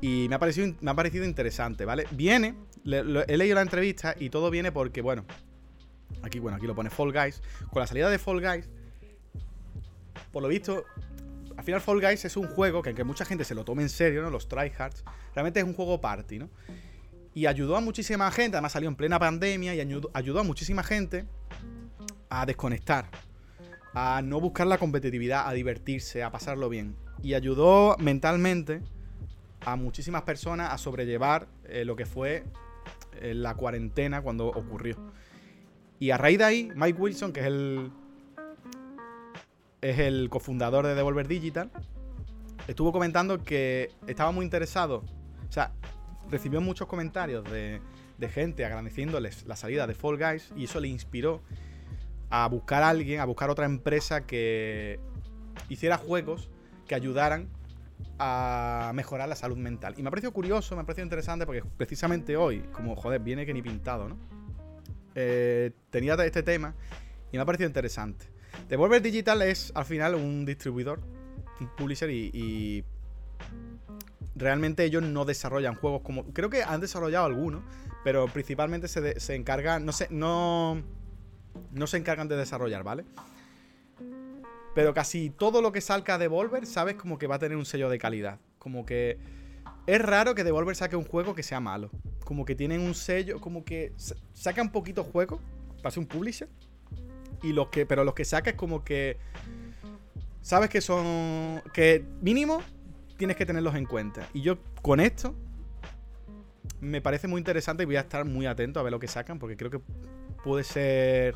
Y 0.00 0.26
me 0.28 0.36
ha, 0.36 0.38
parecido, 0.38 0.74
me 0.80 0.90
ha 0.90 0.94
parecido 0.94 1.24
interesante, 1.24 1.84
¿vale? 1.84 2.06
Viene, 2.12 2.54
he 2.84 3.36
leído 3.36 3.56
la 3.56 3.62
entrevista 3.62 4.14
y 4.18 4.30
todo 4.30 4.50
viene 4.50 4.70
porque, 4.70 5.00
bueno, 5.00 5.24
aquí, 6.22 6.38
bueno, 6.38 6.56
aquí 6.56 6.66
lo 6.66 6.74
pone 6.74 6.90
Fall 6.90 7.12
Guys. 7.12 7.42
Con 7.70 7.80
la 7.80 7.86
salida 7.86 8.08
de 8.10 8.18
Fall 8.18 8.40
Guys, 8.40 8.68
por 10.30 10.42
lo 10.42 10.48
visto, 10.48 10.84
al 11.56 11.64
final 11.64 11.80
Fall 11.80 12.00
Guys 12.00 12.24
es 12.24 12.36
un 12.36 12.46
juego 12.46 12.82
que 12.82 12.90
aunque 12.90 13.02
mucha 13.02 13.24
gente 13.24 13.44
se 13.44 13.54
lo 13.54 13.64
tome 13.64 13.82
en 13.82 13.88
serio, 13.88 14.22
¿no? 14.22 14.30
Los 14.30 14.48
tryhards, 14.48 15.04
realmente 15.34 15.58
es 15.60 15.66
un 15.66 15.74
juego 15.74 16.00
party, 16.00 16.38
¿no? 16.38 16.48
Y 17.38 17.46
ayudó 17.46 17.76
a 17.76 17.80
muchísima 17.80 18.28
gente, 18.32 18.56
además 18.56 18.72
salió 18.72 18.88
en 18.88 18.96
plena 18.96 19.16
pandemia 19.20 19.72
y 19.72 19.80
ayudó, 19.80 20.40
a 20.40 20.42
muchísima 20.42 20.82
gente 20.82 21.24
a 22.28 22.44
desconectar, 22.44 23.04
a 23.94 24.22
no 24.22 24.40
buscar 24.40 24.66
la 24.66 24.76
competitividad, 24.76 25.46
a 25.46 25.52
divertirse, 25.52 26.24
a 26.24 26.32
pasarlo 26.32 26.68
bien. 26.68 26.96
Y 27.22 27.34
ayudó 27.34 27.96
mentalmente 28.00 28.82
a 29.64 29.76
muchísimas 29.76 30.22
personas 30.22 30.72
a 30.72 30.78
sobrellevar 30.78 31.46
eh, 31.68 31.84
lo 31.84 31.94
que 31.94 32.06
fue 32.06 32.42
eh, 33.20 33.34
la 33.34 33.54
cuarentena 33.54 34.20
cuando 34.20 34.48
ocurrió. 34.48 34.96
Y 36.00 36.10
a 36.10 36.18
raíz 36.18 36.38
de 36.38 36.44
ahí, 36.44 36.72
Mike 36.74 37.00
Wilson, 37.00 37.32
que 37.32 37.38
es 37.38 37.46
el, 37.46 37.92
es 39.80 40.00
el 40.00 40.28
cofundador 40.28 40.84
de 40.88 40.96
Devolver 40.96 41.28
Digital, 41.28 41.70
estuvo 42.66 42.90
comentando 42.90 43.44
que 43.44 43.92
estaba 44.08 44.32
muy 44.32 44.44
interesado. 44.44 45.04
O 45.48 45.52
sea, 45.52 45.70
recibió 46.30 46.60
muchos 46.60 46.86
comentarios 46.86 47.44
de, 47.50 47.80
gente 48.28 48.64
agradeciéndoles 48.64 49.46
la 49.46 49.56
salida 49.56 49.86
de 49.86 49.94
Fall 49.94 50.18
Guys 50.18 50.52
y 50.56 50.64
eso 50.64 50.80
le 50.80 50.88
inspiró 50.88 51.40
a 52.30 52.46
buscar 52.48 52.82
a 52.82 52.90
alguien, 52.90 53.20
a 53.20 53.24
buscar 53.24 53.48
otra 53.48 53.64
empresa 53.64 54.26
que 54.26 54.98
hiciera 55.68 55.96
juegos 55.96 56.50
que 56.86 56.94
ayudaran 56.94 57.48
a 58.18 58.92
mejorar 58.94 59.28
la 59.28 59.36
salud 59.36 59.56
mental. 59.56 59.94
Y 59.96 60.02
me 60.02 60.08
ha 60.08 60.10
parecido 60.10 60.32
curioso, 60.32 60.74
me 60.74 60.82
ha 60.82 60.84
parecido 60.84 61.04
interesante 61.04 61.46
porque 61.46 61.62
precisamente 61.76 62.36
hoy, 62.36 62.60
como 62.72 62.96
joder, 62.96 63.20
viene 63.20 63.46
que 63.46 63.54
ni 63.54 63.62
pintado, 63.62 64.08
¿no? 64.08 64.18
Eh, 65.14 65.72
tenía 65.90 66.14
este 66.14 66.42
tema 66.42 66.74
y 67.32 67.36
me 67.36 67.42
ha 67.42 67.46
parecido 67.46 67.68
interesante. 67.68 68.26
Devolver 68.68 69.02
Digital 69.02 69.42
es 69.42 69.72
al 69.74 69.84
final 69.84 70.14
un 70.14 70.44
distribuidor, 70.44 71.00
un 71.60 71.68
publisher 71.76 72.10
y, 72.10 72.84
realmente 74.38 74.84
ellos 74.84 75.02
no 75.02 75.24
desarrollan 75.24 75.74
juegos 75.74 76.02
como... 76.02 76.24
Creo 76.32 76.48
que 76.48 76.62
han 76.62 76.80
desarrollado 76.80 77.26
algunos, 77.26 77.62
pero 78.04 78.26
principalmente 78.28 78.88
se, 78.88 79.20
se 79.20 79.34
encargan... 79.34 79.84
No 79.84 79.92
sé, 79.92 80.08
no 80.10 80.82
no 81.72 81.86
se 81.86 81.96
encargan 81.96 82.28
de 82.28 82.36
desarrollar, 82.36 82.82
¿vale? 82.82 83.04
Pero 84.74 84.94
casi 84.94 85.30
todo 85.30 85.60
lo 85.62 85.72
que 85.72 85.80
salga 85.80 86.14
a 86.14 86.18
Devolver, 86.18 86.66
sabes 86.66 86.94
como 86.94 87.18
que 87.18 87.26
va 87.26 87.36
a 87.36 87.38
tener 87.38 87.56
un 87.56 87.64
sello 87.64 87.88
de 87.88 87.98
calidad. 87.98 88.38
Como 88.58 88.86
que 88.86 89.18
es 89.86 90.00
raro 90.00 90.34
que 90.34 90.44
Devolver 90.44 90.76
saque 90.76 90.96
un 90.96 91.04
juego 91.04 91.34
que 91.34 91.42
sea 91.42 91.60
malo. 91.60 91.90
Como 92.24 92.44
que 92.44 92.54
tienen 92.54 92.80
un 92.80 92.94
sello, 92.94 93.40
como 93.40 93.64
que 93.64 93.92
sacan 94.32 94.70
poquitos 94.70 95.06
juegos 95.06 95.40
para 95.82 95.90
ser 95.90 96.00
un 96.00 96.06
publisher. 96.06 96.48
Y 97.42 97.52
los 97.52 97.68
que, 97.68 97.86
pero 97.86 98.04
los 98.04 98.14
que 98.14 98.24
saca 98.24 98.50
es 98.50 98.56
como 98.56 98.84
que 98.84 99.16
sabes 100.42 100.70
que 100.70 100.80
son 100.80 101.62
que 101.72 102.04
mínimo 102.20 102.62
tienes 103.18 103.36
que 103.36 103.44
tenerlos 103.44 103.74
en 103.74 103.84
cuenta. 103.84 104.26
Y 104.32 104.40
yo 104.40 104.56
con 104.80 105.00
esto 105.00 105.34
me 106.80 107.02
parece 107.02 107.28
muy 107.28 107.38
interesante 107.38 107.82
y 107.82 107.86
voy 107.86 107.96
a 107.96 108.00
estar 108.00 108.24
muy 108.24 108.46
atento 108.46 108.80
a 108.80 108.82
ver 108.82 108.92
lo 108.92 108.98
que 108.98 109.08
sacan 109.08 109.38
porque 109.38 109.56
creo 109.56 109.70
que 109.70 109.80
puede 110.42 110.64
ser 110.64 111.34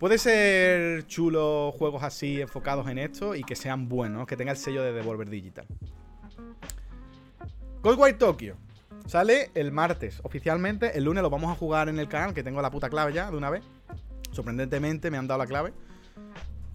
Puede 0.00 0.16
ser 0.16 1.06
chulo 1.08 1.74
juegos 1.76 2.02
así 2.02 2.40
enfocados 2.40 2.88
en 2.88 2.96
esto 2.96 3.34
y 3.34 3.44
que 3.44 3.54
sean 3.54 3.86
buenos, 3.86 4.26
que 4.26 4.34
tenga 4.34 4.52
el 4.52 4.56
sello 4.56 4.82
de 4.82 4.94
Devolver 4.94 5.28
Digital. 5.28 5.66
Ghostwire 7.82 8.16
Tokyo. 8.16 8.56
Sale 9.04 9.50
el 9.54 9.72
martes 9.72 10.20
oficialmente. 10.22 10.96
El 10.96 11.04
lunes 11.04 11.22
lo 11.22 11.28
vamos 11.28 11.52
a 11.52 11.54
jugar 11.54 11.90
en 11.90 11.98
el 11.98 12.08
canal, 12.08 12.32
que 12.32 12.42
tengo 12.42 12.62
la 12.62 12.70
puta 12.70 12.88
clave 12.88 13.12
ya 13.12 13.30
de 13.30 13.36
una 13.36 13.50
vez. 13.50 13.62
Sorprendentemente 14.32 15.10
me 15.10 15.18
han 15.18 15.26
dado 15.26 15.36
la 15.36 15.46
clave. 15.46 15.74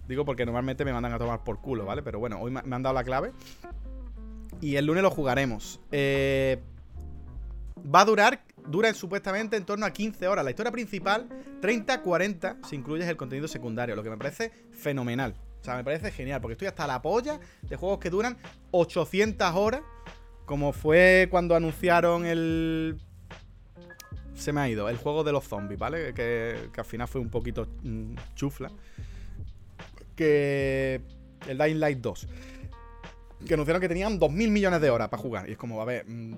Digo 0.06 0.24
porque 0.24 0.46
normalmente 0.46 0.84
me 0.84 0.92
mandan 0.92 1.12
a 1.12 1.18
tomar 1.18 1.42
por 1.42 1.60
culo, 1.60 1.84
¿vale? 1.84 2.04
Pero 2.04 2.20
bueno, 2.20 2.38
hoy 2.40 2.52
me 2.52 2.76
han 2.76 2.82
dado 2.84 2.94
la 2.94 3.02
clave. 3.02 3.32
Y 4.60 4.76
el 4.76 4.86
lunes 4.86 5.02
lo 5.02 5.10
jugaremos. 5.10 5.80
Eh, 5.92 6.60
va 7.94 8.00
a 8.00 8.04
durar 8.04 8.46
dura 8.68 8.92
supuestamente 8.94 9.56
en 9.56 9.64
torno 9.64 9.86
a 9.86 9.92
15 9.92 10.26
horas. 10.28 10.44
La 10.44 10.50
historia 10.50 10.72
principal, 10.72 11.28
30-40, 11.60 12.66
si 12.66 12.76
incluyes 12.76 13.08
el 13.08 13.16
contenido 13.16 13.48
secundario, 13.48 13.96
lo 13.96 14.02
que 14.02 14.10
me 14.10 14.16
parece 14.16 14.50
fenomenal. 14.72 15.34
O 15.60 15.64
sea, 15.64 15.76
me 15.76 15.84
parece 15.84 16.10
genial, 16.10 16.40
porque 16.40 16.52
estoy 16.52 16.68
hasta 16.68 16.86
la 16.86 17.02
polla 17.02 17.40
de 17.62 17.76
juegos 17.76 17.98
que 17.98 18.10
duran 18.10 18.36
800 18.70 19.54
horas, 19.54 19.82
como 20.44 20.72
fue 20.72 21.28
cuando 21.30 21.54
anunciaron 21.54 22.24
el... 22.24 23.00
Se 24.34 24.52
me 24.52 24.60
ha 24.60 24.68
ido, 24.68 24.88
el 24.90 24.98
juego 24.98 25.24
de 25.24 25.32
los 25.32 25.44
zombies, 25.44 25.78
¿vale? 25.78 26.12
Que, 26.12 26.68
al 26.76 26.84
final 26.84 27.08
fue 27.08 27.20
un 27.20 27.30
poquito 27.30 27.66
mm, 27.82 28.14
chufla. 28.34 28.70
Que... 30.14 31.00
El 31.48 31.58
Dying 31.58 31.78
Light 31.78 31.98
2. 31.98 32.28
Que 33.44 33.54
anunciaron 33.54 33.80
que 33.80 33.88
tenían 33.88 34.18
2.000 34.18 34.50
millones 34.50 34.80
de 34.80 34.90
horas 34.90 35.08
para 35.08 35.22
jugar. 35.22 35.48
Y 35.48 35.52
es 35.52 35.58
como, 35.58 35.80
a 35.80 35.84
ver... 35.84 36.06
Mm, 36.08 36.34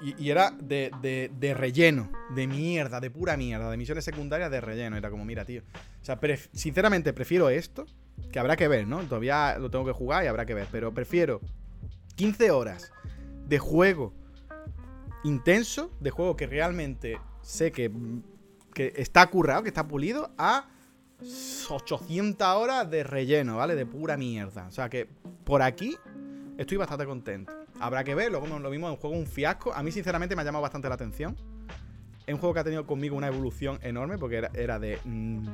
y, 0.00 0.30
era 0.30 0.50
de, 0.50 1.54
relleno, 1.56 2.10
de 2.34 2.46
mierda, 2.46 3.00
de 3.00 3.10
pura 3.10 3.36
mierda, 3.36 3.70
de 3.70 3.76
misiones 3.76 4.04
secundarias 4.04 4.50
de 4.50 4.60
relleno. 4.60 4.96
Era 4.96 5.10
como, 5.10 5.24
mira, 5.24 5.44
tío. 5.44 5.62
O 6.02 6.04
sea, 6.04 6.18
sinceramente 6.52 7.12
prefiero 7.12 7.48
esto, 7.48 7.86
que 8.30 8.38
habrá 8.38 8.56
que 8.56 8.68
ver, 8.68 8.86
¿no? 8.86 9.00
Todavía 9.02 9.56
lo 9.58 9.70
tengo 9.70 9.86
que 9.86 9.92
jugar 9.92 10.24
y 10.24 10.26
habrá 10.26 10.44
que 10.44 10.54
ver. 10.54 10.66
Pero 10.70 10.92
prefiero 10.92 11.40
15 12.16 12.50
horas 12.50 12.92
de 13.46 13.58
juego 13.58 14.12
intenso, 15.22 15.90
de 16.00 16.10
juego 16.10 16.36
que 16.36 16.46
realmente 16.46 17.18
sé 17.40 17.72
que, 17.72 17.90
que 18.74 18.92
está 18.96 19.26
currado, 19.28 19.62
que 19.62 19.68
está 19.68 19.88
pulido, 19.88 20.32
a 20.36 20.68
800 21.70 22.46
horas 22.46 22.90
de 22.90 23.04
relleno, 23.04 23.56
¿vale? 23.56 23.74
De 23.74 23.86
pura 23.86 24.16
mierda. 24.16 24.66
O 24.66 24.72
sea 24.72 24.90
que 24.90 25.08
por 25.44 25.62
aquí 25.62 25.96
estoy 26.58 26.76
bastante 26.76 27.06
contento. 27.06 27.52
Habrá 27.80 28.04
que 28.04 28.14
ver, 28.14 28.30
luego 28.30 28.46
lo 28.46 28.70
mismo, 28.70 28.88
un 28.88 28.96
juego 28.96 29.16
un 29.16 29.26
fiasco. 29.26 29.72
A 29.74 29.82
mí, 29.82 29.92
sinceramente, 29.92 30.36
me 30.36 30.42
ha 30.42 30.44
llamado 30.44 30.62
bastante 30.62 30.88
la 30.88 30.94
atención. 30.94 31.36
Es 32.26 32.34
un 32.34 32.40
juego 32.40 32.54
que 32.54 32.60
ha 32.60 32.64
tenido 32.64 32.86
conmigo 32.86 33.16
una 33.16 33.26
evolución 33.26 33.78
enorme, 33.82 34.18
porque 34.18 34.48
era, 34.54 34.78
de 34.78 34.98
mm, 35.04 35.46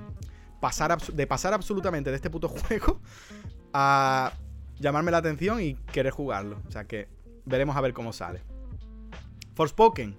pasar 0.60 1.00
de 1.00 1.26
pasar 1.26 1.54
absolutamente 1.54 2.10
de 2.10 2.16
este 2.16 2.30
puto 2.30 2.48
juego 2.68 3.00
a 3.72 4.32
llamarme 4.78 5.10
la 5.10 5.18
atención 5.18 5.60
y 5.60 5.74
querer 5.74 6.12
jugarlo. 6.12 6.60
O 6.68 6.70
sea 6.70 6.84
que 6.84 7.08
veremos 7.44 7.76
a 7.76 7.80
ver 7.80 7.92
cómo 7.92 8.12
sale. 8.12 8.42
Forspoken. 9.54 10.16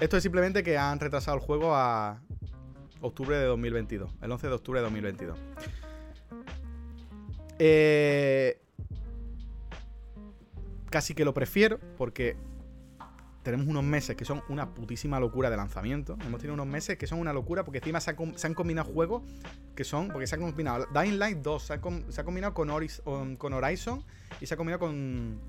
Esto 0.00 0.16
es 0.16 0.22
simplemente 0.22 0.62
que 0.62 0.76
han 0.76 0.98
retrasado 0.98 1.36
el 1.36 1.42
juego 1.42 1.74
a 1.74 2.20
octubre 3.00 3.36
de 3.36 3.44
2022. 3.44 4.10
El 4.20 4.32
11 4.32 4.48
de 4.48 4.52
octubre 4.52 4.80
de 4.80 4.84
2022. 4.84 5.38
Eh, 7.58 8.60
casi 10.94 11.12
que 11.12 11.24
lo 11.24 11.34
prefiero 11.34 11.80
porque 11.98 12.36
tenemos 13.42 13.66
unos 13.66 13.82
meses 13.82 14.14
que 14.14 14.24
son 14.24 14.44
una 14.48 14.74
putísima 14.74 15.18
locura 15.18 15.50
de 15.50 15.56
lanzamiento. 15.56 16.16
Hemos 16.24 16.40
tenido 16.40 16.54
unos 16.54 16.68
meses 16.68 16.96
que 16.96 17.08
son 17.08 17.18
una 17.18 17.32
locura 17.32 17.64
porque 17.64 17.78
encima 17.78 18.00
se, 18.00 18.10
han 18.12 18.54
combinado 18.54 18.92
juegos 18.92 19.24
que 19.74 19.82
son. 19.82 20.06
Porque 20.06 20.28
se 20.28 20.36
han 20.36 20.42
combinado 20.42 20.86
Dying 20.94 21.18
Light 21.18 21.38
2, 21.38 21.62
se 21.64 21.72
ha, 21.72 21.80
combinado 21.80 22.54
con, 22.54 22.68
con, 23.36 23.52
Horizon 23.52 24.04
y 24.40 24.46
se 24.46 24.54
ha 24.54 24.56
combinado 24.56 24.78
con, 24.78 25.40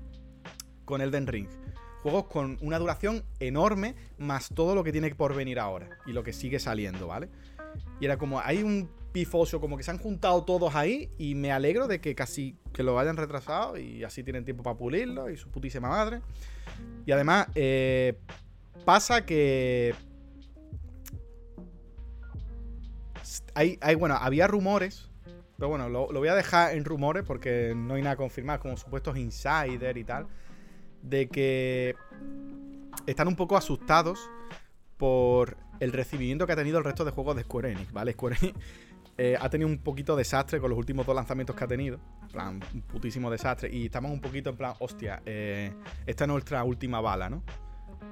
con 0.84 1.00
Elden 1.00 1.28
Ring. 1.28 1.48
Juegos 2.02 2.24
con 2.24 2.58
una 2.60 2.80
duración 2.80 3.22
enorme, 3.38 3.94
más 4.18 4.48
todo 4.48 4.74
lo 4.74 4.82
que 4.82 4.90
tiene 4.90 5.14
por 5.14 5.32
venir 5.32 5.60
ahora 5.60 5.90
y 6.06 6.12
lo 6.12 6.24
que 6.24 6.32
sigue 6.32 6.58
saliendo, 6.58 7.06
¿vale? 7.06 7.28
Y 8.00 8.04
era 8.04 8.18
como, 8.18 8.40
hay 8.40 8.64
un 8.64 8.90
pifoso, 9.16 9.62
como 9.62 9.78
que 9.78 9.82
se 9.82 9.90
han 9.90 9.96
juntado 9.96 10.44
todos 10.44 10.74
ahí 10.74 11.08
y 11.16 11.34
me 11.34 11.50
alegro 11.50 11.88
de 11.88 12.02
que 12.02 12.14
casi 12.14 12.54
que 12.74 12.82
lo 12.82 12.98
hayan 12.98 13.16
retrasado 13.16 13.78
y 13.78 14.04
así 14.04 14.22
tienen 14.22 14.44
tiempo 14.44 14.62
para 14.62 14.76
pulirlo 14.76 15.30
y 15.30 15.38
su 15.38 15.50
putísima 15.50 15.88
madre. 15.88 16.20
Y 17.06 17.12
además, 17.12 17.46
eh, 17.54 18.18
pasa 18.84 19.24
que... 19.24 19.94
Hay, 23.54 23.78
hay, 23.80 23.94
bueno, 23.94 24.16
había 24.16 24.46
rumores, 24.48 25.08
pero 25.56 25.70
bueno, 25.70 25.88
lo, 25.88 26.12
lo 26.12 26.18
voy 26.18 26.28
a 26.28 26.34
dejar 26.34 26.74
en 26.74 26.84
rumores 26.84 27.22
porque 27.22 27.72
no 27.74 27.94
hay 27.94 28.02
nada 28.02 28.16
confirmado, 28.16 28.60
como 28.60 28.76
supuestos 28.76 29.16
insider 29.16 29.96
y 29.96 30.04
tal, 30.04 30.26
de 31.00 31.26
que 31.30 31.96
están 33.06 33.28
un 33.28 33.36
poco 33.36 33.56
asustados 33.56 34.28
por 34.98 35.56
el 35.80 35.94
recibimiento 35.94 36.46
que 36.46 36.52
ha 36.52 36.56
tenido 36.56 36.76
el 36.76 36.84
resto 36.84 37.06
de 37.06 37.12
juegos 37.12 37.34
de 37.36 37.44
Square 37.44 37.72
Enix, 37.72 37.92
¿vale? 37.92 38.12
Square 38.12 38.36
Enix 38.42 38.58
eh, 39.18 39.36
ha 39.40 39.48
tenido 39.48 39.68
un 39.68 39.78
poquito 39.78 40.14
de 40.14 40.20
desastre 40.20 40.60
con 40.60 40.68
los 40.68 40.78
últimos 40.78 41.06
dos 41.06 41.14
lanzamientos 41.14 41.56
que 41.56 41.64
ha 41.64 41.66
tenido. 41.66 41.98
En 42.22 42.28
plan, 42.28 42.60
un 42.74 42.82
putísimo 42.82 43.30
desastre. 43.30 43.70
Y 43.72 43.86
estamos 43.86 44.10
un 44.10 44.20
poquito 44.20 44.50
en 44.50 44.56
plan, 44.56 44.74
hostia, 44.78 45.22
eh, 45.24 45.72
esta 46.06 46.24
es 46.24 46.28
nuestra 46.28 46.62
última 46.64 47.00
bala, 47.00 47.30
¿no? 47.30 47.42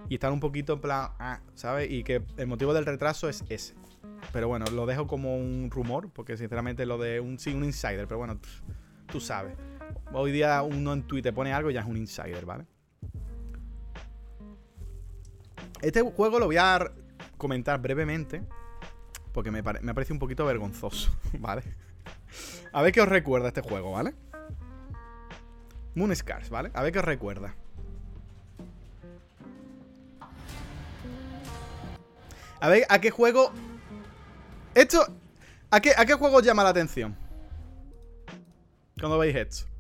Y 0.09 0.15
están 0.15 0.33
un 0.33 0.41
poquito 0.41 0.75
en 0.75 0.81
plan, 0.81 1.11
ah, 1.19 1.41
¿sabes? 1.55 1.91
Y 1.91 2.05
que 2.05 2.23
el 2.37 2.47
motivo 2.47 2.73
del 2.73 2.87
retraso 2.87 3.29
es 3.29 3.45
ese. 3.49 3.75
Pero 4.33 4.49
bueno, 4.49 4.65
lo 4.73 4.87
dejo 4.87 5.07
como 5.07 5.37
un 5.37 5.71
rumor, 5.71 6.11
porque 6.11 6.37
sinceramente 6.37 6.87
lo 6.87 6.99
de 6.99 7.21
un, 7.21 7.39
sí, 7.39 7.53
un 7.53 7.65
insider, 7.65 8.07
pero 8.07 8.19
bueno, 8.19 8.39
tú 9.07 9.21
sabes. 9.21 9.55
Hoy 10.13 10.33
día 10.33 10.63
uno 10.63 10.93
en 10.93 11.03
Twitter 11.03 11.35
pone 11.35 11.53
algo 11.53 11.71
y 11.71 11.75
ya 11.75 11.81
es 11.81 11.87
un 11.87 11.97
insider, 11.97 12.47
¿vale? 12.47 12.67
Este 15.83 16.01
juego 16.01 16.39
lo 16.39 16.47
voy 16.47 16.57
a 16.57 16.91
comentar 17.37 17.81
brevemente, 17.81 18.43
porque 19.35 19.51
me, 19.51 19.63
me 19.63 19.95
parece 19.95 20.13
un 20.13 20.21
poquito 20.21 20.47
vergonzoso, 20.47 21.11
¿vale? 21.39 21.65
A 22.73 22.81
ver 22.81 22.93
qué 22.93 23.01
os 23.01 23.09
recuerda 23.09 23.49
este 23.49 23.61
juego, 23.61 23.91
¿vale? 23.91 24.15
Moon 25.97 26.15
Scars, 26.15 26.49
¿vale? 26.49 26.71
A 26.73 26.83
ver 26.83 26.93
qué 26.93 27.01
os 27.01 27.05
recuerda. 27.05 27.55
A 32.61 32.69
ver, 32.69 32.87
¿a 32.89 32.99
qué 33.01 33.11
juego 33.11 33.53
esto. 34.75 35.07
¿A 35.71 35.81
qué, 35.81 35.93
¿A 35.97 36.07
qué 36.07 36.15
juego 36.15 36.37
os 36.37 36.45
llama 36.45 36.63
la 36.63 36.71
atención? 36.71 37.17
Cuando 38.99 39.19
veis 39.19 39.35
esto. 39.35 39.74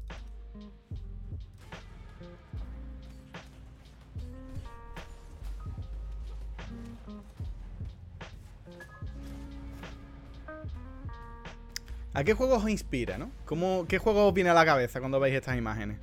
¿A 12.14 12.22
qué 12.22 12.32
juego 12.32 12.54
os 12.54 12.70
inspira, 12.70 13.18
no? 13.18 13.32
¿Cómo, 13.44 13.86
¿Qué 13.88 13.98
juego 13.98 14.28
os 14.28 14.32
viene 14.32 14.50
a 14.50 14.54
la 14.54 14.64
cabeza 14.64 15.00
cuando 15.00 15.18
veis 15.18 15.34
estas 15.34 15.58
imágenes? 15.58 15.98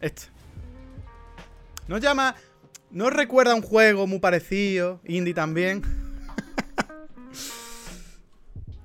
Este. 0.00 0.22
¿No 1.88 1.98
llama... 1.98 2.36
¿No 2.90 3.10
recuerda 3.10 3.54
un 3.54 3.60
juego 3.60 4.06
muy 4.06 4.20
parecido? 4.20 5.00
Indie 5.04 5.34
también. 5.34 5.82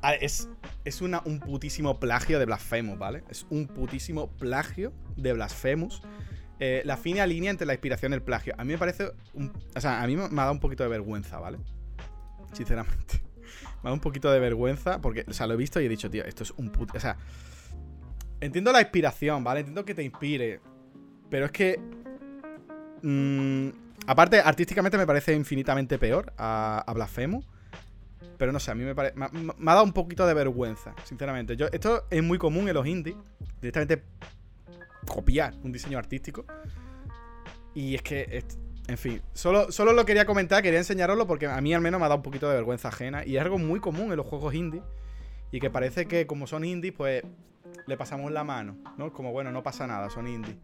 Ah, 0.05 0.15
es, 0.15 0.49
es 0.83 1.01
una, 1.01 1.21
un 1.23 1.39
putísimo 1.39 1.97
plagio 1.97 2.37
de 2.37 2.43
Blasphemous, 2.43 2.99
¿vale? 2.99 3.23
Es 3.29 3.45
un 3.49 3.67
putísimo 3.67 4.27
plagio 4.31 4.91
de 5.15 5.31
Blasphemous. 5.31 6.01
Eh, 6.59 6.81
la 6.83 6.97
fina 6.97 7.25
línea 7.25 7.49
entre 7.49 7.65
la 7.65 7.71
inspiración 7.71 8.11
y 8.11 8.15
el 8.15 8.21
plagio. 8.21 8.53
A 8.57 8.65
mí 8.65 8.73
me 8.73 8.77
parece. 8.77 9.13
o 9.75 9.79
sea, 9.79 10.01
a 10.01 10.07
mí 10.07 10.17
me, 10.17 10.25
ha 10.25 10.27
dado 10.27 10.51
un 10.51 10.59
poquito 10.59 10.83
de 10.83 10.89
vergüenza, 10.89 11.39
¿vale? 11.39 11.57
Sinceramente. 12.51 13.21
Me 13.83 13.89
dado 13.89 13.95
un 13.95 13.99
poquito 13.99 14.31
de 14.31 14.39
vergüenza 14.39 15.01
porque, 15.01 15.25
o 15.27 15.33
sea, 15.33 15.45
lo 15.45 15.55
he 15.55 15.57
visto 15.57 15.81
y 15.81 15.85
he 15.85 15.89
dicho, 15.89 16.09
tío, 16.09 16.23
esto 16.23 16.43
es 16.43 16.51
un 16.51 16.69
puto. 16.69 16.95
O 16.95 16.99
sea, 17.01 17.17
entiendo 18.39 18.71
la 18.71 18.79
inspiración, 18.79 19.43
¿vale? 19.43 19.59
Entiendo 19.59 19.83
que 19.83 19.93
te 19.93 20.03
inspire. 20.03 20.61
Pero 21.29 21.47
es 21.47 21.51
que. 21.51 21.79
Mmm, 23.01 23.67
aparte, 24.07 24.39
artísticamente 24.39 24.97
me 24.97 25.05
parece 25.05 25.33
infinitamente 25.33 25.99
peor 25.99 26.31
a, 26.37 26.91
Blasphemous. 26.95 27.45
Pero 28.37 28.53
no 28.53 28.59
sé, 28.59 28.71
a 28.71 28.75
mí 28.75 28.85
me, 28.85 28.95
parece. 28.95 29.15
me, 29.17 29.27
ha 29.27 29.73
dado 29.73 29.83
un 29.83 29.91
poquito 29.91 30.25
de 30.25 30.33
vergüenza, 30.33 30.95
sinceramente. 31.03 31.57
Yo, 31.57 31.67
esto 31.73 32.05
es 32.09 32.23
muy 32.23 32.37
común 32.37 32.69
en 32.69 32.75
los 32.75 32.87
indies. 32.87 33.17
Directamente 33.59 34.03
copiar 35.05 35.55
un 35.61 35.73
diseño 35.73 35.97
artístico. 35.97 36.45
Y 37.75 37.95
es 37.95 38.01
que, 38.01 38.43
en 38.87 38.97
fin, 38.97 39.21
solo, 39.33 39.71
solo 39.71 39.93
lo 39.93 40.05
quería 40.05 40.25
comentar, 40.25 40.61
quería 40.61 40.79
enseñaroslo 40.79 41.25
porque 41.25 41.47
a 41.47 41.59
mí 41.61 41.73
al 41.73 41.81
menos 41.81 41.99
me 41.99 42.05
ha 42.05 42.09
dado 42.09 42.17
un 42.17 42.23
poquito 42.23 42.49
de 42.49 42.55
vergüenza 42.55 42.89
ajena. 42.89 43.25
Y 43.25 43.37
es 43.37 43.41
algo 43.41 43.57
muy 43.57 43.79
común 43.79 44.11
en 44.11 44.17
los 44.17 44.25
juegos 44.25 44.53
indie. 44.53 44.81
Y 45.51 45.59
que 45.59 45.69
parece 45.69 46.07
que 46.07 46.27
como 46.27 46.47
son 46.47 46.65
indies, 46.65 46.93
pues 46.95 47.23
le 47.85 47.97
pasamos 47.97 48.31
la 48.31 48.43
mano, 48.43 48.77
¿no? 48.97 49.13
Como, 49.13 49.31
bueno, 49.31 49.51
no 49.51 49.63
pasa 49.63 49.87
nada, 49.87 50.09
son 50.09 50.27
indies. 50.27 50.57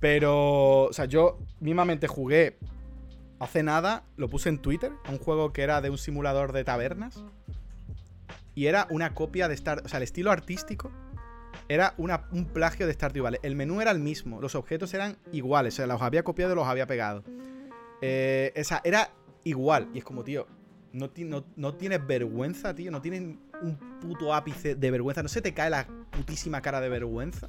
Pero, 0.00 0.84
o 0.84 0.92
sea, 0.92 1.04
yo 1.06 1.38
mismamente 1.60 2.06
jugué 2.06 2.58
hace 3.38 3.62
nada 3.62 4.04
lo 4.16 4.28
puse 4.28 4.48
en 4.48 4.58
Twitter, 4.58 4.92
un 5.10 5.18
juego 5.18 5.52
que 5.52 5.62
era 5.62 5.80
de 5.80 5.90
un 5.90 5.98
simulador 5.98 6.52
de 6.52 6.64
tabernas. 6.64 7.24
Y 8.54 8.66
era 8.66 8.86
una 8.88 9.12
copia 9.12 9.48
de 9.48 9.54
Star... 9.54 9.82
O 9.84 9.88
sea, 9.88 9.98
el 9.98 10.04
estilo 10.04 10.30
artístico 10.30 10.90
era 11.68 11.94
un 11.96 12.44
plagio 12.46 12.86
de 12.86 12.92
Stardew 12.92 13.24
Valley. 13.24 13.40
El 13.42 13.56
menú 13.56 13.80
era 13.80 13.90
el 13.90 13.98
mismo, 13.98 14.40
los 14.40 14.54
objetos 14.54 14.92
eran 14.94 15.16
iguales, 15.32 15.74
o 15.74 15.76
sea, 15.76 15.86
los 15.86 16.02
había 16.02 16.22
copiado 16.22 16.52
y 16.52 16.56
los 16.56 16.66
había 16.66 16.86
pegado. 16.86 17.24
Eh, 18.02 18.52
esa, 18.54 18.80
era 18.84 19.10
igual. 19.44 19.88
Y 19.94 19.98
es 19.98 20.04
como, 20.04 20.22
tío, 20.22 20.46
no, 20.92 21.10
tienes 21.10 22.06
vergüenza, 22.06 22.74
tío. 22.74 22.90
No 22.90 23.00
tienes 23.00 23.36
un 23.62 23.98
puto 24.00 24.34
ápice 24.34 24.74
de 24.74 24.90
vergüenza. 24.90 25.22
No 25.22 25.28
se 25.28 25.42
te 25.42 25.54
cae 25.54 25.70
la 25.70 25.86
putísima 26.10 26.60
cara 26.60 26.80
de 26.80 26.88
vergüenza. 26.88 27.48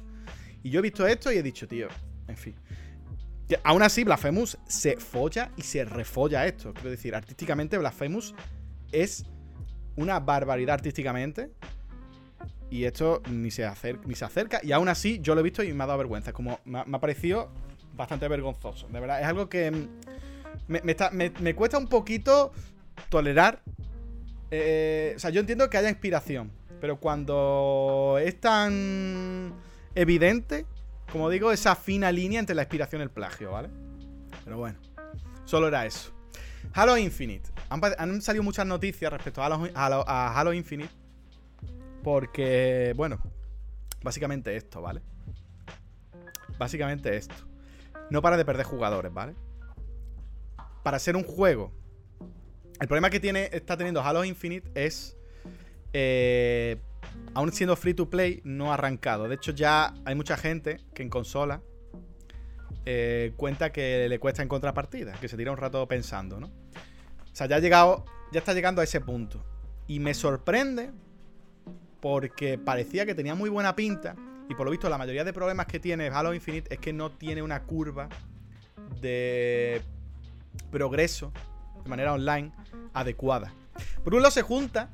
Y 0.62 0.70
yo 0.70 0.80
he 0.80 0.82
visto 0.82 1.06
esto 1.06 1.30
y 1.32 1.36
he 1.36 1.42
dicho, 1.42 1.68
tío, 1.68 1.88
en 2.26 2.36
fin 2.36 2.54
aún 3.62 3.82
así, 3.82 4.04
Blasphemous 4.04 4.58
se 4.66 4.96
folla 4.96 5.52
y 5.56 5.62
se 5.62 5.84
refolla 5.84 6.46
esto. 6.46 6.74
Quiero 6.74 6.90
decir, 6.90 7.14
artísticamente, 7.14 7.78
Blasphemous 7.78 8.34
es 8.92 9.24
una 9.96 10.20
barbaridad 10.20 10.74
artísticamente. 10.74 11.50
Y 12.70 12.84
esto 12.84 13.22
ni 13.30 13.50
se, 13.50 13.64
acerca, 13.64 14.06
ni 14.06 14.14
se 14.14 14.24
acerca. 14.24 14.60
Y 14.62 14.72
aún 14.72 14.88
así, 14.88 15.20
yo 15.20 15.34
lo 15.34 15.40
he 15.40 15.44
visto 15.44 15.62
y 15.62 15.72
me 15.72 15.84
ha 15.84 15.86
dado 15.86 15.98
vergüenza. 15.98 16.32
Como 16.32 16.60
me 16.64 16.80
ha, 16.80 17.00
parecido 17.00 17.50
bastante 17.94 18.28
vergonzoso. 18.28 18.88
De 18.88 19.00
verdad, 19.00 19.20
es 19.20 19.26
algo 19.26 19.48
que 19.48 19.70
me, 20.66 21.54
cuesta 21.54 21.78
un 21.78 21.88
poquito 21.88 22.52
tolerar. 23.08 23.62
Eh, 24.50 25.14
o 25.16 25.18
sea, 25.18 25.30
yo 25.30 25.40
entiendo 25.40 25.70
que 25.70 25.78
haya 25.78 25.88
inspiración. 25.88 26.50
Pero 26.80 27.00
cuando 27.00 28.20
es 28.22 28.38
tan 28.40 29.52
evidente 29.94 30.66
como 31.10 31.30
digo, 31.30 31.52
esa 31.52 31.74
fina 31.74 32.12
línea 32.12 32.38
entre 32.38 32.54
la 32.54 32.62
inspiración 32.62 33.00
y 33.00 33.04
el 33.04 33.10
plagio, 33.10 33.52
¿vale? 33.52 33.70
Pero 34.44 34.58
bueno, 34.58 34.78
solo 35.44 35.68
era 35.68 35.86
eso. 35.86 36.12
Halo 36.74 36.98
Infinite. 36.98 37.48
Han, 37.70 38.20
salido 38.20 38.42
muchas 38.42 38.66
noticias 38.66 39.10
respecto 39.12 39.42
a 39.42 39.46
a 39.46 40.40
Halo 40.40 40.52
Infinite. 40.52 40.92
Porque, 42.08 42.94
bueno, 42.96 43.20
básicamente 44.02 44.56
esto, 44.56 44.80
¿vale? 44.80 45.02
Básicamente 46.56 47.14
esto. 47.14 47.34
No 48.08 48.22
para 48.22 48.38
de 48.38 48.46
perder 48.46 48.64
jugadores, 48.64 49.12
¿vale? 49.12 49.34
Para 50.82 50.98
ser 51.00 51.16
un 51.16 51.22
juego. 51.22 51.70
El 52.80 52.88
problema 52.88 53.10
que 53.10 53.20
tiene, 53.20 53.50
está 53.52 53.76
teniendo 53.76 54.00
Halo 54.00 54.24
Infinite 54.24 54.70
es 54.74 55.18
eh, 55.92 56.80
aún 57.34 57.52
siendo 57.52 57.76
free 57.76 57.92
to 57.92 58.08
play, 58.08 58.40
no 58.42 58.70
ha 58.70 58.74
arrancado. 58.74 59.28
De 59.28 59.34
hecho, 59.34 59.52
ya 59.52 59.92
hay 60.06 60.14
mucha 60.14 60.38
gente 60.38 60.78
que 60.94 61.02
en 61.02 61.10
consola 61.10 61.60
eh, 62.86 63.34
cuenta 63.36 63.70
que 63.70 64.08
le 64.08 64.18
cuesta 64.18 64.40
en 64.40 64.48
contrapartida, 64.48 65.12
que 65.12 65.28
se 65.28 65.36
tira 65.36 65.50
un 65.50 65.58
rato 65.58 65.86
pensando, 65.86 66.40
¿no? 66.40 66.46
O 66.46 67.34
sea, 67.34 67.46
ya 67.48 67.56
ha 67.56 67.60
llegado, 67.60 68.06
ya 68.32 68.38
está 68.38 68.54
llegando 68.54 68.80
a 68.80 68.84
ese 68.84 69.02
punto. 69.02 69.44
Y 69.86 70.00
me 70.00 70.14
sorprende 70.14 70.90
porque 72.00 72.58
parecía 72.58 73.06
que 73.06 73.14
tenía 73.14 73.34
muy 73.34 73.50
buena 73.50 73.74
pinta. 73.74 74.14
Y 74.48 74.54
por 74.54 74.64
lo 74.64 74.70
visto, 74.70 74.88
la 74.88 74.98
mayoría 74.98 75.24
de 75.24 75.32
problemas 75.32 75.66
que 75.66 75.78
tiene 75.78 76.08
Halo 76.08 76.32
Infinite 76.32 76.72
es 76.72 76.80
que 76.80 76.92
no 76.92 77.10
tiene 77.10 77.42
una 77.42 77.62
curva 77.62 78.08
de 79.00 79.82
progreso 80.70 81.32
de 81.82 81.90
manera 81.90 82.14
online 82.14 82.52
adecuada. 82.94 83.52
Por 84.02 84.14
un 84.14 84.22
lado 84.22 84.32
se 84.32 84.42
junta 84.42 84.90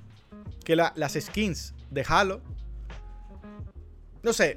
que 0.65 0.77
las 0.77 1.13
skins 1.13 1.75
de 1.91 2.05
Halo, 2.09 2.41
no 4.23 4.33
sé, 4.33 4.57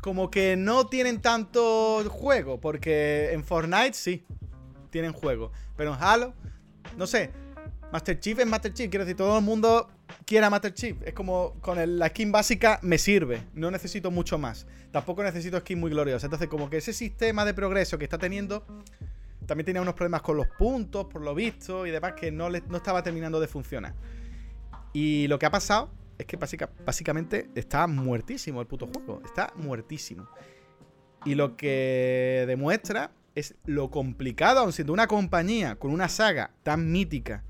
como 0.00 0.30
que 0.30 0.56
no 0.56 0.86
tienen 0.86 1.20
tanto 1.20 2.04
juego, 2.08 2.60
porque 2.60 3.32
en 3.32 3.44
Fortnite 3.44 3.94
sí, 3.94 4.24
tienen 4.90 5.12
juego, 5.12 5.52
pero 5.76 5.92
en 5.94 6.02
Halo, 6.02 6.32
no 6.96 7.06
sé, 7.06 7.32
Master 7.92 8.18
Chief 8.18 8.38
es 8.38 8.46
Master 8.46 8.72
Chief, 8.72 8.88
quiero 8.88 9.04
decir, 9.04 9.16
todo 9.16 9.38
el 9.38 9.44
mundo 9.44 9.88
quiere 10.24 10.46
a 10.46 10.50
Master 10.50 10.74
Chief, 10.74 10.96
es 11.02 11.14
como 11.14 11.54
con 11.60 11.98
la 11.98 12.08
skin 12.08 12.32
básica 12.32 12.78
me 12.82 12.98
sirve, 12.98 13.42
no 13.54 13.70
necesito 13.70 14.10
mucho 14.10 14.38
más, 14.38 14.66
tampoco 14.90 15.22
necesito 15.22 15.58
skin 15.60 15.78
muy 15.78 15.90
gloriosa, 15.90 16.26
entonces 16.26 16.48
como 16.48 16.70
que 16.70 16.78
ese 16.78 16.92
sistema 16.92 17.44
de 17.44 17.54
progreso 17.54 17.98
que 17.98 18.04
está 18.04 18.18
teniendo 18.18 18.64
también 19.46 19.64
tenía 19.64 19.80
unos 19.80 19.94
problemas 19.94 20.22
con 20.22 20.36
los 20.36 20.46
puntos, 20.58 21.06
por 21.06 21.22
lo 21.22 21.34
visto, 21.34 21.86
y 21.86 21.90
demás, 21.90 22.14
que 22.14 22.30
no, 22.30 22.48
no 22.50 22.76
estaba 22.76 23.02
terminando 23.02 23.40
de 23.40 23.46
funcionar. 23.46 23.94
Y 24.92 25.28
lo 25.28 25.38
que 25.38 25.46
ha 25.46 25.50
pasado 25.50 25.90
es 26.18 26.26
que 26.26 26.38
básicamente 26.84 27.48
está 27.54 27.86
muertísimo 27.86 28.60
el 28.60 28.66
puto 28.66 28.86
juego. 28.86 29.22
Está 29.24 29.52
muertísimo. 29.56 30.28
Y 31.24 31.34
lo 31.34 31.56
que 31.56 32.44
demuestra 32.46 33.12
es 33.34 33.54
lo 33.64 33.90
complicado, 33.90 34.60
aun 34.60 34.72
siendo 34.72 34.92
una 34.92 35.06
compañía 35.06 35.76
con 35.76 35.90
una 35.90 36.08
saga 36.08 36.52
tan 36.62 36.90
mítica 36.90 37.44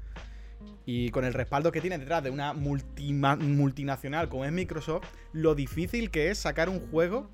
y 0.87 1.11
con 1.11 1.25
el 1.25 1.35
respaldo 1.35 1.73
que 1.73 1.81
tiene 1.81 1.99
detrás 1.99 2.23
de 2.23 2.31
una 2.31 2.53
multinacional 2.55 4.29
como 4.29 4.45
es 4.45 4.53
Microsoft, 4.53 5.05
lo 5.33 5.57
difícil 5.57 6.11
que 6.11 6.31
es 6.31 6.39
sacar 6.39 6.69
un 6.69 6.79
juego 6.79 7.29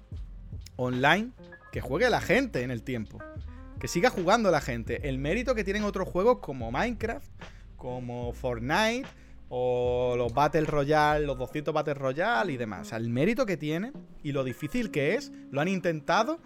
online 0.77 1.31
que 1.71 1.83
juegue 1.83 2.09
la 2.09 2.23
gente 2.23 2.63
en 2.63 2.71
el 2.71 2.83
tiempo. 2.83 3.19
Que 3.79 3.89
siga 3.89 4.09
jugando 4.09 4.51
la 4.51 4.63
gente. 4.63 5.09
El 5.09 5.19
mérito 5.19 5.55
que 5.55 5.65
tienen 5.65 5.85
otros 5.85 6.09
juegos 6.09 6.39
como 6.39 6.71
Minecraft, 6.71 7.29
como 7.77 8.33
Fortnite, 8.33 9.07
o 9.51 10.15
los 10.17 10.33
Battle 10.33 10.65
Royale, 10.65 11.27
los 11.27 11.37
200 11.37 11.75
Battle 11.75 11.95
Royale 11.95 12.53
y 12.53 12.57
demás. 12.57 12.81
O 12.81 12.85
sea, 12.87 12.99
el 12.99 13.11
mérito 13.11 13.45
que 13.45 13.59
tiene 13.59 13.93
y 14.23 14.33
lo 14.33 14.45
difícil 14.45 14.91
que 14.91 15.15
es, 15.15 15.31
lo 15.51 15.61
han 15.61 15.69
intentado. 15.69 16.39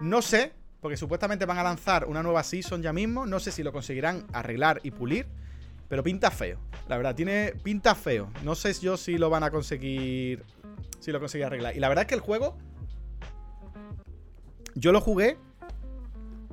No 0.00 0.22
sé, 0.22 0.52
porque 0.80 0.96
supuestamente 0.96 1.44
van 1.44 1.58
a 1.58 1.64
lanzar 1.64 2.06
una 2.06 2.22
nueva 2.22 2.44
season 2.44 2.82
ya 2.82 2.92
mismo. 2.92 3.26
No 3.26 3.40
sé 3.40 3.50
si 3.50 3.64
lo 3.64 3.72
conseguirán 3.72 4.26
arreglar 4.32 4.78
y 4.84 4.92
pulir. 4.92 5.26
Pero 5.92 6.02
pinta 6.02 6.30
feo. 6.30 6.58
La 6.88 6.96
verdad, 6.96 7.14
tiene 7.14 7.52
pinta 7.62 7.94
feo. 7.94 8.30
No 8.44 8.54
sé 8.54 8.72
yo 8.80 8.96
si 8.96 9.18
lo 9.18 9.28
van 9.28 9.42
a 9.42 9.50
conseguir. 9.50 10.42
Si 11.00 11.12
lo 11.12 11.20
conseguirán 11.20 11.48
arreglar. 11.48 11.76
Y 11.76 11.80
la 11.80 11.90
verdad 11.90 12.04
es 12.04 12.08
que 12.08 12.14
el 12.14 12.22
juego. 12.22 12.56
Yo 14.74 14.90
lo 14.90 15.02
jugué. 15.02 15.36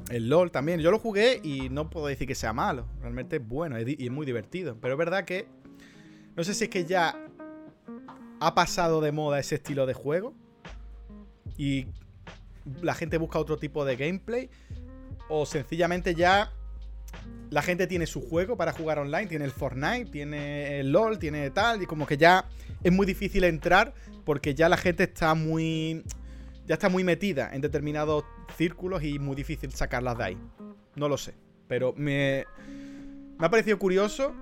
El 0.09 0.27
LOL 0.27 0.51
también. 0.51 0.81
Yo 0.81 0.91
lo 0.91 0.99
jugué 0.99 1.39
y 1.41 1.69
no 1.69 1.89
puedo 1.89 2.07
decir 2.07 2.27
que 2.27 2.35
sea 2.35 2.51
malo. 2.51 2.85
Realmente 2.99 3.37
es 3.37 3.47
bueno 3.47 3.79
y 3.79 3.95
es 3.97 4.11
muy 4.11 4.25
divertido. 4.25 4.75
Pero 4.81 4.95
es 4.95 4.97
verdad 4.97 5.23
que 5.23 5.47
no 6.35 6.43
sé 6.43 6.53
si 6.53 6.65
es 6.65 6.69
que 6.69 6.83
ya 6.83 7.17
ha 8.41 8.55
pasado 8.55 8.99
de 8.99 9.13
moda 9.13 9.39
ese 9.39 9.55
estilo 9.55 9.85
de 9.85 9.93
juego 9.93 10.33
y 11.57 11.87
la 12.81 12.93
gente 12.93 13.17
busca 13.17 13.39
otro 13.39 13.55
tipo 13.55 13.85
de 13.85 13.95
gameplay 13.95 14.49
o 15.29 15.45
sencillamente 15.45 16.13
ya 16.13 16.51
la 17.49 17.61
gente 17.61 17.87
tiene 17.87 18.05
su 18.05 18.21
juego 18.21 18.57
para 18.57 18.73
jugar 18.73 18.99
online, 18.99 19.27
tiene 19.27 19.45
el 19.45 19.51
Fortnite, 19.51 20.05
tiene 20.11 20.79
el 20.79 20.91
LOL, 20.91 21.17
tiene 21.17 21.49
tal 21.49 21.81
y 21.81 21.85
como 21.85 22.05
que 22.05 22.17
ya 22.17 22.45
es 22.83 22.91
muy 22.91 23.05
difícil 23.05 23.43
entrar 23.43 23.93
porque 24.25 24.53
ya 24.53 24.69
la 24.69 24.77
gente 24.77 25.03
está 25.03 25.33
muy 25.33 26.03
ya 26.67 26.75
está 26.75 26.89
muy 26.89 27.03
metida 27.03 27.49
en 27.51 27.61
determinados 27.61 28.23
círculos 28.55 29.03
y 29.03 29.17
muy 29.17 29.35
difícil 29.35 29.71
sacarlas 29.71 30.17
de 30.17 30.23
ahí. 30.23 30.37
No 30.95 31.09
lo 31.09 31.17
sé, 31.17 31.33
pero 31.67 31.93
me 31.97 32.45
me 33.39 33.45
ha 33.45 33.49
parecido 33.49 33.79
curioso 33.79 34.35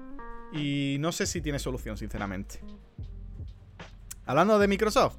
y 0.51 0.97
no 0.99 1.11
sé 1.11 1.25
si 1.25 1.41
tiene 1.41 1.59
solución, 1.59 1.97
sinceramente. 1.97 2.59
Hablando 4.25 4.59
de 4.59 4.67
Microsoft. 4.67 5.17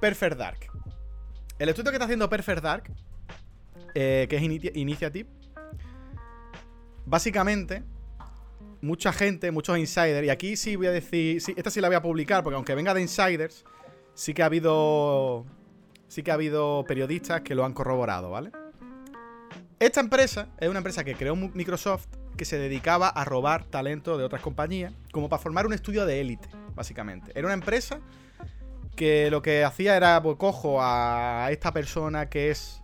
Perfect 0.00 0.36
Dark. 0.36 0.58
El 1.58 1.68
estudio 1.68 1.90
que 1.90 1.96
está 1.96 2.04
haciendo 2.04 2.30
Perfect 2.30 2.62
Dark, 2.62 2.84
eh, 3.94 4.26
que 4.30 4.36
es 4.36 4.42
Initiative, 4.76 5.28
básicamente, 7.08 7.82
mucha 8.80 9.12
gente, 9.12 9.50
muchos 9.50 9.78
insiders, 9.78 10.26
y 10.26 10.30
aquí 10.30 10.56
sí 10.56 10.76
voy 10.76 10.88
a 10.88 10.92
decir, 10.92 11.42
esta 11.56 11.70
sí 11.70 11.80
la 11.80 11.88
voy 11.88 11.96
a 11.96 12.02
publicar, 12.02 12.42
porque 12.42 12.56
aunque 12.56 12.74
venga 12.74 12.94
de 12.94 13.00
insiders, 13.00 13.64
sí 14.14 14.34
que 14.34 14.42
ha 14.42 14.46
habido, 14.46 15.46
sí 16.06 16.22
que 16.22 16.30
ha 16.30 16.34
habido 16.34 16.84
periodistas 16.86 17.40
que 17.40 17.54
lo 17.54 17.64
han 17.64 17.72
corroborado, 17.72 18.30
¿vale? 18.30 18.52
Esta 19.80 20.00
empresa 20.00 20.48
es 20.58 20.68
una 20.68 20.78
empresa 20.78 21.04
que 21.04 21.14
creó 21.14 21.36
Microsoft 21.36 22.06
que 22.36 22.44
se 22.44 22.58
dedicaba 22.58 23.08
a 23.08 23.24
robar 23.24 23.64
talento 23.64 24.18
de 24.18 24.24
otras 24.24 24.42
compañías, 24.42 24.92
como 25.12 25.28
para 25.28 25.42
formar 25.42 25.66
un 25.66 25.72
estudio 25.72 26.04
de 26.04 26.20
élite, 26.20 26.48
básicamente. 26.74 27.32
Era 27.34 27.46
una 27.46 27.54
empresa 27.54 28.00
que 28.96 29.30
lo 29.30 29.42
que 29.42 29.64
hacía 29.64 29.96
era, 29.96 30.20
pues 30.22 30.36
cojo 30.36 30.78
a 30.80 31.48
esta 31.50 31.72
persona 31.72 32.28
que 32.28 32.50
es 32.50 32.82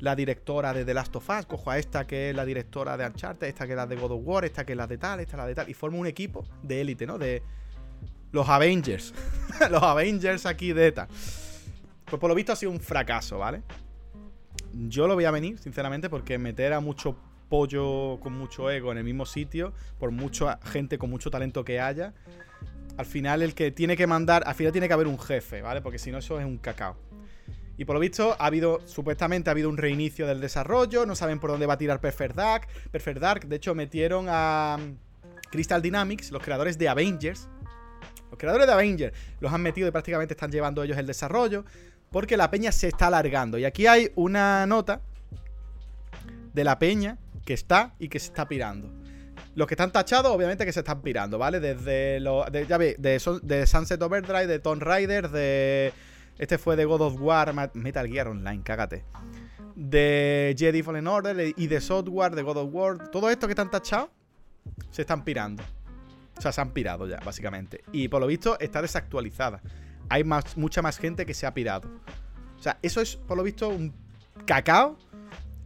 la 0.00 0.16
directora 0.16 0.72
de 0.72 0.84
The 0.84 0.94
Last 0.94 1.14
of 1.16 1.28
Us, 1.28 1.46
cojo 1.46 1.70
a 1.70 1.78
esta 1.78 2.06
que 2.06 2.30
es 2.30 2.36
la 2.36 2.44
directora 2.44 2.96
de 2.96 3.06
Uncharted, 3.06 3.46
esta 3.46 3.66
que 3.66 3.72
es 3.72 3.76
la 3.76 3.86
de 3.86 3.96
God 3.96 4.12
of 4.12 4.22
War, 4.24 4.44
esta 4.44 4.64
que 4.64 4.72
es 4.72 4.76
la 4.76 4.86
de 4.86 4.98
tal, 4.98 5.20
esta 5.20 5.36
la 5.36 5.46
de 5.46 5.54
tal, 5.54 5.68
y 5.68 5.74
formo 5.74 5.98
un 5.98 6.06
equipo 6.06 6.46
de 6.62 6.80
élite, 6.80 7.06
¿no? 7.06 7.18
De 7.18 7.42
los 8.32 8.48
Avengers. 8.48 9.14
los 9.70 9.82
Avengers 9.82 10.46
aquí 10.46 10.72
de 10.72 10.88
ETA. 10.88 11.06
Pues 12.06 12.18
por 12.18 12.28
lo 12.28 12.34
visto 12.34 12.52
ha 12.52 12.56
sido 12.56 12.72
un 12.72 12.80
fracaso, 12.80 13.38
¿vale? 13.38 13.62
Yo 14.72 15.06
lo 15.06 15.14
voy 15.14 15.24
a 15.24 15.30
venir, 15.30 15.58
sinceramente, 15.58 16.08
porque 16.08 16.38
meter 16.38 16.72
a 16.72 16.80
mucho 16.80 17.16
pollo 17.48 18.18
con 18.20 18.32
mucho 18.32 18.70
ego 18.70 18.92
en 18.92 18.98
el 18.98 19.04
mismo 19.04 19.26
sitio, 19.26 19.74
por 19.98 20.12
mucha 20.12 20.58
gente 20.64 20.98
con 20.98 21.10
mucho 21.10 21.30
talento 21.30 21.64
que 21.64 21.80
haya, 21.80 22.14
al 22.96 23.06
final 23.06 23.42
el 23.42 23.54
que 23.54 23.70
tiene 23.70 23.96
que 23.96 24.06
mandar, 24.06 24.44
al 24.46 24.54
final 24.54 24.72
tiene 24.72 24.86
que 24.86 24.94
haber 24.94 25.08
un 25.08 25.18
jefe, 25.18 25.60
¿vale? 25.60 25.80
Porque 25.82 25.98
si 25.98 26.10
no, 26.10 26.18
eso 26.18 26.38
es 26.38 26.46
un 26.46 26.58
cacao. 26.58 26.96
Y 27.80 27.86
por 27.86 27.94
lo 27.94 28.00
visto, 28.00 28.36
ha 28.38 28.44
habido, 28.44 28.82
supuestamente 28.84 29.48
ha 29.48 29.52
habido 29.52 29.70
un 29.70 29.78
reinicio 29.78 30.26
del 30.26 30.38
desarrollo, 30.38 31.06
no 31.06 31.16
saben 31.16 31.40
por 31.40 31.48
dónde 31.48 31.64
va 31.64 31.72
a 31.72 31.78
tirar 31.78 31.98
Perfect 31.98 32.34
Dark. 32.34 32.68
Perfect 32.90 33.18
Dark, 33.18 33.46
de 33.46 33.56
hecho, 33.56 33.74
metieron 33.74 34.26
a 34.28 34.76
Crystal 35.50 35.80
Dynamics, 35.80 36.30
los 36.30 36.42
creadores 36.42 36.76
de 36.76 36.90
Avengers. 36.90 37.48
Los 38.28 38.38
creadores 38.38 38.66
de 38.66 38.74
Avengers 38.74 39.16
los 39.40 39.50
han 39.50 39.62
metido 39.62 39.88
y 39.88 39.92
prácticamente 39.92 40.34
están 40.34 40.52
llevando 40.52 40.82
ellos 40.82 40.98
el 40.98 41.06
desarrollo. 41.06 41.64
Porque 42.10 42.36
la 42.36 42.50
peña 42.50 42.70
se 42.70 42.86
está 42.88 43.06
alargando. 43.06 43.56
Y 43.56 43.64
aquí 43.64 43.86
hay 43.86 44.12
una 44.14 44.66
nota 44.66 45.00
de 46.52 46.64
la 46.64 46.78
peña 46.78 47.16
que 47.46 47.54
está 47.54 47.94
y 47.98 48.10
que 48.10 48.18
se 48.18 48.26
está 48.26 48.46
pirando. 48.46 48.92
Los 49.54 49.66
que 49.66 49.72
están 49.72 49.90
tachados, 49.90 50.30
obviamente 50.30 50.66
que 50.66 50.72
se 50.74 50.80
están 50.80 51.00
pirando, 51.00 51.38
¿vale? 51.38 51.60
Desde 51.60 52.20
los. 52.20 52.44
ya 52.68 52.76
ve, 52.76 52.96
de, 52.98 53.18
de, 53.42 53.66
Sunset 53.66 54.02
Overdrive, 54.02 54.46
de 54.46 54.58
Tomb 54.58 54.82
Raider, 54.82 55.30
de. 55.30 55.94
Este 56.40 56.56
fue 56.56 56.74
de 56.74 56.86
God 56.86 57.02
of 57.02 57.20
War, 57.20 57.52
Metal 57.74 58.08
Gear 58.08 58.28
Online, 58.28 58.62
cágate. 58.62 59.04
De 59.74 60.56
Jedi 60.58 60.82
Fallen 60.82 61.06
Order 61.06 61.52
y 61.54 61.66
de 61.66 61.80
Software, 61.82 62.34
de 62.34 62.40
God 62.40 62.56
of 62.56 62.70
War. 62.72 63.10
Todo 63.10 63.28
esto 63.28 63.46
que 63.46 63.52
están 63.52 63.70
tachados, 63.70 64.08
se 64.90 65.02
están 65.02 65.22
pirando. 65.22 65.62
O 66.38 66.40
sea, 66.40 66.50
se 66.50 66.62
han 66.62 66.70
pirado 66.70 67.06
ya, 67.06 67.18
básicamente. 67.22 67.84
Y 67.92 68.08
por 68.08 68.22
lo 68.22 68.26
visto 68.26 68.58
está 68.58 68.80
desactualizada. 68.80 69.60
Hay 70.08 70.24
más, 70.24 70.56
mucha 70.56 70.80
más 70.80 70.96
gente 70.96 71.26
que 71.26 71.34
se 71.34 71.44
ha 71.44 71.52
pirado. 71.52 71.90
O 72.58 72.62
sea, 72.62 72.78
eso 72.80 73.02
es, 73.02 73.16
por 73.16 73.36
lo 73.36 73.42
visto, 73.42 73.68
un 73.68 73.92
cacao. 74.46 74.96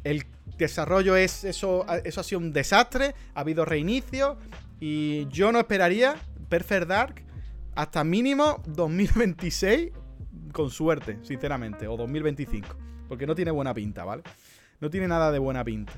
El 0.03 0.27
desarrollo 0.59 1.15
es 1.15 1.45
eso, 1.45 1.87
eso 2.03 2.21
ha 2.21 2.25
sido 2.25 2.41
un 2.41 2.53
desastre, 2.53 3.15
ha 3.33 3.41
habido 3.41 3.65
reinicio 3.65 4.39
y 4.81 5.29
yo 5.29 5.53
no 5.53 5.61
esperaría 5.61 6.17
Perfect 6.49 6.89
Dark 6.89 7.23
hasta 7.77 8.03
mínimo 8.03 8.61
2026 8.67 9.93
con 10.55 10.71
suerte, 10.71 11.19
sinceramente, 11.23 11.87
o 11.87 11.99
2025, 11.99 12.69
porque 13.09 13.27
no 13.27 13.35
tiene 13.35 13.51
buena 13.51 13.75
pinta, 13.75 14.05
¿vale? 14.05 14.23
No 14.81 14.89
tiene 14.89 15.07
nada 15.07 15.31
de 15.31 15.39
buena 15.39 15.63
pinta. 15.63 15.93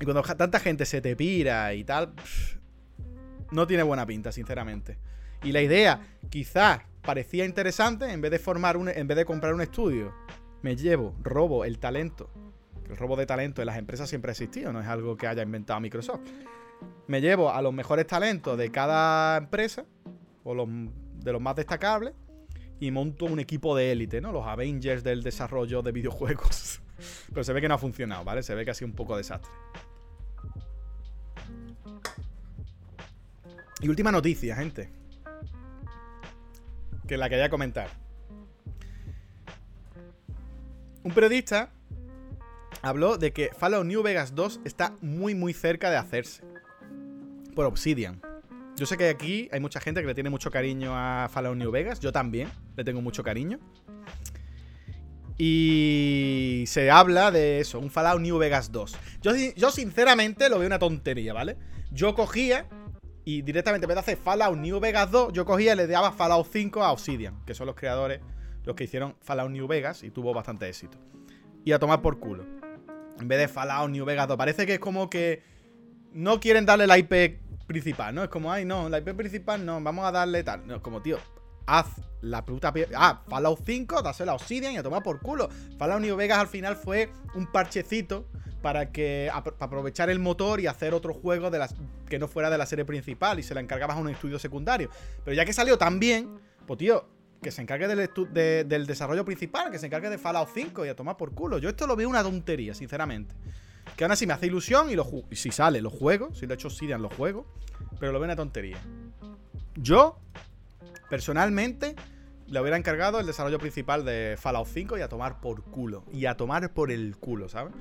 Y 0.00 0.04
cuando 0.04 0.22
tanta 0.22 0.58
gente 0.58 0.84
se 0.84 1.00
te 1.00 1.14
pira 1.14 1.72
y 1.74 1.84
tal, 1.84 2.12
no 3.52 3.68
tiene 3.68 3.84
buena 3.84 4.04
pinta, 4.04 4.32
sinceramente. 4.32 4.98
Y 5.44 5.52
la 5.52 5.62
idea, 5.62 6.00
quizás 6.28 6.80
parecía 7.02 7.44
interesante, 7.44 8.10
en 8.10 8.20
vez 8.20 8.32
de 8.32 8.40
formar 8.40 8.76
un, 8.76 8.88
en 8.88 9.06
vez 9.06 9.16
de 9.16 9.24
comprar 9.24 9.54
un 9.54 9.60
estudio, 9.60 10.12
me 10.62 10.74
llevo, 10.74 11.14
robo 11.22 11.64
el 11.64 11.78
talento 11.78 12.28
el 12.90 12.96
robo 12.96 13.16
de 13.16 13.24
talento 13.24 13.62
en 13.62 13.66
las 13.66 13.78
empresas 13.78 14.08
siempre 14.08 14.30
ha 14.30 14.32
existido, 14.32 14.72
no 14.72 14.80
es 14.80 14.86
algo 14.86 15.16
que 15.16 15.26
haya 15.26 15.42
inventado 15.42 15.80
Microsoft. 15.80 16.20
Me 17.06 17.20
llevo 17.20 17.52
a 17.52 17.62
los 17.62 17.72
mejores 17.72 18.06
talentos 18.06 18.58
de 18.58 18.70
cada 18.70 19.36
empresa, 19.36 19.84
o 20.42 20.54
los, 20.54 20.68
de 20.68 21.32
los 21.32 21.40
más 21.40 21.56
destacables, 21.56 22.14
y 22.80 22.90
monto 22.90 23.26
un 23.26 23.38
equipo 23.38 23.76
de 23.76 23.92
élite, 23.92 24.20
¿no? 24.20 24.32
Los 24.32 24.46
Avengers 24.46 25.04
del 25.04 25.22
desarrollo 25.22 25.82
de 25.82 25.92
videojuegos. 25.92 26.80
Pero 27.28 27.44
se 27.44 27.52
ve 27.52 27.60
que 27.60 27.68
no 27.68 27.74
ha 27.74 27.78
funcionado, 27.78 28.24
¿vale? 28.24 28.42
Se 28.42 28.54
ve 28.54 28.64
que 28.64 28.70
ha 28.70 28.74
sido 28.74 28.88
un 28.88 28.96
poco 28.96 29.16
desastre. 29.16 29.50
Y 33.80 33.88
última 33.88 34.10
noticia, 34.10 34.56
gente. 34.56 34.90
Que 37.06 37.16
la 37.16 37.28
quería 37.28 37.48
comentar. 37.48 37.88
Un 41.02 41.12
periodista 41.12 41.70
habló 42.82 43.16
de 43.16 43.32
que 43.32 43.50
Fallout 43.56 43.86
New 43.86 44.02
Vegas 44.02 44.34
2 44.34 44.60
está 44.64 44.94
muy 45.00 45.34
muy 45.34 45.52
cerca 45.52 45.90
de 45.90 45.96
hacerse. 45.96 46.42
Por 47.54 47.66
Obsidian. 47.66 48.20
Yo 48.80 48.86
sé 48.86 48.96
que 48.96 49.10
aquí 49.10 49.46
hay 49.52 49.60
mucha 49.60 49.78
gente 49.78 50.00
que 50.00 50.06
le 50.06 50.14
tiene 50.14 50.30
mucho 50.30 50.50
cariño 50.50 50.92
a 50.96 51.28
Fallout 51.30 51.54
New 51.54 51.70
Vegas. 51.70 52.00
Yo 52.00 52.12
también 52.12 52.48
le 52.78 52.82
tengo 52.82 53.02
mucho 53.02 53.22
cariño. 53.22 53.60
Y 55.36 56.64
se 56.66 56.90
habla 56.90 57.30
de 57.30 57.60
eso, 57.60 57.78
un 57.78 57.90
Fallout 57.90 58.22
New 58.22 58.38
Vegas 58.38 58.72
2. 58.72 58.96
Yo, 59.20 59.32
yo 59.54 59.70
sinceramente 59.70 60.48
lo 60.48 60.58
veo 60.58 60.66
una 60.66 60.78
tontería, 60.78 61.34
¿vale? 61.34 61.58
Yo 61.92 62.14
cogía 62.14 62.70
y 63.26 63.42
directamente 63.42 63.84
en 63.84 63.88
vez 63.88 63.96
de 63.96 64.00
hacer 64.00 64.16
Fallout 64.16 64.56
New 64.56 64.80
Vegas 64.80 65.10
2, 65.10 65.34
yo 65.34 65.44
cogía 65.44 65.74
y 65.74 65.76
le 65.76 65.86
daba 65.86 66.12
Fallout 66.12 66.46
5 66.50 66.82
a 66.82 66.90
Obsidian, 66.92 67.44
que 67.44 67.52
son 67.52 67.66
los 67.66 67.76
creadores, 67.76 68.20
los 68.64 68.76
que 68.76 68.84
hicieron 68.84 69.14
Fallout 69.20 69.50
New 69.50 69.66
Vegas 69.66 70.02
y 70.04 70.10
tuvo 70.10 70.32
bastante 70.32 70.66
éxito. 70.66 70.96
Y 71.66 71.72
a 71.72 71.78
tomar 71.78 72.00
por 72.00 72.18
culo. 72.18 72.46
En 73.20 73.28
vez 73.28 73.40
de 73.40 73.48
Fallout 73.48 73.90
New 73.90 74.06
Vegas 74.06 74.26
2. 74.26 74.38
Parece 74.38 74.64
que 74.64 74.72
es 74.72 74.80
como 74.80 75.10
que 75.10 75.42
no 76.14 76.40
quieren 76.40 76.64
darle 76.64 76.86
la 76.86 76.96
IP 76.96 77.49
principal, 77.70 78.12
¿no? 78.12 78.24
Es 78.24 78.28
como, 78.28 78.50
ay, 78.50 78.64
no, 78.64 78.88
la 78.88 78.98
IP 78.98 79.14
principal 79.14 79.64
no, 79.64 79.80
vamos 79.80 80.04
a 80.04 80.10
darle 80.10 80.42
tal. 80.42 80.66
No, 80.66 80.74
es 80.74 80.80
como, 80.82 81.00
tío, 81.00 81.18
haz 81.66 81.86
la 82.20 82.44
puta. 82.44 82.72
Ah, 82.96 83.22
Fallout 83.28 83.60
5, 83.64 84.02
dásela 84.02 84.32
la 84.32 84.34
Obsidian 84.34 84.72
y 84.72 84.76
a 84.76 84.82
tomar 84.82 85.04
por 85.04 85.20
culo. 85.20 85.48
Fallout 85.78 86.00
New 86.00 86.16
Vegas 86.16 86.38
al 86.38 86.48
final 86.48 86.74
fue 86.74 87.10
un 87.34 87.46
parchecito 87.46 88.26
para 88.60 88.90
que 88.90 89.30
para 89.32 89.56
aprovechar 89.60 90.10
el 90.10 90.18
motor 90.18 90.60
y 90.60 90.66
hacer 90.66 90.94
otro 90.94 91.14
juego 91.14 91.50
de 91.50 91.60
las 91.60 91.76
que 92.08 92.18
no 92.18 92.26
fuera 92.26 92.50
de 92.50 92.58
la 92.58 92.66
serie 92.66 92.84
principal 92.84 93.38
y 93.38 93.44
se 93.44 93.54
la 93.54 93.60
encargabas 93.60 93.96
a 93.96 94.00
un 94.00 94.08
estudio 94.08 94.40
secundario. 94.40 94.90
Pero 95.24 95.36
ya 95.36 95.44
que 95.44 95.52
salió 95.52 95.78
tan 95.78 96.00
bien, 96.00 96.40
pues 96.66 96.78
tío, 96.78 97.06
que 97.40 97.52
se 97.52 97.62
encargue 97.62 97.86
del, 97.86 98.86
desarrollo 98.86 99.24
principal, 99.24 99.70
que 99.70 99.78
se 99.78 99.86
encargue 99.86 100.10
de 100.10 100.18
Fallout 100.18 100.48
5 100.52 100.86
y 100.86 100.88
a 100.88 100.96
tomar 100.96 101.16
por 101.16 101.32
culo. 101.34 101.58
Yo 101.58 101.68
esto 101.68 101.86
lo 101.86 101.94
veo 101.94 102.08
una 102.08 102.22
tontería, 102.22 102.74
sinceramente. 102.74 103.34
Que 103.96 104.04
aún 104.04 104.12
así 104.12 104.26
me 104.26 104.32
hace 104.32 104.46
ilusión 104.46 104.90
y, 104.90 104.94
lo 104.94 105.06
si 105.32 105.50
sale, 105.50 105.80
los 105.80 105.92
juegos. 105.92 106.38
Si 106.38 106.46
de 106.46 106.54
hecho 106.54 106.68
Obsidian 106.68 107.02
los 107.02 107.12
juegos. 107.14 107.46
pero 107.98 108.12
lo 108.12 108.18
veo 108.18 108.26
una 108.26 108.36
tontería. 108.36 108.78
Yo, 109.76 110.18
personalmente, 111.08 111.94
le 112.46 112.60
hubiera 112.60 112.76
encargado 112.76 113.20
el 113.20 113.26
desarrollo 113.26 113.58
principal 113.58 114.04
de 114.04 114.36
Fallout 114.38 114.66
5 114.66 114.98
y 114.98 115.02
a 115.02 115.08
tomar 115.08 115.40
por 115.40 115.62
culo. 115.62 116.04
Y 116.12 116.26
a 116.26 116.36
tomar 116.36 116.72
por 116.72 116.90
el 116.90 117.16
culo, 117.16 117.48
¿sabes? 117.48 117.72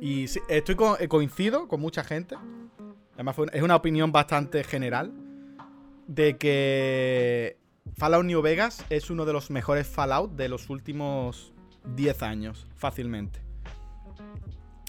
Y 0.00 0.24
estoy 0.48 0.76
eh, 1.00 1.08
coincido 1.08 1.66
con 1.66 1.80
mucha 1.80 2.04
gente. 2.04 2.36
Además, 3.14 3.36
es 3.52 3.62
una 3.62 3.76
opinión 3.76 4.12
bastante 4.12 4.62
general. 4.64 5.12
De 6.06 6.38
que 6.38 7.56
Fallout 7.96 8.24
New 8.24 8.42
Vegas 8.42 8.84
es 8.90 9.10
uno 9.10 9.24
de 9.24 9.32
los 9.32 9.50
mejores 9.50 9.86
Fallout 9.86 10.32
de 10.32 10.48
los 10.48 10.70
últimos 10.70 11.52
10 11.84 12.22
años, 12.22 12.66
fácilmente. 12.76 13.40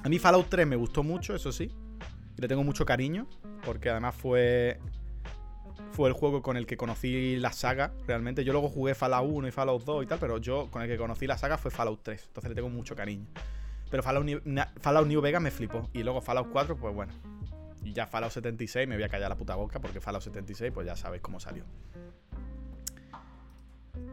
A 0.03 0.09
mí 0.09 0.19
Fallout 0.19 0.47
3 0.49 0.67
me 0.67 0.75
gustó 0.75 1.03
mucho, 1.03 1.35
eso 1.35 1.51
sí. 1.51 1.71
Le 2.37 2.47
tengo 2.47 2.63
mucho 2.63 2.85
cariño, 2.85 3.27
porque 3.63 3.89
además 3.89 4.15
fue 4.15 4.79
fue 5.91 6.09
el 6.09 6.13
juego 6.13 6.41
con 6.41 6.57
el 6.57 6.65
que 6.65 6.77
conocí 6.77 7.37
la 7.37 7.51
saga, 7.51 7.93
realmente. 8.07 8.43
Yo 8.43 8.53
luego 8.53 8.69
jugué 8.69 8.95
Fallout 8.95 9.29
1 9.29 9.47
y 9.47 9.51
Fallout 9.51 9.83
2 9.83 10.03
y 10.03 10.07
tal, 10.07 10.19
pero 10.19 10.37
yo 10.37 10.69
con 10.71 10.81
el 10.81 10.87
que 10.87 10.97
conocí 10.97 11.27
la 11.27 11.37
saga 11.37 11.57
fue 11.57 11.69
Fallout 11.69 12.01
3. 12.03 12.23
Entonces 12.27 12.49
le 12.49 12.55
tengo 12.55 12.69
mucho 12.69 12.95
cariño. 12.95 13.25
Pero 13.89 14.01
Fallout 14.01 14.25
New, 14.25 14.41
Fallout 14.79 15.07
New 15.07 15.21
Vegas 15.21 15.41
me 15.41 15.51
flipó. 15.51 15.89
Y 15.93 16.03
luego 16.03 16.21
Fallout 16.21 16.49
4, 16.51 16.77
pues 16.77 16.95
bueno. 16.95 17.13
Y 17.83 17.93
ya 17.93 18.07
Fallout 18.07 18.31
76 18.31 18.87
me 18.87 18.95
voy 18.95 19.03
a 19.03 19.09
callar 19.09 19.29
la 19.29 19.35
puta 19.35 19.55
boca 19.55 19.79
porque 19.79 19.99
Fallout 19.99 20.23
76, 20.23 20.71
pues 20.73 20.87
ya 20.87 20.95
sabéis 20.95 21.21
cómo 21.21 21.39
salió. 21.39 21.65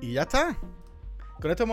Y 0.01 0.15
ya 0.15 0.23
está. 0.23 0.59
Con 1.41 1.51
esto 1.51 1.65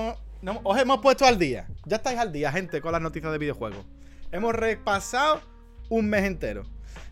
os 0.64 0.78
hemos 0.78 1.00
puesto 1.00 1.26
al 1.26 1.40
día. 1.40 1.68
Ya 1.86 1.98
estáis 1.98 2.20
al 2.20 2.32
día, 2.32 2.52
gente, 2.52 2.80
con 2.80 2.92
las 2.92 3.02
noticias 3.02 3.32
de 3.32 3.40
videojuegos. 3.40 3.86
Hemos 4.32 4.54
repasado 4.54 5.42
un 5.90 6.10
mes 6.10 6.24
entero. 6.24 6.64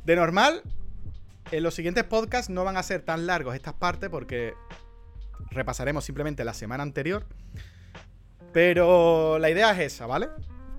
De 0.06 0.16
normal, 0.16 0.64
en 1.52 1.64
los 1.64 1.74
siguientes 1.74 2.04
podcasts 2.04 2.50
no 2.50 2.64
van 2.64 2.78
a 2.78 2.84
ser 2.84 3.02
tan 3.02 3.28
largos 3.28 3.56
estas 3.56 3.74
partes 3.74 4.10
porque 4.10 4.54
repasaremos 5.52 6.04
simplemente 6.04 6.44
la 6.44 6.54
semana 6.54 6.84
anterior. 6.84 7.26
Pero 8.52 9.40
la 9.40 9.50
idea 9.50 9.72
es 9.72 9.94
esa, 9.94 10.06
¿vale? 10.06 10.30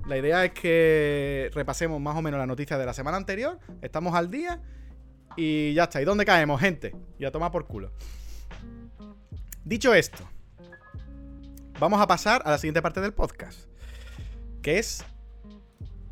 La 0.06 0.18
idea 0.18 0.44
es 0.44 0.52
que 0.52 1.50
repasemos 1.54 2.00
más 2.00 2.16
o 2.16 2.22
menos 2.22 2.38
la 2.38 2.46
noticia 2.46 2.76
de 2.76 2.86
la 2.86 2.92
semana 2.92 3.16
anterior. 3.16 3.58
Estamos 3.80 4.14
al 4.14 4.30
día. 4.30 4.60
Y 5.36 5.74
ya 5.74 5.84
está. 5.84 6.00
¿Y 6.00 6.04
dónde 6.04 6.24
caemos, 6.24 6.60
gente? 6.60 6.94
Y 7.18 7.24
a 7.24 7.32
tomar 7.32 7.50
por 7.50 7.66
culo. 7.66 7.92
Dicho 9.64 9.94
esto, 9.94 10.22
vamos 11.80 12.00
a 12.00 12.06
pasar 12.06 12.42
a 12.44 12.50
la 12.50 12.58
siguiente 12.58 12.82
parte 12.82 13.00
del 13.00 13.14
podcast. 13.14 13.68
Que 14.62 14.78
es 14.78 15.04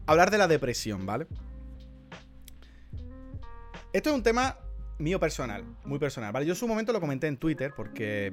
hablar 0.06 0.30
de 0.30 0.38
la 0.38 0.48
depresión, 0.48 1.06
¿vale? 1.06 1.26
Esto 3.92 4.10
es 4.10 4.16
un 4.16 4.22
tema 4.22 4.56
mío 4.98 5.20
personal, 5.20 5.64
muy 5.84 5.98
personal, 5.98 6.32
¿vale? 6.32 6.46
Yo 6.46 6.52
en 6.52 6.56
su 6.56 6.66
momento 6.66 6.92
lo 6.92 7.00
comenté 7.00 7.26
en 7.26 7.36
Twitter 7.36 7.72
porque, 7.76 8.32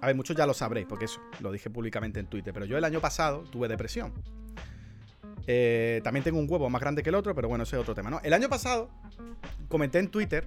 a 0.00 0.06
ver, 0.06 0.14
muchos 0.14 0.36
ya 0.36 0.46
lo 0.46 0.54
sabréis, 0.54 0.86
porque 0.86 1.06
eso, 1.06 1.20
lo 1.40 1.50
dije 1.50 1.70
públicamente 1.70 2.20
en 2.20 2.26
Twitter, 2.26 2.52
pero 2.52 2.66
yo 2.66 2.78
el 2.78 2.84
año 2.84 3.00
pasado 3.00 3.42
tuve 3.42 3.68
depresión. 3.68 4.12
Eh, 5.46 6.00
también 6.04 6.22
tengo 6.22 6.38
un 6.38 6.46
huevo 6.48 6.70
más 6.70 6.80
grande 6.80 7.02
que 7.02 7.08
el 7.08 7.16
otro, 7.16 7.34
pero 7.34 7.48
bueno, 7.48 7.64
ese 7.64 7.76
es 7.76 7.82
otro 7.82 7.94
tema, 7.94 8.10
¿no? 8.10 8.20
El 8.22 8.32
año 8.32 8.48
pasado 8.48 8.90
comenté 9.68 9.98
en 9.98 10.08
Twitter 10.08 10.46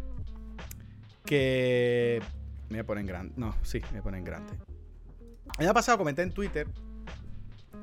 que... 1.26 2.22
Me 2.70 2.78
voy 2.78 2.80
a 2.80 2.86
poner 2.86 3.02
en 3.02 3.08
grande. 3.08 3.34
No, 3.38 3.56
sí, 3.62 3.80
me 3.80 3.90
voy 3.90 4.00
a 4.00 4.04
poner 4.04 4.20
en 4.20 4.26
grande. 4.26 4.54
El 5.60 5.66
año 5.66 5.74
pasado 5.74 5.98
comenté 5.98 6.22
en 6.22 6.32
Twitter 6.32 6.68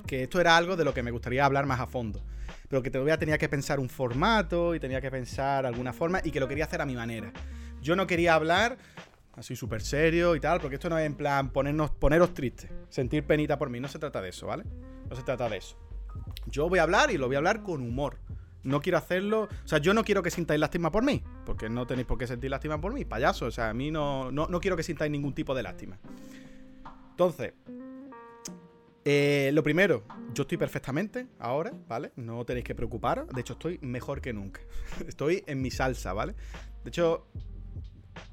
que 0.07 0.25
esto 0.25 0.41
era 0.41 0.57
algo 0.57 0.77
de 0.77 0.85
lo 0.85 0.93
que 0.93 1.03
me 1.03 1.11
gustaría 1.11 1.45
hablar 1.45 1.67
más 1.67 1.81
a 1.81 1.87
fondo. 1.87 2.21
Pero 2.73 2.83
que 2.83 2.91
todavía 2.91 3.19
tenía 3.19 3.37
que 3.37 3.51
pensar 3.51 3.79
un 3.79 3.91
formato 3.91 4.75
y 4.75 4.81
tenía 4.81 4.99
que 5.03 5.11
pensar 5.11 5.67
alguna 5.67 5.93
forma 5.93 6.23
y 6.25 6.31
que 6.31 6.41
lo 6.41 6.49
quería 6.49 6.65
hacer 6.65 6.81
a 6.81 6.87
mi 6.87 6.95
manera. 6.95 7.31
Yo 7.83 7.95
no 7.97 8.07
quería 8.07 8.33
hablar 8.33 8.79
así 9.35 9.55
súper 9.55 9.83
serio 9.83 10.35
y 10.35 10.41
tal, 10.41 10.59
porque 10.59 10.77
esto 10.77 10.89
no 10.89 10.97
es 10.97 11.05
en 11.05 11.15
plan 11.15 11.51
ponernos, 11.51 11.91
poneros 11.91 12.33
tristes, 12.33 12.71
sentir 12.89 13.25
penita 13.25 13.59
por 13.59 13.69
mí. 13.69 13.79
No 13.79 13.89
se 13.89 13.99
trata 13.99 14.23
de 14.23 14.31
eso, 14.31 14.47
¿vale? 14.47 14.65
No 15.11 15.15
se 15.15 15.23
trata 15.23 15.51
de 15.51 15.59
eso. 15.59 15.77
Yo 16.47 16.67
voy 16.71 16.79
a 16.79 16.85
hablar 16.85 17.11
y 17.11 17.19
lo 17.19 17.27
voy 17.27 17.35
a 17.35 17.41
hablar 17.41 17.63
con 17.63 17.83
humor. 17.83 18.17
No 18.63 18.81
quiero 18.81 18.97
hacerlo. 18.97 19.51
O 19.67 19.69
sea, 19.69 19.77
yo 19.77 19.93
no 19.93 20.03
quiero 20.03 20.23
que 20.23 20.31
sintáis 20.31 20.59
lástima 20.59 20.91
por 20.91 21.05
mí. 21.05 21.23
Porque 21.45 21.69
no 21.69 21.87
tenéis 21.87 22.07
por 22.07 22.17
qué 22.17 22.27
sentir 22.27 22.51
lástima 22.51 22.81
por 22.81 22.95
mí, 22.95 23.05
payaso. 23.05 23.45
O 23.45 23.51
sea, 23.51 23.69
a 23.69 23.75
mí 23.75 23.91
no, 23.91 24.33
no, 24.33 24.47
no 24.47 24.61
quiero 24.61 24.79
que 24.79 24.83
sintáis 24.83 25.13
ningún 25.13 25.35
tipo 25.35 25.55
de 25.55 25.63
lástima. 25.63 25.99
Entonces, 27.11 27.53
eh, 29.05 29.51
lo 29.53 29.63
primero, 29.63 30.05
yo 30.35 30.43
estoy 30.43 30.59
perfectamente 30.59 31.27
ahora, 31.39 31.73
¿vale? 31.89 32.13
No 32.17 32.45
tenéis 32.45 32.65
que 32.65 32.75
preocuparos. 32.75 33.29
De 33.29 33.41
hecho, 33.41 33.55
estoy 33.55 33.79
mejor 33.83 34.21
que 34.21 34.33
nunca. 34.33 34.61
estoy 35.09 35.43
en 35.47 35.61
mi 35.61 35.71
salsa, 35.71 36.13
¿vale? 36.13 36.35
De 36.85 36.91
hecho, 36.91 37.27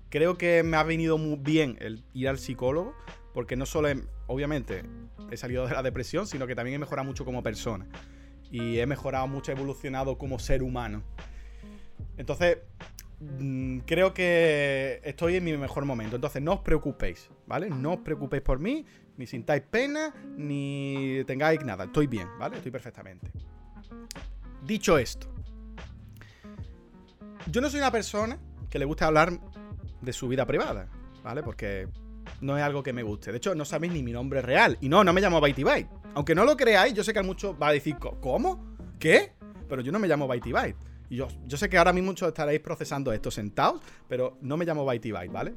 creo 0.10 0.38
que 0.38 0.64
me 0.64 0.78
ha 0.78 0.84
venido 0.84 1.18
muy 1.18 1.38
bien 1.38 1.78
el 1.80 2.04
ir 2.14 2.30
al 2.30 2.38
psicólogo. 2.38 2.94
Porque 3.34 3.56
no 3.56 3.66
solo, 3.66 3.90
obviamente, 4.28 4.84
he 5.32 5.38
salido 5.38 5.68
de 5.68 5.74
la 5.74 5.84
depresión, 5.84 6.26
sino 6.28 6.48
que 6.48 6.56
también 6.56 6.76
he 6.76 6.80
mejorado 6.80 7.08
mucho 7.08 7.26
como 7.26 7.44
persona. 7.44 7.88
Y 8.52 8.80
he 8.80 8.86
mejorado 8.88 9.28
mucho, 9.28 9.52
he 9.52 9.56
evolucionado 9.56 10.18
como 10.18 10.40
ser 10.40 10.64
humano. 10.64 11.04
Entonces, 12.18 12.58
mm, 13.20 13.80
creo 13.86 14.14
que 14.14 15.00
estoy 15.04 15.36
en 15.36 15.44
mi 15.44 15.56
mejor 15.58 15.86
momento. 15.86 16.16
Entonces, 16.16 16.41
no 16.41 16.54
os 16.54 16.60
preocupéis, 16.62 17.30
¿vale? 17.46 17.70
No 17.70 17.94
os 17.94 18.00
preocupéis 18.00 18.41
por 18.41 18.60
mí, 18.60 18.86
ni 19.20 19.28
sintáis 19.28 19.62
pena, 19.62 20.14
ni 20.38 21.24
tengáis 21.28 21.64
nada. 21.64 21.84
Estoy 21.84 22.08
bien, 22.08 22.28
¿vale? 22.40 22.56
Estoy 22.56 22.72
perfectamente. 22.72 23.30
Dicho 24.66 24.98
esto, 24.98 25.28
yo 27.52 27.60
no 27.60 27.70
soy 27.70 27.80
una 27.80 27.91
persona 27.91 28.40
que 28.70 28.80
le 28.80 28.86
guste 28.86 29.04
hablar 29.04 29.38
de 30.02 30.14
su 30.14 30.30
vida 30.30 30.46
privada, 30.46 30.88
¿vale? 31.22 31.44
Porque 31.44 31.90
no 32.40 32.58
es 32.58 32.64
algo 32.64 32.82
que 32.82 32.94
me 32.94 33.04
guste. 33.04 33.32
De 33.32 33.38
hecho, 33.38 33.54
no 33.56 33.66
sabéis 33.66 33.91
ni 33.91 34.02
mi 34.04 34.14
nombre 34.14 34.41
real. 34.41 34.78
Y 34.80 34.88
no, 34.88 35.04
no 35.04 35.12
me 35.12 35.20
llamo 35.20 35.41
Byte 35.41 35.64
Byte. 35.64 35.90
Aunque 36.16 36.34
no 36.34 36.46
lo 36.46 36.56
creáis, 36.56 36.94
yo 36.94 37.04
sé 37.04 37.14
que 37.14 37.22
muchos 37.22 37.56
va 37.62 37.68
a 37.68 37.74
decir, 37.74 37.98
¿cómo? 37.98 38.78
¿Qué? 39.00 39.34
Pero 39.68 39.82
yo 39.82 39.91
no 39.91 40.00
me 40.00 40.08
llamo 40.08 40.28
Byte 40.28 40.54
Byte. 40.54 40.78
Y 41.10 41.18
yo, 41.18 41.28
yo 41.46 41.58
sé 41.58 41.68
que 41.68 41.78
ahora 41.78 41.91
mismo 41.91 42.12
muchos 42.12 42.30
estaréis 42.30 42.62
procesando 42.62 43.12
esto 43.12 43.32
sentados, 43.32 43.82
pero 44.08 44.38
no 44.41 44.56
me 44.56 44.66
llamo 44.66 44.86
Byte 44.86 45.12
Byte, 45.12 45.32
¿vale? 45.34 45.54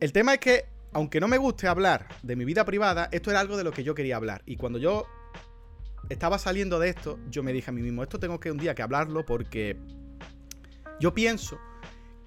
El 0.00 0.12
tema 0.12 0.32
es 0.32 0.40
que, 0.40 0.64
aunque 0.94 1.20
no 1.20 1.28
me 1.28 1.36
guste 1.36 1.68
hablar 1.68 2.08
de 2.22 2.34
mi 2.34 2.46
vida 2.46 2.64
privada, 2.64 3.10
esto 3.12 3.30
era 3.30 3.40
algo 3.40 3.58
de 3.58 3.64
lo 3.64 3.70
que 3.70 3.84
yo 3.84 3.94
quería 3.94 4.16
hablar. 4.16 4.42
Y 4.46 4.56
cuando 4.56 4.78
yo 4.78 5.06
estaba 6.08 6.38
saliendo 6.38 6.78
de 6.78 6.88
esto, 6.88 7.18
yo 7.28 7.42
me 7.42 7.52
dije 7.52 7.68
a 7.68 7.72
mí 7.74 7.82
mismo, 7.82 8.02
esto 8.02 8.18
tengo 8.18 8.40
que 8.40 8.50
un 8.50 8.56
día 8.56 8.74
que 8.74 8.80
hablarlo 8.80 9.26
porque 9.26 9.76
yo 11.00 11.12
pienso 11.12 11.58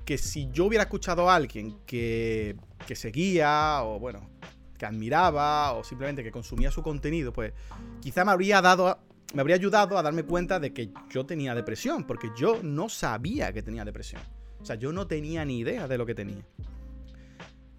que 0.05 0.19
si 0.19 0.49
yo 0.51 0.65
hubiera 0.65 0.83
escuchado 0.83 1.31
a 1.31 1.35
alguien 1.35 1.79
que, 1.87 2.55
que 2.85 2.95
seguía 2.95 3.79
o 3.81 3.99
bueno, 3.99 4.29
que 4.77 4.85
admiraba 4.85 5.73
o 5.73 5.83
simplemente 5.83 6.23
que 6.23 6.31
consumía 6.31 6.69
su 6.69 6.83
contenido, 6.83 7.33
pues 7.33 7.53
quizá 8.01 8.23
me 8.23 8.31
habría 8.31 8.61
dado 8.61 8.99
me 9.33 9.41
habría 9.41 9.55
ayudado 9.55 9.97
a 9.97 10.03
darme 10.03 10.23
cuenta 10.23 10.59
de 10.59 10.73
que 10.73 10.91
yo 11.09 11.25
tenía 11.25 11.55
depresión, 11.55 12.03
porque 12.03 12.29
yo 12.37 12.61
no 12.61 12.87
sabía 12.87 13.51
que 13.51 13.63
tenía 13.63 13.83
depresión. 13.83 14.21
O 14.61 14.65
sea, 14.65 14.75
yo 14.75 14.93
no 14.93 15.07
tenía 15.07 15.43
ni 15.43 15.57
idea 15.57 15.87
de 15.87 15.97
lo 15.97 16.05
que 16.05 16.13
tenía. 16.13 16.45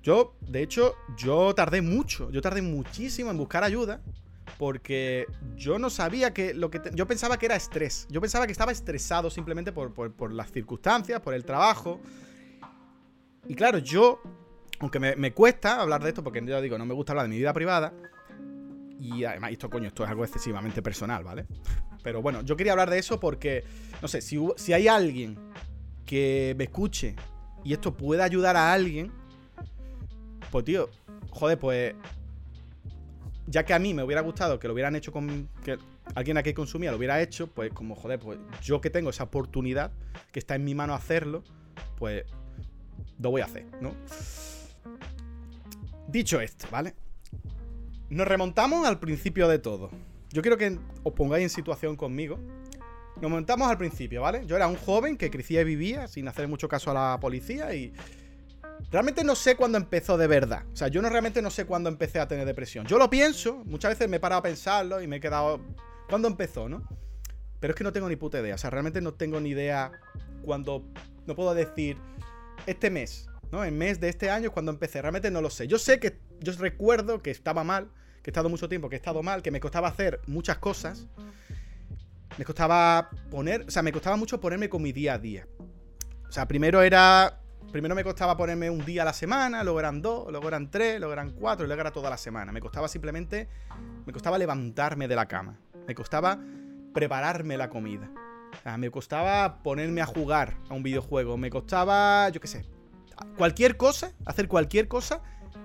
Yo, 0.05 0.37
de 0.43 0.63
hecho, 0.63 0.97
yo 1.17 1.55
tardé 1.55 1.81
mucho, 1.81 2.31
yo 2.31 2.43
tardé 2.43 2.61
muchísimo 2.61 3.31
en 3.31 3.39
buscar 3.39 3.65
ayuda 3.65 4.03
porque 4.59 5.25
yo 5.57 5.79
no 5.79 5.89
sabía 5.89 6.35
que 6.35 6.53
lo 6.53 6.71
que... 6.71 6.79
yo 6.93 7.07
pensaba 7.07 7.39
que 7.39 7.47
era 7.47 7.57
estrés. 7.57 8.07
Yo 8.11 8.21
pensaba 8.21 8.45
que 8.45 8.53
estaba 8.53 8.71
estresado 8.71 9.31
simplemente 9.31 9.73
por, 9.73 10.31
las 10.31 10.53
circunstancias, 10.53 11.21
por 11.21 11.33
el 11.33 11.47
trabajo. 11.47 12.03
Y 13.49 13.55
claro, 13.55 13.79
yo, 13.79 14.21
aunque 14.79 15.01
me, 15.01 15.33
cuesta 15.33 15.81
hablar 15.81 16.03
de 16.03 16.11
esto, 16.11 16.23
porque 16.23 16.45
yo 16.45 16.61
digo, 16.61 16.77
no 16.77 16.85
me 16.85 16.93
gusta 16.93 17.13
hablar 17.13 17.25
de 17.25 17.31
mi 17.31 17.39
vida 17.39 17.55
privada. 17.55 17.95
Y 19.01 19.25
además, 19.25 19.53
esto, 19.53 19.71
coño, 19.71 19.89
esto 19.89 20.05
es 20.05 20.11
algo 20.11 20.23
excesivamente 20.23 20.83
personal, 20.83 21.25
¿vale? 21.25 21.47
Pero 22.03 22.21
bueno, 22.21 22.43
yo 22.43 22.59
quería 22.59 22.73
hablar 22.73 22.91
de 22.91 22.99
eso 22.99 23.19
porque, 23.19 23.65
no 24.03 24.09
sé, 24.09 24.21
si, 24.21 24.39
si 24.57 24.75
hay 24.75 24.87
alguien 24.87 25.39
que 26.05 26.55
me 26.59 26.65
escuche 26.65 27.17
y 27.65 27.73
esto 27.73 27.97
puede 27.97 28.23
ayudar 28.23 28.55
a 28.59 28.71
alguien, 28.71 29.24
pues 30.55 30.67
tío, 30.67 30.89
joder, 31.31 31.59
pues 31.59 31.97
ya 33.49 33.65
que 33.65 33.75
a 33.75 33.81
mí 33.81 33.93
me 33.93 34.05
hubiera 34.05 34.21
gustado 34.21 34.61
que 34.61 34.69
lo 34.69 34.75
hubieran 34.75 34.95
hecho 34.95 35.11
con. 35.11 35.49
que 35.65 35.77
alguien 36.15 36.37
aquí 36.37 36.55
consumía 36.55 36.93
lo 36.93 36.97
hubiera 36.97 37.21
hecho, 37.21 37.49
pues 37.49 37.73
como, 37.73 37.97
joder, 37.97 38.21
pues 38.21 38.39
yo 38.63 38.81
que 38.81 38.89
tengo 38.89 39.11
esa 39.11 39.25
oportunidad, 39.25 39.91
que 40.31 40.39
está 40.39 40.55
en 40.55 40.63
mi 40.63 40.77
mano 40.77 40.95
hacerlo, 40.95 41.43
pues 41.99 42.23
lo 43.19 43.33
voy 43.33 43.41
a 43.41 43.47
hacer, 43.47 43.67
¿no? 43.81 43.97
Dicho 46.07 46.41
esto, 46.41 46.69
¿vale? 46.71 46.95
Nos 48.09 48.29
remontamos 48.29 48.87
al 48.87 49.01
principio 49.01 49.49
de 49.49 49.59
todo. 49.59 49.91
Yo 50.31 50.41
quiero 50.41 50.57
que 50.57 50.79
os 51.03 51.15
pongáis 51.15 51.43
en 51.43 51.51
situación 51.51 51.97
conmigo. 51.97 52.39
Nos 53.21 53.29
montamos 53.29 53.67
al 53.67 53.77
principio, 53.77 54.23
¿vale? 54.23 54.47
Yo 54.47 54.55
era 54.55 54.69
un 54.69 54.77
joven 54.77 55.17
que 55.17 55.33
crecía 55.33 55.63
y 55.63 55.65
vivía 55.65 56.07
sin 56.07 56.29
hacer 56.29 56.47
mucho 56.47 56.69
caso 56.69 56.93
a 56.93 56.95
la 56.95 57.19
policía 57.19 57.75
y 57.75 57.93
Realmente 58.91 59.25
no 59.25 59.35
sé 59.35 59.57
cuándo 59.57 59.79
empezó 59.79 60.17
de 60.17 60.27
verdad. 60.27 60.65
O 60.73 60.77
sea, 60.77 60.89
yo 60.89 61.03
no 61.03 61.09
realmente 61.09 61.43
no 61.43 61.51
sé 61.51 61.65
cuándo 61.65 61.89
empecé 61.89 62.21
a 62.21 62.29
tener 62.29 62.47
depresión. 62.47 62.87
Yo 62.87 62.99
lo 62.99 63.11
pienso, 63.11 63.63
muchas 63.65 63.93
veces 63.93 64.09
me 64.09 64.19
he 64.19 64.21
parado 64.21 64.41
a 64.41 64.43
pensarlo 64.43 65.03
y 65.03 65.07
me 65.07 65.17
he 65.17 65.21
quedado. 65.21 65.61
¿Cuándo 66.09 66.29
empezó, 66.29 66.69
no? 66.69 66.87
Pero 67.65 67.73
es 67.73 67.79
que 67.79 67.85
no 67.85 67.95
tengo 67.95 68.11
ni 68.11 68.17
puta 68.17 68.41
idea. 68.41 68.55
O 68.55 68.59
sea, 68.59 68.69
realmente 68.69 69.01
no 69.01 69.15
tengo 69.15 69.41
ni 69.41 69.49
idea 69.49 69.91
cuando. 70.43 70.85
No 71.27 71.35
puedo 71.35 71.55
decir. 71.55 71.97
Este 72.67 72.91
mes, 72.91 73.27
¿no? 73.51 73.65
El 73.65 73.73
mes 73.73 74.01
de 74.01 74.11
este 74.11 74.31
año 74.31 74.49
es 74.49 74.53
cuando 74.53 74.71
empecé. 74.71 75.01
Realmente 75.01 75.31
no 75.31 75.41
lo 75.41 75.49
sé. 75.49 75.67
Yo 75.67 75.79
sé 75.79 75.99
que. 75.99 76.21
Yo 76.41 76.53
recuerdo 76.59 77.23
que 77.23 77.31
estaba 77.31 77.65
mal. 77.65 77.91
Que 78.23 78.29
he 78.29 78.33
estado 78.33 78.51
mucho 78.51 78.69
tiempo, 78.69 78.91
que 78.91 78.97
he 78.97 78.99
estado 78.99 79.23
mal. 79.23 79.41
Que 79.41 79.51
me 79.51 79.61
costaba 79.61 79.89
hacer 79.89 80.21
muchas 80.27 80.59
cosas. 80.59 81.07
Me 82.37 82.45
costaba 82.45 83.09
poner. 83.31 83.65
O 83.67 83.71
sea, 83.71 83.83
me 83.83 83.93
costaba 83.93 84.17
mucho 84.17 84.39
ponerme 84.41 84.69
con 84.69 84.83
mi 84.83 84.93
día 84.93 85.15
a 85.15 85.19
día. 85.19 85.49
O 86.29 86.33
sea, 86.33 86.47
primero 86.47 86.83
era. 86.83 87.41
Primero 87.75 87.97
me 87.97 88.05
costaba 88.05 88.37
ponerme 88.37 88.71
un 88.71 88.85
día 88.85 89.03
a 89.03 89.05
la 89.05 89.13
semana, 89.13 89.65
luego 89.65 89.81
eran 89.81 90.01
dos, 90.01 90.31
luego 90.31 90.47
eran 90.47 90.71
tres, 90.71 91.01
luego 91.01 91.13
eran 91.13 91.33
cuatro, 91.33 91.65
y 91.65 91.67
luego 91.67 91.81
era 91.81 91.91
toda 91.91 92.09
la 92.09 92.17
semana. 92.17 92.53
Me 92.53 92.61
costaba 92.61 92.87
simplemente. 92.87 93.49
Me 94.07 94.13
costaba 94.13 94.39
levantarme 94.39 95.09
de 95.09 95.17
la 95.17 95.27
cama. 95.27 95.59
Me 95.85 95.93
costaba 95.93 96.39
prepararme 96.93 97.57
la 97.57 97.71
comida. 97.71 98.09
Me 98.79 98.93
costaba 98.93 99.61
ponerme 99.65 100.03
a 100.03 100.07
jugar 100.07 100.57
a 100.69 100.75
un 100.75 100.85
videojuego. 100.85 101.37
Me 101.37 101.51
costaba, 101.51 102.29
yo 102.29 102.41
qué 102.41 102.47
sé, 102.47 102.65
cualquier 103.37 103.77
cosa, 103.77 104.13
hacer 104.25 104.47
cualquier 104.47 104.87
cosa, 104.87 105.21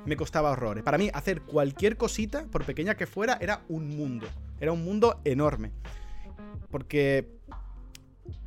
me 0.08 0.18
costaba 0.18 0.50
horrores. 0.50 0.84
Para 0.84 0.98
mí, 0.98 1.12
hacer 1.14 1.44
cualquier 1.44 1.96
cosita, 1.96 2.44
por 2.46 2.66
pequeña 2.66 2.96
que 2.96 3.06
fuera, 3.06 3.38
era 3.40 3.62
un 3.70 3.88
mundo. 3.88 4.26
Era 4.60 4.72
un 4.72 4.84
mundo 4.84 5.22
enorme. 5.26 5.74
Porque... 6.72 7.30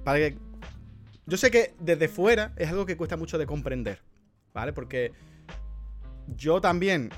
Para 0.02 0.18
que... 0.18 0.51
Yo 1.26 1.36
sé 1.36 1.50
que 1.50 1.74
desde 1.78 2.08
fuera 2.08 2.52
es 2.56 2.68
algo 2.68 2.86
que 2.86 2.96
cuesta 2.96 3.16
mucho 3.16 3.38
de 3.38 3.46
comprender. 3.46 4.02
¿Vale? 4.52 4.72
Porque 4.72 5.12
yo 6.36 6.60
también 6.60 7.10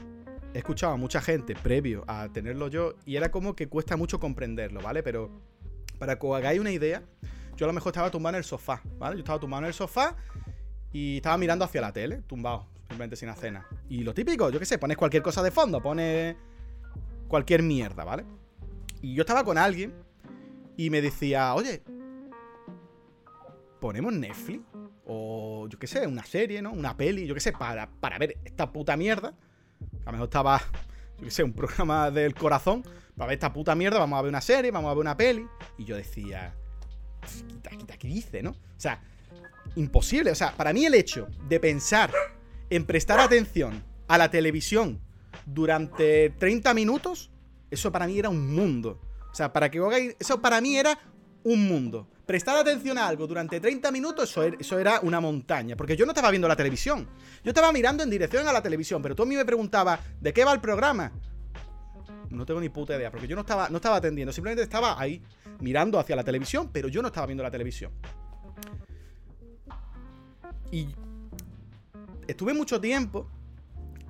he 0.52 0.58
escuchado 0.58 0.92
a 0.92 0.96
mucha 0.96 1.20
gente 1.20 1.54
previo 1.54 2.04
a 2.06 2.28
tenerlo 2.32 2.68
yo 2.68 2.94
y 3.04 3.16
era 3.16 3.30
como 3.30 3.56
que 3.56 3.68
cuesta 3.68 3.96
mucho 3.96 4.20
comprenderlo, 4.20 4.80
¿vale? 4.80 5.02
Pero 5.02 5.30
para 5.98 6.18
que 6.18 6.26
os 6.26 6.36
hagáis 6.36 6.60
una 6.60 6.70
idea, 6.70 7.02
yo 7.56 7.66
a 7.66 7.68
lo 7.68 7.72
mejor 7.72 7.90
estaba 7.90 8.10
tumbado 8.10 8.36
en 8.36 8.38
el 8.38 8.44
sofá, 8.44 8.80
¿vale? 8.98 9.16
Yo 9.16 9.20
estaba 9.20 9.40
tumbado 9.40 9.62
en 9.62 9.66
el 9.68 9.74
sofá 9.74 10.16
y 10.92 11.16
estaba 11.16 11.36
mirando 11.38 11.64
hacia 11.64 11.80
la 11.80 11.92
tele, 11.92 12.22
tumbado, 12.26 12.68
simplemente 12.88 13.16
sin 13.16 13.28
hacer. 13.28 13.58
Y 13.88 14.04
lo 14.04 14.14
típico, 14.14 14.50
yo 14.50 14.58
qué 14.60 14.64
sé, 14.64 14.78
pones 14.78 14.96
cualquier 14.96 15.22
cosa 15.22 15.42
de 15.42 15.50
fondo, 15.50 15.82
pones 15.82 16.36
cualquier 17.26 17.62
mierda, 17.62 18.04
¿vale? 18.04 18.24
Y 19.02 19.14
yo 19.14 19.22
estaba 19.22 19.44
con 19.44 19.58
alguien 19.58 19.92
y 20.76 20.90
me 20.90 21.02
decía, 21.02 21.54
oye, 21.54 21.82
ponemos 23.84 24.14
Netflix 24.14 24.62
o 25.04 25.68
yo 25.68 25.78
qué 25.78 25.86
sé, 25.86 26.06
una 26.06 26.24
serie, 26.24 26.62
¿no? 26.62 26.72
Una 26.72 26.96
peli, 26.96 27.26
yo 27.26 27.34
qué 27.34 27.40
sé, 27.40 27.52
para, 27.52 27.86
para 27.86 28.16
ver 28.16 28.38
esta 28.42 28.72
puta 28.72 28.96
mierda. 28.96 29.34
A 30.06 30.06
lo 30.06 30.12
mejor 30.12 30.24
estaba, 30.24 30.62
yo 31.18 31.24
qué 31.24 31.30
sé, 31.30 31.42
un 31.42 31.52
programa 31.52 32.10
del 32.10 32.34
corazón 32.34 32.82
para 33.14 33.28
ver 33.28 33.34
esta 33.34 33.52
puta 33.52 33.74
mierda, 33.74 33.98
vamos 33.98 34.18
a 34.18 34.22
ver 34.22 34.30
una 34.30 34.40
serie, 34.40 34.70
vamos 34.70 34.90
a 34.90 34.94
ver 34.94 35.02
una 35.02 35.18
peli. 35.18 35.46
Y 35.76 35.84
yo 35.84 35.96
decía, 35.96 36.54
quita, 37.78 37.98
¿qué 37.98 38.08
dice, 38.08 38.42
no? 38.42 38.52
O 38.52 38.78
sea, 38.78 39.02
imposible. 39.76 40.30
O 40.30 40.34
sea, 40.34 40.56
para 40.56 40.72
mí 40.72 40.86
el 40.86 40.94
hecho 40.94 41.28
de 41.46 41.60
pensar 41.60 42.10
en 42.70 42.86
prestar 42.86 43.20
atención 43.20 43.84
a 44.08 44.16
la 44.16 44.30
televisión 44.30 44.98
durante 45.44 46.30
30 46.30 46.72
minutos, 46.72 47.30
eso 47.70 47.92
para 47.92 48.06
mí 48.06 48.18
era 48.18 48.30
un 48.30 48.54
mundo. 48.54 48.98
O 49.30 49.34
sea, 49.34 49.52
para 49.52 49.70
que 49.70 49.78
hagáis, 49.78 50.16
eso 50.18 50.40
para 50.40 50.62
mí 50.62 50.78
era 50.78 50.98
un 51.44 51.68
mundo. 51.68 52.08
Prestar 52.26 52.56
atención 52.56 52.98
a 52.98 53.06
algo 53.06 53.26
durante 53.26 53.60
30 53.60 53.92
minutos, 53.92 54.30
eso 54.30 54.42
era, 54.42 54.56
eso 54.58 54.78
era, 54.78 55.00
una 55.00 55.20
montaña. 55.20 55.76
Porque 55.76 55.96
yo 55.96 56.06
no 56.06 56.12
estaba 56.12 56.30
viendo 56.30 56.48
la 56.48 56.56
televisión. 56.56 57.06
Yo 57.42 57.50
estaba 57.50 57.70
mirando 57.70 58.02
en 58.02 58.10
dirección 58.10 58.48
a 58.48 58.52
la 58.52 58.62
televisión. 58.62 59.02
Pero 59.02 59.14
tú 59.14 59.22
a 59.22 59.26
mí 59.26 59.36
me 59.36 59.44
preguntabas, 59.44 60.00
¿de 60.20 60.32
qué 60.32 60.44
va 60.44 60.52
el 60.52 60.60
programa? 60.60 61.12
No 62.30 62.44
tengo 62.46 62.60
ni 62.60 62.68
puta 62.68 62.96
idea, 62.96 63.10
porque 63.10 63.28
yo 63.28 63.36
no 63.36 63.42
estaba, 63.42 63.68
no 63.68 63.76
estaba 63.76 63.96
atendiendo, 63.96 64.32
simplemente 64.32 64.62
estaba 64.62 65.00
ahí 65.00 65.22
mirando 65.60 65.98
hacia 65.98 66.16
la 66.16 66.24
televisión, 66.24 66.70
pero 66.72 66.88
yo 66.88 67.00
no 67.00 67.08
estaba 67.08 67.26
viendo 67.26 67.42
la 67.42 67.50
televisión. 67.50 67.92
Y 70.72 70.88
estuve 72.26 72.54
mucho 72.54 72.80
tiempo 72.80 73.30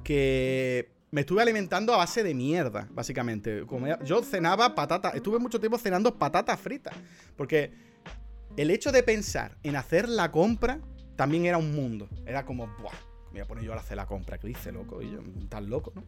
que 0.03 0.94
me 1.15 1.21
estuve 1.21 1.43
alimentando 1.43 1.95
a 1.95 1.99
base 1.99 2.25
de 2.25 2.35
mierda, 2.35 2.89
básicamente. 2.91 3.65
yo 4.05 4.23
cenaba 4.25 4.75
patatas, 4.75 5.15
estuve 5.15 5.39
mucho 5.39 5.61
tiempo 5.61 5.79
cenando 5.79 6.19
patatas 6.19 6.59
fritas, 6.59 6.93
porque 7.37 7.73
el 8.57 8.69
hecho 8.73 8.91
de 8.91 9.05
pensar 9.05 9.57
en 9.63 9.77
hacer 9.77 10.09
la 10.09 10.33
compra 10.33 10.81
también 11.15 11.47
era 11.47 11.57
un 11.57 11.73
mundo. 11.73 12.09
Era 12.27 12.45
como, 12.45 12.67
buah, 12.67 12.91
me 13.27 13.35
voy 13.35 13.41
a 13.43 13.45
poner 13.45 13.63
yo 13.63 13.73
a 13.73 13.77
hacer 13.77 13.97
la 13.97 14.07
compra, 14.07 14.39
¿qué 14.39 14.49
dice, 14.49 14.73
loco? 14.73 15.01
Y 15.03 15.13
yo, 15.13 15.21
tan 15.49 15.71
loco, 15.71 15.93
¿no? 15.95 16.03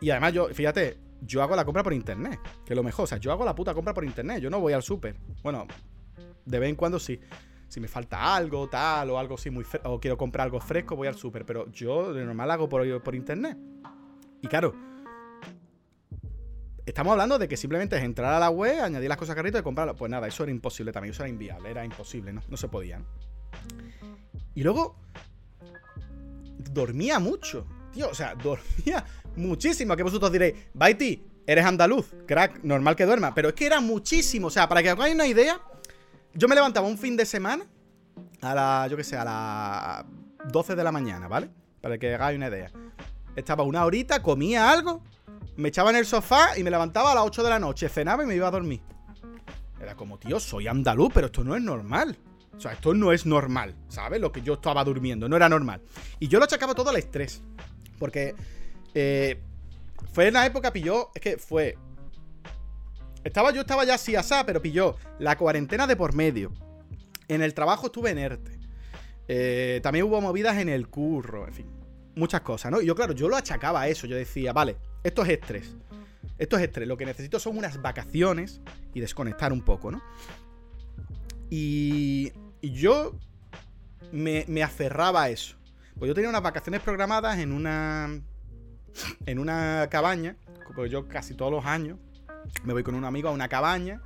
y 0.00 0.10
además 0.10 0.32
yo, 0.32 0.48
fíjate, 0.48 0.98
yo 1.20 1.40
hago 1.40 1.54
la 1.54 1.64
compra 1.64 1.84
por 1.84 1.92
internet, 1.92 2.40
que 2.66 2.72
es 2.72 2.76
lo 2.76 2.82
mejor. 2.82 3.04
O 3.04 3.06
sea, 3.06 3.18
yo 3.18 3.30
hago 3.30 3.44
la 3.44 3.54
puta 3.54 3.72
compra 3.72 3.94
por 3.94 4.04
internet, 4.04 4.40
yo 4.40 4.50
no 4.50 4.58
voy 4.58 4.72
al 4.72 4.82
súper. 4.82 5.14
Bueno, 5.44 5.64
de 6.44 6.58
vez 6.58 6.68
en 6.68 6.74
cuando 6.74 6.98
sí. 6.98 7.20
Si 7.68 7.78
me 7.78 7.86
falta 7.86 8.34
algo, 8.34 8.68
tal, 8.68 9.10
o 9.10 9.18
algo 9.18 9.36
así 9.36 9.50
muy 9.50 9.64
o 9.84 10.00
quiero 10.00 10.16
comprar 10.16 10.46
algo 10.46 10.58
fresco, 10.58 10.96
voy 10.96 11.06
al 11.06 11.16
súper. 11.16 11.44
Pero 11.44 11.70
yo 11.70 12.12
de 12.12 12.24
normal 12.24 12.50
hago 12.50 12.68
por, 12.68 13.02
por 13.02 13.14
internet. 13.14 13.56
Y 14.40 14.46
claro, 14.46 14.74
estamos 16.86 17.12
hablando 17.12 17.38
de 17.38 17.48
que 17.48 17.56
simplemente 17.56 17.96
es 17.96 18.02
entrar 18.02 18.34
a 18.34 18.38
la 18.38 18.50
web, 18.50 18.82
añadir 18.82 19.08
las 19.08 19.18
cosas 19.18 19.32
a 19.32 19.36
carrito 19.36 19.58
y 19.58 19.62
comprarlo. 19.62 19.94
Pues 19.94 20.10
nada, 20.10 20.26
eso 20.26 20.42
era 20.42 20.52
imposible 20.52 20.92
también, 20.92 21.12
eso 21.12 21.22
era 21.22 21.30
inviable, 21.30 21.70
era 21.70 21.84
imposible, 21.84 22.32
no, 22.32 22.42
no 22.48 22.56
se 22.56 22.68
podía. 22.68 23.00
Y 24.54 24.62
luego, 24.62 24.96
dormía 26.72 27.18
mucho. 27.18 27.66
Tío, 27.92 28.10
o 28.10 28.14
sea, 28.14 28.34
dormía 28.42 29.04
muchísimo. 29.36 29.96
Que 29.96 30.02
vosotros 30.02 30.32
diréis, 30.32 30.54
Baiti, 30.74 31.24
eres 31.46 31.64
andaluz, 31.64 32.14
crack, 32.26 32.62
normal 32.62 32.96
que 32.96 33.06
duerma. 33.06 33.34
Pero 33.34 33.48
es 33.48 33.54
que 33.54 33.66
era 33.66 33.80
muchísimo. 33.80 34.48
O 34.48 34.50
sea, 34.50 34.68
para 34.68 34.82
que 34.82 34.90
hagáis 34.90 35.14
una 35.14 35.26
idea, 35.26 35.60
yo 36.34 36.48
me 36.48 36.54
levantaba 36.54 36.86
un 36.86 36.98
fin 36.98 37.16
de 37.16 37.24
semana 37.26 37.64
a 38.40 38.54
la, 38.54 38.86
yo 38.88 38.96
qué 38.96 39.04
sé, 39.04 39.16
a 39.16 39.24
las 39.24 40.52
12 40.52 40.76
de 40.76 40.84
la 40.84 40.92
mañana, 40.92 41.28
¿vale? 41.28 41.50
Para 41.80 41.98
que 41.98 42.14
hagáis 42.14 42.36
una 42.36 42.48
idea. 42.48 42.70
Estaba 43.38 43.62
una 43.62 43.84
horita, 43.84 44.20
comía 44.20 44.70
algo, 44.70 45.02
me 45.56 45.68
echaba 45.68 45.90
en 45.90 45.96
el 45.96 46.06
sofá 46.06 46.58
y 46.58 46.64
me 46.64 46.70
levantaba 46.70 47.12
a 47.12 47.14
las 47.14 47.24
8 47.24 47.44
de 47.44 47.50
la 47.50 47.58
noche, 47.58 47.88
cenaba 47.88 48.24
y 48.24 48.26
me 48.26 48.34
iba 48.34 48.48
a 48.48 48.50
dormir. 48.50 48.80
Era 49.80 49.94
como, 49.94 50.18
tío, 50.18 50.40
soy 50.40 50.66
andaluz, 50.66 51.12
pero 51.14 51.26
esto 51.26 51.44
no 51.44 51.54
es 51.54 51.62
normal. 51.62 52.16
O 52.56 52.60
sea, 52.60 52.72
esto 52.72 52.92
no 52.94 53.12
es 53.12 53.26
normal, 53.26 53.76
¿sabes? 53.88 54.20
Lo 54.20 54.32
que 54.32 54.42
yo 54.42 54.54
estaba 54.54 54.82
durmiendo, 54.82 55.28
no 55.28 55.36
era 55.36 55.48
normal. 55.48 55.80
Y 56.18 56.26
yo 56.26 56.40
lo 56.40 56.46
achacaba 56.46 56.74
todo 56.74 56.90
al 56.90 56.96
estrés. 56.96 57.40
Porque 58.00 58.34
eh, 58.94 59.40
fue 60.12 60.26
en 60.26 60.34
la 60.34 60.44
época, 60.44 60.72
pilló. 60.72 61.10
Es 61.14 61.22
que 61.22 61.36
fue. 61.36 61.78
Estaba, 63.22 63.52
yo 63.52 63.60
estaba 63.60 63.84
ya 63.84 63.94
así 63.94 64.16
asá, 64.16 64.44
pero 64.44 64.60
pilló 64.60 64.96
la 65.20 65.38
cuarentena 65.38 65.86
de 65.86 65.94
por 65.94 66.14
medio. 66.14 66.52
En 67.28 67.42
el 67.42 67.54
trabajo 67.54 67.86
estuve 67.86 68.10
en 68.10 68.18
ERTE. 68.18 68.58
Eh, 69.28 69.78
también 69.82 70.06
hubo 70.06 70.20
movidas 70.20 70.56
en 70.56 70.68
el 70.68 70.88
curro, 70.88 71.46
en 71.46 71.54
fin. 71.54 71.77
Muchas 72.18 72.40
cosas, 72.40 72.72
¿no? 72.72 72.80
Yo, 72.80 72.94
claro, 72.94 73.12
yo 73.12 73.28
lo 73.28 73.36
achacaba 73.36 73.82
a 73.82 73.88
eso. 73.88 74.06
Yo 74.06 74.16
decía, 74.16 74.52
vale, 74.52 74.76
esto 75.04 75.22
es 75.22 75.28
estrés. 75.30 75.76
Esto 76.36 76.56
es 76.56 76.62
estrés. 76.62 76.88
Lo 76.88 76.96
que 76.96 77.06
necesito 77.06 77.38
son 77.38 77.56
unas 77.56 77.80
vacaciones 77.80 78.60
y 78.92 79.00
desconectar 79.00 79.52
un 79.52 79.62
poco, 79.62 79.90
¿no? 79.90 80.02
Y, 81.48 82.32
y 82.60 82.72
yo 82.72 83.14
me, 84.12 84.44
me 84.48 84.62
aferraba 84.62 85.22
a 85.22 85.30
eso. 85.30 85.56
Pues 85.98 86.08
yo 86.08 86.14
tenía 86.14 86.30
unas 86.30 86.42
vacaciones 86.42 86.80
programadas 86.80 87.38
en 87.38 87.52
una 87.52 88.20
en 89.26 89.38
una 89.38 89.86
cabaña, 89.90 90.36
porque 90.66 90.90
yo 90.90 91.08
casi 91.08 91.34
todos 91.34 91.52
los 91.52 91.64
años 91.64 91.98
me 92.64 92.72
voy 92.72 92.82
con 92.82 92.94
un 92.94 93.04
amigo 93.04 93.28
a 93.28 93.32
una 93.32 93.48
cabaña, 93.48 94.02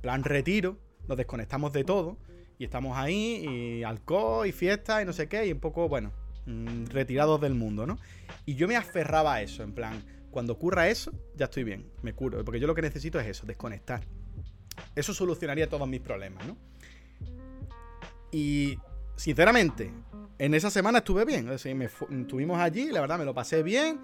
plan 0.00 0.24
retiro, 0.24 0.78
nos 1.06 1.16
desconectamos 1.16 1.72
de 1.72 1.84
todo 1.84 2.18
y 2.58 2.64
estamos 2.64 2.96
ahí 2.96 3.44
y 3.46 3.84
alcohol 3.84 4.46
y 4.46 4.52
fiesta 4.52 5.00
y 5.02 5.04
no 5.04 5.12
sé 5.12 5.28
qué 5.28 5.46
y 5.46 5.52
un 5.52 5.60
poco, 5.60 5.88
bueno, 5.88 6.12
mm, 6.48 6.86
retirados 6.86 7.40
del 7.40 7.54
mundo, 7.54 7.86
¿no? 7.86 7.98
Y 8.46 8.54
yo 8.54 8.66
me 8.66 8.76
aferraba 8.76 9.34
a 9.34 9.42
eso, 9.42 9.62
en 9.62 9.72
plan, 9.72 10.02
cuando 10.30 10.54
ocurra 10.54 10.88
eso, 10.88 11.12
ya 11.36 11.46
estoy 11.46 11.64
bien, 11.64 11.90
me 12.02 12.12
curo, 12.12 12.44
porque 12.44 12.60
yo 12.60 12.66
lo 12.66 12.74
que 12.74 12.82
necesito 12.82 13.20
es 13.20 13.26
eso, 13.26 13.46
desconectar. 13.46 14.02
Eso 14.94 15.12
solucionaría 15.14 15.68
todos 15.68 15.88
mis 15.88 16.00
problemas, 16.00 16.46
¿no? 16.46 16.56
Y 18.30 18.78
sinceramente, 19.16 19.90
en 20.38 20.54
esa 20.54 20.70
semana 20.70 20.98
estuve 20.98 21.24
bien. 21.24 21.48
estuvimos 21.50 22.58
allí, 22.58 22.90
la 22.92 23.00
verdad 23.00 23.18
me 23.18 23.24
lo 23.24 23.34
pasé 23.34 23.62
bien. 23.62 23.98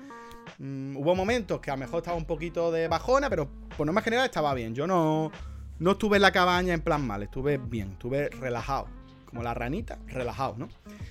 Mm, 0.59 0.97
hubo 0.97 1.15
momentos 1.15 1.61
que 1.61 1.71
a 1.71 1.75
lo 1.75 1.81
mejor 1.81 1.99
estaba 1.99 2.17
un 2.17 2.27
poquito 2.27 2.73
de 2.73 2.89
bajona, 2.89 3.31
pero 3.31 3.49
por 3.77 3.91
más 3.93 4.05
general 4.05 4.27
estaba 4.27 4.55
bien. 4.55 4.75
Yo 4.75 4.87
no, 4.87 5.31
no 5.79 5.93
estuve 5.93 6.17
en 6.17 6.23
la 6.23 6.33
cabaña 6.33 6.75
en 6.75 6.81
plan 6.81 7.07
mal, 7.07 7.23
estuve 7.23 7.59
bien, 7.59 7.93
estuve 7.93 8.29
relajado. 8.29 8.89
Como 9.27 9.43
la 9.43 9.55
ranita, 9.55 9.99
relajado, 10.07 10.55
¿no? 10.57 10.69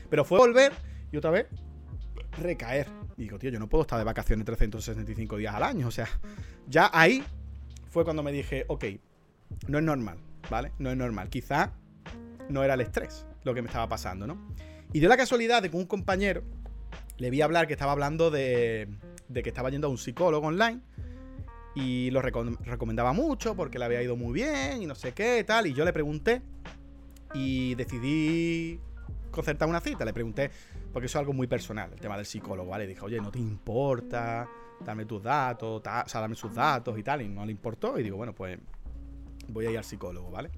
Pero 0.10 0.23
fue 0.23 0.38
volver 0.38 0.72
y 1.14 1.18
otra 1.18 1.31
vez 1.31 1.48
recaer. 2.41 2.88
Y 3.15 3.23
digo, 3.23 3.38
tío, 3.38 3.52
yo 3.52 3.60
no 3.60 3.69
puedo 3.69 3.84
estar 3.84 3.99
de 3.99 4.03
vacaciones 4.03 4.45
365 4.45 5.38
días 5.38 5.53
al 5.53 5.64
año. 5.64 5.88
O 5.88 5.91
sea, 5.91 6.10
ya 6.68 6.90
ahí 6.91 7.23
fue 7.90 8.03
cuando 8.03 8.23
me 8.23 8.31
dije, 8.31 8.65
ok, 8.68 8.85
no 9.68 9.77
es 9.77 9.84
normal, 9.84 10.18
¿vale? 10.49 10.72
No 10.80 10.90
es 10.90 10.98
normal. 10.98 11.30
Quizá 11.30 11.72
no 12.49 12.64
era 12.64 12.73
el 12.73 12.81
estrés 12.81 13.26
lo 13.44 13.53
que 13.53 13.61
me 13.61 13.68
estaba 13.68 13.88
pasando, 13.88 14.26
¿no? 14.26 14.38
Y 14.91 14.99
dio 14.99 15.07
la 15.07 15.18
casualidad 15.18 15.61
de 15.61 15.69
que 15.69 15.77
un 15.77 15.85
compañero 15.85 16.44
le 17.18 17.30
vi 17.30 17.41
hablar 17.41 17.68
que 17.68 17.73
estaba 17.73 17.91
hablando 17.91 18.31
de, 18.31 18.88
de 19.30 19.44
que 19.44 19.49
estaba 19.49 19.69
yendo 19.69 19.88
a 19.88 19.91
un 19.91 19.98
psicólogo 19.98 20.48
online 20.48 20.81
Y 21.76 22.10
lo 22.11 22.22
recomendaba 22.22 23.14
mucho 23.14 23.56
porque 23.56 23.77
le 23.77 23.85
había 23.85 24.02
ido 24.02 24.15
muy 24.15 24.34
bien 24.34 24.81
y 24.81 24.88
no 24.88 24.95
sé 24.95 25.11
qué, 25.14 25.44
tal. 25.44 25.68
Y 25.68 25.73
yo 25.73 25.85
le 25.85 25.94
pregunté 25.94 26.41
y 27.35 27.76
decidí 27.76 28.80
concertar 29.31 29.68
una 29.68 29.81
cita. 29.81 30.06
Le 30.06 30.14
pregunté, 30.14 30.52
porque 30.94 31.07
eso 31.07 31.18
es 31.18 31.22
algo 31.22 31.34
muy 31.34 31.48
personal, 31.48 31.91
el 31.91 31.99
tema 31.99 32.15
del 32.15 32.28
psicólogo, 32.28 32.70
¿vale? 32.70 32.86
dije, 32.86 33.02
oye, 33.02 33.20
¿no 33.20 33.32
te 33.32 33.40
importa? 33.40 34.48
Dame 34.86 35.06
tus 35.06 35.24
datos, 35.24 35.82
o 35.86 36.10
sea, 36.10 36.22
dame 36.22 36.36
sus 36.36 36.53
datos 36.53 36.98
y 36.99 37.03
tal. 37.03 37.24
Y 37.24 37.28
no 37.28 37.45
le 37.45 37.52
importó. 37.52 37.98
Y 37.98 38.03
digo, 38.03 38.18
bueno, 38.18 38.34
pues 38.34 38.60
voy 39.48 39.65
a 39.65 39.72
ir 39.72 39.78
al 39.78 39.84
psicólogo, 39.84 40.30
¿vale? 40.30 40.52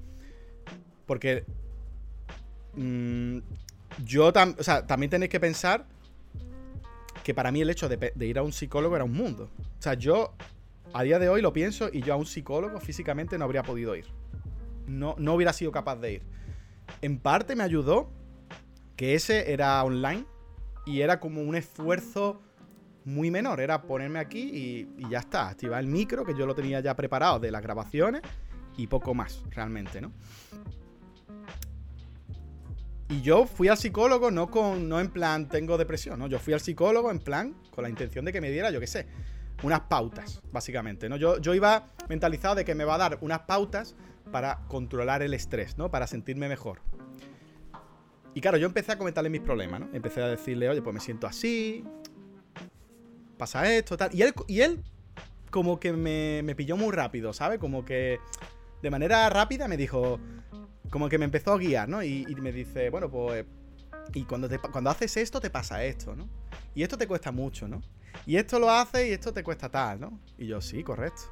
Porque 1.06 1.46
mmm, 2.76 3.38
yo 4.04 4.28
o 4.28 4.64
sea, 4.64 4.86
también 4.86 5.10
tenéis 5.10 5.32
que 5.32 5.40
pensar 5.40 5.86
que 7.24 7.34
para 7.34 7.52
mí 7.52 7.62
el 7.62 7.70
hecho 7.70 7.88
de, 7.88 8.14
ir 8.20 8.38
a 8.38 8.44
un 8.44 8.52
psicólogo 8.52 8.96
era 8.96 9.06
un 9.06 9.14
mundo. 9.14 9.50
O 9.80 9.82
sea, 9.82 9.94
yo 9.94 10.34
a 10.94 11.04
día 11.04 11.18
de 11.18 11.30
hoy 11.30 11.42
lo 11.42 11.54
pienso 11.54 11.90
y 11.92 12.02
yo 12.02 12.14
a 12.14 12.18
un 12.18 12.26
psicólogo 12.26 12.80
físicamente 12.82 13.38
no 13.38 13.46
habría 13.46 13.64
podido 13.64 13.96
ir. 13.96 14.06
No, 14.86 15.16
no 15.18 15.34
hubiera 15.34 15.54
sido 15.54 15.72
capaz 15.72 15.96
de 15.96 16.14
ir. 16.14 16.24
En 17.02 17.20
parte 17.20 17.56
me 17.56 17.64
ayudó 17.64 18.10
que 18.96 19.16
ese 19.16 19.52
era 19.52 19.84
online 19.84 20.26
y 20.86 21.02
era 21.02 21.20
como 21.20 21.42
un 21.42 21.56
esfuerzo 21.56 22.42
muy 23.04 23.32
menor. 23.32 23.60
Era 23.60 23.84
ponerme 23.84 24.20
aquí 24.20 24.88
y, 24.98 25.10
ya 25.10 25.20
está. 25.20 25.50
Activar 25.50 25.80
el 25.80 25.88
micro, 25.88 26.26
que 26.26 26.36
yo 26.36 26.46
lo 26.46 26.56
tenía 26.56 26.80
ya 26.80 26.96
preparado 26.96 27.40
de 27.40 27.52
las 27.52 27.62
grabaciones 27.62 28.22
y 28.78 28.88
poco 28.88 29.14
más, 29.14 29.44
realmente, 29.52 30.02
¿no? 30.02 30.12
Y 33.08 33.22
yo 33.22 33.46
fui 33.46 33.68
al 33.68 33.78
psicólogo 33.78 34.32
no 34.32 34.50
con 34.50 34.90
no 34.90 35.00
en 35.00 35.12
plan 35.12 35.48
tengo 35.48 35.78
depresión, 35.78 36.18
¿no? 36.18 36.28
Yo 36.28 36.40
fui 36.40 36.54
al 36.54 36.60
psicólogo 36.60 37.12
en 37.12 37.20
plan 37.20 37.56
con 37.70 37.84
la 37.84 37.90
intención 37.90 38.26
de 38.26 38.34
que 38.34 38.42
me 38.42 38.50
diera, 38.50 38.72
yo 38.72 38.80
qué 38.80 38.88
sé, 38.88 39.06
unas 39.62 39.82
pautas, 39.82 40.42
básicamente, 40.52 41.08
¿no? 41.08 41.16
Yo, 41.16 41.40
yo 41.40 41.54
iba 41.54 41.88
mentalizado 42.10 42.56
de 42.56 42.66
que 42.66 42.74
me 42.74 42.84
va 42.84 42.96
a 42.96 42.98
dar 42.98 43.18
unas 43.22 43.42
pautas 43.42 43.96
para 44.32 44.62
controlar 44.68 45.22
el 45.22 45.36
estrés, 45.36 45.78
¿no? 45.78 45.92
Para 45.92 46.08
sentirme 46.08 46.50
mejor. 46.50 46.82
Y 48.36 48.42
claro, 48.42 48.58
yo 48.58 48.68
empecé 48.68 48.92
a 48.92 48.98
comentarle 48.98 49.30
mis 49.30 49.42
problemas, 49.42 49.80
¿no? 49.80 49.90
Empecé 49.94 50.22
a 50.22 50.28
decirle, 50.28 50.70
oye, 50.70 50.82
pues 50.82 50.94
me 50.94 51.00
siento 51.00 51.26
así, 51.26 51.84
pasa 53.38 53.74
esto, 53.74 53.98
tal. 53.98 54.14
Y 54.14 54.22
él, 54.22 54.34
y 54.48 54.60
él 54.60 54.84
como 55.50 55.80
que 55.80 55.94
me, 55.94 56.42
me 56.44 56.54
pilló 56.54 56.76
muy 56.76 56.92
rápido, 56.92 57.32
¿sabes? 57.32 57.60
Como 57.60 57.86
que 57.86 58.20
de 58.82 58.92
manera 58.92 59.30
rápida 59.30 59.70
me 59.70 59.78
dijo, 59.78 60.20
como 60.92 61.10
que 61.10 61.18
me 61.18 61.26
empezó 61.26 61.54
a 61.54 61.58
guiar, 61.58 61.90
¿no? 61.90 62.04
Y, 62.04 62.26
me 62.42 62.52
dice, 62.52 62.90
bueno, 62.90 63.10
pues... 63.10 63.46
Y 64.14 64.24
cuando, 64.26 64.48
cuando 64.72 64.90
haces 64.90 65.18
esto 65.18 65.40
te 65.40 65.50
pasa 65.50 65.84
esto, 65.84 66.16
¿no? 66.16 66.30
Y 66.76 66.84
esto 66.84 66.98
te 66.98 67.08
cuesta 67.08 67.32
mucho, 67.32 67.68
¿no? 67.68 67.82
Y 68.26 68.36
esto 68.36 68.60
lo 68.60 68.70
haces 68.70 69.08
y 69.08 69.12
esto 69.12 69.34
te 69.34 69.44
cuesta 69.44 69.70
tal, 69.70 70.00
¿no? 70.00 70.20
Y 70.38 70.48
yo, 70.48 70.62
sí, 70.62 70.84
correcto. 70.84 71.24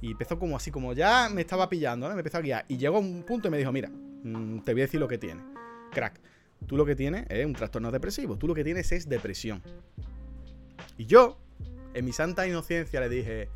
Y 0.00 0.12
empezó 0.12 0.38
como 0.38 0.56
así, 0.56 0.70
como 0.70 0.92
ya 0.92 1.28
me 1.28 1.42
estaba 1.42 1.68
pillando, 1.68 2.08
¿no? 2.08 2.14
Me 2.14 2.20
empezó 2.20 2.38
a 2.38 2.40
guiar. 2.40 2.64
Y 2.66 2.78
llegó 2.78 2.96
a 2.96 3.00
un 3.00 3.22
punto 3.24 3.48
y 3.48 3.50
me 3.50 3.58
dijo, 3.58 3.70
mira, 3.70 3.90
mm, 3.90 4.60
te 4.60 4.72
voy 4.72 4.80
a 4.80 4.84
decir 4.84 4.98
lo 4.98 5.06
que 5.06 5.18
tiene. 5.18 5.42
Crack, 5.90 6.20
tú 6.66 6.76
lo 6.76 6.86
que 6.86 6.94
tienes 6.94 7.26
es 7.28 7.44
un 7.44 7.52
trastorno 7.52 7.90
depresivo. 7.90 8.36
Tú 8.36 8.46
lo 8.46 8.54
que 8.54 8.64
tienes 8.64 8.90
es 8.92 9.08
depresión. 9.08 9.62
Y 10.96 11.06
yo, 11.06 11.38
en 11.94 12.04
mi 12.04 12.12
santa 12.12 12.46
inocencia, 12.46 13.00
le 13.00 13.08
dije, 13.08 13.48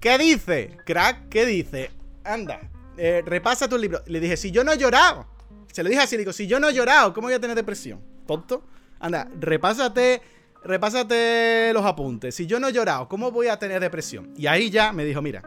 ¿qué 0.00 0.18
dice? 0.18 0.76
Crack, 0.84 1.28
¿qué 1.28 1.46
dice? 1.46 1.90
Anda, 2.24 2.60
eh, 2.96 3.22
repasa 3.24 3.68
tu 3.68 3.78
libro. 3.78 4.02
Le 4.06 4.20
dije, 4.20 4.36
si 4.36 4.50
yo 4.50 4.64
no 4.64 4.72
he 4.72 4.78
llorado. 4.78 5.26
Se 5.72 5.82
lo 5.82 5.88
dije 5.88 6.02
así, 6.02 6.16
le 6.16 6.20
digo, 6.20 6.32
si 6.32 6.46
yo 6.46 6.60
no 6.60 6.68
he 6.68 6.74
llorado, 6.74 7.12
¿cómo 7.12 7.26
voy 7.26 7.34
a 7.34 7.40
tener 7.40 7.56
depresión? 7.56 8.00
Tonto. 8.26 8.64
Anda, 9.00 9.28
repásate, 9.40 10.22
repásate 10.62 11.72
los 11.74 11.84
apuntes. 11.84 12.34
Si 12.34 12.46
yo 12.46 12.60
no 12.60 12.68
he 12.68 12.72
llorado, 12.72 13.08
¿cómo 13.08 13.32
voy 13.32 13.48
a 13.48 13.58
tener 13.58 13.80
depresión? 13.80 14.32
Y 14.36 14.46
ahí 14.46 14.70
ya 14.70 14.92
me 14.92 15.04
dijo, 15.04 15.20
mira, 15.20 15.42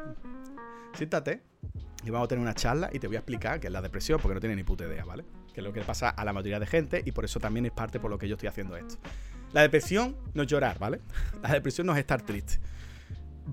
siéntate 0.93 1.46
y 2.07 2.09
vamos 2.09 2.25
a 2.25 2.29
tener 2.29 2.41
una 2.41 2.53
charla 2.53 2.89
y 2.93 2.99
te 2.99 3.07
voy 3.07 3.17
a 3.17 3.19
explicar 3.19 3.59
qué 3.59 3.67
es 3.67 3.73
la 3.73 3.81
depresión, 3.81 4.19
porque 4.21 4.35
no 4.35 4.39
tiene 4.39 4.55
ni 4.55 4.63
puta 4.63 4.85
idea, 4.85 5.03
¿vale? 5.03 5.25
Que 5.53 5.59
es 5.59 5.63
lo 5.63 5.73
que 5.73 5.81
le 5.81 5.85
pasa 5.85 6.09
a 6.09 6.23
la 6.23 6.31
mayoría 6.31 6.59
de 6.59 6.65
gente 6.65 7.01
y 7.05 7.11
por 7.11 7.25
eso 7.25 7.39
también 7.39 7.65
es 7.65 7.71
parte 7.71 7.99
por 7.99 8.09
lo 8.09 8.17
que 8.17 8.27
yo 8.27 8.35
estoy 8.35 8.47
haciendo 8.47 8.77
esto. 8.77 8.95
La 9.51 9.61
depresión 9.61 10.15
no 10.33 10.43
es 10.43 10.47
llorar, 10.47 10.79
¿vale? 10.79 11.01
La 11.41 11.51
depresión 11.51 11.87
no 11.87 11.93
es 11.93 11.99
estar 11.99 12.21
triste. 12.21 12.59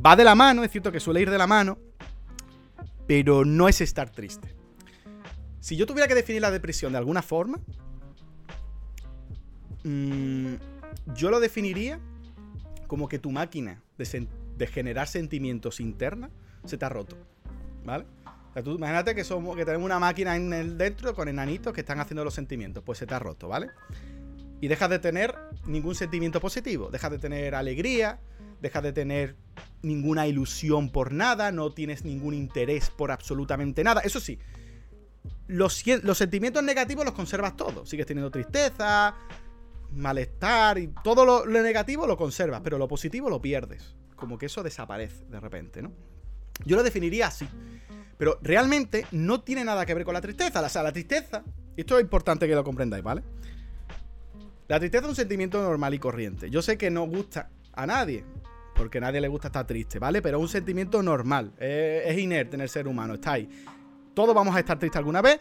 Va 0.05 0.17
de 0.17 0.25
la 0.25 0.35
mano, 0.35 0.65
es 0.65 0.71
cierto 0.71 0.91
que 0.91 1.01
suele 1.01 1.21
ir 1.21 1.31
de 1.31 1.39
la 1.39 1.47
mano, 1.47 1.79
pero 3.07 3.45
no 3.45 3.69
es 3.69 3.81
estar 3.81 4.11
triste. 4.11 4.55
Si 5.61 5.77
yo 5.77 5.87
tuviera 5.87 6.09
que 6.09 6.15
definir 6.15 6.43
la 6.43 6.51
depresión 6.51 6.93
de 6.93 6.99
alguna 6.99 7.23
forma, 7.23 7.59
mm, 9.85 10.55
yo 11.15 11.31
lo 11.31 11.41
definiría 11.41 12.01
como 12.87 13.09
que 13.09 13.19
tu 13.19 13.31
máquina 13.31 13.83
de, 13.97 14.67
generar 14.67 15.07
sentimientos 15.07 15.81
interna 15.81 16.31
se 16.65 16.77
te 16.77 16.85
ha 16.85 16.89
roto. 16.89 17.17
¿Vale? 17.85 18.07
Imagínate 18.57 19.15
que, 19.15 19.25
tenemos 19.25 19.85
una 19.85 19.99
máquina 19.99 20.37
en 20.37 20.53
el 20.53 20.79
dentro 20.79 21.15
con 21.15 21.29
enanitos 21.29 21.73
que 21.73 21.81
están 21.81 22.01
haciendo 22.01 22.25
los 22.25 22.35
sentimientos. 22.35 22.83
Pues 22.85 22.99
se 22.99 23.07
te 23.07 23.15
ha 23.15 23.19
roto, 23.19 23.49
¿vale? 23.49 23.71
Y 24.61 24.69
dejas 24.69 24.91
de 24.91 24.99
tener 24.99 25.35
ningún 25.67 25.95
sentimiento 25.95 26.41
positivo. 26.41 26.91
Dejas 26.91 27.11
de 27.11 27.19
tener 27.19 27.55
alegría, 27.55 28.21
dejas 28.61 28.83
de 28.83 28.93
tener 28.93 29.37
ninguna 29.83 30.27
ilusión 30.27 30.91
por 30.91 31.13
nada, 31.13 31.53
no 31.53 31.73
tienes 31.73 32.05
ningún 32.05 32.35
interés 32.35 32.91
por 32.91 33.11
absolutamente 33.11 33.85
nada. 33.85 34.01
Eso 34.01 34.21
sí, 34.21 34.39
los, 35.47 35.85
sentimientos 36.15 36.63
negativos 36.63 37.05
los 37.05 37.15
conservas 37.15 37.57
todos. 37.57 37.89
Sigues 37.89 38.07
teniendo 38.07 38.31
tristeza, 38.31 39.15
malestar 39.93 40.79
y 40.79 40.89
todo 41.03 41.25
lo, 41.25 41.47
negativo 41.47 42.07
lo 42.07 42.17
conservas, 42.17 42.61
pero 42.63 42.79
lo 42.79 42.89
positivo 42.89 43.29
lo 43.31 43.41
pierdes. 43.41 43.95
Como 44.17 44.39
que 44.39 44.47
eso 44.47 44.63
desaparece 44.63 45.25
de 45.27 45.41
repente, 45.41 45.83
¿no? 45.83 45.93
Yo 46.65 46.77
lo 46.77 46.83
definiría 46.83 47.27
así. 47.27 47.49
Pero 48.17 48.39
realmente 48.43 49.07
no 49.13 49.43
tiene 49.43 49.65
nada 49.65 49.85
que 49.87 49.95
ver 49.95 50.05
con 50.05 50.15
la 50.15 50.21
tristeza. 50.21 50.61
O 50.61 50.69
sea, 50.69 50.83
la 50.83 50.93
tristeza, 50.93 51.43
esto 51.77 51.99
es 51.99 52.03
importante 52.03 52.47
que 52.47 52.55
lo 52.55 52.65
comprendáis, 52.65 53.03
¿vale? 53.03 53.23
La 54.69 54.79
tristeza 54.79 55.05
es 55.05 55.11
un 55.11 55.17
sentimiento 55.17 55.63
normal 55.63 55.95
y 55.95 55.99
corriente. 55.99 56.49
Yo 56.49 56.63
sé 56.63 56.79
que 56.79 56.91
no 56.91 57.07
gusta 57.07 57.51
a 57.75 57.87
nadie, 57.87 58.25
porque 58.75 58.99
a 58.99 59.03
nadie 59.03 59.21
le 59.21 59.29
gusta 59.29 59.49
estar 59.49 59.67
triste, 59.67 59.99
¿vale? 59.99 60.23
Pero 60.23 60.39
es 60.39 60.43
un 60.43 60.49
sentimiento 60.49 61.03
normal, 61.03 61.53
es, 61.59 62.19
inerte 62.19 62.57
en 62.57 62.63
el 62.63 62.69
ser 62.69 62.89
humano, 62.89 63.15
está 63.15 63.33
ahí. 63.33 63.49
Todos 64.15 64.35
vamos 64.35 64.55
a 64.57 64.61
estar 64.61 64.79
tristes 64.79 64.99
alguna 64.99 65.23
vez 65.23 65.39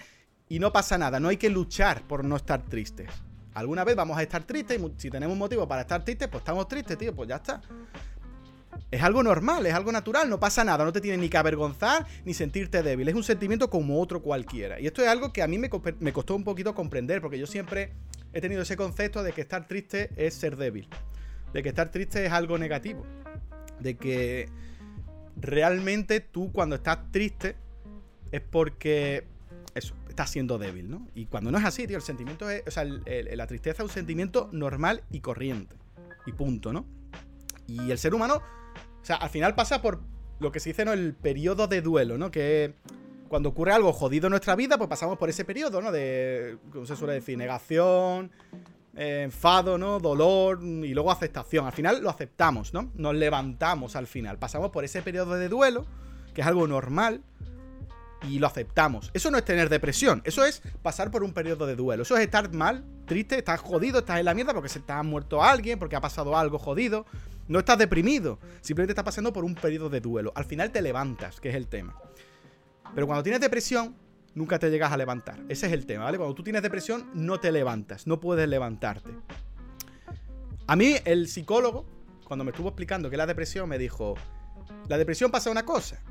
y 0.49 0.59
no 0.59 0.71
pasa 0.71 0.97
nada, 0.97 1.19
no 1.19 1.29
hay 1.29 1.37
que 1.37 1.49
luchar 1.49 2.03
por 2.03 2.23
no 2.23 2.35
estar 2.35 2.63
tristes. 2.63 3.09
Alguna 3.53 3.83
vez 3.83 3.95
vamos 3.95 4.17
a 4.17 4.23
estar 4.23 4.43
tristes 4.43 4.79
y 4.79 4.93
si 4.97 5.09
tenemos 5.09 5.37
motivo 5.37 5.67
para 5.67 5.81
estar 5.81 6.03
tristes, 6.03 6.27
pues 6.27 6.41
estamos 6.41 6.67
tristes, 6.67 6.97
tío, 6.97 7.15
pues 7.15 7.29
ya 7.29 7.35
está. 7.37 7.61
Es 8.91 9.01
algo 9.01 9.23
normal, 9.23 9.65
es 9.65 9.73
algo 9.73 9.91
natural, 9.91 10.29
no 10.29 10.39
pasa 10.39 10.63
nada, 10.63 10.85
no 10.85 10.91
te 10.91 11.01
tienes 11.01 11.19
ni 11.19 11.29
que 11.29 11.37
avergonzar 11.37 12.05
ni 12.25 12.33
sentirte 12.33 12.83
débil, 12.83 13.07
es 13.07 13.15
un 13.15 13.23
sentimiento 13.23 13.69
como 13.69 13.99
otro 14.01 14.21
cualquiera. 14.21 14.79
Y 14.79 14.87
esto 14.87 15.01
es 15.01 15.07
algo 15.07 15.33
que 15.33 15.41
a 15.41 15.47
mí 15.47 15.57
me, 15.57 15.69
me 15.99 16.13
costó 16.13 16.35
un 16.35 16.43
poquito 16.43 16.73
comprender, 16.75 17.21
porque 17.21 17.39
yo 17.39 17.47
siempre 17.47 17.93
he 18.33 18.41
tenido 18.41 18.61
ese 18.61 18.77
concepto 18.77 19.23
de 19.23 19.31
que 19.31 19.41
estar 19.41 19.67
triste 19.67 20.09
es 20.15 20.33
ser 20.33 20.57
débil 20.57 20.87
de 21.53 21.61
que 21.61 21.69
estar 21.69 21.89
triste 21.89 22.25
es 22.25 22.31
algo 22.31 22.57
negativo. 22.57 23.05
De 23.79 23.95
que 23.95 24.49
realmente 25.39 26.19
tú 26.19 26.51
cuando 26.51 26.75
estás 26.75 27.11
triste 27.11 27.55
es 28.31 28.41
porque 28.41 29.25
eso, 29.75 29.95
estás 30.09 30.29
siendo 30.31 30.57
débil, 30.57 30.89
¿no? 30.89 31.07
Y 31.13 31.27
cuando 31.27 31.51
no 31.51 31.57
es 31.59 31.65
así, 31.65 31.87
tío, 31.87 31.97
el 31.97 32.03
sentimiento 32.03 32.49
es, 32.49 32.63
o 32.67 32.71
sea, 32.71 32.83
la 32.83 33.47
tristeza 33.47 33.83
es 33.83 33.89
un 33.89 33.93
sentimiento 33.93 34.49
normal 34.51 35.03
y 35.11 35.21
corriente. 35.21 35.75
Y 36.25 36.31
punto, 36.31 36.73
¿no? 36.73 36.85
Y 37.67 37.91
el 37.91 37.97
ser 37.97 38.13
humano, 38.13 38.41
o 39.03 39.05
sea, 39.05 39.17
al 39.17 39.29
final 39.29 39.53
pasa 39.53 39.81
por 39.81 39.99
lo 40.39 40.51
que 40.53 40.61
se 40.61 40.69
dice, 40.69 40.85
¿no? 40.85 40.93
El 40.93 41.13
periodo 41.13 41.67
de 41.67 41.81
duelo, 41.81 42.17
¿no? 42.17 42.31
Que 42.31 42.73
cuando 43.27 43.49
ocurre 43.49 43.73
algo 43.73 43.91
jodido 43.91 44.27
en 44.27 44.31
nuestra 44.31 44.55
vida, 44.55 44.77
pues 44.77 44.89
pasamos 44.89 45.17
por 45.17 45.29
ese 45.29 45.43
periodo, 45.43 45.81
¿no? 45.81 45.91
De, 45.91 46.57
¿cómo 46.71 46.85
se 46.85 46.95
suele 46.95 47.15
decir? 47.15 47.37
Negación, 47.37 48.31
enfado, 48.95 49.77
¿no? 49.77 49.99
Dolor 49.99 50.63
y 50.63 50.93
luego 50.93 51.11
aceptación. 51.11 51.65
Al 51.65 51.73
final 51.73 52.01
lo 52.01 52.09
aceptamos, 52.09 52.73
¿no? 52.73 52.91
Nos 52.95 53.13
levantamos 53.13 53.97
al 53.97 54.07
final. 54.07 54.39
Pasamos 54.39 54.71
por 54.71 54.85
ese 54.85 55.01
periodo 55.01 55.35
de 55.35 55.49
duelo, 55.49 55.85
que 56.33 56.39
es 56.39 56.47
algo 56.47 56.65
normal, 56.65 57.21
y 58.29 58.39
lo 58.39 58.47
aceptamos. 58.47 59.11
Eso 59.13 59.31
no 59.31 59.37
es 59.37 59.43
tener 59.43 59.67
depresión, 59.67 60.21
eso 60.23 60.45
es 60.45 60.61
pasar 60.81 61.11
por 61.11 61.23
un 61.23 61.33
periodo 61.33 61.65
de 61.65 61.75
duelo. 61.75 62.03
Eso 62.03 62.15
es 62.15 62.23
estar 62.23 62.53
mal, 62.53 62.85
triste, 63.05 63.37
estás 63.37 63.59
jodido, 63.59 63.99
estás 63.99 64.19
en 64.19 64.25
la 64.25 64.33
mierda 64.33 64.53
porque 64.53 64.69
se 64.69 64.79
te 64.79 64.93
ha 64.93 65.03
muerto 65.03 65.43
alguien, 65.43 65.77
porque 65.77 65.97
ha 65.97 66.01
pasado 66.01 66.37
algo 66.37 66.57
jodido. 66.57 67.05
No 67.47 67.59
estás 67.59 67.77
deprimido, 67.77 68.39
simplemente 68.61 68.91
estás 68.91 69.03
pasando 69.03 69.33
por 69.33 69.43
un 69.43 69.55
periodo 69.55 69.89
de 69.89 69.99
duelo. 69.99 70.31
Al 70.35 70.45
final 70.45 70.71
te 70.71 70.81
levantas, 70.81 71.41
que 71.41 71.49
es 71.49 71.55
el 71.55 71.67
tema. 71.67 71.95
Pero 72.95 73.05
cuando 73.05 73.23
tienes 73.23 73.41
depresión, 73.41 73.95
nunca 74.35 74.59
te 74.59 74.69
llegas 74.69 74.91
a 74.91 74.97
levantar. 74.97 75.39
Ese 75.49 75.67
es 75.67 75.73
el 75.73 75.85
tema, 75.85 76.05
¿vale? 76.05 76.17
Cuando 76.17 76.35
tú 76.35 76.43
tienes 76.43 76.61
depresión, 76.61 77.09
no 77.13 77.39
te 77.39 77.51
levantas, 77.51 78.07
no 78.07 78.19
puedes 78.19 78.47
levantarte. 78.47 79.11
A 80.67 80.75
mí, 80.75 80.95
el 81.03 81.27
psicólogo, 81.27 81.85
cuando 82.25 82.45
me 82.45 82.51
estuvo 82.51 82.69
explicando 82.69 83.09
que 83.09 83.17
la 83.17 83.25
depresión, 83.25 83.67
me 83.67 83.77
dijo, 83.77 84.15
la 84.87 84.97
depresión 84.97 85.29
pasa 85.29 85.51
una 85.51 85.65
cosa, 85.65 86.01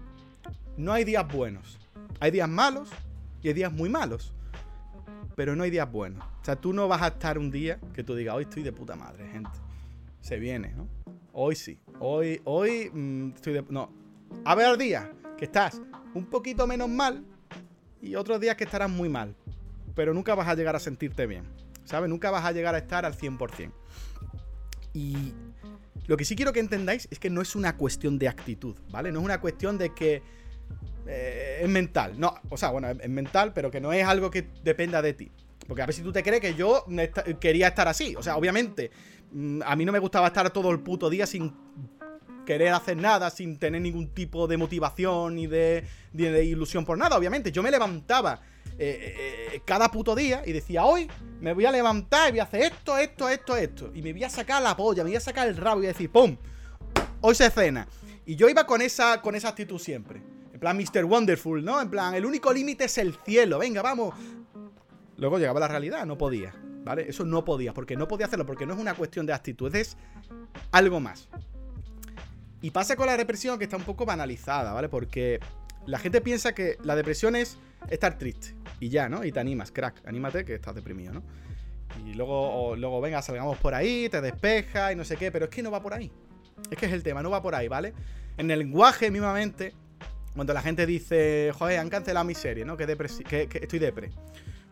no 0.77 0.93
hay 0.93 1.05
días 1.05 1.27
buenos, 1.33 1.79
hay 2.21 2.31
días 2.31 2.49
malos 2.49 2.91
y 3.43 3.49
hay 3.49 3.55
días 3.55 3.73
muy 3.73 3.89
malos, 3.89 4.35
pero 5.35 5.57
no 5.57 5.65
hay 5.65 5.71
días 5.71 5.91
buenos. 5.91 6.25
O 6.43 6.45
sea, 6.45 6.57
tú 6.57 6.73
no 6.73 6.89
vas 6.89 7.03
a 7.03 7.09
estar 7.09 7.39
un 7.39 7.51
día 7.51 7.81
que 7.95 8.05
tú 8.05 8.15
digas, 8.15 8.35
hoy 8.35 8.45
estoy 8.45 8.63
de 8.63 8.73
puta 8.73 8.95
madre, 8.97 9.29
gente. 9.31 9.51
Se 10.21 10.39
viene, 10.39 10.73
¿no? 10.75 10.87
Hoy 11.35 11.57
sí, 11.57 11.81
hoy, 11.99 12.43
hoy 12.45 12.91
mm, 12.93 13.33
estoy 13.35 13.55
de... 13.55 13.65
No, 13.71 13.91
a 14.45 14.55
ver 14.55 14.77
días 14.77 15.09
que 15.39 15.47
estás 15.47 15.81
un 16.15 16.27
poquito 16.27 16.67
menos 16.67 16.91
mal 16.91 17.25
y 18.03 18.17
otros 18.17 18.39
días 18.39 18.55
que 18.57 18.65
estarás 18.65 18.91
muy 18.91 19.09
mal. 19.09 19.35
Pero 19.95 20.13
nunca 20.13 20.35
vas 20.35 20.49
a 20.49 20.55
llegar 20.55 20.77
a 20.77 20.79
sentirte 20.79 21.27
bien. 21.27 21.45
¿Sabes? 21.85 22.11
Nunca 22.11 22.31
vas 22.31 22.45
a 22.45 22.53
llegar 22.53 22.75
a 22.75 22.79
estar 22.79 23.07
al 23.07 23.17
100%. 23.17 23.73
Y 24.93 25.33
lo 26.07 26.19
que 26.19 26.25
sí 26.25 26.37
quiero 26.37 26.53
que 26.53 26.61
entendáis 26.61 27.09
es 27.11 27.19
que 27.19 27.31
no 27.31 27.41
es 27.41 27.57
una 27.57 27.77
cuestión 27.77 28.19
de 28.19 28.29
actitud, 28.29 28.77
¿vale? 28.91 29.11
No 29.11 29.21
es 29.21 29.25
una 29.25 29.41
cuestión 29.41 29.79
de 29.79 29.95
que 29.95 30.23
eh, 31.07 31.61
es 31.63 31.69
mental. 31.69 32.19
No, 32.19 32.35
o 32.51 32.59
sea, 32.59 32.71
bueno, 32.71 32.91
es 32.91 33.09
mental, 33.09 33.53
pero 33.55 33.71
que 33.71 33.81
no 33.81 33.93
es 33.93 34.07
algo 34.07 34.31
que 34.31 34.49
dependa 34.63 35.01
de 35.01 35.15
ti. 35.15 35.33
Porque 35.67 35.83
a 35.83 35.87
ver 35.87 35.95
si 35.95 36.03
tú 36.03 36.13
te 36.13 36.23
crees 36.23 36.41
que 36.41 36.55
yo 36.55 36.85
quería 37.41 37.69
estar 37.69 37.89
así. 37.89 38.15
O 38.17 38.23
sea, 38.23 38.37
obviamente, 38.37 38.91
a 39.65 39.77
mí 39.77 39.85
no 39.85 39.93
me 39.93 39.99
gustaba 39.99 40.27
estar 40.29 40.51
todo 40.51 40.71
el 40.71 40.81
puto 40.81 41.09
día 41.09 41.27
sin 41.27 41.53
querer 42.45 42.73
hacer 42.75 42.97
nada, 42.97 43.31
sin 43.31 43.59
tener 43.59 43.81
ningún 43.81 44.09
tipo 44.09 44.47
de 44.47 44.57
motivación 44.57 45.37
ni 45.37 45.47
de, 45.47 45.85
ilusión 46.45 46.85
por 46.85 46.99
nada. 46.99 47.17
Obviamente, 47.17 47.53
yo 47.53 47.63
me 47.63 47.71
levantaba 47.71 48.41
eh, 48.79 49.51
eh, 49.55 49.63
cada 49.65 49.91
puto 49.91 50.15
día 50.15 50.43
y 50.45 50.53
decía, 50.53 50.85
hoy 50.85 51.09
me 51.41 51.53
voy 51.53 51.65
a 51.67 51.73
levantar 51.73 52.29
y 52.29 52.33
voy 52.33 52.41
a 52.41 52.45
hacer 52.45 52.63
esto, 52.63 52.99
esto, 52.99 53.29
esto, 53.29 53.57
esto. 53.57 53.91
Y 53.95 54.03
me 54.03 54.13
voy 54.13 54.25
a 54.25 54.31
sacar 54.31 54.63
la 54.63 54.77
polla, 54.77 55.03
me 55.03 55.11
voy 55.11 55.17
a 55.17 55.21
sacar 55.21 55.49
el 55.49 55.57
rabo 55.57 55.77
y 55.77 55.81
voy 55.81 55.87
a 55.87 55.93
decir, 55.93 56.11
¡pum! 56.11 56.37
Hoy 57.21 57.35
se 57.35 57.49
cena. 57.51 57.87
Y 58.27 58.37
yo 58.37 58.49
iba 58.49 58.67
con 58.67 58.83
esa, 58.83 59.21
con 59.21 59.35
esa 59.35 59.49
actitud 59.49 59.79
siempre. 59.79 60.23
En 60.53 60.61
plan, 60.61 60.77
Mr. 60.77 61.05
Wonderful, 61.05 61.65
¿no? 61.65 61.81
En 61.81 61.91
plan, 61.91 62.15
el 62.15 62.27
único 62.27 62.53
límite 62.53 62.85
es 62.85 62.99
el 62.99 63.17
cielo. 63.25 63.59
Venga, 63.59 63.83
vamos. 63.83 64.15
Luego 65.17 65.39
llegaba 65.39 65.61
la 65.61 65.69
realidad, 65.69 66.05
no 66.07 66.19
podía. 66.19 66.55
¿Vale? 66.85 67.09
Eso 67.09 67.25
no 67.25 67.45
podía, 67.45 67.73
porque 67.73 67.97
no 67.97 68.09
podía 68.09 68.27
hacerlo, 68.27 68.47
porque 68.47 68.67
no 68.67 68.75
es 68.75 68.81
una 68.81 68.95
cuestión 68.95 69.27
de 69.27 69.33
actitud, 69.33 69.75
es 69.75 69.97
algo 70.71 71.01
más. 71.01 71.29
Y 72.61 72.71
pasa 72.71 72.97
con 72.97 73.07
la 73.07 73.17
depresión 73.17 73.59
que 73.59 73.65
está 73.65 73.77
un 73.77 73.85
poco 73.85 74.05
banalizada, 74.05 74.73
¿vale? 74.73 74.89
Porque 74.89 75.41
la 75.87 75.99
gente 75.99 76.21
piensa 76.21 76.55
que 76.55 76.79
la 76.83 76.97
depresión 76.97 77.37
es 77.37 77.59
estar 77.91 78.19
triste. 78.19 78.55
Y 78.81 78.89
ya, 78.89 79.09
¿no? 79.09 79.25
Y 79.25 79.33
te 79.33 79.41
animas, 79.41 79.71
crack, 79.73 80.07
anímate 80.07 80.45
que 80.45 80.55
estás 80.55 80.75
deprimido, 80.75 81.13
¿no? 81.13 81.23
Y 82.07 82.15
luego, 82.15 82.75
luego 82.77 83.01
venga, 83.01 83.21
salgamos 83.21 83.59
por 83.59 83.75
ahí, 83.75 84.09
te 84.09 84.21
despeja 84.21 84.93
y 84.93 84.97
no 84.97 85.05
sé 85.05 85.17
qué, 85.17 85.31
pero 85.31 85.47
es 85.47 85.51
que 85.51 85.63
no 85.63 85.71
va 85.71 85.83
por 85.83 85.95
ahí. 85.95 86.11
Es 86.71 86.79
que 86.79 86.87
es 86.87 86.93
el 86.93 87.03
tema, 87.03 87.23
no 87.23 87.31
va 87.31 87.43
por 87.43 87.55
ahí, 87.55 87.69
¿vale? 87.69 87.93
En 88.39 88.51
el 88.51 88.61
lenguaje, 88.61 89.11
mismamente, 89.11 89.75
cuando 90.35 90.55
la 90.55 90.63
gente 90.63 90.87
dice, 90.87 91.53
joder, 91.59 91.79
han 91.79 91.91
cancelado 91.91 92.25
mi 92.25 92.35
serie, 92.35 92.65
¿no? 92.65 92.77
Que, 92.77 92.87
que, 92.87 93.49
que 93.49 93.59
estoy 93.59 93.79
depre. 93.79 94.11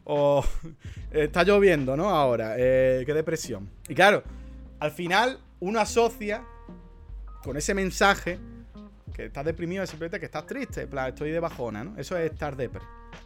O 0.04 0.44
está 1.10 1.44
lloviendo, 1.44 1.96
¿no? 1.96 2.10
Ahora, 2.10 2.54
eh, 2.56 3.04
qué 3.06 3.14
depresión. 3.14 3.70
Y 3.88 3.94
claro, 3.94 4.22
al 4.78 4.90
final 4.90 5.38
uno 5.60 5.80
asocia 5.80 6.44
con 7.42 7.56
ese 7.56 7.74
mensaje 7.74 8.38
que 9.14 9.26
estás 9.26 9.44
deprimido 9.44 9.86
simplemente 9.86 10.18
que 10.18 10.26
estás 10.26 10.46
triste, 10.46 10.86
plan, 10.86 11.08
estoy 11.08 11.30
de 11.30 11.40
bajona, 11.40 11.84
¿no? 11.84 11.98
Eso 11.98 12.16
es 12.16 12.30
estar 12.30 12.56
depre. 12.56 12.82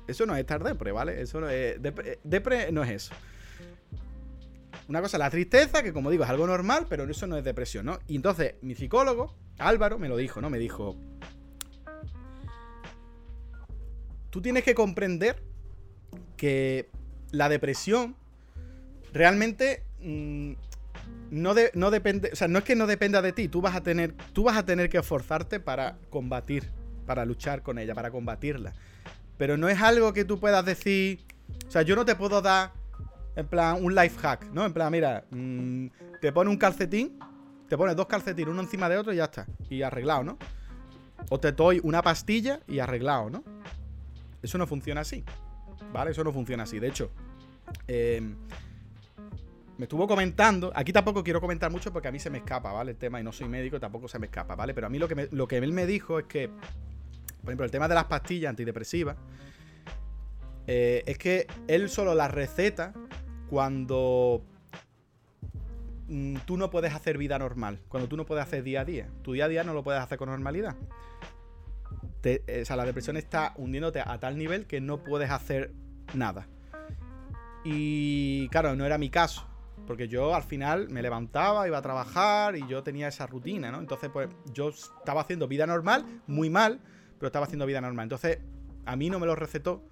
Eso 0.06 0.26
no 0.26 0.34
es 0.34 0.40
estar 0.40 0.62
depre, 0.62 0.92
¿vale? 0.92 1.20
Eso 1.20 1.40
no 1.40 1.48
es. 1.48 1.76
Depre, 1.80 2.72
no 2.72 2.82
es 2.82 2.90
eso. 2.90 3.14
Una 4.88 5.00
cosa, 5.00 5.16
la 5.16 5.30
tristeza, 5.30 5.82
que 5.82 5.92
como 5.92 6.10
digo, 6.10 6.24
es 6.24 6.30
algo 6.30 6.46
normal, 6.46 6.86
pero 6.88 7.04
eso 7.04 7.26
no 7.26 7.38
es 7.38 7.44
depresión, 7.44 7.86
¿no? 7.86 7.98
Y 8.06 8.16
entonces, 8.16 8.54
mi 8.60 8.74
psicólogo, 8.74 9.34
Álvaro, 9.58 9.98
me 9.98 10.08
lo 10.08 10.16
dijo, 10.16 10.40
¿no? 10.40 10.50
Me 10.50 10.58
dijo. 10.58 10.96
Tú 14.30 14.42
tienes 14.42 14.64
que 14.64 14.74
comprender 14.74 15.42
que 16.36 16.88
la 17.30 17.48
depresión 17.48 18.16
realmente 19.12 19.82
mm, 20.00 20.52
no, 21.30 21.54
no 21.74 21.90
depende, 21.90 22.30
o 22.32 22.36
sea, 22.36 22.48
no 22.48 22.58
es 22.58 22.64
que 22.64 22.76
no 22.76 22.86
dependa 22.86 23.22
de 23.22 23.32
ti, 23.32 23.48
tú 23.48 23.60
vas 23.60 23.74
a 23.74 23.82
tener, 23.82 24.14
tú 24.32 24.44
vas 24.44 24.56
a 24.56 24.64
tener 24.64 24.88
que 24.88 24.98
esforzarte 24.98 25.60
para 25.60 25.96
combatir, 26.10 26.70
para 27.06 27.24
luchar 27.24 27.62
con 27.62 27.78
ella, 27.78 27.94
para 27.94 28.10
combatirla. 28.10 28.72
Pero 29.36 29.56
no 29.56 29.68
es 29.68 29.80
algo 29.80 30.12
que 30.12 30.24
tú 30.24 30.38
puedas 30.38 30.64
decir, 30.64 31.24
o 31.66 31.70
sea, 31.70 31.82
yo 31.82 31.96
no 31.96 32.04
te 32.04 32.14
puedo 32.14 32.40
dar 32.40 32.72
en 33.36 33.46
plan 33.46 33.84
un 33.84 33.94
life 33.94 34.18
hack, 34.20 34.50
¿no? 34.52 34.64
En 34.64 34.72
plan, 34.72 34.92
mira, 34.92 35.24
mm, 35.30 35.86
te 36.20 36.32
pone 36.32 36.50
un 36.50 36.56
calcetín, 36.56 37.18
te 37.68 37.76
pones 37.76 37.96
dos 37.96 38.06
calcetines 38.06 38.52
uno 38.52 38.62
encima 38.62 38.88
de 38.88 38.96
otro 38.96 39.12
y 39.12 39.16
ya 39.16 39.24
está, 39.24 39.46
y 39.68 39.82
arreglado, 39.82 40.24
¿no? 40.24 40.38
O 41.30 41.40
te 41.40 41.52
doy 41.52 41.80
una 41.82 42.02
pastilla 42.02 42.60
y 42.68 42.78
arreglado, 42.78 43.30
¿no? 43.30 43.44
Eso 44.42 44.58
no 44.58 44.66
funciona 44.66 45.00
así, 45.00 45.24
¿vale? 45.94 46.10
Eso 46.10 46.22
no 46.24 46.32
funciona 46.32 46.64
así. 46.64 46.78
De 46.78 46.88
hecho, 46.88 47.10
eh, 47.88 48.20
me 49.78 49.84
estuvo 49.84 50.06
comentando, 50.06 50.72
aquí 50.74 50.92
tampoco 50.92 51.24
quiero 51.24 51.40
comentar 51.40 51.70
mucho 51.70 51.92
porque 51.92 52.08
a 52.08 52.12
mí 52.12 52.18
se 52.18 52.30
me 52.30 52.38
escapa, 52.38 52.72
¿vale? 52.72 52.90
El 52.92 52.96
tema 52.98 53.20
y 53.20 53.24
no 53.24 53.32
soy 53.32 53.48
médico, 53.48 53.80
tampoco 53.80 54.08
se 54.08 54.18
me 54.18 54.26
escapa, 54.26 54.54
¿vale? 54.54 54.74
Pero 54.74 54.88
a 54.88 54.90
mí 54.90 54.98
lo 54.98 55.08
que, 55.08 55.28
lo 55.30 55.48
que 55.48 55.56
él 55.56 55.72
me 55.72 55.86
dijo 55.86 56.18
es 56.18 56.26
que, 56.26 56.48
por 56.48 57.50
ejemplo, 57.50 57.64
el 57.64 57.70
tema 57.70 57.88
de 57.88 57.94
las 57.94 58.04
pastillas 58.04 58.50
antidepresivas, 58.50 59.16
eh, 60.66 61.02
es 61.06 61.16
que 61.16 61.46
él 61.68 61.88
solo 61.88 62.14
las 62.14 62.30
receta 62.30 62.92
cuando 63.48 64.44
mm, 66.08 66.38
tú 66.44 66.56
no 66.56 66.70
puedes 66.70 66.92
hacer 66.92 67.18
vida 67.18 67.38
normal, 67.38 67.80
cuando 67.88 68.08
tú 68.08 68.16
no 68.16 68.26
puedes 68.26 68.42
hacer 68.42 68.64
día 68.64 68.80
a 68.80 68.84
día. 68.84 69.08
Tu 69.22 69.32
día 69.32 69.44
a 69.44 69.48
día 69.48 69.62
no 69.62 69.74
lo 69.74 69.84
puedes 69.84 70.00
hacer 70.00 70.18
con 70.18 70.28
normalidad. 70.28 70.76
Eh, 72.24 72.60
o 72.62 72.64
sea, 72.64 72.76
la 72.76 72.84
depresión 72.84 73.16
está 73.16 73.52
hundiéndote 73.56 74.00
a 74.00 74.18
tal 74.18 74.38
nivel 74.38 74.66
que 74.66 74.80
no 74.80 75.04
puedes 75.04 75.30
hacer 75.30 75.72
nada. 76.12 76.46
Y 77.64 78.48
claro, 78.48 78.76
no 78.76 78.84
era 78.84 78.98
mi 78.98 79.10
caso. 79.10 79.46
Porque 79.86 80.08
yo 80.08 80.34
al 80.34 80.42
final 80.42 80.88
me 80.88 81.02
levantaba, 81.02 81.66
iba 81.66 81.78
a 81.78 81.82
trabajar 81.82 82.56
y 82.56 82.66
yo 82.66 82.82
tenía 82.82 83.08
esa 83.08 83.26
rutina, 83.26 83.70
¿no? 83.70 83.78
Entonces, 83.78 84.08
pues 84.10 84.28
yo 84.52 84.70
estaba 84.70 85.20
haciendo 85.20 85.46
vida 85.46 85.66
normal, 85.66 86.22
muy 86.26 86.48
mal, 86.48 86.80
pero 87.18 87.26
estaba 87.26 87.44
haciendo 87.44 87.66
vida 87.66 87.80
normal. 87.80 88.04
Entonces, 88.04 88.38
a 88.86 88.96
mí 88.96 89.10
no 89.10 89.18
me 89.18 89.26
lo 89.26 89.34
recetó 89.34 89.86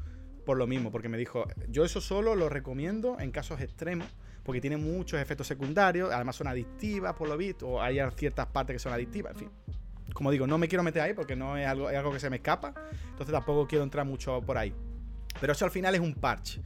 por 0.46 0.56
lo 0.56 0.66
mismo, 0.66 0.90
porque 0.90 1.08
me 1.08 1.18
dijo, 1.18 1.46
yo 1.68 1.84
eso 1.84 2.00
solo 2.00 2.34
lo 2.34 2.48
recomiendo 2.48 3.18
en 3.20 3.30
casos 3.30 3.60
extremos, 3.60 4.08
porque 4.42 4.60
tiene 4.60 4.76
muchos 4.76 5.20
efectos 5.20 5.46
secundarios, 5.46 6.10
además 6.12 6.36
son 6.36 6.48
adictivas, 6.48 7.14
por 7.14 7.28
lo 7.28 7.36
visto, 7.36 7.68
o 7.68 7.80
hay 7.80 8.00
ciertas 8.16 8.46
partes 8.46 8.74
que 8.74 8.78
son 8.80 8.92
adictivas, 8.92 9.32
en 9.34 9.38
fin. 9.38 9.50
Como 10.14 10.30
digo, 10.30 10.46
no 10.46 10.58
me 10.58 10.68
quiero 10.68 10.82
meter 10.82 11.02
ahí 11.02 11.14
porque 11.14 11.36
no 11.36 11.56
es 11.56 11.66
algo, 11.66 11.90
es 11.90 11.96
algo 11.96 12.12
que 12.12 12.20
se 12.20 12.28
me 12.28 12.36
escapa, 12.36 12.74
entonces 13.10 13.32
tampoco 13.32 13.66
quiero 13.68 13.84
entrar 13.84 14.04
mucho 14.04 14.40
por 14.42 14.58
ahí. 14.58 14.74
Pero 15.40 15.52
eso 15.52 15.64
al 15.64 15.70
final 15.70 15.94
es 15.94 16.00
un 16.00 16.14
parche. 16.14 16.62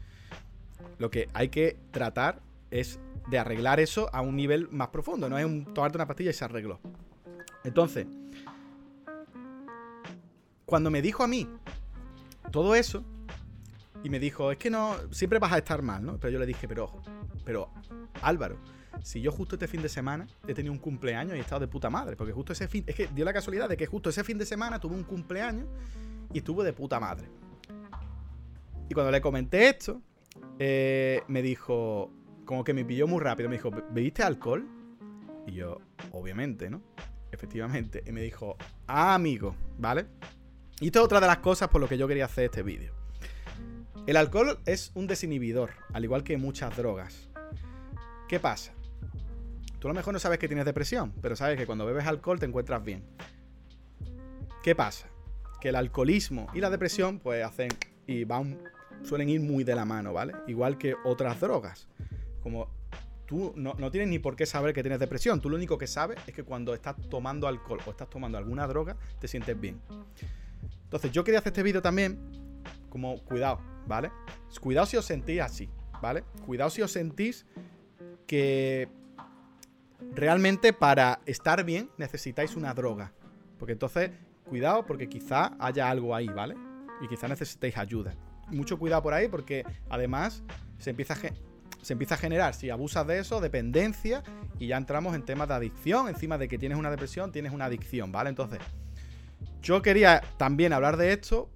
Lo 0.99 1.11
que 1.11 1.29
hay 1.35 1.49
que 1.49 1.79
tratar 1.91 2.41
es 2.71 2.99
de 3.29 3.39
arreglar 3.39 3.81
eso 3.81 4.09
a 4.13 4.21
un 4.21 4.37
nivel 4.37 4.69
más 4.71 4.89
profundo. 4.89 5.29
No 5.29 5.39
es 5.39 5.45
un, 5.45 5.65
tomarte 5.75 5.99
una 5.99 6.07
pastilla 6.07 6.31
y 6.31 6.35
se 6.35 6.45
arregló. 6.45 6.81
Entonces, 7.65 8.07
cuando 10.65 10.91
me 10.91 11.03
dijo 11.03 11.23
a 11.23 11.27
mí 11.27 11.49
todo 12.51 12.75
eso, 12.75 13.05
y 14.03 14.11
me 14.11 14.21
dijo, 14.21 14.53
es 14.53 14.59
que 14.59 14.71
no, 14.71 14.95
siempre 15.11 15.39
vas 15.39 15.53
a 15.53 15.59
estar 15.59 15.83
mal, 15.83 16.05
¿no? 16.05 16.19
Pero 16.19 16.33
yo 16.33 16.39
le 16.39 16.47
dije, 16.47 16.69
pero 16.69 16.85
ojo, 16.85 17.03
pero 17.45 17.71
Álvaro, 18.23 18.57
si 19.03 19.21
yo 19.21 19.33
justo 19.33 19.57
este 19.57 19.67
fin 19.67 19.83
de 19.83 19.89
semana 19.89 20.27
he 20.47 20.55
tenido 20.55 20.73
un 20.73 20.79
cumpleaños 20.79 21.35
y 21.35 21.39
he 21.39 21.41
estado 21.41 21.61
de 21.61 21.69
puta 21.69 21.91
madre, 21.91 22.15
porque 22.17 22.33
justo 22.33 22.53
ese 22.53 22.69
fin, 22.69 22.85
es 22.87 22.95
que 22.95 23.09
dio 23.09 23.25
la 23.25 23.33
casualidad 23.33 23.69
de 23.69 23.77
que 23.77 23.87
justo 23.87 24.11
ese 24.11 24.23
fin 24.23 24.39
de 24.39 24.47
semana 24.47 24.79
tuve 24.79 24.95
un 24.95 25.03
cumpleaños 25.03 25.67
y 26.33 26.39
estuve 26.39 26.65
de 26.65 26.73
puta 26.73 27.01
madre. 27.01 27.29
Y 28.89 28.95
cuando 28.95 29.11
le 29.11 29.21
comenté 29.21 29.69
esto, 29.69 30.01
eh, 30.59 31.23
me 31.29 31.43
dijo, 31.43 32.11
como 32.45 32.65
que 32.65 32.73
me 32.73 32.85
pilló 32.85 33.07
muy 33.07 33.21
rápido, 33.21 33.49
me 33.49 33.57
dijo, 33.57 33.71
¿bebiste 33.71 34.23
alcohol? 34.23 34.67
Y 35.47 35.53
yo, 35.53 35.81
obviamente, 36.13 36.71
¿no? 36.71 36.83
Efectivamente. 37.33 38.03
Y 38.07 38.13
me 38.13 38.23
dijo, 38.23 38.57
ah, 38.87 39.15
amigo, 39.15 39.55
¿vale? 39.79 40.07
Y 40.81 40.87
esto 40.87 41.01
es 41.01 41.05
otra 41.05 41.21
de 41.21 41.27
las 41.27 41.39
cosas 41.39 41.69
por 41.69 41.81
lo 41.81 41.89
que 41.89 41.99
yo 41.99 42.07
quería 42.07 42.27
hacer 42.27 42.45
este 42.45 42.63
vídeo. 42.63 42.95
El 44.07 44.17
alcohol 44.17 44.61
es 44.67 44.93
un 44.95 45.07
desinhibidor, 45.07 45.71
al 45.93 46.05
igual 46.05 46.23
que 46.23 46.37
muchas 46.37 46.77
drogas. 46.77 47.29
¿Qué 48.29 48.39
pasa? 48.39 48.73
Tú 49.81 49.89
a 49.89 49.91
lo 49.91 49.95
mejor 49.95 50.13
no 50.13 50.21
sabes 50.21 50.39
que 50.39 50.49
tienes 50.49 50.65
depresión, 50.65 51.13
pero 51.21 51.35
sabes 51.35 51.59
que 51.59 51.67
cuando 51.67 51.87
bebes 51.87 52.07
alcohol 52.07 52.39
te 52.39 52.47
encuentras 52.47 52.85
bien. 52.85 53.05
¿Qué 54.63 54.75
pasa? 54.75 55.09
Que 55.61 55.71
el 55.71 55.77
alcoholismo 55.77 56.47
y 56.55 56.61
la 56.61 56.71
depresión 56.71 57.19
pues 57.19 57.45
hacen 57.45 57.69
y 58.07 58.25
van 58.25 58.59
suelen 59.03 59.29
ir 59.29 59.41
muy 59.41 59.65
de 59.65 59.75
la 59.75 59.85
mano, 59.85 60.13
¿vale? 60.13 60.35
Igual 60.47 60.79
que 60.79 60.95
otras 61.05 61.41
drogas. 61.41 61.89
Como 62.43 62.69
tú 63.27 63.53
no, 63.57 63.75
tienes 63.91 64.09
ni 64.09 64.19
por 64.19 64.37
qué 64.37 64.47
saber 64.47 64.73
que 64.73 64.83
tienes 64.83 64.99
depresión. 64.99 65.41
Tú 65.41 65.51
lo 65.51 65.57
único 65.57 65.77
que 65.79 65.87
sabes 65.87 66.19
es 66.27 66.35
que 66.35 66.45
cuando 66.45 66.75
estás 66.75 66.97
tomando 67.11 67.49
alcohol 67.49 67.81
o 67.87 67.91
estás 67.91 68.09
tomando 68.09 68.39
alguna 68.39 68.67
droga, 68.67 68.97
te 69.21 69.29
sientes 69.29 69.59
bien. 69.59 69.81
Entonces, 70.85 71.11
yo 71.13 71.25
quería 71.25 71.41
hacer 71.41 71.51
este 71.51 71.63
vídeo 71.63 71.83
también 71.83 72.19
como 72.89 73.19
cuidado, 73.25 73.61
¿vale? 73.87 74.11
Cuidado 74.61 74.87
si 74.87 74.97
os 74.97 75.05
sentís 75.05 75.41
así, 75.41 75.69
¿vale? 76.01 76.25
Cuidado 76.47 76.71
si 76.71 76.83
os 76.83 76.93
sentís 76.93 77.47
que 78.27 78.89
realmente 80.15 80.73
para 80.73 81.21
estar 81.27 81.65
bien 81.65 81.91
necesitáis 81.99 82.57
una 82.57 82.73
droga. 82.75 83.13
Porque 83.59 83.73
entonces, 83.73 84.11
cuidado 84.45 84.87
porque 84.87 85.09
quizá 85.09 85.57
haya 85.59 85.91
algo 85.91 86.15
ahí, 86.15 86.29
¿vale? 86.29 86.55
Y 87.03 87.09
quizá 87.09 87.29
necesitéis 87.29 87.77
ayuda 87.77 88.15
mucho 88.49 88.79
cuidado 88.79 89.03
por 89.03 89.15
ahí 89.15 89.29
porque 89.29 89.65
además 89.89 90.43
se 90.79 90.91
empieza 90.91 91.15
a 91.15 91.17
se 91.87 91.93
empieza 91.93 92.17
a 92.17 92.19
generar, 92.19 92.53
si 92.53 92.69
abusas 92.69 93.07
de 93.07 93.21
eso, 93.21 93.41
dependencia 93.41 94.25
y 94.59 94.67
ya 94.67 94.77
entramos 94.77 95.15
en 95.15 95.23
temas 95.23 95.47
de 95.47 95.55
adicción, 95.55 96.09
encima 96.09 96.37
de 96.37 96.49
que 96.49 96.59
tienes 96.59 96.79
una 96.79 96.91
depresión, 96.91 97.31
tienes 97.31 97.53
una 97.53 97.67
adicción, 97.67 98.11
¿vale? 98.11 98.29
Entonces, 98.29 98.59
yo 99.63 99.83
quería 99.83 100.21
también 100.37 100.73
hablar 100.73 100.97
de 100.97 101.13
esto 101.13 101.49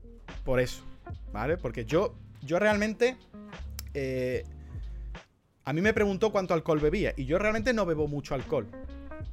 por 0.44 0.60
eso, 0.60 0.84
¿vale? 1.32 1.56
Porque 1.56 1.84
yo, 1.84 2.14
yo 2.42 2.60
realmente... 2.60 3.16
Eh, 3.92 4.44
a 5.64 5.72
mí 5.72 5.80
me 5.80 5.92
preguntó 5.92 6.30
cuánto 6.32 6.54
alcohol 6.54 6.78
bebía 6.78 7.12
y 7.16 7.26
yo 7.26 7.38
realmente 7.38 7.72
no 7.72 7.84
bebo 7.84 8.08
mucho 8.08 8.34
alcohol. 8.34 8.68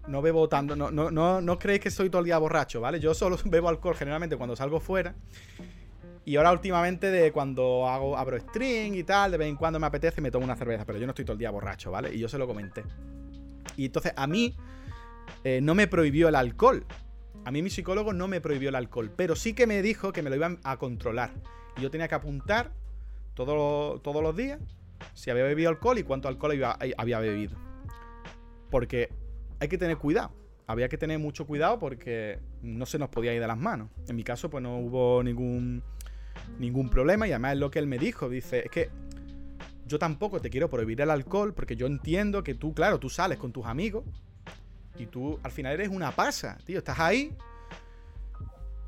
No 0.08 0.22
bebo 0.22 0.50
tanto, 0.50 0.76
no, 0.76 0.92
no, 0.92 1.10
no, 1.10 1.42
no 1.42 1.60
creéis 1.60 1.82
que 1.82 1.92
soy 1.92 2.10
todo 2.10 2.20
el 2.20 2.26
día 2.26 2.38
borracho, 2.38 2.82
¿vale? 2.82 3.00
Yo 3.00 3.14
solo 3.14 3.38
bebo 3.46 3.70
alcohol 3.70 3.96
generalmente 3.96 4.36
cuando 4.36 4.56
salgo 4.56 4.80
fuera. 4.80 5.16
Y 6.28 6.36
ahora 6.36 6.52
últimamente 6.52 7.10
de 7.10 7.32
cuando 7.32 7.88
hago, 7.88 8.18
abro 8.18 8.38
string 8.38 8.96
y 8.96 9.04
tal, 9.04 9.32
de 9.32 9.38
vez 9.38 9.48
en 9.48 9.56
cuando 9.56 9.80
me 9.80 9.88
apetece 9.88 10.20
me 10.20 10.30
tomo 10.30 10.44
una 10.44 10.58
cerveza, 10.58 10.84
pero 10.84 11.00
yo 11.00 11.06
no 11.06 11.12
estoy 11.12 11.24
todo 11.24 11.36
el 11.36 11.40
día 11.40 11.50
borracho, 11.52 11.90
¿vale? 11.90 12.14
Y 12.14 12.20
yo 12.20 12.28
se 12.28 12.38
lo 12.38 12.46
comenté. 12.46 12.84
Y 13.78 13.86
entonces 13.86 14.12
a 14.14 14.28
mí 14.28 14.54
eh, 15.46 15.62
no 15.62 15.74
me 15.74 15.88
prohibió 15.88 16.28
el 16.28 16.36
alcohol. 16.36 16.86
A 17.46 17.52
mí 17.52 17.62
mi 17.62 17.70
psicólogo 17.70 18.12
no 18.12 18.28
me 18.28 18.42
prohibió 18.42 18.68
el 18.68 18.76
alcohol, 18.76 19.10
pero 19.16 19.38
sí 19.38 19.54
que 19.54 19.68
me 19.68 19.82
dijo 19.82 20.12
que 20.12 20.22
me 20.22 20.30
lo 20.30 20.36
iban 20.36 20.60
a 20.66 20.76
controlar. 20.76 21.32
Y 21.78 21.82
yo 21.84 21.92
tenía 21.92 22.10
que 22.10 22.16
apuntar 22.16 22.74
todos 23.34 24.04
los 24.04 24.36
días 24.36 24.60
si 25.14 25.30
había 25.30 25.46
bebido 25.46 25.70
alcohol 25.70 25.98
y 25.98 26.04
cuánto 26.04 26.28
alcohol 26.28 26.62
había 26.98 27.20
bebido. 27.20 27.56
Porque 28.70 29.08
hay 29.62 29.70
que 29.70 29.78
tener 29.78 29.96
cuidado. 29.96 30.34
Había 30.66 30.90
que 30.90 30.98
tener 30.98 31.20
mucho 31.20 31.48
cuidado 31.48 31.80
porque 31.80 32.42
no 32.62 32.86
se 32.86 33.00
nos 33.00 33.08
podía 33.08 33.34
ir 33.34 33.40
de 33.40 33.48
las 33.48 33.58
manos. 33.58 33.88
En 34.10 34.18
mi 34.18 34.26
caso, 34.26 34.50
pues 34.50 34.62
no 34.62 34.78
hubo 34.80 35.24
ningún 35.24 35.82
ningún 36.60 36.90
problema 36.90 37.28
y 37.28 37.32
además 37.32 37.54
es 37.54 37.60
lo 37.60 37.72
que 37.72 37.80
él 37.80 37.88
me 37.88 37.98
dijo. 37.98 38.30
Dice, 38.30 38.60
es 38.66 38.72
que 38.72 38.90
yo 39.86 40.00
tampoco 40.00 40.40
te 40.42 40.50
quiero 40.50 40.70
prohibir 40.70 41.02
el 41.02 41.10
alcohol 41.10 41.54
porque 41.54 41.76
yo 41.76 41.88
entiendo 41.88 42.44
que 42.44 42.56
tú, 42.56 42.74
claro, 42.74 43.00
tú 43.00 43.10
sales 43.10 43.38
con 43.38 43.52
tus 43.52 43.66
amigos 43.66 44.04
y 44.98 45.06
tú 45.06 45.40
al 45.44 45.52
final 45.52 45.74
eres 45.74 45.90
una 45.90 46.12
pasa, 46.12 46.58
tío, 46.66 46.80
estás 46.80 47.00
ahí 47.00 47.36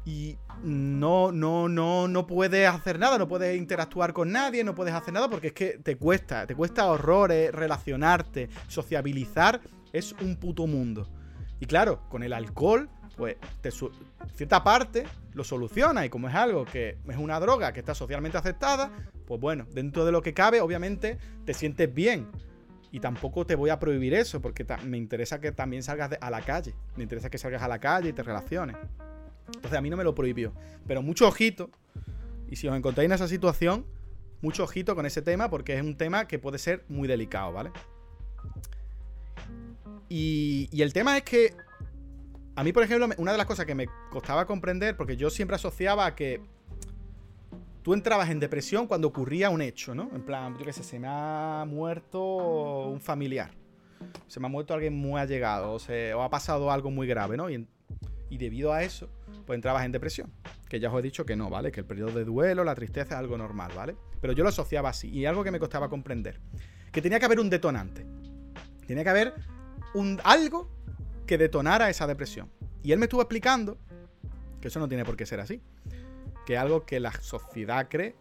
y 0.06 0.38
no, 0.64 1.32
no, 1.32 1.70
no, 1.70 2.08
no 2.08 2.28
puedes 2.28 2.68
hacer 2.68 3.00
nada, 3.00 3.18
no 3.18 3.28
puedes 3.28 3.58
interactuar 3.58 4.12
con 4.14 4.32
nadie, 4.32 4.64
no 4.64 4.74
puedes 4.76 4.94
hacer 4.94 5.14
nada 5.14 5.30
porque 5.30 5.48
es 5.48 5.54
que 5.54 5.78
te 5.78 5.98
cuesta, 5.98 6.48
te 6.48 6.56
cuesta 6.56 6.90
horrores 6.90 7.52
relacionarte, 7.54 8.50
sociabilizar, 8.68 9.62
es 9.94 10.14
un 10.22 10.36
puto 10.38 10.68
mundo. 10.68 11.08
Y 11.60 11.66
claro, 11.66 12.08
con 12.10 12.24
el 12.24 12.34
alcohol 12.34 12.90
pues 13.20 13.36
cierta 14.34 14.64
parte 14.64 15.04
lo 15.34 15.44
soluciona 15.44 16.06
y 16.06 16.10
como 16.10 16.30
es 16.30 16.36
algo 16.36 16.64
que 16.64 16.98
es 17.06 17.18
una 17.18 17.38
droga 17.38 17.74
que 17.74 17.82
está 17.82 17.94
socialmente 17.94 18.38
aceptada, 18.38 18.92
pues 19.28 19.42
bueno, 19.42 19.68
dentro 19.74 20.06
de 20.06 20.14
lo 20.14 20.22
que 20.22 20.34
cabe, 20.34 20.62
obviamente 20.62 21.18
te 21.46 21.54
sientes 21.54 21.94
bien. 21.94 22.28
Y 22.94 23.02
tampoco 23.02 23.46
te 23.46 23.56
voy 23.56 23.72
a 23.72 23.78
prohibir 23.78 24.14
eso, 24.14 24.42
porque 24.42 24.66
me 24.86 24.98
interesa 24.98 25.42
que 25.42 25.52
también 25.52 25.84
salgas 25.84 26.18
a 26.20 26.30
la 26.32 26.42
calle. 26.42 26.74
Me 26.96 27.04
interesa 27.04 27.30
que 27.30 27.38
salgas 27.38 27.62
a 27.62 27.68
la 27.68 27.78
calle 27.80 28.10
y 28.10 28.14
te 28.14 28.24
relaciones. 28.24 28.78
Entonces 29.48 29.78
a 29.78 29.82
mí 29.82 29.90
no 29.90 29.98
me 29.98 30.06
lo 30.06 30.16
prohibió. 30.16 30.54
Pero 30.88 31.02
mucho 31.04 31.28
ojito. 31.28 31.70
Y 32.50 32.56
si 32.56 32.70
os 32.70 32.76
encontráis 32.76 33.08
en 33.08 33.12
esa 33.12 33.28
situación, 33.28 33.86
mucho 34.42 34.64
ojito 34.64 34.96
con 34.96 35.06
ese 35.06 35.22
tema, 35.22 35.50
porque 35.50 35.76
es 35.76 35.84
un 35.84 35.98
tema 35.98 36.26
que 36.26 36.40
puede 36.40 36.58
ser 36.58 36.86
muy 36.88 37.08
delicado, 37.08 37.52
¿vale? 37.52 37.72
Y, 40.08 40.70
y 40.72 40.82
el 40.82 40.94
tema 40.94 41.18
es 41.18 41.24
que 41.24 41.54
a 42.60 42.64
mí, 42.64 42.74
por 42.74 42.84
ejemplo, 42.84 43.08
una 43.18 43.32
de 43.32 43.38
las 43.38 43.48
cosas 43.48 43.66
que 43.66 43.74
me 43.74 43.88
costaba 44.12 44.46
comprender, 44.46 44.98
porque 44.98 45.16
yo 45.16 45.30
siempre 45.30 45.56
asociaba 45.56 46.06
a 46.06 46.14
que 46.14 46.42
tú 47.84 47.94
entrabas 47.94 48.30
en 48.32 48.42
depresión 48.42 48.86
cuando 48.86 49.08
ocurría 49.08 49.50
un 49.50 49.62
hecho, 49.62 49.96
¿no? 49.96 50.10
En 50.14 50.24
plan, 50.24 50.58
yo 50.58 50.66
qué 50.66 50.74
sé, 50.74 50.84
se 50.84 51.00
me 51.00 51.08
ha 51.10 51.64
muerto 51.66 52.20
un 52.90 53.00
familiar, 53.00 53.52
se 54.28 54.42
me 54.42 54.48
ha 54.48 54.50
muerto 54.50 54.74
alguien 54.74 54.94
muy 54.94 55.22
allegado, 55.22 55.72
o, 55.72 55.80
se, 55.80 56.12
ha 56.12 56.30
pasado 56.30 56.70
algo 56.70 56.92
muy 56.92 57.08
grave, 57.08 57.38
¿no? 57.38 57.50
Y, 57.50 57.66
y 58.30 58.38
debido 58.38 58.74
a 58.74 58.84
eso, 58.84 59.08
pues 59.46 59.56
entrabas 59.56 59.86
en 59.86 59.94
depresión. 59.94 60.30
Que 60.68 60.82
ya 60.82 60.92
os 60.92 61.00
he 61.00 61.02
dicho 61.02 61.26
que 61.26 61.38
no, 61.38 61.50
¿vale? 61.50 61.72
Que 61.72 61.80
el 61.80 61.86
periodo 61.86 62.12
de 62.12 62.26
duelo, 62.26 62.66
la 62.66 62.76
tristeza 62.76 63.14
es 63.16 63.20
algo 63.20 63.38
normal, 63.38 63.72
¿vale? 63.74 63.96
Pero 64.20 64.34
yo 64.34 64.44
lo 64.44 64.50
asociaba 64.50 64.90
así, 64.90 65.08
y 65.08 65.26
algo 65.26 65.46
que 65.46 65.52
me 65.52 65.60
costaba 65.60 65.88
comprender. 65.88 66.42
Que 66.92 67.02
tenía 67.02 67.20
que 67.20 67.26
haber 67.26 67.40
un 67.40 67.50
detonante. 67.50 68.06
Tenía 68.86 69.06
que 69.06 69.10
haber 69.12 69.34
un, 69.94 70.20
algo 70.26 70.70
que 71.30 71.38
detonara 71.38 71.92
esa 71.92 72.08
depresión. 72.08 72.50
Y 72.82 72.92
él 72.92 72.98
me 72.98 73.06
estuvo 73.06 73.22
explicando 73.22 73.78
que 74.60 74.70
eso 74.70 74.80
no 74.80 74.88
tiene 74.88 75.06
por 75.06 75.16
qué 75.16 75.28
ser 75.28 75.40
así. 75.40 75.62
Que 76.44 76.58
algo 76.58 76.88
que 76.88 77.00
la 77.00 77.12
sociedad 77.22 77.86
cree, 77.88 78.16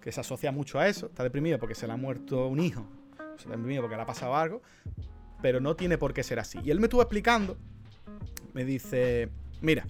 que 0.00 0.12
se 0.12 0.20
asocia 0.20 0.52
mucho 0.52 0.78
a 0.78 0.86
eso. 0.86 1.06
Está 1.06 1.24
deprimido 1.24 1.58
porque 1.58 1.74
se 1.74 1.88
le 1.88 1.92
ha 1.92 1.96
muerto 1.96 2.46
un 2.46 2.60
hijo. 2.60 2.86
Está 3.36 3.50
deprimido 3.50 3.82
porque 3.82 3.96
le 3.96 4.02
ha 4.02 4.06
pasado 4.06 4.36
algo. 4.36 4.62
Pero 5.42 5.58
no 5.58 5.74
tiene 5.74 5.98
por 5.98 6.14
qué 6.14 6.22
ser 6.22 6.38
así. 6.38 6.60
Y 6.62 6.70
él 6.70 6.78
me 6.78 6.86
estuvo 6.86 7.02
explicando. 7.02 7.56
Me 8.54 8.64
dice, 8.64 9.28
mira, 9.60 9.82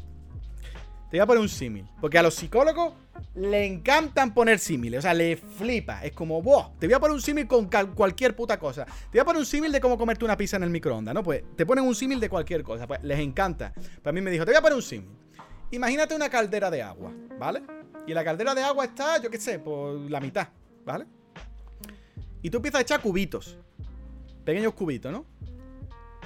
te 1.10 1.18
voy 1.18 1.20
a 1.20 1.26
poner 1.26 1.42
un 1.42 1.50
símil. 1.50 1.86
Porque 2.00 2.16
a 2.16 2.22
los 2.22 2.36
psicólogos 2.36 2.94
le 3.34 3.66
encantan 3.66 4.34
poner 4.34 4.59
símiles. 4.59 4.98
O 4.98 5.02
sea, 5.02 5.14
le 5.14 5.36
flipa. 5.36 6.05
Es 6.05 6.12
como, 6.12 6.42
wow, 6.42 6.72
te 6.78 6.86
voy 6.86 6.94
a 6.94 7.01
poner 7.01 7.14
un 7.14 7.22
símil 7.22 7.47
con 7.47 7.68
cualquier 7.94 8.34
puta 8.34 8.59
cosa. 8.59 8.84
Te 8.84 9.12
voy 9.12 9.20
a 9.20 9.24
poner 9.24 9.40
un 9.40 9.47
símil 9.47 9.72
de 9.72 9.80
cómo 9.80 9.97
comerte 9.97 10.24
una 10.24 10.36
pizza 10.36 10.56
en 10.56 10.64
el 10.64 10.70
microondas, 10.70 11.14
¿no? 11.14 11.22
Pues 11.22 11.42
te 11.56 11.66
ponen 11.66 11.84
un 11.84 11.94
símil 11.94 12.20
de 12.20 12.28
cualquier 12.28 12.62
cosa. 12.62 12.86
Pues 12.86 13.02
les 13.02 13.18
encanta. 13.18 13.72
Pues 13.74 14.06
a 14.06 14.12
mí 14.12 14.20
me 14.20 14.30
dijo, 14.30 14.44
te 14.44 14.51
voy 14.52 14.59
a 14.59 14.62
poner 14.62 14.76
un 14.76 14.82
símil. 14.82 15.10
Imagínate 15.72 16.14
una 16.14 16.28
caldera 16.28 16.70
de 16.70 16.82
agua, 16.82 17.12
¿vale? 17.38 17.62
Y 18.06 18.12
la 18.12 18.24
caldera 18.24 18.55
de 18.55 18.62
agua 18.62 18.84
está, 18.84 19.22
yo 19.22 19.30
qué 19.30 19.38
sé, 19.38 19.59
por 19.59 19.94
la 20.10 20.20
mitad, 20.20 20.48
¿vale? 20.84 21.06
Y 22.42 22.51
tú 22.51 22.56
empiezas 22.56 22.80
a 22.80 22.82
echar 22.82 23.01
cubitos. 23.01 23.56
Pequeños 24.44 24.74
cubitos, 24.74 25.12
¿no? 25.12 25.26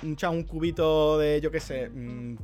Echas 0.02 0.30
un 0.30 0.44
cubito 0.44 1.18
de, 1.18 1.40
yo 1.40 1.50
qué 1.50 1.60
sé, 1.60 1.90
mm, 1.90 2.36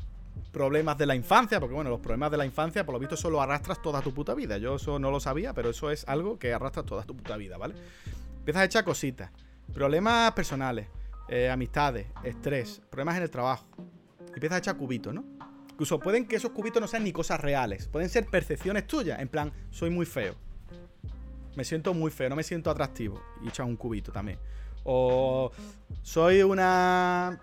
problemas 0.52 0.98
de 0.98 1.06
la 1.06 1.14
infancia, 1.14 1.60
porque 1.60 1.74
bueno, 1.74 1.90
los 1.90 2.00
problemas 2.00 2.30
de 2.30 2.36
la 2.36 2.44
infancia, 2.44 2.84
por 2.84 2.94
lo 2.94 2.98
visto, 2.98 3.14
eso 3.14 3.30
lo 3.30 3.40
arrastras 3.40 3.80
toda 3.80 4.02
tu 4.02 4.12
puta 4.12 4.34
vida. 4.34 4.58
Yo 4.58 4.76
eso 4.76 4.98
no 4.98 5.10
lo 5.10 5.20
sabía, 5.20 5.54
pero 5.54 5.70
eso 5.70 5.90
es 5.90 6.06
algo 6.08 6.38
que 6.38 6.52
arrastras 6.52 6.86
toda 6.86 7.04
tu 7.04 7.16
puta 7.16 7.36
vida, 7.36 7.56
¿vale? 7.56 7.74
Empiezas 8.38 8.62
a 8.62 8.64
echar 8.64 8.84
cositas. 8.84 9.30
Problemas 9.72 10.32
personales, 10.32 10.88
eh, 11.28 11.48
amistades, 11.48 12.06
estrés, 12.24 12.80
problemas 12.90 13.16
en 13.16 13.22
el 13.22 13.30
trabajo. 13.30 13.66
Empiezas 14.34 14.56
a 14.56 14.58
echar 14.58 14.76
cubitos, 14.76 15.14
¿no? 15.14 15.24
Incluso 15.70 15.98
pueden 15.98 16.26
que 16.26 16.36
esos 16.36 16.50
cubitos 16.50 16.80
no 16.80 16.88
sean 16.88 17.04
ni 17.04 17.12
cosas 17.12 17.40
reales. 17.40 17.88
Pueden 17.88 18.08
ser 18.08 18.26
percepciones 18.26 18.86
tuyas. 18.86 19.20
En 19.20 19.28
plan, 19.28 19.52
soy 19.70 19.90
muy 19.90 20.04
feo. 20.04 20.34
Me 21.56 21.64
siento 21.64 21.94
muy 21.94 22.10
feo, 22.10 22.28
no 22.28 22.36
me 22.36 22.42
siento 22.42 22.70
atractivo. 22.70 23.22
Y 23.42 23.48
echas 23.48 23.66
un 23.66 23.76
cubito 23.76 24.12
también. 24.12 24.38
O 24.84 25.50
soy 26.02 26.42
una 26.42 27.40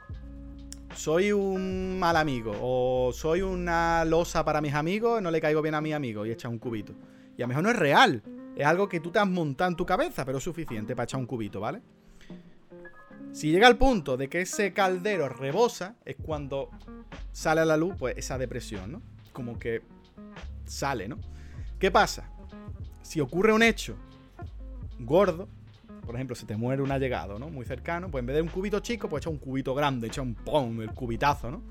soy 0.97 1.31
un 1.31 1.99
mal 1.99 2.17
amigo 2.17 2.53
o 2.59 3.11
soy 3.13 3.41
una 3.41 4.03
losa 4.03 4.43
para 4.43 4.61
mis 4.61 4.73
amigos, 4.73 5.21
no 5.21 5.29
le 5.29 5.39
caigo 5.39 5.61
bien 5.61 5.75
a 5.75 5.81
mi 5.81 5.93
amigo 5.93 6.25
y 6.25 6.31
echa 6.31 6.49
un 6.49 6.57
cubito. 6.57 6.93
Y 7.37 7.41
a 7.41 7.45
lo 7.45 7.49
mejor 7.49 7.63
no 7.63 7.69
es 7.69 7.75
real, 7.75 8.23
es 8.55 8.65
algo 8.65 8.89
que 8.89 8.99
tú 8.99 9.11
te 9.11 9.19
has 9.19 9.27
montado 9.27 9.69
en 9.69 9.77
tu 9.77 9.85
cabeza, 9.85 10.25
pero 10.25 10.39
es 10.39 10.43
suficiente 10.43 10.95
para 10.95 11.03
echar 11.03 11.19
un 11.19 11.27
cubito, 11.27 11.59
¿vale? 11.59 11.81
Si 13.31 13.51
llega 13.51 13.67
al 13.67 13.77
punto 13.77 14.17
de 14.17 14.27
que 14.27 14.41
ese 14.41 14.73
caldero 14.73 15.29
rebosa, 15.29 15.95
es 16.03 16.15
cuando 16.15 16.71
sale 17.31 17.61
a 17.61 17.65
la 17.65 17.77
luz 17.77 17.93
pues 17.99 18.17
esa 18.17 18.39
depresión, 18.39 18.91
¿no? 18.91 19.01
Como 19.33 19.59
que 19.59 19.83
sale, 20.65 21.07
¿no? 21.07 21.19
¿Qué 21.77 21.91
pasa? 21.91 22.31
Si 23.03 23.21
ocurre 23.21 23.53
un 23.53 23.61
hecho 23.61 23.95
gordo, 24.99 25.47
por 26.07 26.15
ejemplo, 26.15 26.38
si 26.38 26.45
te 26.45 26.55
muere 26.55 26.81
un 26.81 26.91
allegado, 26.91 27.38
¿no? 27.38 27.49
Muy 27.49 27.65
cercano, 27.65 28.09
pues 28.09 28.21
en 28.21 28.27
vez 28.27 28.38
de 28.38 28.41
un 28.41 28.47
cubito 28.47 28.79
chico, 28.79 29.09
pues 29.09 29.21
echa 29.21 29.29
un 29.29 29.38
cubito 29.38 29.75
grande, 29.75 30.07
echa 30.07 30.21
un 30.21 30.34
pom, 30.34 30.81
el 30.81 30.91
cubitazo, 30.91 31.51
¿no? 31.51 31.63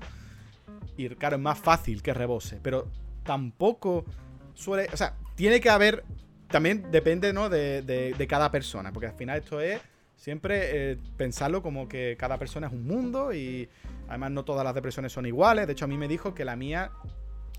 Y 0.95 1.09
claro, 1.09 1.37
es 1.37 1.41
más 1.41 1.57
fácil 1.57 2.03
que 2.03 2.13
rebose, 2.13 2.59
pero 2.61 2.87
tampoco 3.23 4.05
suele, 4.53 4.89
o 4.93 4.95
sea, 4.95 5.15
tiene 5.33 5.59
que 5.59 5.71
haber, 5.71 6.05
también 6.49 6.91
depende, 6.91 7.33
¿no? 7.33 7.49
De, 7.49 8.25
cada 8.29 8.51
persona, 8.51 8.93
porque 8.93 9.07
al 9.07 9.15
final 9.15 9.39
esto 9.39 9.59
es 9.59 9.81
siempre 10.15 10.91
eh, 10.91 10.97
pensarlo 11.17 11.63
como 11.63 11.89
que 11.89 12.15
cada 12.17 12.37
persona 12.37 12.67
es 12.67 12.73
un 12.73 12.85
mundo 12.85 13.33
y 13.33 13.67
además 14.07 14.31
no 14.31 14.45
todas 14.45 14.63
las 14.63 14.75
depresiones 14.75 15.11
son 15.11 15.25
iguales. 15.25 15.65
De 15.65 15.73
hecho, 15.73 15.85
a 15.85 15.87
mí 15.87 15.97
me 15.97 16.07
dijo 16.07 16.35
que 16.35 16.45
la 16.45 16.55
mía 16.55 16.91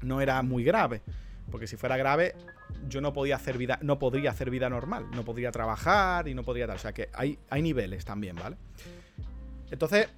no 0.02 0.20
era 0.20 0.40
muy 0.42 0.62
grave. 0.62 1.02
Porque 1.50 1.66
si 1.66 1.76
fuera 1.76 1.96
grave, 1.96 2.34
yo 2.88 3.00
no 3.00 3.12
podía 3.12 3.36
hacer 3.36 3.56
vida, 3.58 3.78
no 3.82 3.98
podría 3.98 4.30
hacer 4.30 4.50
vida 4.50 4.68
normal, 4.68 5.06
no 5.12 5.24
podría 5.24 5.50
trabajar 5.50 6.28
y 6.28 6.34
no 6.34 6.42
podría 6.44 6.66
tal. 6.66 6.76
O 6.76 6.80
sea 6.80 6.92
que 6.92 7.08
hay, 7.14 7.38
hay 7.48 7.62
niveles 7.62 8.04
también, 8.04 8.36
¿vale? 8.36 8.56
Entonces, 9.70 10.08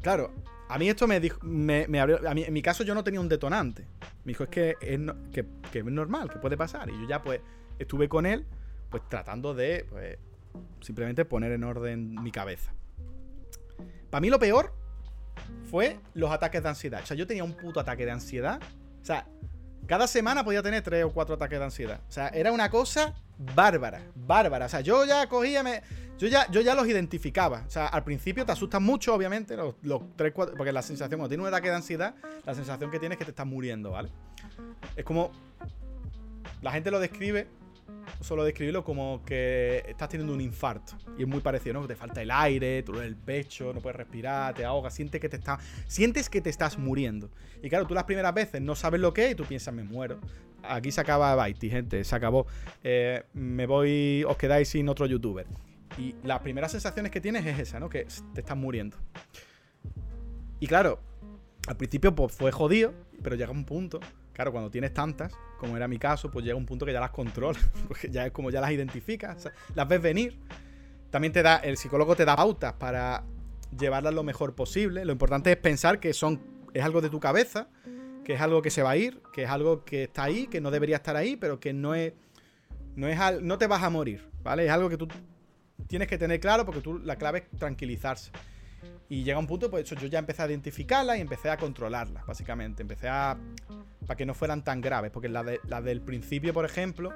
claro, 0.00 0.32
a 0.68 0.78
mí 0.78 0.88
esto 0.88 1.06
me 1.06 1.20
dijo, 1.20 1.38
me, 1.42 1.84
abrió, 2.00 2.26
a 2.28 2.34
mí, 2.34 2.44
en 2.44 2.52
mi 2.52 2.62
caso 2.62 2.84
yo 2.84 2.94
no 2.94 3.04
tenía 3.04 3.20
un 3.20 3.28
detonante. 3.28 3.86
Me 4.24 4.30
dijo, 4.30 4.44
es 4.44 4.50
que 4.50 4.76
es, 4.80 5.00
que, 5.32 5.46
es 5.78 5.84
normal, 5.84 6.30
que 6.30 6.38
puede 6.38 6.56
pasar. 6.56 6.88
Y 6.88 6.92
yo 6.92 7.08
ya 7.08 7.22
pues 7.22 7.40
estuve 7.78 8.08
con 8.08 8.26
él, 8.26 8.46
pues 8.90 9.02
tratando 9.08 9.54
de, 9.54 9.86
pues, 9.90 10.18
simplemente 10.80 11.24
poner 11.24 11.52
en 11.52 11.64
orden 11.64 12.14
mi 12.22 12.30
cabeza. 12.30 12.72
Para 14.10 14.20
mí 14.20 14.30
lo 14.30 14.38
peor 14.38 14.72
fue 15.70 15.98
los 16.14 16.30
ataques 16.30 16.62
de 16.62 16.68
ansiedad. 16.68 17.02
O 17.02 17.06
sea, 17.06 17.16
yo 17.16 17.26
tenía 17.26 17.44
un 17.44 17.54
puto 17.54 17.80
ataque 17.80 18.04
de 18.04 18.12
ansiedad. 18.12 18.60
O 19.02 19.04
sea, 19.04 19.26
Cada 19.86 20.06
semana 20.06 20.44
podía 20.44 20.62
tener 20.62 20.82
tres 20.82 21.04
o 21.04 21.10
cuatro 21.12 21.34
ataques 21.34 21.58
de 21.58 21.64
ansiedad. 21.64 22.00
O 22.08 22.12
sea, 22.12 22.28
era 22.28 22.52
una 22.52 22.70
cosa 22.70 23.14
bárbara, 23.54 24.00
bárbara. 24.14 24.66
O 24.66 24.68
sea, 24.68 24.80
yo 24.80 25.04
ya 25.04 25.28
cogía, 25.28 25.62
me, 25.62 25.82
yo, 26.18 26.28
ya, 26.28 26.50
yo 26.50 26.60
ya 26.60 26.74
los 26.74 26.86
identificaba. 26.86 27.64
O 27.66 27.70
sea, 27.70 27.86
al 27.86 28.04
principio 28.04 28.46
te 28.46 28.52
asustan 28.52 28.82
mucho, 28.82 29.14
obviamente, 29.14 29.56
los, 29.56 29.74
los 29.82 30.02
tres, 30.16 30.32
cuatro, 30.32 30.54
porque 30.56 30.72
la 30.72 30.82
sensación, 30.82 31.18
cuando 31.18 31.28
tienes 31.28 31.42
un 31.42 31.48
ataque 31.48 31.68
de 31.68 31.76
ansiedad, 31.76 32.14
la 32.44 32.54
sensación 32.54 32.90
que 32.90 32.98
tienes 32.98 33.16
es 33.16 33.18
que 33.18 33.24
te 33.24 33.32
estás 33.32 33.46
muriendo, 33.46 33.90
¿vale? 33.90 34.10
Es 34.96 35.04
como... 35.04 35.30
La 36.62 36.72
gente 36.72 36.90
lo 36.90 36.98
describe 36.98 37.46
solo 38.20 38.44
describirlo 38.44 38.84
como 38.84 39.22
que 39.24 39.82
estás 39.86 40.08
teniendo 40.08 40.32
un 40.34 40.40
infarto. 40.40 40.94
Y 41.18 41.22
es 41.22 41.28
muy 41.28 41.40
parecido, 41.40 41.74
¿no? 41.74 41.86
Te 41.86 41.96
falta 41.96 42.22
el 42.22 42.30
aire, 42.30 42.82
tú 42.82 43.00
el 43.00 43.16
pecho, 43.16 43.72
no 43.72 43.80
puedes 43.80 43.96
respirar, 43.96 44.54
te 44.54 44.64
ahogas, 44.64 44.94
sientes 44.94 45.20
que 45.20 45.28
te, 45.28 45.36
está, 45.36 45.58
sientes 45.86 46.28
que 46.28 46.40
te 46.40 46.50
estás 46.50 46.78
muriendo. 46.78 47.30
Y 47.62 47.68
claro, 47.68 47.86
tú 47.86 47.94
las 47.94 48.04
primeras 48.04 48.34
veces 48.34 48.60
no 48.60 48.74
sabes 48.74 49.00
lo 49.00 49.12
que 49.12 49.26
es 49.26 49.32
y 49.32 49.34
tú 49.34 49.44
piensas, 49.44 49.74
me 49.74 49.84
muero. 49.84 50.20
Aquí 50.62 50.90
se 50.90 51.00
acaba 51.00 51.34
Baiti, 51.34 51.68
gente, 51.68 52.02
se 52.04 52.16
acabó. 52.16 52.46
Eh, 52.82 53.22
me 53.34 53.66
voy, 53.66 54.24
os 54.26 54.36
quedáis 54.36 54.68
sin 54.68 54.88
otro 54.88 55.06
youtuber. 55.06 55.46
Y 55.98 56.14
las 56.24 56.40
primeras 56.40 56.72
sensaciones 56.72 57.12
que 57.12 57.20
tienes 57.20 57.46
es 57.46 57.58
esa, 57.58 57.78
¿no? 57.78 57.88
Que 57.88 58.06
te 58.34 58.40
estás 58.40 58.56
muriendo. 58.56 58.96
Y 60.60 60.66
claro, 60.66 61.00
al 61.66 61.76
principio 61.76 62.14
pues, 62.14 62.32
fue 62.32 62.50
jodido, 62.50 62.92
pero 63.22 63.36
llega 63.36 63.52
un 63.52 63.64
punto 63.64 64.00
Claro, 64.34 64.52
cuando 64.52 64.70
tienes 64.70 64.92
tantas, 64.92 65.32
como 65.58 65.76
era 65.76 65.88
mi 65.88 65.98
caso, 65.98 66.30
pues 66.30 66.44
llega 66.44 66.56
un 66.56 66.66
punto 66.66 66.84
que 66.84 66.92
ya 66.92 67.00
las 67.00 67.12
controlas, 67.12 67.62
porque 67.88 68.10
ya 68.10 68.26
es 68.26 68.32
como 68.32 68.50
ya 68.50 68.60
las 68.60 68.72
identificas, 68.72 69.50
las 69.74 69.88
ves 69.88 70.02
venir. 70.02 70.38
También 71.10 71.32
te 71.32 71.42
da, 71.42 71.56
el 71.56 71.76
psicólogo 71.76 72.16
te 72.16 72.24
da 72.24 72.34
pautas 72.34 72.72
para 72.74 73.24
llevarlas 73.78 74.12
lo 74.12 74.24
mejor 74.24 74.54
posible. 74.54 75.04
Lo 75.04 75.12
importante 75.12 75.52
es 75.52 75.56
pensar 75.56 76.00
que 76.00 76.12
son, 76.12 76.40
es 76.74 76.84
algo 76.84 77.00
de 77.00 77.08
tu 77.08 77.20
cabeza, 77.20 77.68
que 78.24 78.34
es 78.34 78.40
algo 78.40 78.60
que 78.60 78.70
se 78.70 78.82
va 78.82 78.90
a 78.90 78.96
ir, 78.96 79.22
que 79.32 79.44
es 79.44 79.50
algo 79.50 79.84
que 79.84 80.04
está 80.04 80.24
ahí, 80.24 80.48
que 80.48 80.60
no 80.60 80.72
debería 80.72 80.96
estar 80.96 81.14
ahí, 81.14 81.36
pero 81.36 81.60
que 81.60 81.72
no 81.72 81.94
es, 81.94 82.12
no 82.96 83.06
es, 83.06 83.18
no 83.40 83.56
te 83.58 83.68
vas 83.68 83.84
a 83.84 83.90
morir, 83.90 84.28
¿vale? 84.42 84.66
Es 84.66 84.72
algo 84.72 84.88
que 84.88 84.96
tú 84.96 85.06
tienes 85.86 86.08
que 86.08 86.18
tener 86.18 86.40
claro 86.40 86.64
porque 86.64 86.80
tú, 86.80 86.98
la 86.98 87.16
clave 87.16 87.46
es 87.50 87.58
tranquilizarse. 87.58 88.32
Y 89.08 89.22
llega 89.22 89.38
un 89.38 89.46
punto, 89.46 89.70
pues 89.70 89.84
eso, 89.84 89.94
yo 89.96 90.06
ya 90.06 90.18
empecé 90.18 90.42
a 90.42 90.46
identificarla 90.46 91.16
y 91.16 91.20
empecé 91.20 91.50
a 91.50 91.56
controlarla, 91.56 92.24
básicamente. 92.26 92.82
Empecé 92.82 93.08
a. 93.08 93.36
para 94.06 94.16
que 94.16 94.26
no 94.26 94.34
fueran 94.34 94.64
tan 94.64 94.80
graves. 94.80 95.10
Porque 95.10 95.28
la, 95.28 95.42
del 95.42 96.00
principio, 96.00 96.52
por 96.52 96.64
ejemplo, 96.64 97.12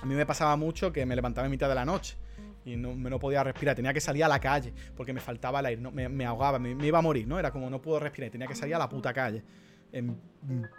a 0.00 0.06
mí 0.06 0.14
me 0.14 0.26
pasaba 0.26 0.56
mucho 0.56 0.92
que 0.92 1.04
me 1.06 1.14
levantaba 1.14 1.46
en 1.46 1.50
mitad 1.50 1.68
de 1.68 1.74
la 1.74 1.84
noche 1.84 2.16
y 2.64 2.76
no, 2.76 2.94
no 2.94 3.18
podía 3.18 3.44
respirar. 3.44 3.76
Tenía 3.76 3.92
que 3.92 4.00
salir 4.00 4.24
a 4.24 4.28
la 4.28 4.40
calle 4.40 4.72
porque 4.96 5.12
me 5.12 5.20
faltaba 5.20 5.60
el 5.60 5.66
aire, 5.66 5.82
no, 5.82 5.90
me, 5.90 6.24
ahogaba, 6.26 6.58
me, 6.58 6.86
iba 6.86 6.98
a 6.98 7.02
morir, 7.02 7.26
¿no? 7.26 7.38
Era 7.38 7.50
como 7.50 7.68
no 7.70 7.80
puedo 7.80 8.00
respirar 8.00 8.28
y 8.28 8.30
tenía 8.30 8.46
que 8.46 8.54
salir 8.54 8.74
a 8.74 8.78
la 8.78 8.88
puta 8.88 9.12
calle. 9.12 9.42
En 9.92 10.20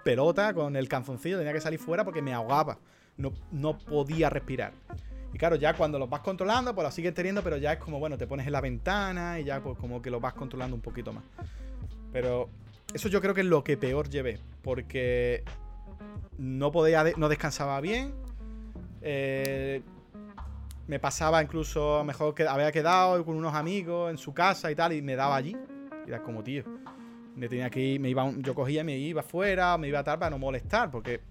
pelota, 0.04 0.54
con 0.54 0.76
el 0.76 0.88
canzoncillo, 0.88 1.38
tenía 1.38 1.54
que 1.54 1.62
salir 1.62 1.80
fuera 1.80 2.04
porque 2.04 2.22
me 2.22 2.34
ahogaba. 2.34 2.80
No, 3.18 3.34
no 3.52 3.78
podía 3.78 4.30
respirar. 4.30 4.74
Y 5.34 5.38
claro, 5.38 5.56
ya 5.56 5.74
cuando 5.74 6.00
los 6.00 6.10
vas 6.10 6.22
controlando, 6.22 6.74
pues 6.74 6.86
lo 6.86 6.92
sigues 6.92 7.14
teniendo, 7.14 7.44
pero 7.44 7.58
ya 7.58 7.74
es 7.74 7.80
como, 7.80 8.00
bueno, 8.00 8.18
te 8.18 8.28
pones 8.28 8.48
en 8.48 8.54
la 8.54 8.62
ventana 8.62 9.40
y 9.40 9.44
ya 9.44 9.62
pues 9.62 9.78
como 9.78 10.02
que 10.02 10.10
lo 10.10 10.20
vas 10.20 10.34
controlando 10.34 10.76
un 10.76 10.82
poquito 10.82 11.14
más. 11.14 11.24
Pero 12.12 12.50
eso 12.94 13.08
yo 13.10 13.22
creo 13.22 13.34
que 13.34 13.42
es 13.42 13.48
lo 13.48 13.64
que 13.64 13.78
peor 13.78 14.10
llevé, 14.10 14.40
porque 14.64 15.44
no 16.38 16.72
podía, 16.72 17.04
no 17.18 17.30
descansaba 17.30 17.80
bien. 17.82 18.14
Eh, 19.02 19.82
me 20.88 21.00
pasaba 21.00 21.44
incluso, 21.44 22.04
mejor 22.04 22.34
que 22.34 22.48
había 22.48 22.72
quedado 22.72 23.24
con 23.24 23.36
unos 23.36 23.54
amigos 23.54 24.10
en 24.10 24.18
su 24.18 24.34
casa 24.34 24.72
y 24.72 24.76
tal, 24.76 24.94
y 24.94 25.04
me 25.04 25.16
daba 25.16 25.36
allí. 25.36 25.56
Y 26.06 26.10
era 26.10 26.24
como, 26.24 26.44
tío, 26.44 26.64
me 27.36 27.48
tenía 27.48 27.70
que 27.70 28.00
me 28.00 28.10
iba, 28.10 28.32
yo 28.38 28.56
cogía, 28.56 28.84
me 28.84 28.98
iba 28.98 29.22
fuera, 29.22 29.78
me 29.78 29.88
iba 29.88 30.00
a 30.00 30.04
tal 30.04 30.18
para 30.18 30.32
no 30.32 30.40
molestar, 30.40 30.90
porque 30.90 31.22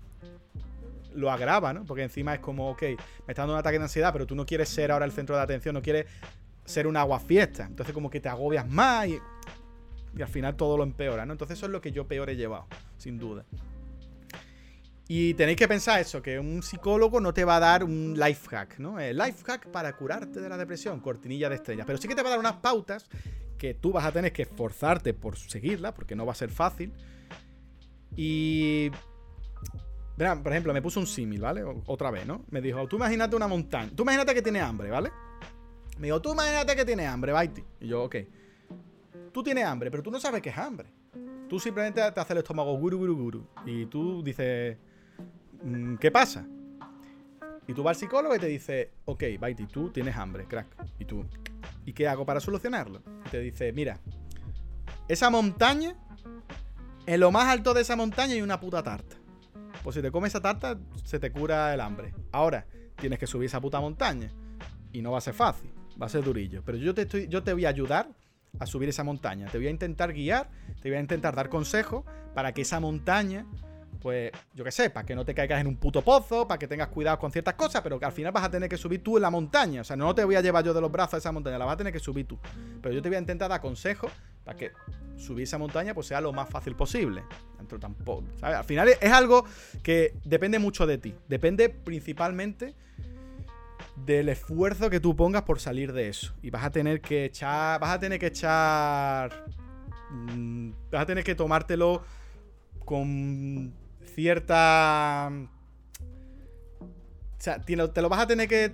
lo 1.15 1.31
agrava, 1.31 1.73
¿no? 1.73 1.85
Porque 1.85 2.03
encima 2.03 2.35
es 2.35 2.41
como, 2.41 2.71
ok, 2.71 2.83
me 2.83 2.97
está 3.29 3.43
dando 3.43 3.55
un 3.55 3.59
ataque 3.61 3.79
de 3.79 3.85
ansiedad, 3.85 4.13
pero 4.13 4.27
tú 4.27 4.35
no 4.35 4.47
quieres 4.47 4.69
ser 4.69 4.91
ahora 4.91 5.05
el 5.05 5.13
centro 5.13 5.37
de 5.37 5.43
atención, 5.43 5.75
no 5.75 5.83
quieres 5.83 6.07
ser 6.65 6.87
un 6.87 6.97
agua 6.97 7.21
fiesta. 7.21 7.65
Entonces 7.65 7.95
como 7.95 8.11
que 8.11 8.21
te 8.21 8.29
agobias 8.29 8.69
más 8.69 9.09
y, 9.09 9.19
y 10.17 10.23
al 10.23 10.29
final 10.29 10.57
todo 10.57 10.77
lo 10.77 10.85
empeora, 10.85 11.27
¿no? 11.27 11.33
Entonces 11.33 11.59
eso 11.59 11.67
es 11.67 11.73
lo 11.73 11.81
que 11.81 11.93
yo 11.93 12.07
peor 12.07 12.31
he 12.31 12.37
llevado, 12.37 12.67
sin 12.99 13.19
duda. 13.19 13.45
Y 15.11 15.33
tenéis 15.35 15.57
que 15.57 15.67
pensar 15.67 16.01
eso, 16.01 16.21
que 16.21 16.39
un 16.39 16.63
psicólogo 16.63 17.19
no 17.19 17.33
te 17.33 17.43
va 17.43 17.57
a 17.57 17.61
dar 17.61 17.83
un 17.83 18.15
life 18.15 18.47
hack, 18.51 18.79
¿no? 18.79 19.01
El 19.01 19.17
life 19.17 19.43
hack 19.43 19.69
para 19.69 19.97
curarte 19.97 20.39
de 20.39 20.49
la 20.51 20.59
depresión, 20.59 21.01
cortinilla 21.01 21.49
de 21.49 21.55
estrellas. 21.55 21.87
Pero 21.87 21.99
sí 21.99 22.07
que 22.07 22.15
te 22.15 22.21
va 22.23 22.29
a 22.29 22.31
dar 22.33 22.39
unas 22.39 22.57
pautas 22.57 23.09
que 23.57 23.73
tú 23.73 23.91
vas 23.91 24.05
a 24.05 24.13
tener 24.13 24.35
que 24.35 24.43
esforzarte 24.43 25.15
por 25.15 25.39
seguirla, 25.39 25.95
porque 25.95 26.15
no 26.15 26.27
va 26.27 26.33
a 26.33 26.35
ser 26.35 26.51
fácil. 26.51 26.93
Y 28.17 28.91
por 30.19 30.53
ejemplo, 30.53 30.73
me 30.73 30.83
puso 30.83 30.99
un 30.99 31.07
símil, 31.07 31.41
¿vale? 31.41 31.63
Otra 31.87 32.11
vez, 32.11 32.27
¿no? 32.27 32.45
Me 32.51 32.61
dijo, 32.61 32.87
tú 32.89 32.97
imagínate 32.97 33.37
una 33.37 33.47
montaña. 33.47 33.91
Tú 33.95 34.03
imagínate 34.03 34.35
que 34.35 34.43
tiene 34.43 34.61
hambre, 34.61 34.91
¿vale? 34.91 35.11
Me 35.99 36.09
dijo, 36.09 36.21
tú 36.21 36.33
imagínate 36.33 36.75
que 36.75 36.85
tiene 36.85 37.07
hambre, 37.07 37.33
Baiti. 37.33 37.63
Y 37.81 37.89
yo, 37.89 38.05
ok. 38.05 38.17
Tú 39.33 39.43
tienes 39.43 39.65
hambre, 39.65 39.91
pero 39.91 40.03
tú 40.03 40.11
no 40.11 40.19
sabes 40.19 40.43
qué 40.43 40.51
es 40.51 40.59
hambre. 40.59 40.89
Tú 41.49 41.61
simplemente 41.61 42.01
te 42.01 42.21
haces 42.21 42.33
el 42.33 42.39
estómago 42.39 42.77
guru, 42.77 42.99
guru, 42.99 43.17
guru. 43.17 43.47
Y 43.65 43.87
tú 43.87 44.23
dices, 44.23 44.77
mm, 45.63 45.97
¿qué 45.97 46.11
pasa? 46.11 46.47
Y 47.69 47.75
tú 47.75 47.83
vas 47.83 47.97
al 47.97 48.01
psicólogo 48.01 48.35
y 48.35 48.39
te 48.39 48.47
dice, 48.47 48.91
ok, 49.05 49.25
Baiti, 49.39 49.67
tú 49.67 49.91
tienes 49.91 50.17
hambre, 50.17 50.47
crack. 50.47 50.67
Y 50.99 51.05
tú, 51.05 51.25
¿y 51.85 51.93
qué 51.93 52.09
hago 52.09 52.27
para 52.27 52.41
solucionarlo? 52.41 53.03
Y 53.27 53.29
te 53.31 53.41
dice, 53.41 53.73
mira, 53.73 54.01
esa 55.07 55.31
montaña, 55.31 55.95
en 57.07 57.21
lo 57.21 57.31
más 57.31 57.47
alto 57.47 57.75
de 57.75 57.83
esa 57.83 57.95
montaña 57.95 58.33
hay 58.33 58.43
una 58.43 58.59
puta 58.59 58.83
tarta. 58.83 59.18
Pues 59.89 59.95
si 59.95 60.03
te 60.03 60.11
comes 60.11 60.33
esa 60.33 60.43
tarta, 60.43 60.79
se 61.03 61.19
te 61.19 61.33
cura 61.33 61.73
el 61.73 61.81
hambre. 61.81 62.13
Ahora, 62.31 62.67
tienes 62.97 63.19
que 63.19 63.27
subir 63.27 63.47
esa 63.47 63.59
puta 63.59 63.81
montaña. 63.81 64.31
Y 64.93 65.01
no 65.01 65.13
va 65.13 65.17
a 65.17 65.23
ser 65.23 65.33
fácil, 65.33 65.71
va 65.99 66.05
a 66.05 66.09
ser 66.11 66.23
durillo. 66.23 66.63
Pero 66.63 66.77
yo 66.77 66.93
te, 66.93 67.01
estoy, 67.01 67.27
yo 67.29 67.43
te 67.43 67.55
voy 67.55 67.65
a 67.65 67.71
ayudar 67.71 68.11
a 68.59 68.67
subir 68.67 68.91
esa 68.91 69.03
montaña. 69.03 69.47
Te 69.47 69.57
voy 69.57 69.69
a 69.69 69.71
intentar 69.71 70.13
guiar, 70.13 70.51
te 70.83 70.91
voy 70.91 70.99
a 70.99 71.01
intentar 71.01 71.35
dar 71.35 71.49
consejos 71.49 72.05
para 72.35 72.53
que 72.53 72.61
esa 72.61 72.81
montaña, 72.81 73.47
pues, 74.01 74.31
yo 74.55 74.65
qué 74.65 74.71
sé, 74.71 74.91
para 74.91 75.05
que 75.05 75.15
no 75.15 75.25
te 75.25 75.35
caigas 75.35 75.61
en 75.61 75.67
un 75.67 75.77
puto 75.77 76.03
pozo, 76.03 76.47
para 76.47 76.59
que 76.59 76.69
tengas 76.69 76.89
cuidado 76.89 77.19
con 77.19 77.33
ciertas 77.33 77.55
cosas, 77.55 77.83
pero 77.83 77.99
que 77.99 78.05
al 78.05 78.13
final 78.13 78.33
vas 78.33 78.45
a 78.45 78.51
tener 78.51 78.69
que 78.69 78.77
subir 78.77 79.03
tú 79.03 79.17
en 79.17 79.23
la 79.23 79.31
montaña. 79.31 79.81
O 79.81 79.85
sea, 79.85 79.97
no 79.97 80.15
te 80.15 80.25
voy 80.25 80.37
a 80.37 80.41
llevar 80.41 80.65
yo 80.65 80.73
de 80.73 80.81
los 80.81 80.91
brazos 80.91 81.15
a 81.15 81.17
esa 81.19 81.33
montaña, 81.33 81.59
la 81.59 81.65
vas 81.65 81.75
a 81.75 81.79
tener 81.79 81.93
que 81.93 81.99
subir 81.99 82.27
tú. 82.27 82.39
Pero 82.81 82.95
yo 82.95 83.03
te 83.03 83.09
voy 83.09 83.17
a 83.17 83.21
intentar 83.21 83.49
dar 83.49 83.61
consejos 83.61 84.13
para 84.45 84.57
que 84.57 84.73
subir 85.17 85.45
esa 85.45 85.59
montaña 85.59 85.95
pues 85.95 86.07
sea 86.07 86.21
lo 86.21 86.33
más 86.33 86.49
fácil 86.49 86.77
posible. 86.77 87.23
tampoco, 87.81 88.25
Al 88.43 88.65
final 88.65 88.89
es 88.89 89.13
algo 89.13 89.45
que 89.83 90.15
depende 90.25 90.59
mucho 90.59 90.87
de 90.87 90.99
ti. 90.99 91.15
Depende 91.29 91.69
principalmente 91.69 92.75
del 93.97 94.29
esfuerzo 94.29 94.91
que 94.91 95.01
tú 95.01 95.17
pongas 95.17 95.43
por 95.43 95.61
salir 95.61 95.93
de 95.93 96.09
eso. 96.09 96.35
Y 96.43 96.51
vas 96.51 96.65
a 96.65 96.71
tener 96.71 97.01
que 97.01 97.25
echar. 97.25 97.81
Vas 97.81 97.91
a 97.91 97.99
tener 97.99 98.19
que 98.19 98.27
echar. 98.27 99.45
Mm, 100.11 100.71
vas 100.91 101.03
a 101.03 101.07
tener 101.07 101.25
que 101.25 101.35
tomártelo 101.35 102.03
con 102.85 103.75
cierta. 104.19 105.31
O 106.81 107.41
sea, 107.41 107.61
te 107.61 108.03
lo 108.03 108.09
vas 108.09 108.19
a 108.19 108.27
tener 108.27 108.49
que 108.49 108.73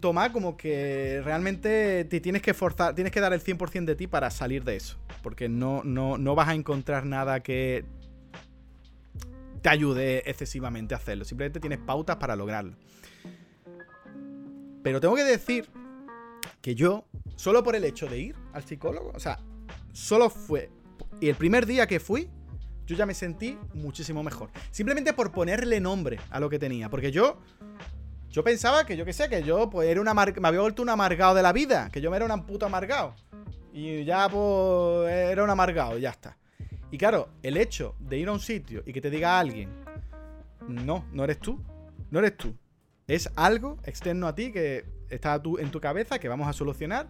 tomar 0.00 0.32
como 0.32 0.56
que 0.56 1.20
realmente 1.22 2.06
te 2.06 2.20
tienes 2.20 2.40
que 2.40 2.54
forzar, 2.54 2.94
tienes 2.94 3.12
que 3.12 3.20
dar 3.20 3.34
el 3.34 3.44
100% 3.44 3.84
de 3.84 3.96
ti 3.96 4.06
para 4.06 4.30
salir 4.30 4.64
de 4.64 4.76
eso. 4.76 4.96
Porque 5.22 5.50
no, 5.50 5.82
no, 5.84 6.16
no 6.16 6.34
vas 6.34 6.48
a 6.48 6.54
encontrar 6.54 7.04
nada 7.04 7.40
que 7.40 7.84
te 9.60 9.68
ayude 9.68 10.22
excesivamente 10.24 10.94
a 10.94 10.96
hacerlo. 10.96 11.26
Simplemente 11.26 11.60
tienes 11.60 11.78
pautas 11.78 12.16
para 12.16 12.34
lograrlo. 12.34 12.72
Pero 14.82 15.02
tengo 15.02 15.16
que 15.16 15.24
decir 15.24 15.68
que 16.62 16.74
yo, 16.74 17.04
solo 17.36 17.62
por 17.62 17.76
el 17.76 17.84
hecho 17.84 18.06
de 18.06 18.20
ir 18.20 18.36
al 18.54 18.62
psicólogo, 18.62 19.12
o 19.14 19.20
sea, 19.20 19.38
solo 19.92 20.30
fue. 20.30 20.70
Y 21.20 21.28
el 21.28 21.36
primer 21.36 21.66
día 21.66 21.86
que 21.86 22.00
fui, 22.00 22.30
yo 22.90 22.96
ya 22.96 23.06
me 23.06 23.14
sentí 23.14 23.56
muchísimo 23.72 24.24
mejor. 24.24 24.50
Simplemente 24.72 25.12
por 25.12 25.30
ponerle 25.30 25.78
nombre 25.78 26.18
a 26.28 26.40
lo 26.40 26.50
que 26.50 26.58
tenía. 26.58 26.90
Porque 26.90 27.12
yo 27.12 27.38
yo 28.30 28.42
pensaba 28.42 28.84
que 28.84 28.96
yo 28.96 29.04
qué 29.04 29.12
sé, 29.12 29.28
que 29.28 29.44
yo 29.44 29.70
pues 29.70 29.88
era 29.88 30.00
una 30.00 30.12
me 30.12 30.48
había 30.48 30.60
vuelto 30.60 30.82
un 30.82 30.88
amargado 30.88 31.36
de 31.36 31.42
la 31.42 31.52
vida, 31.52 31.88
que 31.92 32.00
yo 32.00 32.10
me 32.10 32.16
era 32.16 32.34
un 32.34 32.46
puto 32.46 32.66
amargado. 32.66 33.14
Y 33.72 34.02
ya 34.04 34.28
pues 34.28 35.08
era 35.08 35.44
un 35.44 35.50
amargado 35.50 35.98
y 35.98 36.00
ya 36.00 36.10
está. 36.10 36.36
Y 36.90 36.98
claro, 36.98 37.28
el 37.44 37.56
hecho 37.56 37.94
de 38.00 38.18
ir 38.18 38.26
a 38.26 38.32
un 38.32 38.40
sitio 38.40 38.82
y 38.84 38.92
que 38.92 39.00
te 39.00 39.08
diga 39.08 39.38
alguien, 39.38 39.70
no, 40.66 41.04
no 41.12 41.22
eres 41.22 41.38
tú, 41.38 41.62
no 42.10 42.18
eres 42.18 42.36
tú. 42.36 42.56
Es 43.06 43.30
algo 43.36 43.78
externo 43.84 44.26
a 44.26 44.34
ti 44.34 44.50
que 44.50 44.84
está 45.10 45.40
tú, 45.40 45.58
en 45.58 45.70
tu 45.70 45.80
cabeza, 45.80 46.18
que 46.18 46.28
vamos 46.28 46.48
a 46.48 46.52
solucionar 46.52 47.08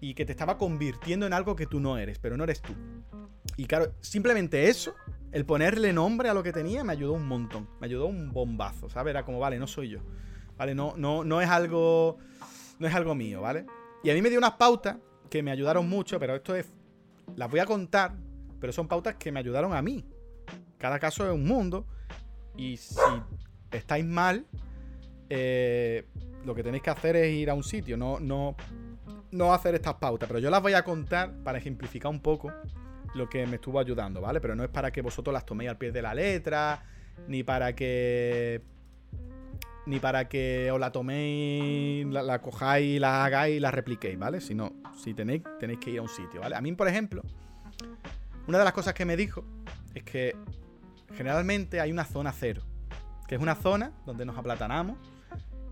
y 0.00 0.14
que 0.14 0.24
te 0.24 0.32
estaba 0.32 0.56
convirtiendo 0.56 1.26
en 1.26 1.34
algo 1.34 1.56
que 1.56 1.66
tú 1.66 1.80
no 1.80 1.98
eres, 1.98 2.18
pero 2.18 2.38
no 2.38 2.44
eres 2.44 2.62
tú. 2.62 2.74
Y 3.56 3.66
claro, 3.66 3.92
simplemente 4.00 4.68
eso, 4.68 4.94
el 5.32 5.44
ponerle 5.44 5.92
nombre 5.92 6.28
a 6.28 6.34
lo 6.34 6.42
que 6.42 6.52
tenía, 6.52 6.84
me 6.84 6.92
ayudó 6.92 7.12
un 7.12 7.26
montón. 7.26 7.68
Me 7.80 7.86
ayudó 7.86 8.06
un 8.06 8.32
bombazo, 8.32 8.88
¿sabes? 8.88 9.10
Era 9.10 9.24
como, 9.24 9.38
vale, 9.38 9.58
no 9.58 9.66
soy 9.66 9.90
yo. 9.90 10.00
¿vale? 10.56 10.74
No, 10.74 10.94
no, 10.96 11.24
no 11.24 11.40
es 11.40 11.48
algo. 11.48 12.18
No 12.78 12.88
es 12.88 12.94
algo 12.94 13.14
mío, 13.14 13.40
¿vale? 13.40 13.66
Y 14.02 14.10
a 14.10 14.14
mí 14.14 14.22
me 14.22 14.30
dio 14.30 14.38
unas 14.38 14.52
pautas 14.52 14.96
que 15.30 15.42
me 15.42 15.50
ayudaron 15.50 15.88
mucho, 15.88 16.18
pero 16.18 16.34
esto 16.34 16.54
es. 16.54 16.72
Las 17.36 17.50
voy 17.50 17.60
a 17.60 17.66
contar, 17.66 18.14
pero 18.60 18.72
son 18.72 18.88
pautas 18.88 19.14
que 19.14 19.32
me 19.32 19.40
ayudaron 19.40 19.74
a 19.74 19.80
mí. 19.80 20.04
Cada 20.78 20.98
caso 20.98 21.26
es 21.26 21.32
un 21.32 21.44
mundo. 21.44 21.86
Y 22.56 22.76
si 22.76 22.96
estáis 23.70 24.04
mal, 24.04 24.46
eh, 25.30 26.06
lo 26.44 26.54
que 26.54 26.62
tenéis 26.62 26.82
que 26.82 26.90
hacer 26.90 27.16
es 27.16 27.32
ir 27.32 27.50
a 27.50 27.54
un 27.54 27.64
sitio, 27.64 27.96
no, 27.96 28.20
no, 28.20 28.56
no 29.30 29.54
hacer 29.54 29.74
estas 29.74 29.94
pautas. 29.94 30.28
Pero 30.28 30.40
yo 30.40 30.50
las 30.50 30.62
voy 30.62 30.74
a 30.74 30.84
contar 30.84 31.32
para 31.42 31.58
ejemplificar 31.58 32.10
un 32.10 32.20
poco 32.20 32.52
lo 33.14 33.28
que 33.28 33.46
me 33.46 33.56
estuvo 33.56 33.78
ayudando, 33.78 34.20
¿vale? 34.20 34.40
Pero 34.40 34.54
no 34.54 34.64
es 34.64 34.70
para 34.70 34.90
que 34.90 35.02
vosotros 35.02 35.32
las 35.32 35.46
toméis 35.46 35.70
al 35.70 35.78
pie 35.78 35.92
de 35.92 36.02
la 36.02 36.14
letra, 36.14 36.82
ni 37.28 37.42
para 37.42 37.74
que. 37.74 38.62
Ni 39.86 40.00
para 40.00 40.28
que 40.28 40.70
os 40.72 40.80
la 40.80 40.90
toméis, 40.90 42.06
la, 42.06 42.40
cojáis, 42.40 42.98
la 42.98 43.24
hagáis 43.24 43.56
y 43.56 43.60
la 43.60 43.70
repliquéis, 43.70 44.18
¿vale? 44.18 44.40
Sino, 44.40 44.72
si 44.96 45.12
tenéis, 45.12 45.42
tenéis 45.60 45.78
que 45.78 45.90
ir 45.90 45.98
a 45.98 46.02
un 46.02 46.08
sitio, 46.08 46.40
¿vale? 46.40 46.56
A 46.56 46.60
mí, 46.62 46.72
por 46.72 46.88
ejemplo, 46.88 47.22
una 48.46 48.58
de 48.58 48.64
las 48.64 48.72
cosas 48.72 48.94
que 48.94 49.04
me 49.04 49.14
dijo 49.14 49.44
es 49.94 50.02
que 50.02 50.34
generalmente 51.14 51.80
hay 51.80 51.92
una 51.92 52.04
zona 52.04 52.32
cero, 52.32 52.62
que 53.28 53.34
es 53.34 53.40
una 53.42 53.54
zona 53.54 53.92
donde 54.06 54.24
nos 54.24 54.38
aplatanamos 54.38 54.96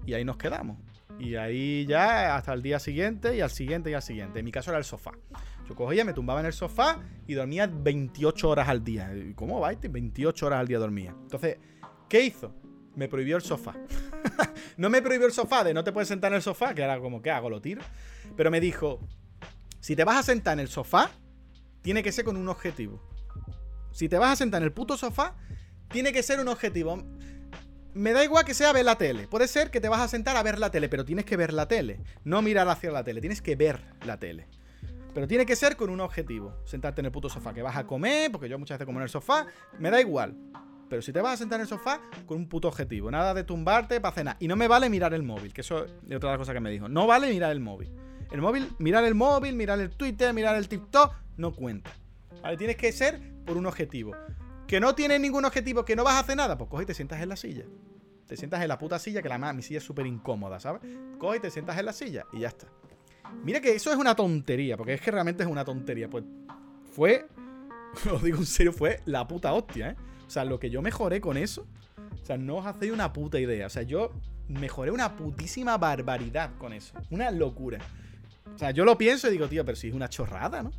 y 0.05 0.13
ahí 0.13 0.25
nos 0.25 0.37
quedamos. 0.37 0.79
Y 1.19 1.37
ahí 1.37 1.87
ya 1.87 2.37
hasta 2.37 2.53
el 2.53 2.63
día 2.63 2.79
siguiente 2.79 3.37
y 3.37 3.41
al 3.41 3.51
siguiente 3.51 3.91
y 3.91 3.95
al 3.95 4.03
siguiente. 4.03 4.39
En 4.41 4.45
mi 4.45 4.53
caso 4.53 4.71
era 4.71 4.79
el 4.79 4.85
sofá. 4.85 5.13
Cogía, 5.75 6.05
me 6.05 6.13
tumbaba 6.13 6.41
en 6.41 6.47
el 6.47 6.53
sofá 6.53 7.01
y 7.27 7.35
dormía 7.35 7.67
28 7.67 8.49
horas 8.49 8.69
al 8.69 8.85
día. 8.85 9.13
¿Cómo 9.35 9.61
va? 9.61 9.73
28 9.73 10.47
horas 10.47 10.61
al 10.61 10.69
día 10.69 10.79
dormía. 10.79 11.15
Entonces, 11.23 11.59
¿qué 12.09 12.23
hizo? 12.23 12.55
Me 12.95 13.09
prohibió 13.09 13.37
el 13.37 13.43
sofá. 13.43 13.75
no 14.77 14.91
me 14.91 15.03
prohibió 15.03 15.27
el 15.27 15.33
sofá 15.33 15.65
de 15.65 15.75
no 15.75 15.85
te 15.85 15.93
puedes 15.93 16.09
sentar 16.09 16.33
en 16.33 16.37
el 16.37 16.43
sofá, 16.43 16.75
que 16.75 16.83
era 16.83 16.99
como, 17.01 17.23
¿qué 17.23 17.31
hago? 17.31 17.49
Lo 17.49 17.61
tiro. 17.61 17.83
Pero 18.37 18.51
me 18.51 18.61
dijo, 18.61 19.01
si 19.81 19.97
te 19.97 20.05
vas 20.05 20.17
a 20.17 20.23
sentar 20.23 20.55
en 20.55 20.61
el 20.61 20.69
sofá, 20.69 21.11
tiene 21.83 22.03
que 22.03 22.13
ser 22.13 22.25
con 22.25 22.37
un 22.37 22.49
objetivo. 22.49 23.03
Si 23.93 24.09
te 24.09 24.19
vas 24.19 24.33
a 24.33 24.37
sentar 24.37 24.63
en 24.63 24.67
el 24.67 24.73
puto 24.73 24.97
sofá, 24.97 25.37
tiene 25.89 26.13
que 26.13 26.23
ser 26.23 26.41
un 26.41 26.49
objetivo. 26.49 27.03
Me 27.95 28.13
da 28.13 28.25
igual 28.25 28.45
que 28.45 28.55
sea 28.55 28.73
ver 28.73 28.85
la 28.85 28.97
tele. 28.97 29.29
Puede 29.29 29.49
ser 29.49 29.71
que 29.71 29.81
te 29.81 29.89
vas 29.89 30.01
a 30.01 30.09
sentar 30.09 30.37
a 30.37 30.43
ver 30.43 30.59
la 30.59 30.71
tele, 30.71 30.89
pero 30.89 31.05
tienes 31.05 31.25
que 31.25 31.37
ver 31.37 31.53
la 31.53 31.69
tele. 31.69 32.01
No 32.25 32.41
mirar 32.41 32.69
hacia 32.69 32.91
la 32.91 33.05
tele, 33.05 33.21
tienes 33.21 33.43
que 33.43 33.55
ver 33.55 33.81
la 34.07 34.19
tele. 34.19 34.49
Pero 35.15 35.27
tiene 35.27 35.45
que 35.45 35.57
ser 35.57 35.77
con 35.77 35.91
un 35.91 36.01
objetivo. 36.01 36.57
Sentarte 36.65 37.01
en 37.01 37.07
el 37.07 37.13
puto 37.13 37.29
sofá. 37.29 37.53
Que 37.53 37.63
vas 37.63 37.77
a 37.77 37.87
comer, 37.87 38.31
porque 38.33 38.49
yo 38.49 38.59
muchas 38.59 38.77
veces 38.77 38.87
como 38.87 38.99
en 38.99 39.05
el 39.05 39.09
sofá. 39.09 39.47
Me 39.79 39.91
da 39.91 40.01
igual. 40.01 40.35
Pero 40.89 41.03
si 41.03 41.13
te 41.13 41.21
vas 41.21 41.35
a 41.35 41.37
sentar 41.39 41.57
en 41.59 41.63
el 41.63 41.69
sofá, 41.69 42.01
con 42.27 42.39
un 42.39 42.49
puto 42.49 42.69
objetivo. 42.69 43.11
Nada 43.11 43.35
de 43.35 43.45
tumbarte 43.45 44.01
para 44.01 44.15
cenar. 44.15 44.37
Y 44.41 44.49
no 44.49 44.57
me 44.57 44.69
vale 44.69 44.89
mirar 44.89 45.15
el 45.15 45.23
móvil, 45.23 45.53
que 45.53 45.63
eso 45.63 45.85
es 45.85 45.93
otra 46.17 46.31
de 46.31 46.37
las 46.37 46.39
cosas 46.39 46.55
que 46.55 46.61
me 46.61 46.71
dijo. 46.71 46.89
No 46.89 47.07
vale 47.07 47.31
mirar 47.31 47.53
el 47.53 47.61
móvil. 47.61 47.91
El 48.31 48.41
móvil, 48.41 48.71
mirar 48.79 49.05
el 49.05 49.15
móvil, 49.15 49.57
mirar 49.57 49.79
el 49.81 49.91
Twitter, 49.91 50.33
mirar 50.33 50.57
el 50.57 50.69
TikTok, 50.69 51.15
no 51.37 51.55
cuenta. 51.55 51.91
¿Vale? 52.43 52.57
Tienes 52.57 52.77
que 52.77 52.91
ser 52.93 53.21
por 53.45 53.57
un 53.57 53.67
objetivo. 53.67 54.13
Que 54.67 54.81
no 54.81 54.95
tienes 54.95 55.21
ningún 55.21 55.45
objetivo, 55.45 55.85
que 55.85 55.97
no 55.97 56.05
vas 56.05 56.15
a 56.15 56.21
hacer 56.21 56.37
nada, 56.37 56.57
pues 56.57 56.71
coge 56.71 56.85
y 56.85 56.87
te 56.87 56.95
sientas 56.95 57.21
en 57.21 57.29
la 57.29 57.37
silla. 57.37 57.65
Te 58.27 58.37
sientas 58.37 58.63
en 58.63 58.69
la 58.69 58.79
puta 58.79 58.99
silla, 58.99 59.21
que 59.21 59.29
la 59.29 59.53
mi 59.53 59.63
silla 59.63 59.79
es 59.79 59.85
súper 59.85 60.07
incómoda, 60.07 60.59
¿sabes? 60.61 60.81
Coge 61.19 61.37
y 61.37 61.41
te 61.41 61.51
sientas 61.51 61.79
en 61.79 61.85
la 61.85 61.93
silla 61.93 62.25
y 62.33 62.41
ya 62.41 62.49
está. 62.49 62.69
Mira 63.45 63.61
que 63.61 63.75
eso 63.75 63.91
es 63.91 63.97
una 63.97 64.15
tontería, 64.15 64.77
porque 64.77 64.95
es 64.95 65.01
que 65.01 65.11
realmente 65.11 65.43
es 65.43 65.49
una 65.49 65.65
tontería. 65.65 66.09
Pues 66.09 66.25
fue, 66.93 67.27
os 68.13 68.23
digo 68.23 68.39
en 68.39 68.47
serio, 68.47 68.73
fue 68.73 69.01
la 69.05 69.27
puta 69.27 69.53
hostia, 69.53 69.91
¿eh? 69.91 69.97
O 70.27 70.31
sea, 70.31 70.45
lo 70.45 70.59
que 70.59 70.71
yo 70.71 70.81
mejoré 70.81 71.21
con 71.21 71.37
eso, 71.37 71.67
o 72.23 72.25
sea, 72.25 72.39
no 72.39 72.57
os 72.57 72.67
hacéis 72.67 72.93
una 72.93 73.13
puta 73.13 73.39
idea. 73.39 73.67
O 73.67 73.71
sea, 73.71 73.83
yo 73.83 74.13
mejoré 74.49 74.91
una 74.91 75.17
putísima 75.17 75.77
barbaridad 75.77 76.53
con 76.59 76.73
eso. 76.73 76.95
Una 77.11 77.31
locura. 77.31 77.79
O 78.55 78.59
sea, 78.59 78.71
yo 78.71 78.85
lo 78.85 78.97
pienso 78.97 79.29
y 79.29 79.33
digo, 79.33 79.49
tío, 79.49 79.65
pero 79.65 79.77
si 79.77 79.89
es 79.89 79.95
una 79.95 80.09
chorrada, 80.09 80.63
¿no? 80.63 80.71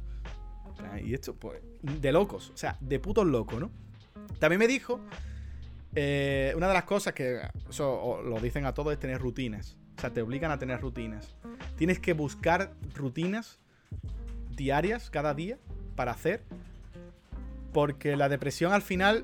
y 1.04 1.14
esto, 1.14 1.36
pues, 1.36 1.62
de 1.82 2.12
locos. 2.12 2.52
O 2.54 2.58
sea, 2.58 2.78
de 2.80 3.00
putos 3.00 3.26
locos, 3.26 3.60
¿no? 3.60 3.72
También 4.40 4.60
me 4.60 4.68
dijo, 4.68 5.00
eh, 5.96 6.54
una 6.56 6.68
de 6.68 6.74
las 6.74 6.84
cosas 6.84 7.14
que, 7.14 7.42
eso 7.70 8.22
lo 8.24 8.40
dicen 8.40 8.66
a 8.66 8.74
todos, 8.74 8.94
es 8.94 9.00
tener 9.00 9.20
rutinas. 9.20 9.78
Sea, 10.04 10.12
te 10.12 10.22
obligan 10.22 10.52
a 10.52 10.60
tener 10.60 10.82
rutinas. 10.82 11.38
Tienes 11.78 11.98
que 11.98 12.12
buscar 12.12 12.74
rutinas 12.94 13.62
diarias, 14.54 15.10
cada 15.10 15.34
día, 15.34 15.58
para 15.96 16.12
hacer. 16.12 16.44
Porque 17.72 18.18
la 18.18 18.28
depresión 18.28 18.74
al 18.74 18.82
final 18.82 19.24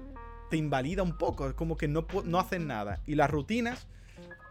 te 0.49 0.55
invalida 0.55 1.03
un 1.03 1.17
poco. 1.17 1.49
Es 1.49 1.53
como 1.53 1.75
que 1.75 1.89
no, 1.89 2.07
no 2.23 2.39
haces 2.39 2.61
nada. 2.61 3.01
Y 3.05 3.15
las 3.15 3.29
rutinas 3.29 3.87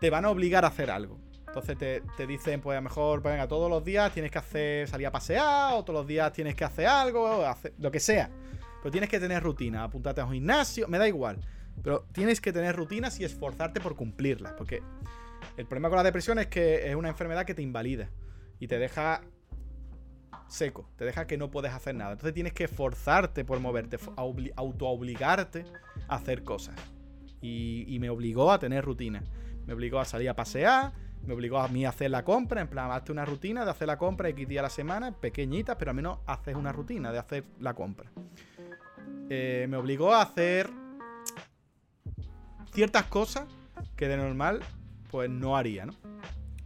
te 0.03 0.11
van 0.11 0.27
a 0.27 0.29
obligar 0.29 0.67
a 0.67 0.69
hacer 0.69 0.91
algo. 0.91 1.19
Entonces 1.47 1.79
te, 1.79 2.27
dicen, 2.27 2.61
pues 2.61 2.77
a 2.77 2.81
lo 2.81 2.85
mejor, 2.85 3.23
pues 3.23 3.33
venga, 3.33 3.49
todos 3.49 3.71
los 3.71 3.83
días 3.83 4.13
tienes 4.13 4.31
que 4.31 4.39
hacer, 4.39 4.87
salir 4.87 5.07
a 5.07 5.11
pasear, 5.11 5.73
o 5.73 5.83
todos 5.83 6.01
los 6.01 6.07
días 6.07 6.31
tienes 6.35 6.55
que 6.55 6.65
hacer 6.65 6.89
algo, 6.89 7.47
hacer, 7.47 7.73
lo 7.79 7.91
que 7.91 8.01
sea. 8.01 8.29
Pero 8.83 8.93
tienes 8.93 9.09
que 9.09 9.19
tener 9.19 9.43
rutina, 9.43 9.83
apuntarte 9.83 10.21
a 10.21 10.27
un 10.27 10.35
gimnasio, 10.35 10.89
me 10.89 10.99
da 10.99 11.09
igual. 11.09 11.41
Pero 11.83 12.05
tienes 12.13 12.43
que 12.43 12.53
tener 12.53 12.77
rutinas 12.77 13.19
y 13.19 13.25
esforzarte 13.25 13.81
por 13.81 13.97
cumplirlas. 13.97 14.53
Porque 14.53 14.83
el 15.57 15.67
problema 15.67 15.89
con 15.89 15.97
la 15.97 16.05
depresión 16.05 16.39
es 16.39 16.47
que 16.47 16.89
es 16.89 16.95
una 16.95 17.09
enfermedad 17.09 17.45
que 17.45 17.55
te 17.55 17.63
invalida 17.63 18.09
y 18.61 18.69
te 18.69 18.79
deja 18.79 19.23
seco, 20.49 20.89
te 20.97 21.05
deja 21.05 21.27
que 21.27 21.37
no 21.37 21.51
puedes 21.51 21.73
hacer 21.73 21.95
nada. 21.95 22.13
Entonces 22.13 22.35
tienes 22.35 22.53
que 22.53 22.65
esforzarte 22.65 23.45
por 23.45 23.61
moverte, 23.61 23.99
autoobligarte 24.57 25.65
a 26.09 26.17
hacer 26.17 26.43
cosas. 26.43 26.75
Y, 27.41 27.97
me 28.01 28.11
obligó 28.11 28.51
a 28.51 28.59
tener 28.59 28.85
rutina. 28.85 29.23
Me 29.67 29.75
obligó 29.75 30.01
a 30.01 30.05
salir 30.05 30.29
a 30.29 30.35
pasear, 30.35 30.93
me 31.25 31.35
obligó 31.35 31.59
a 31.59 31.69
mí 31.69 31.85
a 31.85 31.91
hacer 31.91 32.11
la 32.11 32.25
compra, 32.25 32.61
en 32.61 32.69
plan, 32.69 32.91
hazte 32.91 33.13
una 33.13 33.25
rutina 33.25 33.65
de 33.65 33.71
hacer 33.71 33.87
la 33.87 33.99
compra 33.99 34.29
X 34.31 34.49
días 34.49 34.61
a 34.61 34.63
la 34.63 34.71
semana, 34.71 35.13
pequeñita, 35.13 35.77
pero 35.77 35.91
al 35.91 35.97
menos 35.97 36.19
haces 36.27 36.57
una 36.57 36.73
rutina 36.73 37.13
de 37.13 37.19
hacer 37.19 37.45
la 37.61 37.75
compra. 37.75 38.11
Eh, 39.29 39.67
me 39.69 39.77
obligó 39.77 40.15
a 40.15 40.23
hacer 40.23 40.71
ciertas 42.73 43.05
cosas 43.05 43.47
que 43.95 44.09
de 44.09 44.17
normal 44.17 44.61
pues 45.11 45.31
no 45.31 45.57
haría, 45.57 45.87
¿no? 45.87 45.95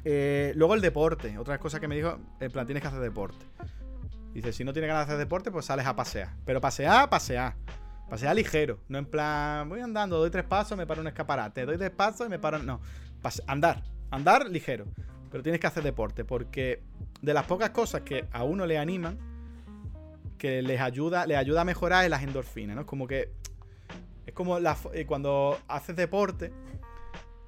Eh, 0.04 0.52
luego 0.56 0.74
el 0.74 0.80
deporte, 0.80 1.38
otra 1.38 1.58
cosa 1.58 1.78
que 1.78 1.88
me 1.88 1.94
dijo, 1.94 2.18
en 2.40 2.50
plan, 2.50 2.66
tienes 2.66 2.82
que 2.82 2.88
hacer 2.88 3.00
deporte. 3.00 3.44
Dice, 4.34 4.52
si 4.52 4.64
no 4.64 4.72
tienes 4.72 4.88
ganas 4.88 5.06
de 5.06 5.12
hacer 5.12 5.18
deporte, 5.18 5.50
pues 5.50 5.66
sales 5.66 5.86
a 5.86 5.94
pasear. 5.94 6.30
Pero 6.44 6.60
pasear, 6.60 7.08
pasear. 7.08 7.54
Pasear 8.08 8.34
ligero. 8.34 8.78
No 8.88 8.98
en 8.98 9.06
plan, 9.06 9.68
voy 9.68 9.80
andando, 9.80 10.18
doy 10.18 10.30
tres 10.30 10.44
pasos, 10.44 10.76
me 10.76 10.86
paro 10.86 11.00
un 11.00 11.06
escaparate. 11.06 11.64
Doy 11.64 11.76
tres 11.76 11.90
pasos 11.90 12.26
y 12.26 12.30
me 12.30 12.38
paro. 12.38 12.58
No. 12.58 12.80
andar. 13.46 13.82
Andar 14.10 14.48
ligero. 14.50 14.86
Pero 15.30 15.42
tienes 15.42 15.60
que 15.60 15.66
hacer 15.66 15.82
deporte. 15.82 16.24
Porque 16.24 16.82
de 17.20 17.34
las 17.34 17.46
pocas 17.46 17.70
cosas 17.70 18.02
que 18.02 18.26
a 18.32 18.42
uno 18.44 18.66
le 18.66 18.78
animan, 18.78 19.18
que 20.38 20.62
les 20.62 20.80
ayuda, 20.80 21.22
ayuda 21.22 21.60
a 21.60 21.64
mejorar 21.64 22.04
es 22.04 22.10
las 22.10 22.22
endorfinas, 22.22 22.74
¿no? 22.74 22.82
Es 22.82 22.86
como 22.86 23.06
que. 23.06 23.30
Es 24.26 24.34
como 24.34 24.58
eh, 24.58 25.06
cuando 25.06 25.58
haces 25.68 25.96
deporte. 25.96 26.52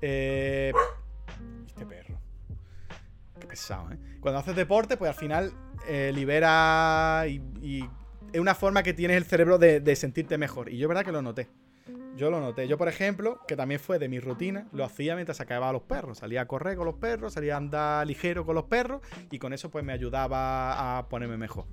Eh, 0.07 0.71
este 1.67 1.87
perro. 1.87 2.21
Qué 3.41 3.47
pesado, 3.47 3.91
¿eh? 3.91 3.99
Cuando 4.21 4.39
haces 4.39 4.55
deporte, 4.55 4.99
pues 4.99 5.09
al 5.09 5.15
final 5.15 5.51
eh, 5.89 6.13
libera 6.15 7.25
y, 7.27 7.89
es 8.31 8.39
una 8.41 8.55
forma 8.55 8.83
que 8.83 8.93
tienes 8.93 9.17
el 9.17 9.25
cerebro 9.25 9.57
de, 9.57 9.97
sentirte 9.97 10.37
mejor. 10.37 10.69
Y 10.69 10.77
yo, 10.77 10.89
verdad, 10.89 11.07
que 11.07 11.13
lo 11.13 11.23
noté. 11.23 11.49
Yo 12.17 12.31
lo 12.31 12.39
noté. 12.39 12.69
Yo, 12.69 12.77
por 12.77 12.89
ejemplo, 12.89 13.41
que 13.49 13.57
también 13.57 13.81
fue 13.81 13.99
de 13.99 14.11
mi 14.11 14.21
rutina, 14.21 14.69
lo 14.73 14.85
hacía 14.85 15.15
mientras 15.15 15.39
sacaba 15.39 15.71
a 15.71 15.73
los 15.73 15.83
perros. 15.83 16.19
Salía 16.19 16.43
a 16.43 16.47
correr 16.47 16.77
con 16.77 16.85
los 16.85 16.97
perros, 16.97 17.33
salía 17.33 17.55
a 17.55 17.57
andar 17.57 18.07
ligero 18.07 18.45
con 18.45 18.57
los 18.57 18.65
perros 18.65 19.01
y 19.31 19.39
con 19.39 19.55
eso 19.55 19.71
pues 19.71 19.85
me 19.85 19.95
ayudaba 19.95 20.99
a 20.99 21.09
ponerme 21.09 21.39
mejor. 21.39 21.65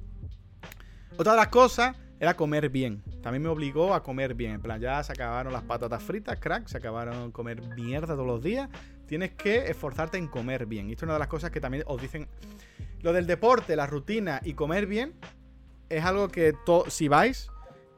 Otra 1.17 1.33
de 1.33 1.37
las 1.37 1.49
cosas 1.49 1.95
era 2.19 2.35
comer 2.35 2.69
bien. 2.69 3.03
También 3.21 3.43
me 3.43 3.49
obligó 3.49 3.93
a 3.93 4.03
comer 4.03 4.35
bien. 4.35 4.53
En 4.53 4.61
plan, 4.61 4.79
ya 4.79 5.03
se 5.03 5.11
acabaron 5.11 5.51
las 5.51 5.63
patatas 5.63 6.03
fritas, 6.03 6.39
crack, 6.39 6.67
se 6.67 6.77
acabaron 6.77 7.31
comer 7.31 7.61
mierda 7.75 8.13
todos 8.13 8.27
los 8.27 8.43
días. 8.43 8.69
Tienes 9.07 9.31
que 9.31 9.69
esforzarte 9.69 10.17
en 10.17 10.27
comer 10.27 10.65
bien. 10.65 10.87
Y 10.87 10.91
esto 10.93 11.05
es 11.05 11.07
una 11.07 11.13
de 11.13 11.19
las 11.19 11.27
cosas 11.27 11.51
que 11.51 11.59
también 11.59 11.83
os 11.87 12.01
dicen. 12.01 12.27
Lo 13.01 13.13
del 13.13 13.25
deporte, 13.25 13.75
la 13.75 13.87
rutina 13.87 14.39
y 14.43 14.53
comer 14.53 14.85
bien 14.85 15.15
es 15.89 16.05
algo 16.05 16.29
que 16.29 16.53
si 16.87 17.07
vais 17.07 17.49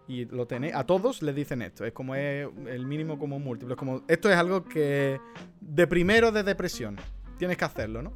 y 0.08 0.26
lo 0.26 0.48
tenéis, 0.48 0.74
a 0.74 0.86
todos 0.86 1.22
les 1.22 1.36
dicen 1.36 1.62
esto. 1.62 1.86
Es 1.86 1.94
como 1.94 2.16
es 2.16 2.48
el 2.68 2.86
mínimo 2.86 3.20
como 3.20 3.40
múltiplo. 3.40 3.74
Es 3.74 3.80
como, 3.80 4.04
esto 4.08 4.30
es 4.30 4.36
algo 4.36 4.64
que 4.64 5.20
de 5.60 5.88
primero 5.88 6.32
de 6.32 6.44
depresión 6.44 6.98
tienes 7.38 7.58
que 7.58 7.66
hacerlo, 7.66 8.02
¿no? 8.02 8.14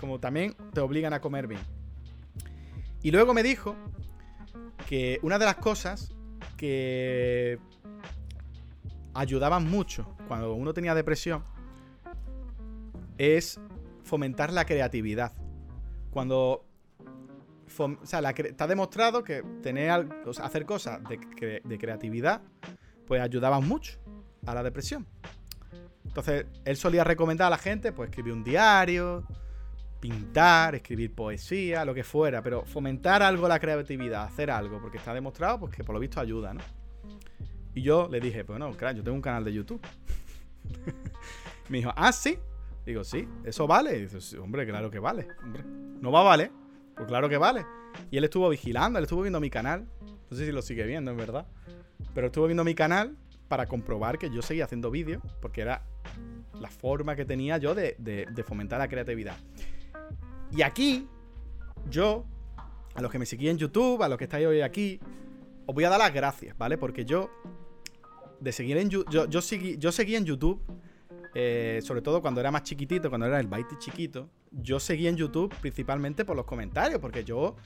Como 0.00 0.20
también 0.20 0.54
te 0.72 0.80
obligan 0.80 1.12
a 1.12 1.20
comer 1.20 1.46
bien. 1.46 1.60
Y 3.02 3.10
luego 3.10 3.34
me 3.34 3.42
dijo 3.42 3.74
que 4.88 5.18
una 5.22 5.38
de 5.38 5.44
las 5.44 5.56
cosas 5.56 6.12
que 6.56 7.58
ayudaban 9.14 9.68
mucho 9.68 10.14
cuando 10.28 10.54
uno 10.54 10.74
tenía 10.74 10.94
depresión 10.94 11.42
es 13.18 13.60
fomentar 14.04 14.52
la 14.52 14.64
creatividad. 14.64 15.32
Cuando 16.10 16.64
está 18.02 18.66
demostrado 18.66 19.22
que 19.22 19.42
tener, 19.62 20.08
hacer 20.42 20.64
cosas 20.64 21.00
de, 21.04 21.78
creatividad, 21.78 22.40
pues 23.06 23.20
ayudaban 23.20 23.66
mucho 23.66 23.98
a 24.46 24.54
la 24.54 24.62
depresión. 24.62 25.06
Entonces, 26.04 26.46
él 26.64 26.76
solía 26.76 27.04
recomendar 27.04 27.48
a 27.48 27.50
la 27.50 27.58
gente, 27.58 27.92
pues 27.92 28.08
escribir 28.08 28.32
un 28.32 28.44
diario, 28.44 29.26
pintar, 30.06 30.76
escribir 30.76 31.12
poesía, 31.12 31.84
lo 31.84 31.92
que 31.92 32.04
fuera, 32.04 32.40
pero 32.40 32.64
fomentar 32.64 33.24
algo 33.24 33.48
la 33.48 33.58
creatividad, 33.58 34.22
hacer 34.22 34.52
algo, 34.52 34.80
porque 34.80 34.98
está 34.98 35.12
demostrado 35.12 35.58
pues, 35.58 35.74
que 35.74 35.82
por 35.82 35.96
lo 35.96 36.00
visto 36.00 36.20
ayuda, 36.20 36.54
¿no? 36.54 36.60
Y 37.74 37.82
yo 37.82 38.06
le 38.08 38.20
dije, 38.20 38.44
pues 38.44 38.56
no, 38.60 38.70
claro, 38.70 38.98
yo 38.98 39.02
tengo 39.02 39.16
un 39.16 39.22
canal 39.22 39.44
de 39.44 39.52
YouTube. 39.52 39.80
me 41.68 41.78
dijo, 41.78 41.92
ah, 41.96 42.12
sí. 42.12 42.38
Digo, 42.86 43.02
sí, 43.02 43.28
¿eso 43.44 43.66
vale? 43.66 43.98
Y 43.98 44.06
dice, 44.06 44.38
hombre, 44.38 44.64
claro 44.64 44.92
que 44.92 45.00
vale. 45.00 45.26
No 46.00 46.12
va 46.12 46.20
a 46.20 46.22
valer. 46.22 46.52
Pues 46.94 47.08
claro 47.08 47.28
que 47.28 47.36
vale. 47.36 47.66
Y 48.12 48.16
él 48.16 48.22
estuvo 48.22 48.48
vigilando, 48.48 49.00
él 49.00 49.04
estuvo 49.06 49.22
viendo 49.22 49.40
mi 49.40 49.50
canal. 49.50 49.88
No 50.30 50.36
sé 50.36 50.46
si 50.46 50.52
lo 50.52 50.62
sigue 50.62 50.84
viendo, 50.84 51.10
en 51.10 51.16
verdad. 51.16 51.48
Pero 52.14 52.28
estuvo 52.28 52.46
viendo 52.46 52.62
mi 52.62 52.76
canal 52.76 53.16
para 53.48 53.66
comprobar 53.66 54.18
que 54.18 54.30
yo 54.30 54.40
seguía 54.40 54.66
haciendo 54.66 54.92
vídeos, 54.92 55.20
porque 55.42 55.62
era 55.62 55.82
la 56.60 56.68
forma 56.68 57.16
que 57.16 57.24
tenía 57.24 57.58
yo 57.58 57.74
de 57.74 58.44
fomentar 58.46 58.78
la 58.78 58.86
creatividad. 58.86 59.36
Y 60.56 60.62
aquí, 60.62 61.06
yo, 61.90 62.24
a 62.94 63.02
los 63.02 63.10
que 63.10 63.18
me 63.18 63.26
seguís 63.26 63.50
en 63.50 63.58
YouTube, 63.58 64.02
a 64.02 64.08
los 64.08 64.16
que 64.16 64.24
estáis 64.24 64.46
hoy 64.46 64.62
aquí, 64.62 64.98
os 65.66 65.74
voy 65.74 65.84
a 65.84 65.90
dar 65.90 65.98
las 65.98 66.14
gracias, 66.14 66.56
¿vale? 66.56 66.78
Porque 66.78 67.04
yo, 67.04 67.28
de 68.40 68.52
seguir 68.52 68.78
en 68.78 68.88
yo, 68.88 69.04
yo, 69.04 69.42
seguí, 69.42 69.76
yo 69.76 69.92
seguí 69.92 70.16
en 70.16 70.24
YouTube, 70.24 70.62
eh, 71.34 71.80
sobre 71.82 72.00
todo 72.00 72.22
cuando 72.22 72.40
era 72.40 72.50
más 72.50 72.62
chiquitito, 72.62 73.10
cuando 73.10 73.26
era 73.26 73.38
el 73.38 73.48
Byte 73.48 73.76
chiquito, 73.78 74.30
yo 74.50 74.80
seguí 74.80 75.06
en 75.08 75.16
YouTube 75.16 75.54
principalmente 75.60 76.24
por 76.24 76.34
los 76.36 76.46
comentarios, 76.46 77.00
porque 77.00 77.22
yo 77.22 77.56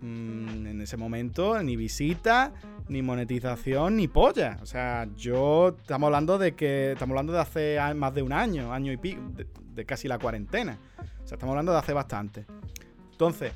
mm, 0.00 0.66
en 0.66 0.80
ese 0.80 0.96
momento 0.96 1.62
ni 1.62 1.76
visita, 1.76 2.52
ni 2.88 3.02
monetización, 3.02 3.96
ni 3.96 4.08
polla. 4.08 4.58
O 4.62 4.66
sea, 4.66 5.08
yo 5.16 5.76
estamos 5.78 6.08
hablando 6.08 6.38
de 6.38 6.54
que 6.54 6.92
estamos 6.92 7.14
hablando 7.14 7.32
de 7.32 7.40
hace 7.40 7.78
más 7.94 8.14
de 8.14 8.22
un 8.22 8.32
año, 8.32 8.72
año 8.72 8.92
y 8.92 8.96
pico, 8.96 9.20
de 9.74 9.84
casi 9.84 10.08
la 10.08 10.18
cuarentena. 10.18 10.78
O 11.22 11.26
sea, 11.26 11.36
estamos 11.36 11.52
hablando 11.52 11.72
de 11.72 11.78
hace 11.78 11.92
bastante. 11.92 12.46
Entonces, 13.12 13.52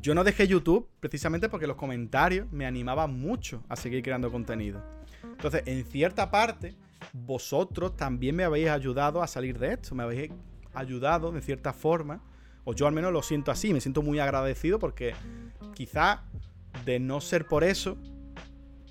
yo 0.00 0.14
no 0.14 0.24
dejé 0.24 0.46
YouTube 0.46 0.88
precisamente 1.00 1.48
porque 1.48 1.66
los 1.66 1.76
comentarios 1.76 2.50
me 2.52 2.66
animaban 2.66 3.18
mucho 3.18 3.62
a 3.68 3.76
seguir 3.76 4.02
creando 4.02 4.30
contenido. 4.30 4.82
Entonces, 5.22 5.62
en 5.66 5.84
cierta 5.84 6.30
parte, 6.30 6.74
vosotros 7.12 7.96
también 7.96 8.36
me 8.36 8.44
habéis 8.44 8.68
ayudado 8.68 9.22
a 9.22 9.26
salir 9.26 9.58
de 9.58 9.72
esto, 9.74 9.94
me 9.94 10.02
habéis 10.02 10.30
ayudado 10.74 11.30
de 11.32 11.40
cierta 11.40 11.72
forma, 11.72 12.20
o 12.64 12.74
yo 12.74 12.86
al 12.86 12.92
menos 12.92 13.12
lo 13.12 13.22
siento 13.22 13.50
así, 13.50 13.72
me 13.72 13.80
siento 13.80 14.02
muy 14.02 14.18
agradecido 14.18 14.78
porque 14.78 15.14
quizá 15.74 16.24
de 16.84 16.98
no 16.98 17.20
ser 17.20 17.46
por 17.46 17.64
eso, 17.64 17.96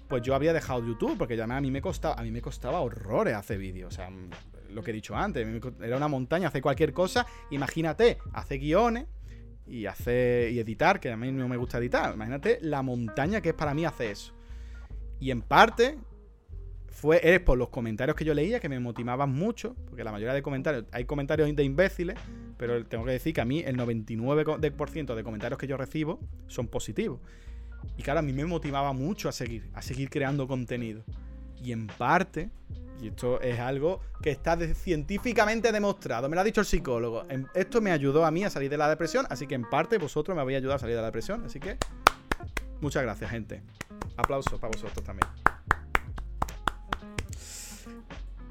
pues 0.07 0.21
yo 0.21 0.35
habría 0.35 0.53
dejado 0.53 0.85
YouTube, 0.85 1.17
porque 1.17 1.35
ya 1.35 1.43
a 1.45 1.61
mí 1.61 1.71
me 1.71 1.81
costaba, 1.81 2.15
a 2.15 2.23
mí 2.23 2.31
me 2.31 2.41
costaba 2.41 2.81
horrores 2.81 3.35
hacer 3.35 3.57
vídeos, 3.57 3.93
o 3.93 3.95
sea, 3.95 4.09
lo 4.69 4.83
que 4.83 4.91
he 4.91 4.93
dicho 4.93 5.15
antes, 5.15 5.47
era 5.81 5.97
una 5.97 6.07
montaña 6.07 6.47
hacer 6.47 6.61
cualquier 6.61 6.93
cosa, 6.93 7.25
imagínate, 7.51 8.17
hacer 8.33 8.59
guiones, 8.59 9.05
y 9.65 9.85
hacer 9.85 10.51
y 10.51 10.59
editar, 10.59 10.99
que 10.99 11.11
a 11.11 11.17
mí 11.17 11.31
no 11.31 11.47
me 11.47 11.57
gusta 11.57 11.77
editar. 11.77 12.13
Imagínate 12.13 12.59
la 12.61 12.81
montaña 12.81 13.41
que 13.41 13.49
es 13.49 13.55
para 13.55 13.73
mí 13.73 13.85
hacer 13.85 14.11
eso. 14.11 14.33
Y 15.19 15.31
en 15.31 15.41
parte 15.41 15.97
fue 16.93 17.19
es 17.23 17.39
por 17.39 17.57
los 17.57 17.69
comentarios 17.69 18.15
que 18.15 18.23
yo 18.23 18.33
leía 18.33 18.59
que 18.59 18.69
me 18.69 18.79
motivaban 18.79 19.31
mucho, 19.31 19.75
porque 19.87 20.03
la 20.03 20.11
mayoría 20.11 20.33
de 20.33 20.41
comentarios, 20.41 20.85
hay 20.91 21.05
comentarios 21.05 21.53
de 21.53 21.63
imbéciles, 21.63 22.15
pero 22.57 22.85
tengo 22.85 23.03
que 23.03 23.11
decir 23.11 23.33
que 23.33 23.41
a 23.41 23.45
mí 23.45 23.59
el 23.59 23.75
99% 23.75 25.15
de 25.15 25.23
comentarios 25.23 25.59
que 25.59 25.67
yo 25.67 25.75
recibo 25.75 26.19
son 26.47 26.67
positivos. 26.67 27.19
Y 27.97 28.03
claro, 28.03 28.19
a 28.19 28.23
mí 28.23 28.31
me 28.31 28.45
motivaba 28.45 28.93
mucho 28.93 29.27
a 29.27 29.31
seguir, 29.31 29.69
a 29.73 29.81
seguir 29.81 30.09
creando 30.09 30.47
contenido. 30.47 31.03
Y 31.61 31.71
en 31.71 31.87
parte 31.87 32.49
y 33.01 33.07
esto 33.07 33.41
es 33.41 33.59
algo 33.59 33.99
que 34.21 34.31
está 34.31 34.57
científicamente 34.73 35.73
demostrado. 35.73 36.29
Me 36.29 36.35
lo 36.35 36.41
ha 36.41 36.43
dicho 36.45 36.61
el 36.61 36.67
psicólogo. 36.67 37.23
Esto 37.53 37.81
me 37.81 37.91
ayudó 37.91 38.25
a 38.25 38.31
mí 38.31 38.45
a 38.45 38.49
salir 38.49 38.69
de 38.69 38.77
la 38.77 38.87
depresión, 38.87 39.25
así 39.29 39.45
que 39.45 39.55
en 39.55 39.69
parte 39.69 39.97
vosotros 39.97 40.35
me 40.35 40.41
habéis 40.41 40.57
ayudado 40.57 40.77
a 40.77 40.79
salir 40.79 40.95
de 40.95 41.01
la 41.01 41.07
depresión. 41.07 41.43
Así 41.43 41.59
que 41.59 41.77
muchas 42.79 43.03
gracias, 43.03 43.29
gente. 43.29 43.61
Aplausos 44.15 44.57
para 44.59 44.71
vosotros 44.71 45.03
también. 45.03 45.27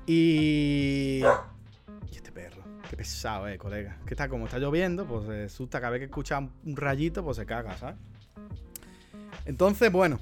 Y... 0.06 1.22
este 2.10 2.32
perro. 2.32 2.62
Qué 2.88 2.96
pesado, 2.96 3.48
eh, 3.48 3.58
colega. 3.58 3.98
Que 4.06 4.14
está 4.14 4.28
como 4.28 4.46
está 4.46 4.58
lloviendo, 4.58 5.06
pues 5.06 5.26
se 5.26 5.44
asusta 5.44 5.80
cada 5.80 5.92
vez 5.92 6.00
que 6.00 6.04
escucha 6.06 6.38
un 6.38 6.76
rayito, 6.76 7.24
pues 7.24 7.36
se 7.36 7.46
caga, 7.46 7.76
¿sabes? 7.76 7.96
Entonces, 9.44 9.90
bueno. 9.90 10.20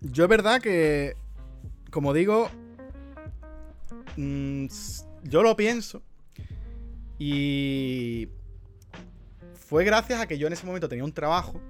Yo 0.00 0.24
es 0.24 0.30
verdad 0.30 0.60
que 0.60 1.16
como 1.90 2.12
digo, 2.12 2.50
mm, 4.16 4.66
yo 5.24 5.42
lo 5.42 5.56
pienso. 5.56 6.02
Y 7.18 8.28
fue 9.54 9.84
gracias 9.84 10.20
a 10.20 10.26
que 10.26 10.38
yo 10.38 10.46
en 10.46 10.52
ese 10.52 10.66
momento 10.66 10.88
tenía 10.88 11.04
un 11.04 11.12
trabajo. 11.12 11.60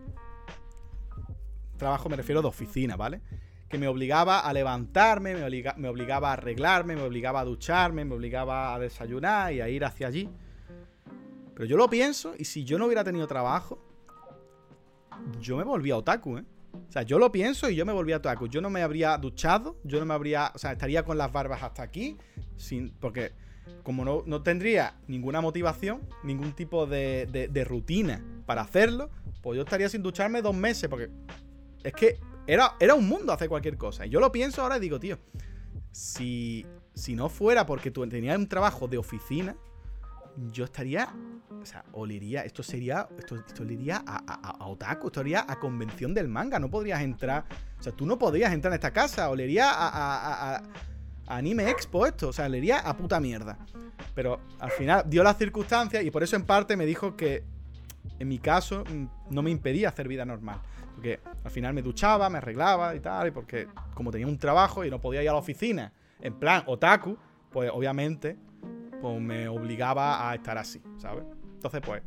Trabajo 1.77 2.09
me 2.09 2.17
refiero 2.17 2.43
de 2.43 2.49
oficina, 2.49 2.97
¿vale? 2.97 3.21
Que 3.69 3.79
me 3.79 3.89
obligaba 3.89 4.41
a 4.41 4.53
levantarme, 4.53 5.35
me, 5.35 5.89
obligaba 5.89 6.31
a 6.31 6.33
arreglarme, 6.33 6.97
me 6.97 7.03
obligaba 7.03 7.41
a 7.41 7.45
ducharme, 7.45 8.05
me 8.05 8.15
obligaba 8.15 8.75
a 8.75 8.79
desayunar 8.79 9.53
y 9.53 9.61
a 9.61 9.69
ir 9.69 9.85
hacia 9.85 10.07
allí. 10.07 10.29
Pero 11.55 11.67
yo 11.67 11.77
lo 11.77 11.91
pienso 11.91 12.35
y 12.39 12.45
si 12.45 12.65
yo 12.65 12.79
no 12.79 12.87
hubiera 12.87 13.05
tenido 13.05 13.27
trabajo, 13.27 13.79
yo 15.41 15.57
me 15.57 15.65
volvía 15.65 15.97
otaku, 15.97 16.39
¿eh? 16.39 16.45
O 16.89 16.93
sea, 16.93 17.03
yo 17.03 17.19
lo 17.19 17.31
pienso 17.31 17.69
y 17.69 17.77
yo 17.77 17.85
me 17.85 17.93
volví 17.93 18.13
a 18.13 18.23
Taku. 18.23 18.49
Yo 18.49 18.61
no 18.61 18.71
me 18.71 18.83
habría 18.83 19.17
duchado, 19.19 19.77
yo 19.85 19.99
no 20.01 20.07
me 20.07 20.15
habría. 20.15 20.53
O 20.55 20.59
sea, 20.59 20.73
estaría 20.73 21.05
con 21.05 21.19
las 21.19 21.33
barbas 21.33 21.63
hasta 21.63 21.83
aquí. 21.83 22.17
Sin, 22.57 22.91
porque 22.91 23.33
como 23.83 24.05
no, 24.05 24.23
no 24.27 24.43
tendría 24.43 24.95
ninguna 25.07 25.41
motivación, 25.41 26.01
ningún 26.25 26.53
tipo 26.53 26.87
de, 26.87 27.49
de, 27.51 27.65
rutina 27.65 28.25
para 28.47 28.63
hacerlo, 28.63 29.11
pues 29.43 29.57
yo 29.57 29.63
estaría 29.63 29.89
sin 29.89 30.03
ducharme 30.03 30.43
dos 30.43 30.55
meses. 30.55 30.89
Porque 30.89 31.11
es 31.85 31.93
que 31.93 32.19
era, 32.49 32.77
era 32.81 32.95
un 32.95 33.07
mundo 33.07 33.33
hacer 33.33 33.49
cualquier 33.49 33.77
cosa. 33.77 34.07
Y 34.07 34.09
yo 34.09 34.21
lo 34.21 34.33
pienso 34.33 34.63
ahora 34.63 34.79
y 34.79 34.81
digo, 34.81 34.99
tío, 34.99 35.19
si, 35.93 36.67
si 36.95 37.15
no 37.15 37.29
fuera 37.29 37.67
porque 37.67 37.91
tú 37.91 38.07
tenías 38.09 38.39
un 38.39 38.49
trabajo 38.49 38.89
de 38.89 38.97
oficina, 38.97 39.55
yo 40.51 40.65
estaría. 40.65 41.13
O 41.61 41.67
sea, 41.67 41.85
olería. 41.93 42.43
Esto 42.43 42.63
sería. 42.63 43.07
Esto, 43.19 43.37
esto 43.37 43.63
olería 43.63 44.03
a, 44.07 44.17
a, 44.27 44.65
a, 44.65 44.67
otaku. 44.67 45.09
Esto 45.09 45.21
olería 45.21 45.45
a 45.47 45.61
convención 45.61 46.15
del 46.15 46.29
manga. 46.29 46.59
No 46.59 46.71
podrías 46.71 47.03
entrar. 47.03 47.45
O 47.79 47.83
sea, 47.83 47.93
tú 47.93 48.07
no 48.07 48.19
podrías 48.19 48.51
entrar 48.53 48.73
en 48.73 48.77
esta 48.77 48.93
casa. 48.93 49.29
Olería 49.29 49.71
a, 49.71 50.57
a 50.57 50.63
Anime 51.27 51.69
Expo 51.69 52.07
esto. 52.07 52.29
O 52.29 52.33
sea, 52.33 52.47
olería 52.47 52.79
a 52.79 52.97
puta 52.97 53.21
mierda. 53.21 53.59
Pero 54.15 54.41
al 54.59 54.71
final 54.71 55.05
dio 55.07 55.23
las 55.23 55.37
circunstancias 55.37 56.03
y 56.03 56.11
por 56.11 56.23
eso 56.23 56.37
en 56.37 56.45
parte 56.45 56.77
me 56.79 56.87
dijo 56.87 57.15
que. 57.15 57.45
En 58.19 58.29
mi 58.29 58.39
caso, 58.39 58.85
mm, 58.85 59.07
no 59.31 59.43
me 59.43 59.51
impedía 59.51 59.89
hacer 59.89 60.09
vida 60.09 60.25
normal. 60.25 60.61
Porque 60.95 61.21
al 61.45 61.51
final 61.51 61.75
me 61.75 61.83
duchaba, 61.83 62.29
me 62.29 62.39
arreglaba 62.39 62.95
y 62.95 63.01
tal. 63.01 63.29
Y 63.29 63.31
porque 63.31 63.69
como 63.95 64.11
tenía 64.11 64.27
un 64.27 64.39
trabajo 64.39 64.85
y 64.85 64.91
no 64.91 65.01
podía 65.01 65.23
ir 65.23 65.29
a 65.29 65.33
la 65.33 65.39
oficina 65.39 65.93
en 66.21 66.35
plan 66.35 66.63
otaku, 66.67 67.17
pues 67.51 67.71
obviamente 67.73 68.37
pues 69.01 69.21
me 69.21 69.49
obligaba 69.49 70.29
a 70.29 70.35
estar 70.35 70.59
así, 70.59 70.83
¿sabes? 70.99 71.25
Entonces, 71.55 71.81
pues, 71.85 72.03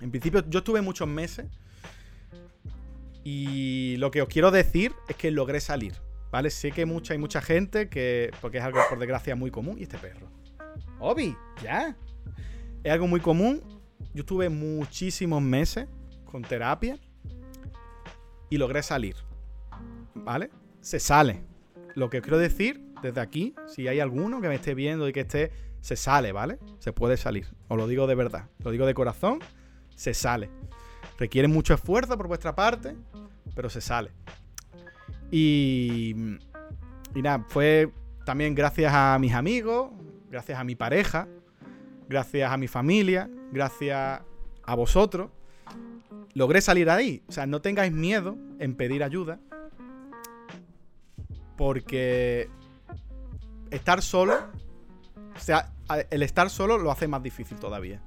en 0.00 0.10
principio 0.10 0.44
yo 0.48 0.60
estuve 0.60 0.80
muchos 0.80 1.08
meses 1.08 1.46
y 3.24 3.96
lo 3.98 4.10
que 4.10 4.22
os 4.22 4.28
quiero 4.28 4.50
decir 4.50 4.92
es 5.08 5.16
que 5.16 5.30
logré 5.30 5.60
salir, 5.60 5.94
¿vale? 6.30 6.50
Sé 6.50 6.72
que 6.72 6.86
mucha, 6.86 7.14
hay 7.14 7.18
mucha 7.18 7.40
gente 7.40 7.88
que, 7.88 8.30
porque 8.40 8.58
es 8.58 8.64
algo 8.64 8.80
por 8.88 8.98
desgracia 8.98 9.36
muy 9.36 9.50
común, 9.50 9.78
y 9.78 9.82
este 9.82 9.98
perro. 9.98 10.28
Obi, 10.98 11.36
ya. 11.62 11.96
Es 12.82 12.92
algo 12.92 13.06
muy 13.06 13.20
común. 13.20 13.62
Yo 14.14 14.20
estuve 14.20 14.48
muchísimos 14.48 15.42
meses 15.42 15.88
con 16.24 16.42
terapia 16.42 16.98
y 18.50 18.58
logré 18.58 18.82
salir, 18.82 19.16
¿vale? 20.14 20.50
Se 20.80 21.00
sale. 21.00 21.44
Lo 21.94 22.10
que 22.10 22.20
quiero 22.20 22.38
decir 22.38 22.80
desde 23.02 23.20
aquí, 23.20 23.54
si 23.66 23.88
hay 23.88 24.00
alguno 24.00 24.40
que 24.40 24.48
me 24.48 24.54
esté 24.54 24.74
viendo 24.74 25.08
y 25.08 25.12
que 25.12 25.20
esté 25.20 25.52
se 25.80 25.96
sale, 25.96 26.32
¿vale? 26.32 26.58
Se 26.78 26.92
puede 26.92 27.16
salir. 27.16 27.48
Os 27.68 27.76
lo 27.76 27.88
digo 27.88 28.06
de 28.06 28.14
verdad. 28.14 28.48
Lo 28.60 28.70
digo 28.70 28.86
de 28.86 28.94
corazón. 28.94 29.40
Se 29.96 30.14
sale. 30.14 30.48
Requiere 31.18 31.48
mucho 31.48 31.74
esfuerzo 31.74 32.16
por 32.16 32.28
vuestra 32.28 32.54
parte, 32.54 32.96
pero 33.54 33.68
se 33.68 33.80
sale. 33.80 34.12
Y, 35.30 36.14
y 37.14 37.22
nada, 37.22 37.44
fue 37.48 37.92
también 38.24 38.54
gracias 38.54 38.92
a 38.94 39.18
mis 39.18 39.32
amigos, 39.32 39.90
gracias 40.30 40.58
a 40.58 40.64
mi 40.64 40.74
pareja, 40.76 41.28
gracias 42.12 42.52
a 42.52 42.56
mi 42.56 42.68
familia, 42.68 43.28
gracias 43.50 44.22
a 44.62 44.74
vosotros. 44.74 45.30
Logré 46.34 46.60
salir 46.60 46.88
ahí. 46.90 47.22
O 47.28 47.32
sea, 47.32 47.46
no 47.46 47.60
tengáis 47.60 47.92
miedo 47.92 48.36
en 48.58 48.74
pedir 48.74 49.02
ayuda. 49.02 49.40
Porque 51.56 52.48
estar 53.70 54.02
solo 54.02 54.38
o 55.36 55.40
sea, 55.40 55.72
el 56.10 56.22
estar 56.22 56.50
solo 56.50 56.78
lo 56.78 56.90
hace 56.90 57.08
más 57.08 57.22
difícil 57.22 57.58
todavía. 57.58 58.00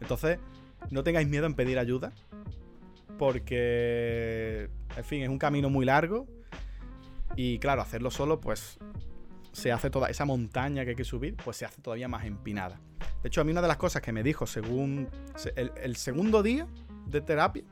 Entonces, 0.00 0.38
no 0.90 1.02
tengáis 1.02 1.28
miedo 1.28 1.46
en 1.46 1.54
pedir 1.54 1.78
ayuda. 1.78 2.12
Porque, 3.18 4.68
en 4.96 5.04
fin, 5.04 5.22
es 5.22 5.28
un 5.28 5.38
camino 5.38 5.70
muy 5.70 5.84
largo. 5.84 6.26
Y 7.34 7.58
claro, 7.58 7.82
hacerlo 7.82 8.10
solo, 8.10 8.40
pues 8.40 8.78
se 9.52 9.72
hace 9.72 9.90
toda 9.90 10.08
esa 10.10 10.24
montaña 10.24 10.84
que 10.84 10.90
hay 10.90 10.96
que 10.96 11.04
subir, 11.04 11.34
pues 11.42 11.56
se 11.56 11.64
hace 11.64 11.80
todavía 11.80 12.08
más 12.08 12.24
empinada. 12.24 12.78
De 13.22 13.28
hecho, 13.28 13.40
a 13.40 13.44
mí 13.44 13.52
una 13.52 13.62
de 13.62 13.68
las 13.68 13.76
cosas 13.76 14.02
que 14.02 14.12
me 14.12 14.22
dijo 14.22 14.46
según 14.46 15.08
el, 15.56 15.96
segundo 15.96 16.42
día 16.42 16.66
de 17.06 17.20
terapia, 17.20 17.64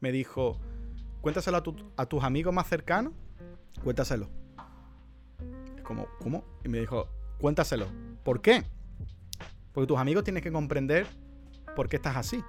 me 0.00 0.12
dijo, 0.12 0.58
cuéntaselo 1.20 1.56
a, 1.56 1.62
a 2.02 2.06
tus 2.06 2.24
amigos 2.24 2.52
más 2.52 2.68
cercanos, 2.68 3.12
cuéntaselo. 3.82 4.28
como, 5.82 6.06
¿cómo? 6.20 6.44
Y 6.64 6.68
me 6.68 6.80
dijo, 6.80 7.08
cuéntaselo. 7.38 7.86
¿Por 8.24 8.40
qué? 8.40 8.64
Porque 9.72 9.86
tus 9.86 9.98
amigos 9.98 10.24
tienen 10.24 10.42
que 10.42 10.50
comprender 10.50 11.06
por 11.74 11.88
qué 11.88 11.96
estás 11.96 12.16
así. 12.16 12.42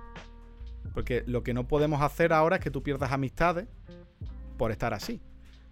Porque 0.94 1.24
lo 1.28 1.44
que 1.44 1.54
no 1.54 1.68
podemos 1.68 2.02
hacer 2.02 2.34
ahora 2.34 2.56
es 2.56 2.62
que 2.62 2.72
tú 2.72 2.82
pierdas 2.82 3.12
amistades 3.12 3.68
por 4.58 4.72
estar 4.72 4.94
así. 4.94 5.22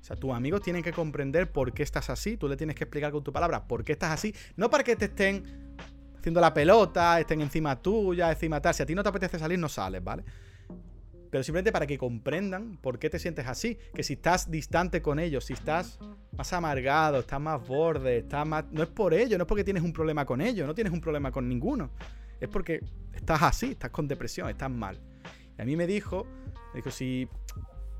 O 0.01 0.03
sea, 0.03 0.15
tus 0.15 0.31
amigos 0.33 0.61
tienen 0.61 0.83
que 0.83 0.93
comprender 0.93 1.51
por 1.51 1.73
qué 1.73 1.81
estás 1.81 2.11
así. 2.11 2.37
Tú 2.37 2.47
le 2.47 2.57
tienes 2.57 2.75
que 2.75 2.83
explicar 2.83 3.11
con 3.11 3.23
tu 3.23 3.33
palabra 3.33 3.67
por 3.67 3.83
qué 3.83 3.93
estás 3.93 4.11
así. 4.11 4.35
No 4.55 4.69
para 4.69 4.83
que 4.83 4.95
te 4.95 5.05
estén 5.05 5.43
haciendo 6.25 6.41
la 6.41 6.55
pelota, 6.55 7.19
estén 7.19 7.39
encima 7.41 7.79
tuya, 7.79 8.31
encima 8.31 8.59
tal. 8.59 8.73
Si 8.73 8.81
a 8.81 8.85
ti 8.87 8.95
no 8.95 9.03
te 9.03 9.09
apetece 9.09 9.37
salir, 9.37 9.59
no 9.59 9.69
sales, 9.69 10.03
¿vale? 10.03 10.23
Pero 11.29 11.43
simplemente 11.43 11.71
para 11.71 11.85
que 11.85 11.99
comprendan 11.99 12.77
por 12.77 12.97
qué 12.97 13.11
te 13.11 13.19
sientes 13.19 13.45
así. 13.45 13.77
Que 13.93 14.01
si 14.01 14.13
estás 14.13 14.49
distante 14.49 15.03
con 15.03 15.19
ellos, 15.19 15.45
si 15.45 15.53
estás 15.53 15.99
más 16.35 16.51
amargado, 16.51 17.19
estás 17.19 17.39
más 17.39 17.67
borde, 17.67 18.17
estás 18.17 18.47
más. 18.47 18.65
No 18.71 18.81
es 18.81 18.89
por 18.89 19.13
ello, 19.13 19.37
no 19.37 19.43
es 19.43 19.47
porque 19.47 19.63
tienes 19.63 19.83
un 19.83 19.93
problema 19.93 20.25
con 20.25 20.41
ellos, 20.41 20.65
no 20.65 20.73
tienes 20.73 20.91
un 20.91 20.99
problema 20.99 21.31
con 21.31 21.47
ninguno. 21.47 21.91
Es 22.39 22.49
porque 22.49 22.83
estás 23.13 23.43
así, 23.43 23.73
estás 23.73 23.91
con 23.91 24.07
depresión, 24.07 24.49
estás 24.49 24.71
mal. 24.71 24.99
Y 25.55 25.61
a 25.61 25.65
mí 25.65 25.75
me 25.75 25.85
dijo, 25.85 26.25
me 26.73 26.77
dijo, 26.77 26.89
si 26.89 27.29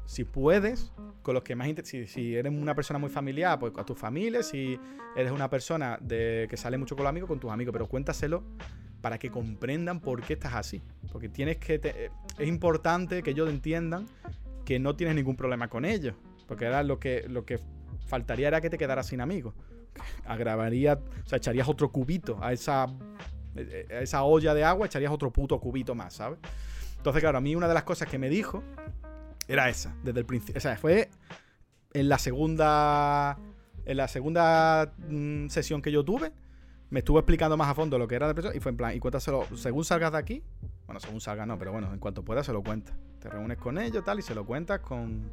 si 0.06 0.24
puedes, 0.24 0.92
con 1.22 1.34
los 1.34 1.44
que 1.44 1.56
más 1.56 1.68
si, 1.84 2.06
si 2.06 2.36
eres 2.36 2.54
una 2.54 2.76
persona 2.76 3.00
muy 3.00 3.10
familiar, 3.10 3.60
pues 3.60 3.72
con 3.72 3.86
tu 3.86 3.96
familia, 3.96 4.44
si 4.44 4.80
eres 5.16 5.32
una 5.32 5.50
persona 5.50 5.98
de, 6.02 6.48
que 6.50 6.58
sale 6.58 6.78
mucho 6.78 6.96
con 6.96 7.04
los 7.04 7.10
amigos, 7.10 7.28
con 7.28 7.40
tus 7.40 7.52
amigos, 7.52 7.74
pero 7.74 7.88
cuéntaselo 7.88 8.44
para 9.02 9.20
que 9.20 9.30
comprendan 9.30 10.00
por 10.00 10.22
qué 10.22 10.34
estás 10.34 10.56
así. 10.56 10.82
Porque 11.12 11.30
tienes 11.30 11.58
que. 11.58 12.10
es 12.40 12.48
importante 12.48 13.22
que 13.22 13.32
ellos 13.32 13.50
entiendan 13.50 14.08
que 14.66 14.80
no 14.80 14.96
tienes 14.96 15.16
ningún 15.16 15.36
problema 15.36 15.68
con 15.68 15.86
ellos. 15.86 16.16
Porque 16.48 16.66
era 16.66 16.82
lo 16.82 17.00
que, 17.00 17.26
lo 17.30 17.46
que 17.46 17.60
faltaría 18.08 18.48
era 18.48 18.62
que 18.62 18.70
te 18.72 18.80
quedaras 18.80 19.06
sin 19.08 19.22
amigos. 19.22 19.54
Agravaría. 20.26 21.00
O 21.24 21.28
sea, 21.28 21.38
echarías 21.38 21.68
otro 21.68 21.92
cubito 21.92 22.40
a 22.42 22.52
esa. 22.52 22.86
A 22.86 24.02
esa 24.02 24.24
olla 24.24 24.54
de 24.54 24.64
agua, 24.64 24.88
echarías 24.88 25.12
otro 25.12 25.32
puto 25.32 25.60
cubito 25.60 25.96
más, 25.96 26.16
¿sabes? 26.16 26.40
Entonces, 26.98 27.22
claro, 27.22 27.38
a 27.38 27.42
mí 27.42 27.56
una 27.56 27.68
de 27.68 27.74
las 27.74 27.84
cosas 27.84 28.10
que 28.10 28.18
me 28.18 28.28
dijo 28.28 28.64
era 29.48 29.70
esa, 29.70 29.96
desde 30.04 30.20
el 30.20 30.26
principio. 30.26 30.58
O 30.58 30.62
sea, 30.62 30.78
fue 30.78 31.10
en 31.94 32.10
la 32.10 32.18
segunda. 32.18 33.38
En 33.86 33.98
la 33.98 34.08
segunda 34.08 34.94
mm, 35.08 35.48
sesión 35.50 35.82
que 35.84 35.92
yo 35.92 36.04
tuve, 36.04 36.32
me 36.90 37.00
estuvo 37.00 37.20
explicando 37.20 37.56
más 37.56 37.70
a 37.70 37.76
fondo 37.76 38.00
lo 38.00 38.08
que 38.08 38.16
era 38.16 38.28
depresión 38.28 38.56
y 38.56 38.60
fue 38.60 38.72
en 38.72 38.78
plan, 38.78 38.96
y 38.96 39.00
cuéntaselo, 39.00 39.46
según 39.56 39.86
salgas 39.86 40.12
de 40.12 40.18
aquí, 40.18 40.44
bueno, 40.88 41.00
según 41.00 41.22
salgas 41.22 41.46
no, 41.46 41.60
pero 41.60 41.72
bueno, 41.72 41.94
en 41.94 42.00
cuanto 42.00 42.24
puedas 42.24 42.48
se 42.48 42.54
lo 42.54 42.64
cuentas. 42.64 42.96
Te 43.20 43.30
reúnes 43.30 43.60
con 43.60 43.78
ellos, 43.78 44.04
tal, 44.04 44.18
y 44.18 44.22
se 44.24 44.34
lo 44.34 44.44
cuentas 44.44 44.80
con 44.80 45.30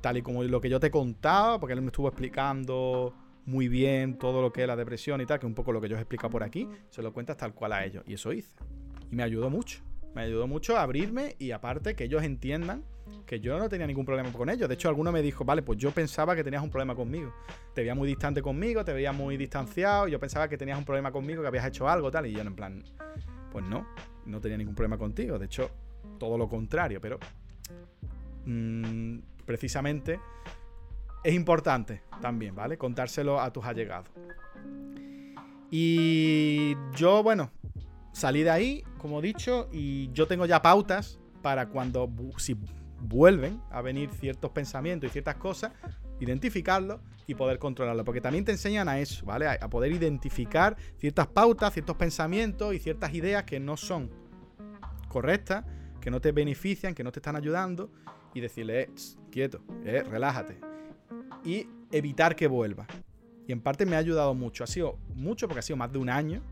tal 0.00 0.16
y 0.18 0.22
como 0.22 0.44
lo 0.44 0.60
que 0.60 0.68
yo 0.68 0.78
te 0.80 0.90
contaba, 0.90 1.58
porque 1.58 1.72
él 1.72 1.82
me 1.82 1.88
estuvo 1.88 2.08
explicando 2.08 3.12
muy 3.46 3.68
bien 3.68 4.16
todo 4.18 4.42
lo 4.42 4.52
que 4.52 4.62
es 4.62 4.66
la 4.66 4.76
depresión 4.76 5.20
y 5.20 5.26
tal, 5.26 5.38
que 5.38 5.46
es 5.46 5.48
un 5.48 5.54
poco 5.54 5.72
lo 5.72 5.80
que 5.80 5.88
yo 5.88 5.96
os 5.96 5.98
he 5.98 6.02
explicado 6.02 6.30
por 6.30 6.42
aquí, 6.42 6.68
se 6.90 7.02
lo 7.02 7.12
cuentas 7.12 7.36
tal 7.36 7.54
cual 7.54 7.72
a 7.72 7.84
ellos. 7.84 8.04
Y 8.06 8.14
eso 8.14 8.32
hice. 8.32 8.54
Y 9.10 9.16
me 9.16 9.22
ayudó 9.22 9.50
mucho. 9.50 9.82
Me 10.14 10.22
ayudó 10.22 10.46
mucho 10.46 10.76
a 10.76 10.82
abrirme 10.82 11.36
y 11.38 11.52
aparte 11.52 11.94
que 11.94 12.04
ellos 12.04 12.22
entiendan 12.22 12.84
que 13.26 13.40
yo 13.40 13.58
no 13.58 13.68
tenía 13.68 13.86
ningún 13.86 14.04
problema 14.04 14.32
con 14.32 14.50
ellos. 14.50 14.68
De 14.68 14.74
hecho, 14.74 14.88
alguno 14.88 15.12
me 15.12 15.22
dijo, 15.22 15.44
vale, 15.44 15.62
pues 15.62 15.78
yo 15.78 15.90
pensaba 15.92 16.34
que 16.34 16.42
tenías 16.42 16.62
un 16.62 16.70
problema 16.70 16.94
conmigo. 16.94 17.32
Te 17.74 17.82
veía 17.82 17.94
muy 17.94 18.08
distante 18.08 18.42
conmigo, 18.42 18.84
te 18.84 18.92
veía 18.92 19.12
muy 19.12 19.36
distanciado, 19.36 20.08
yo 20.08 20.18
pensaba 20.18 20.48
que 20.48 20.58
tenías 20.58 20.78
un 20.78 20.84
problema 20.84 21.12
conmigo, 21.12 21.42
que 21.42 21.48
habías 21.48 21.66
hecho 21.66 21.88
algo, 21.88 22.10
tal. 22.10 22.26
Y 22.26 22.32
yo, 22.32 22.40
en 22.40 22.54
plan, 22.54 22.82
pues 23.52 23.64
no, 23.64 23.86
no 24.26 24.40
tenía 24.40 24.58
ningún 24.58 24.74
problema 24.74 24.98
contigo. 24.98 25.38
De 25.38 25.46
hecho, 25.46 25.70
todo 26.18 26.36
lo 26.36 26.48
contrario, 26.48 27.00
pero 27.00 27.18
mmm, 28.46 29.18
precisamente 29.44 30.18
es 31.22 31.34
importante 31.34 32.02
también, 32.20 32.54
¿vale? 32.54 32.78
Contárselo 32.78 33.40
a 33.40 33.52
tus 33.52 33.64
allegados. 33.64 34.08
Y 35.70 36.74
yo, 36.96 37.22
bueno, 37.22 37.50
salí 38.12 38.42
de 38.42 38.50
ahí, 38.50 38.84
como 38.98 39.20
he 39.20 39.22
dicho, 39.22 39.68
y 39.72 40.10
yo 40.12 40.26
tengo 40.26 40.46
ya 40.46 40.60
pautas 40.62 41.20
para 41.42 41.68
cuando, 41.68 42.10
si 42.38 42.56
vuelven 43.00 43.60
a 43.70 43.82
venir 43.82 44.10
ciertos 44.10 44.50
pensamientos 44.50 45.08
y 45.08 45.12
ciertas 45.12 45.36
cosas, 45.36 45.72
identificarlos 46.20 47.00
y 47.26 47.34
poder 47.34 47.58
controlarlo. 47.58 48.04
Porque 48.04 48.20
también 48.20 48.44
te 48.44 48.52
enseñan 48.52 48.88
a 48.88 49.00
eso, 49.00 49.24
¿vale? 49.24 49.48
A, 49.48 49.70
poder 49.70 49.92
identificar 49.92 50.76
ciertas 50.98 51.26
pautas, 51.28 51.72
ciertos 51.72 51.96
pensamientos 51.96 52.74
y 52.74 52.78
ciertas 52.78 53.14
ideas 53.14 53.44
que 53.44 53.58
no 53.60 53.76
son 53.76 54.10
correctas, 55.08 55.64
que 56.00 56.10
no 56.10 56.20
te 56.20 56.32
benefician, 56.32 56.94
que 56.94 57.04
no 57.04 57.12
te 57.12 57.18
están 57.18 57.36
ayudando 57.36 57.90
y 58.34 58.40
decirle, 58.40 58.82
eh, 58.82 58.90
quieto, 59.30 59.62
eh, 59.84 60.02
relájate. 60.02 60.58
Y 61.44 61.66
evitar 61.90 62.36
que 62.36 62.46
vuelva. 62.46 62.86
Y 63.46 63.52
en 63.52 63.60
parte 63.60 63.86
me 63.86 63.96
ha 63.96 63.98
ayudado 63.98 64.34
mucho. 64.34 64.62
Ha 64.62 64.66
sido 64.66 64.98
mucho 65.14 65.48
porque 65.48 65.60
ha 65.60 65.62
sido 65.62 65.76
más 65.76 65.90
de 65.90 65.98
un 65.98 66.10
año. 66.10 66.42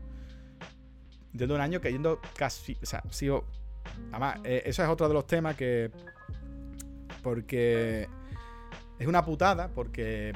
De 1.31 1.45
un 1.45 1.61
año 1.61 1.79
cayendo 1.79 2.19
casi. 2.35 2.77
O 2.81 2.85
sea, 2.85 3.03
ha 3.07 3.13
sido. 3.13 3.45
Además, 4.11 4.39
eh, 4.43 4.63
eso 4.65 4.83
es 4.83 4.89
otro 4.89 5.07
de 5.07 5.13
los 5.13 5.25
temas 5.25 5.55
que 5.55 5.91
porque 7.21 8.07
es 8.97 9.07
una 9.07 9.23
putada, 9.23 9.69
porque 9.69 10.33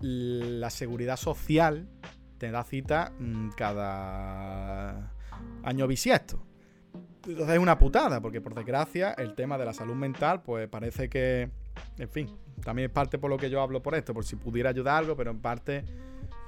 la 0.00 0.70
seguridad 0.70 1.16
social 1.16 1.88
te 2.38 2.50
da 2.50 2.64
cita 2.64 3.12
mm, 3.18 3.50
cada 3.50 5.12
año 5.62 5.86
bisiesto. 5.86 6.44
Entonces 7.26 7.54
es 7.54 7.60
una 7.60 7.78
putada, 7.78 8.20
porque 8.20 8.40
por 8.40 8.54
desgracia 8.54 9.12
el 9.12 9.34
tema 9.34 9.56
de 9.56 9.64
la 9.64 9.72
salud 9.72 9.94
mental, 9.94 10.42
pues 10.42 10.68
parece 10.68 11.08
que, 11.08 11.50
en 11.98 12.08
fin, 12.08 12.28
también 12.62 12.86
es 12.86 12.92
parte 12.92 13.18
por 13.18 13.30
lo 13.30 13.38
que 13.38 13.48
yo 13.48 13.62
hablo 13.62 13.82
por 13.82 13.94
esto, 13.94 14.12
por 14.12 14.24
si 14.24 14.36
pudiera 14.36 14.70
ayudar 14.70 14.98
algo, 14.98 15.16
pero 15.16 15.30
en 15.30 15.40
parte 15.40 15.84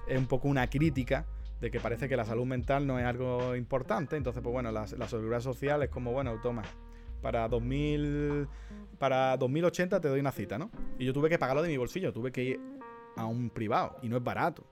es 0.06 0.18
un 0.18 0.26
poco 0.26 0.48
una 0.48 0.68
crítica 0.68 1.24
de 1.60 1.70
que 1.70 1.80
parece 1.80 2.09
que 2.09 2.16
la 2.16 2.26
salud 2.26 2.44
mental 2.44 2.86
no 2.86 2.98
es 2.98 3.06
algo 3.06 3.56
importante. 3.56 4.16
Entonces, 4.16 4.43
pues 4.43 4.52
bueno, 4.52 4.70
la, 4.70 4.86
la 4.98 5.09
seguridad 5.09 5.40
social 5.40 5.82
es 5.82 5.88
como, 5.88 6.12
bueno, 6.12 6.38
toma, 6.43 6.62
para 7.20 7.48
2000 7.48 8.48
para 8.98 9.36
2080 9.36 10.01
te 10.01 10.09
doy 10.09 10.20
una 10.20 10.32
cita, 10.32 10.59
¿no? 10.59 10.70
Y 10.98 11.05
yo 11.05 11.12
tuve 11.12 11.28
que 11.28 11.38
pagarlo 11.38 11.62
de 11.62 11.68
mi 11.68 11.76
bolsillo, 11.76 12.12
tuve 12.12 12.32
que 12.32 12.43
ir 12.43 12.60
a 13.16 13.26
un 13.26 13.51
privado 13.51 13.97
y 14.02 14.09
no 14.09 14.16
es 14.16 14.24
barato. 14.24 14.64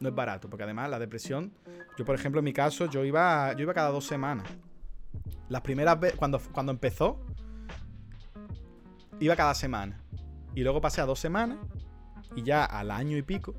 No 0.00 0.08
es 0.08 0.14
barato, 0.14 0.48
porque 0.48 0.64
además 0.64 0.88
la 0.90 0.98
depresión, 0.98 1.52
yo 1.98 2.04
por 2.04 2.14
ejemplo 2.14 2.38
en 2.40 2.44
mi 2.44 2.52
caso, 2.52 2.86
yo 2.86 3.04
iba 3.04 3.52
yo 3.54 3.62
iba 3.62 3.74
cada 3.74 3.90
dos 3.90 4.06
semanas. 4.06 4.46
Las 5.48 5.62
primeras 5.62 5.98
veces 5.98 6.18
cuando 6.18 6.40
cuando 6.52 6.72
empezó 6.72 7.20
iba 9.18 9.36
cada 9.36 9.54
semana 9.54 10.00
y 10.54 10.62
luego 10.62 10.80
pasé 10.80 11.00
a 11.00 11.06
dos 11.06 11.18
semanas 11.18 11.58
y 12.34 12.42
ya 12.42 12.64
al 12.64 12.90
año 12.90 13.16
y 13.16 13.22
pico 13.22 13.54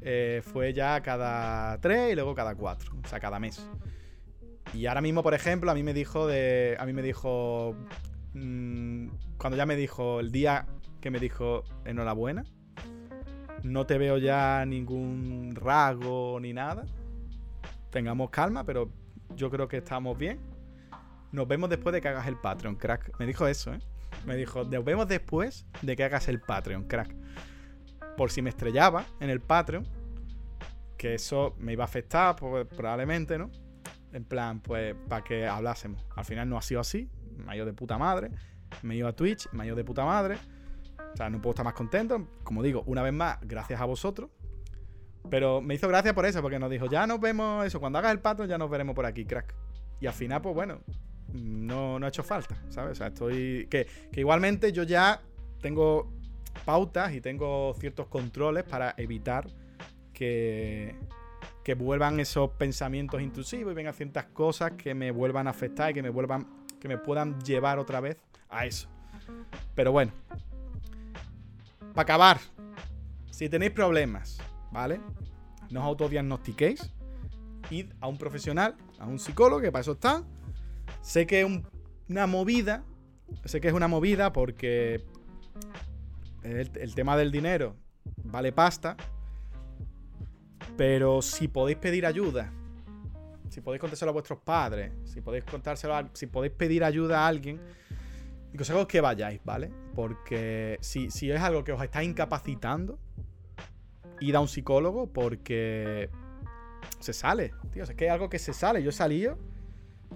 eh, 0.00 0.42
fue 0.44 0.72
ya 0.72 1.00
cada 1.00 1.78
tres 1.80 2.12
y 2.12 2.14
luego 2.14 2.34
cada 2.34 2.54
cuatro, 2.54 2.92
o 3.04 3.08
sea, 3.08 3.20
cada 3.20 3.38
mes. 3.38 3.64
Y 4.72 4.86
ahora 4.86 5.00
mismo, 5.00 5.22
por 5.22 5.34
ejemplo, 5.34 5.70
a 5.70 5.74
mí 5.74 5.82
me 5.82 5.94
dijo 5.94 6.26
de. 6.26 6.76
A 6.78 6.86
mí 6.86 6.92
me 6.92 7.02
dijo. 7.02 7.76
Mmm, 8.34 9.08
cuando 9.36 9.56
ya 9.56 9.66
me 9.66 9.76
dijo 9.76 10.20
el 10.20 10.32
día 10.32 10.66
que 11.00 11.10
me 11.10 11.18
dijo 11.18 11.64
enhorabuena. 11.84 12.44
No 13.62 13.86
te 13.86 13.98
veo 13.98 14.18
ya 14.18 14.64
ningún 14.66 15.54
rasgo 15.54 16.38
ni 16.40 16.52
nada. 16.52 16.84
Tengamos 17.90 18.30
calma, 18.30 18.64
pero 18.64 18.90
yo 19.36 19.50
creo 19.50 19.68
que 19.68 19.78
estamos 19.78 20.18
bien. 20.18 20.40
Nos 21.30 21.46
vemos 21.46 21.70
después 21.70 21.92
de 21.92 22.00
que 22.00 22.08
hagas 22.08 22.26
el 22.26 22.36
Patreon, 22.36 22.76
crack. 22.76 23.18
Me 23.18 23.26
dijo 23.26 23.46
eso, 23.46 23.72
¿eh? 23.72 23.78
Me 24.26 24.36
dijo, 24.36 24.64
nos 24.64 24.84
vemos 24.84 25.08
después 25.08 25.66
de 25.80 25.96
que 25.96 26.04
hagas 26.04 26.28
el 26.28 26.40
Patreon, 26.40 26.84
crack. 26.84 27.14
Por 28.16 28.30
si 28.30 28.42
me 28.42 28.50
estrellaba 28.50 29.06
en 29.20 29.30
el 29.30 29.40
Patreon, 29.40 29.86
que 30.96 31.14
eso 31.14 31.54
me 31.58 31.72
iba 31.72 31.84
a 31.84 31.86
afectar, 31.86 32.36
pues, 32.36 32.66
probablemente, 32.66 33.38
¿no? 33.38 33.50
En 34.12 34.24
plan, 34.24 34.60
pues, 34.60 34.94
para 35.08 35.24
que 35.24 35.46
hablásemos. 35.46 36.04
Al 36.14 36.24
final 36.24 36.48
no 36.48 36.58
ha 36.58 36.62
sido 36.62 36.80
así. 36.80 37.08
Me 37.36 37.52
ha 37.52 37.56
ido 37.56 37.66
de 37.66 37.72
puta 37.72 37.98
madre. 37.98 38.30
Me 38.82 38.94
he 38.94 38.98
ido 38.98 39.08
a 39.08 39.12
Twitch, 39.14 39.48
me 39.52 39.62
ha 39.62 39.66
ido 39.66 39.76
de 39.76 39.84
puta 39.84 40.04
madre. 40.04 40.36
O 41.12 41.16
sea, 41.16 41.28
no 41.30 41.40
puedo 41.40 41.52
estar 41.52 41.64
más 41.64 41.74
contento. 41.74 42.28
Como 42.42 42.62
digo, 42.62 42.82
una 42.86 43.02
vez 43.02 43.12
más, 43.12 43.38
gracias 43.42 43.80
a 43.80 43.84
vosotros. 43.84 44.30
Pero 45.30 45.60
me 45.60 45.74
hizo 45.74 45.88
gracia 45.88 46.14
por 46.14 46.26
eso, 46.26 46.42
porque 46.42 46.58
nos 46.58 46.70
dijo, 46.70 46.86
ya 46.86 47.06
nos 47.06 47.20
vemos 47.20 47.64
eso, 47.64 47.80
cuando 47.80 47.98
hagas 47.98 48.12
el 48.12 48.20
pato 48.20 48.44
ya 48.44 48.58
nos 48.58 48.68
veremos 48.68 48.94
por 48.94 49.06
aquí, 49.06 49.24
crack. 49.24 49.54
Y 50.00 50.06
al 50.06 50.12
final, 50.12 50.42
pues 50.42 50.54
bueno, 50.54 50.80
no, 51.32 51.98
no 51.98 52.06
ha 52.06 52.08
hecho 52.08 52.22
falta, 52.22 52.56
¿sabes? 52.68 52.92
O 52.92 52.94
sea, 52.96 53.06
estoy... 53.08 53.66
Que, 53.70 53.86
que 54.10 54.20
igualmente 54.20 54.72
yo 54.72 54.82
ya 54.82 55.22
tengo 55.60 56.12
pautas 56.64 57.12
y 57.14 57.20
tengo 57.20 57.74
ciertos 57.78 58.08
controles 58.08 58.64
para 58.64 58.94
evitar 58.96 59.46
que, 60.12 60.96
que 61.62 61.74
vuelvan 61.74 62.18
esos 62.20 62.50
pensamientos 62.52 63.20
intrusivos 63.20 63.72
y 63.72 63.74
vengan 63.74 63.94
ciertas 63.94 64.26
cosas 64.26 64.72
que 64.72 64.94
me 64.94 65.10
vuelvan 65.10 65.46
a 65.46 65.50
afectar 65.50 65.90
y 65.90 65.94
que 65.94 66.02
me 66.02 66.10
vuelvan, 66.10 66.46
que 66.80 66.88
me 66.88 66.98
puedan 66.98 67.40
llevar 67.40 67.78
otra 67.78 68.00
vez 68.00 68.18
a 68.48 68.66
eso. 68.66 68.88
Pero 69.74 69.92
bueno, 69.92 70.12
para 71.94 72.02
acabar, 72.02 72.38
si 73.30 73.48
tenéis 73.48 73.72
problemas, 73.72 74.38
¿vale? 74.70 75.00
No 75.70 75.80
os 75.80 75.86
autodiagnostiquéis, 75.86 76.92
id 77.70 77.92
a 78.00 78.08
un 78.08 78.18
profesional, 78.18 78.76
a 78.98 79.06
un 79.06 79.18
psicólogo, 79.18 79.60
que 79.60 79.72
para 79.72 79.82
eso 79.82 79.92
está. 79.92 80.22
Sé 81.00 81.26
que 81.26 81.42
es 81.42 81.62
una 82.08 82.26
movida, 82.26 82.84
sé 83.44 83.60
que 83.60 83.68
es 83.68 83.74
una 83.74 83.88
movida 83.88 84.32
porque 84.32 85.04
el 86.42 86.94
tema 86.94 87.16
del 87.16 87.30
dinero 87.30 87.76
vale 88.24 88.52
pasta 88.52 88.96
Pero 90.76 91.22
si 91.22 91.48
podéis 91.48 91.78
pedir 91.78 92.06
ayuda, 92.06 92.52
si 93.48 93.60
podéis 93.60 93.80
contárselo 93.80 94.10
a 94.10 94.12
vuestros 94.12 94.38
padres, 94.40 94.92
si 95.04 95.20
podéis 95.20 95.44
contárselo 95.44 96.08
si 96.14 96.26
podéis 96.26 96.54
pedir 96.54 96.84
ayuda 96.84 97.20
a 97.20 97.28
alguien, 97.28 97.60
mi 98.50 98.56
consejo 98.56 98.80
es 98.82 98.86
que 98.86 99.00
vayáis, 99.00 99.40
¿vale? 99.44 99.70
Porque 99.94 100.78
si, 100.80 101.10
si 101.10 101.30
es 101.30 101.40
algo 101.40 101.64
que 101.64 101.72
os 101.72 101.82
está 101.82 102.02
incapacitando, 102.02 102.98
id 104.20 104.34
a 104.34 104.40
un 104.40 104.48
psicólogo 104.48 105.12
porque 105.12 106.10
se 107.00 107.12
sale, 107.12 107.52
tío. 107.72 107.84
Es 107.84 107.90
que 107.94 108.06
es 108.06 108.10
algo 108.10 108.28
que 108.28 108.38
se 108.38 108.52
sale. 108.52 108.82
Yo 108.82 108.90
he 108.90 108.92
salido 108.92 109.38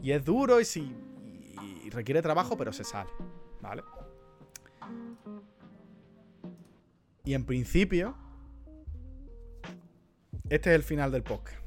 y 0.03 0.13
es 0.13 0.25
duro 0.25 0.61
y, 0.61 0.65
si, 0.65 0.95
y 1.85 1.91
requiere 1.91 2.23
trabajo, 2.23 2.57
pero 2.57 2.73
se 2.73 2.85
sale, 2.85 3.11
¿vale? 3.61 3.83
Y 7.25 7.35
en 7.35 7.45
principio, 7.45 8.17
este 10.49 10.71
es 10.71 10.77
el 10.77 10.83
final 10.83 11.11
del 11.11 11.23
podcast. 11.23 11.66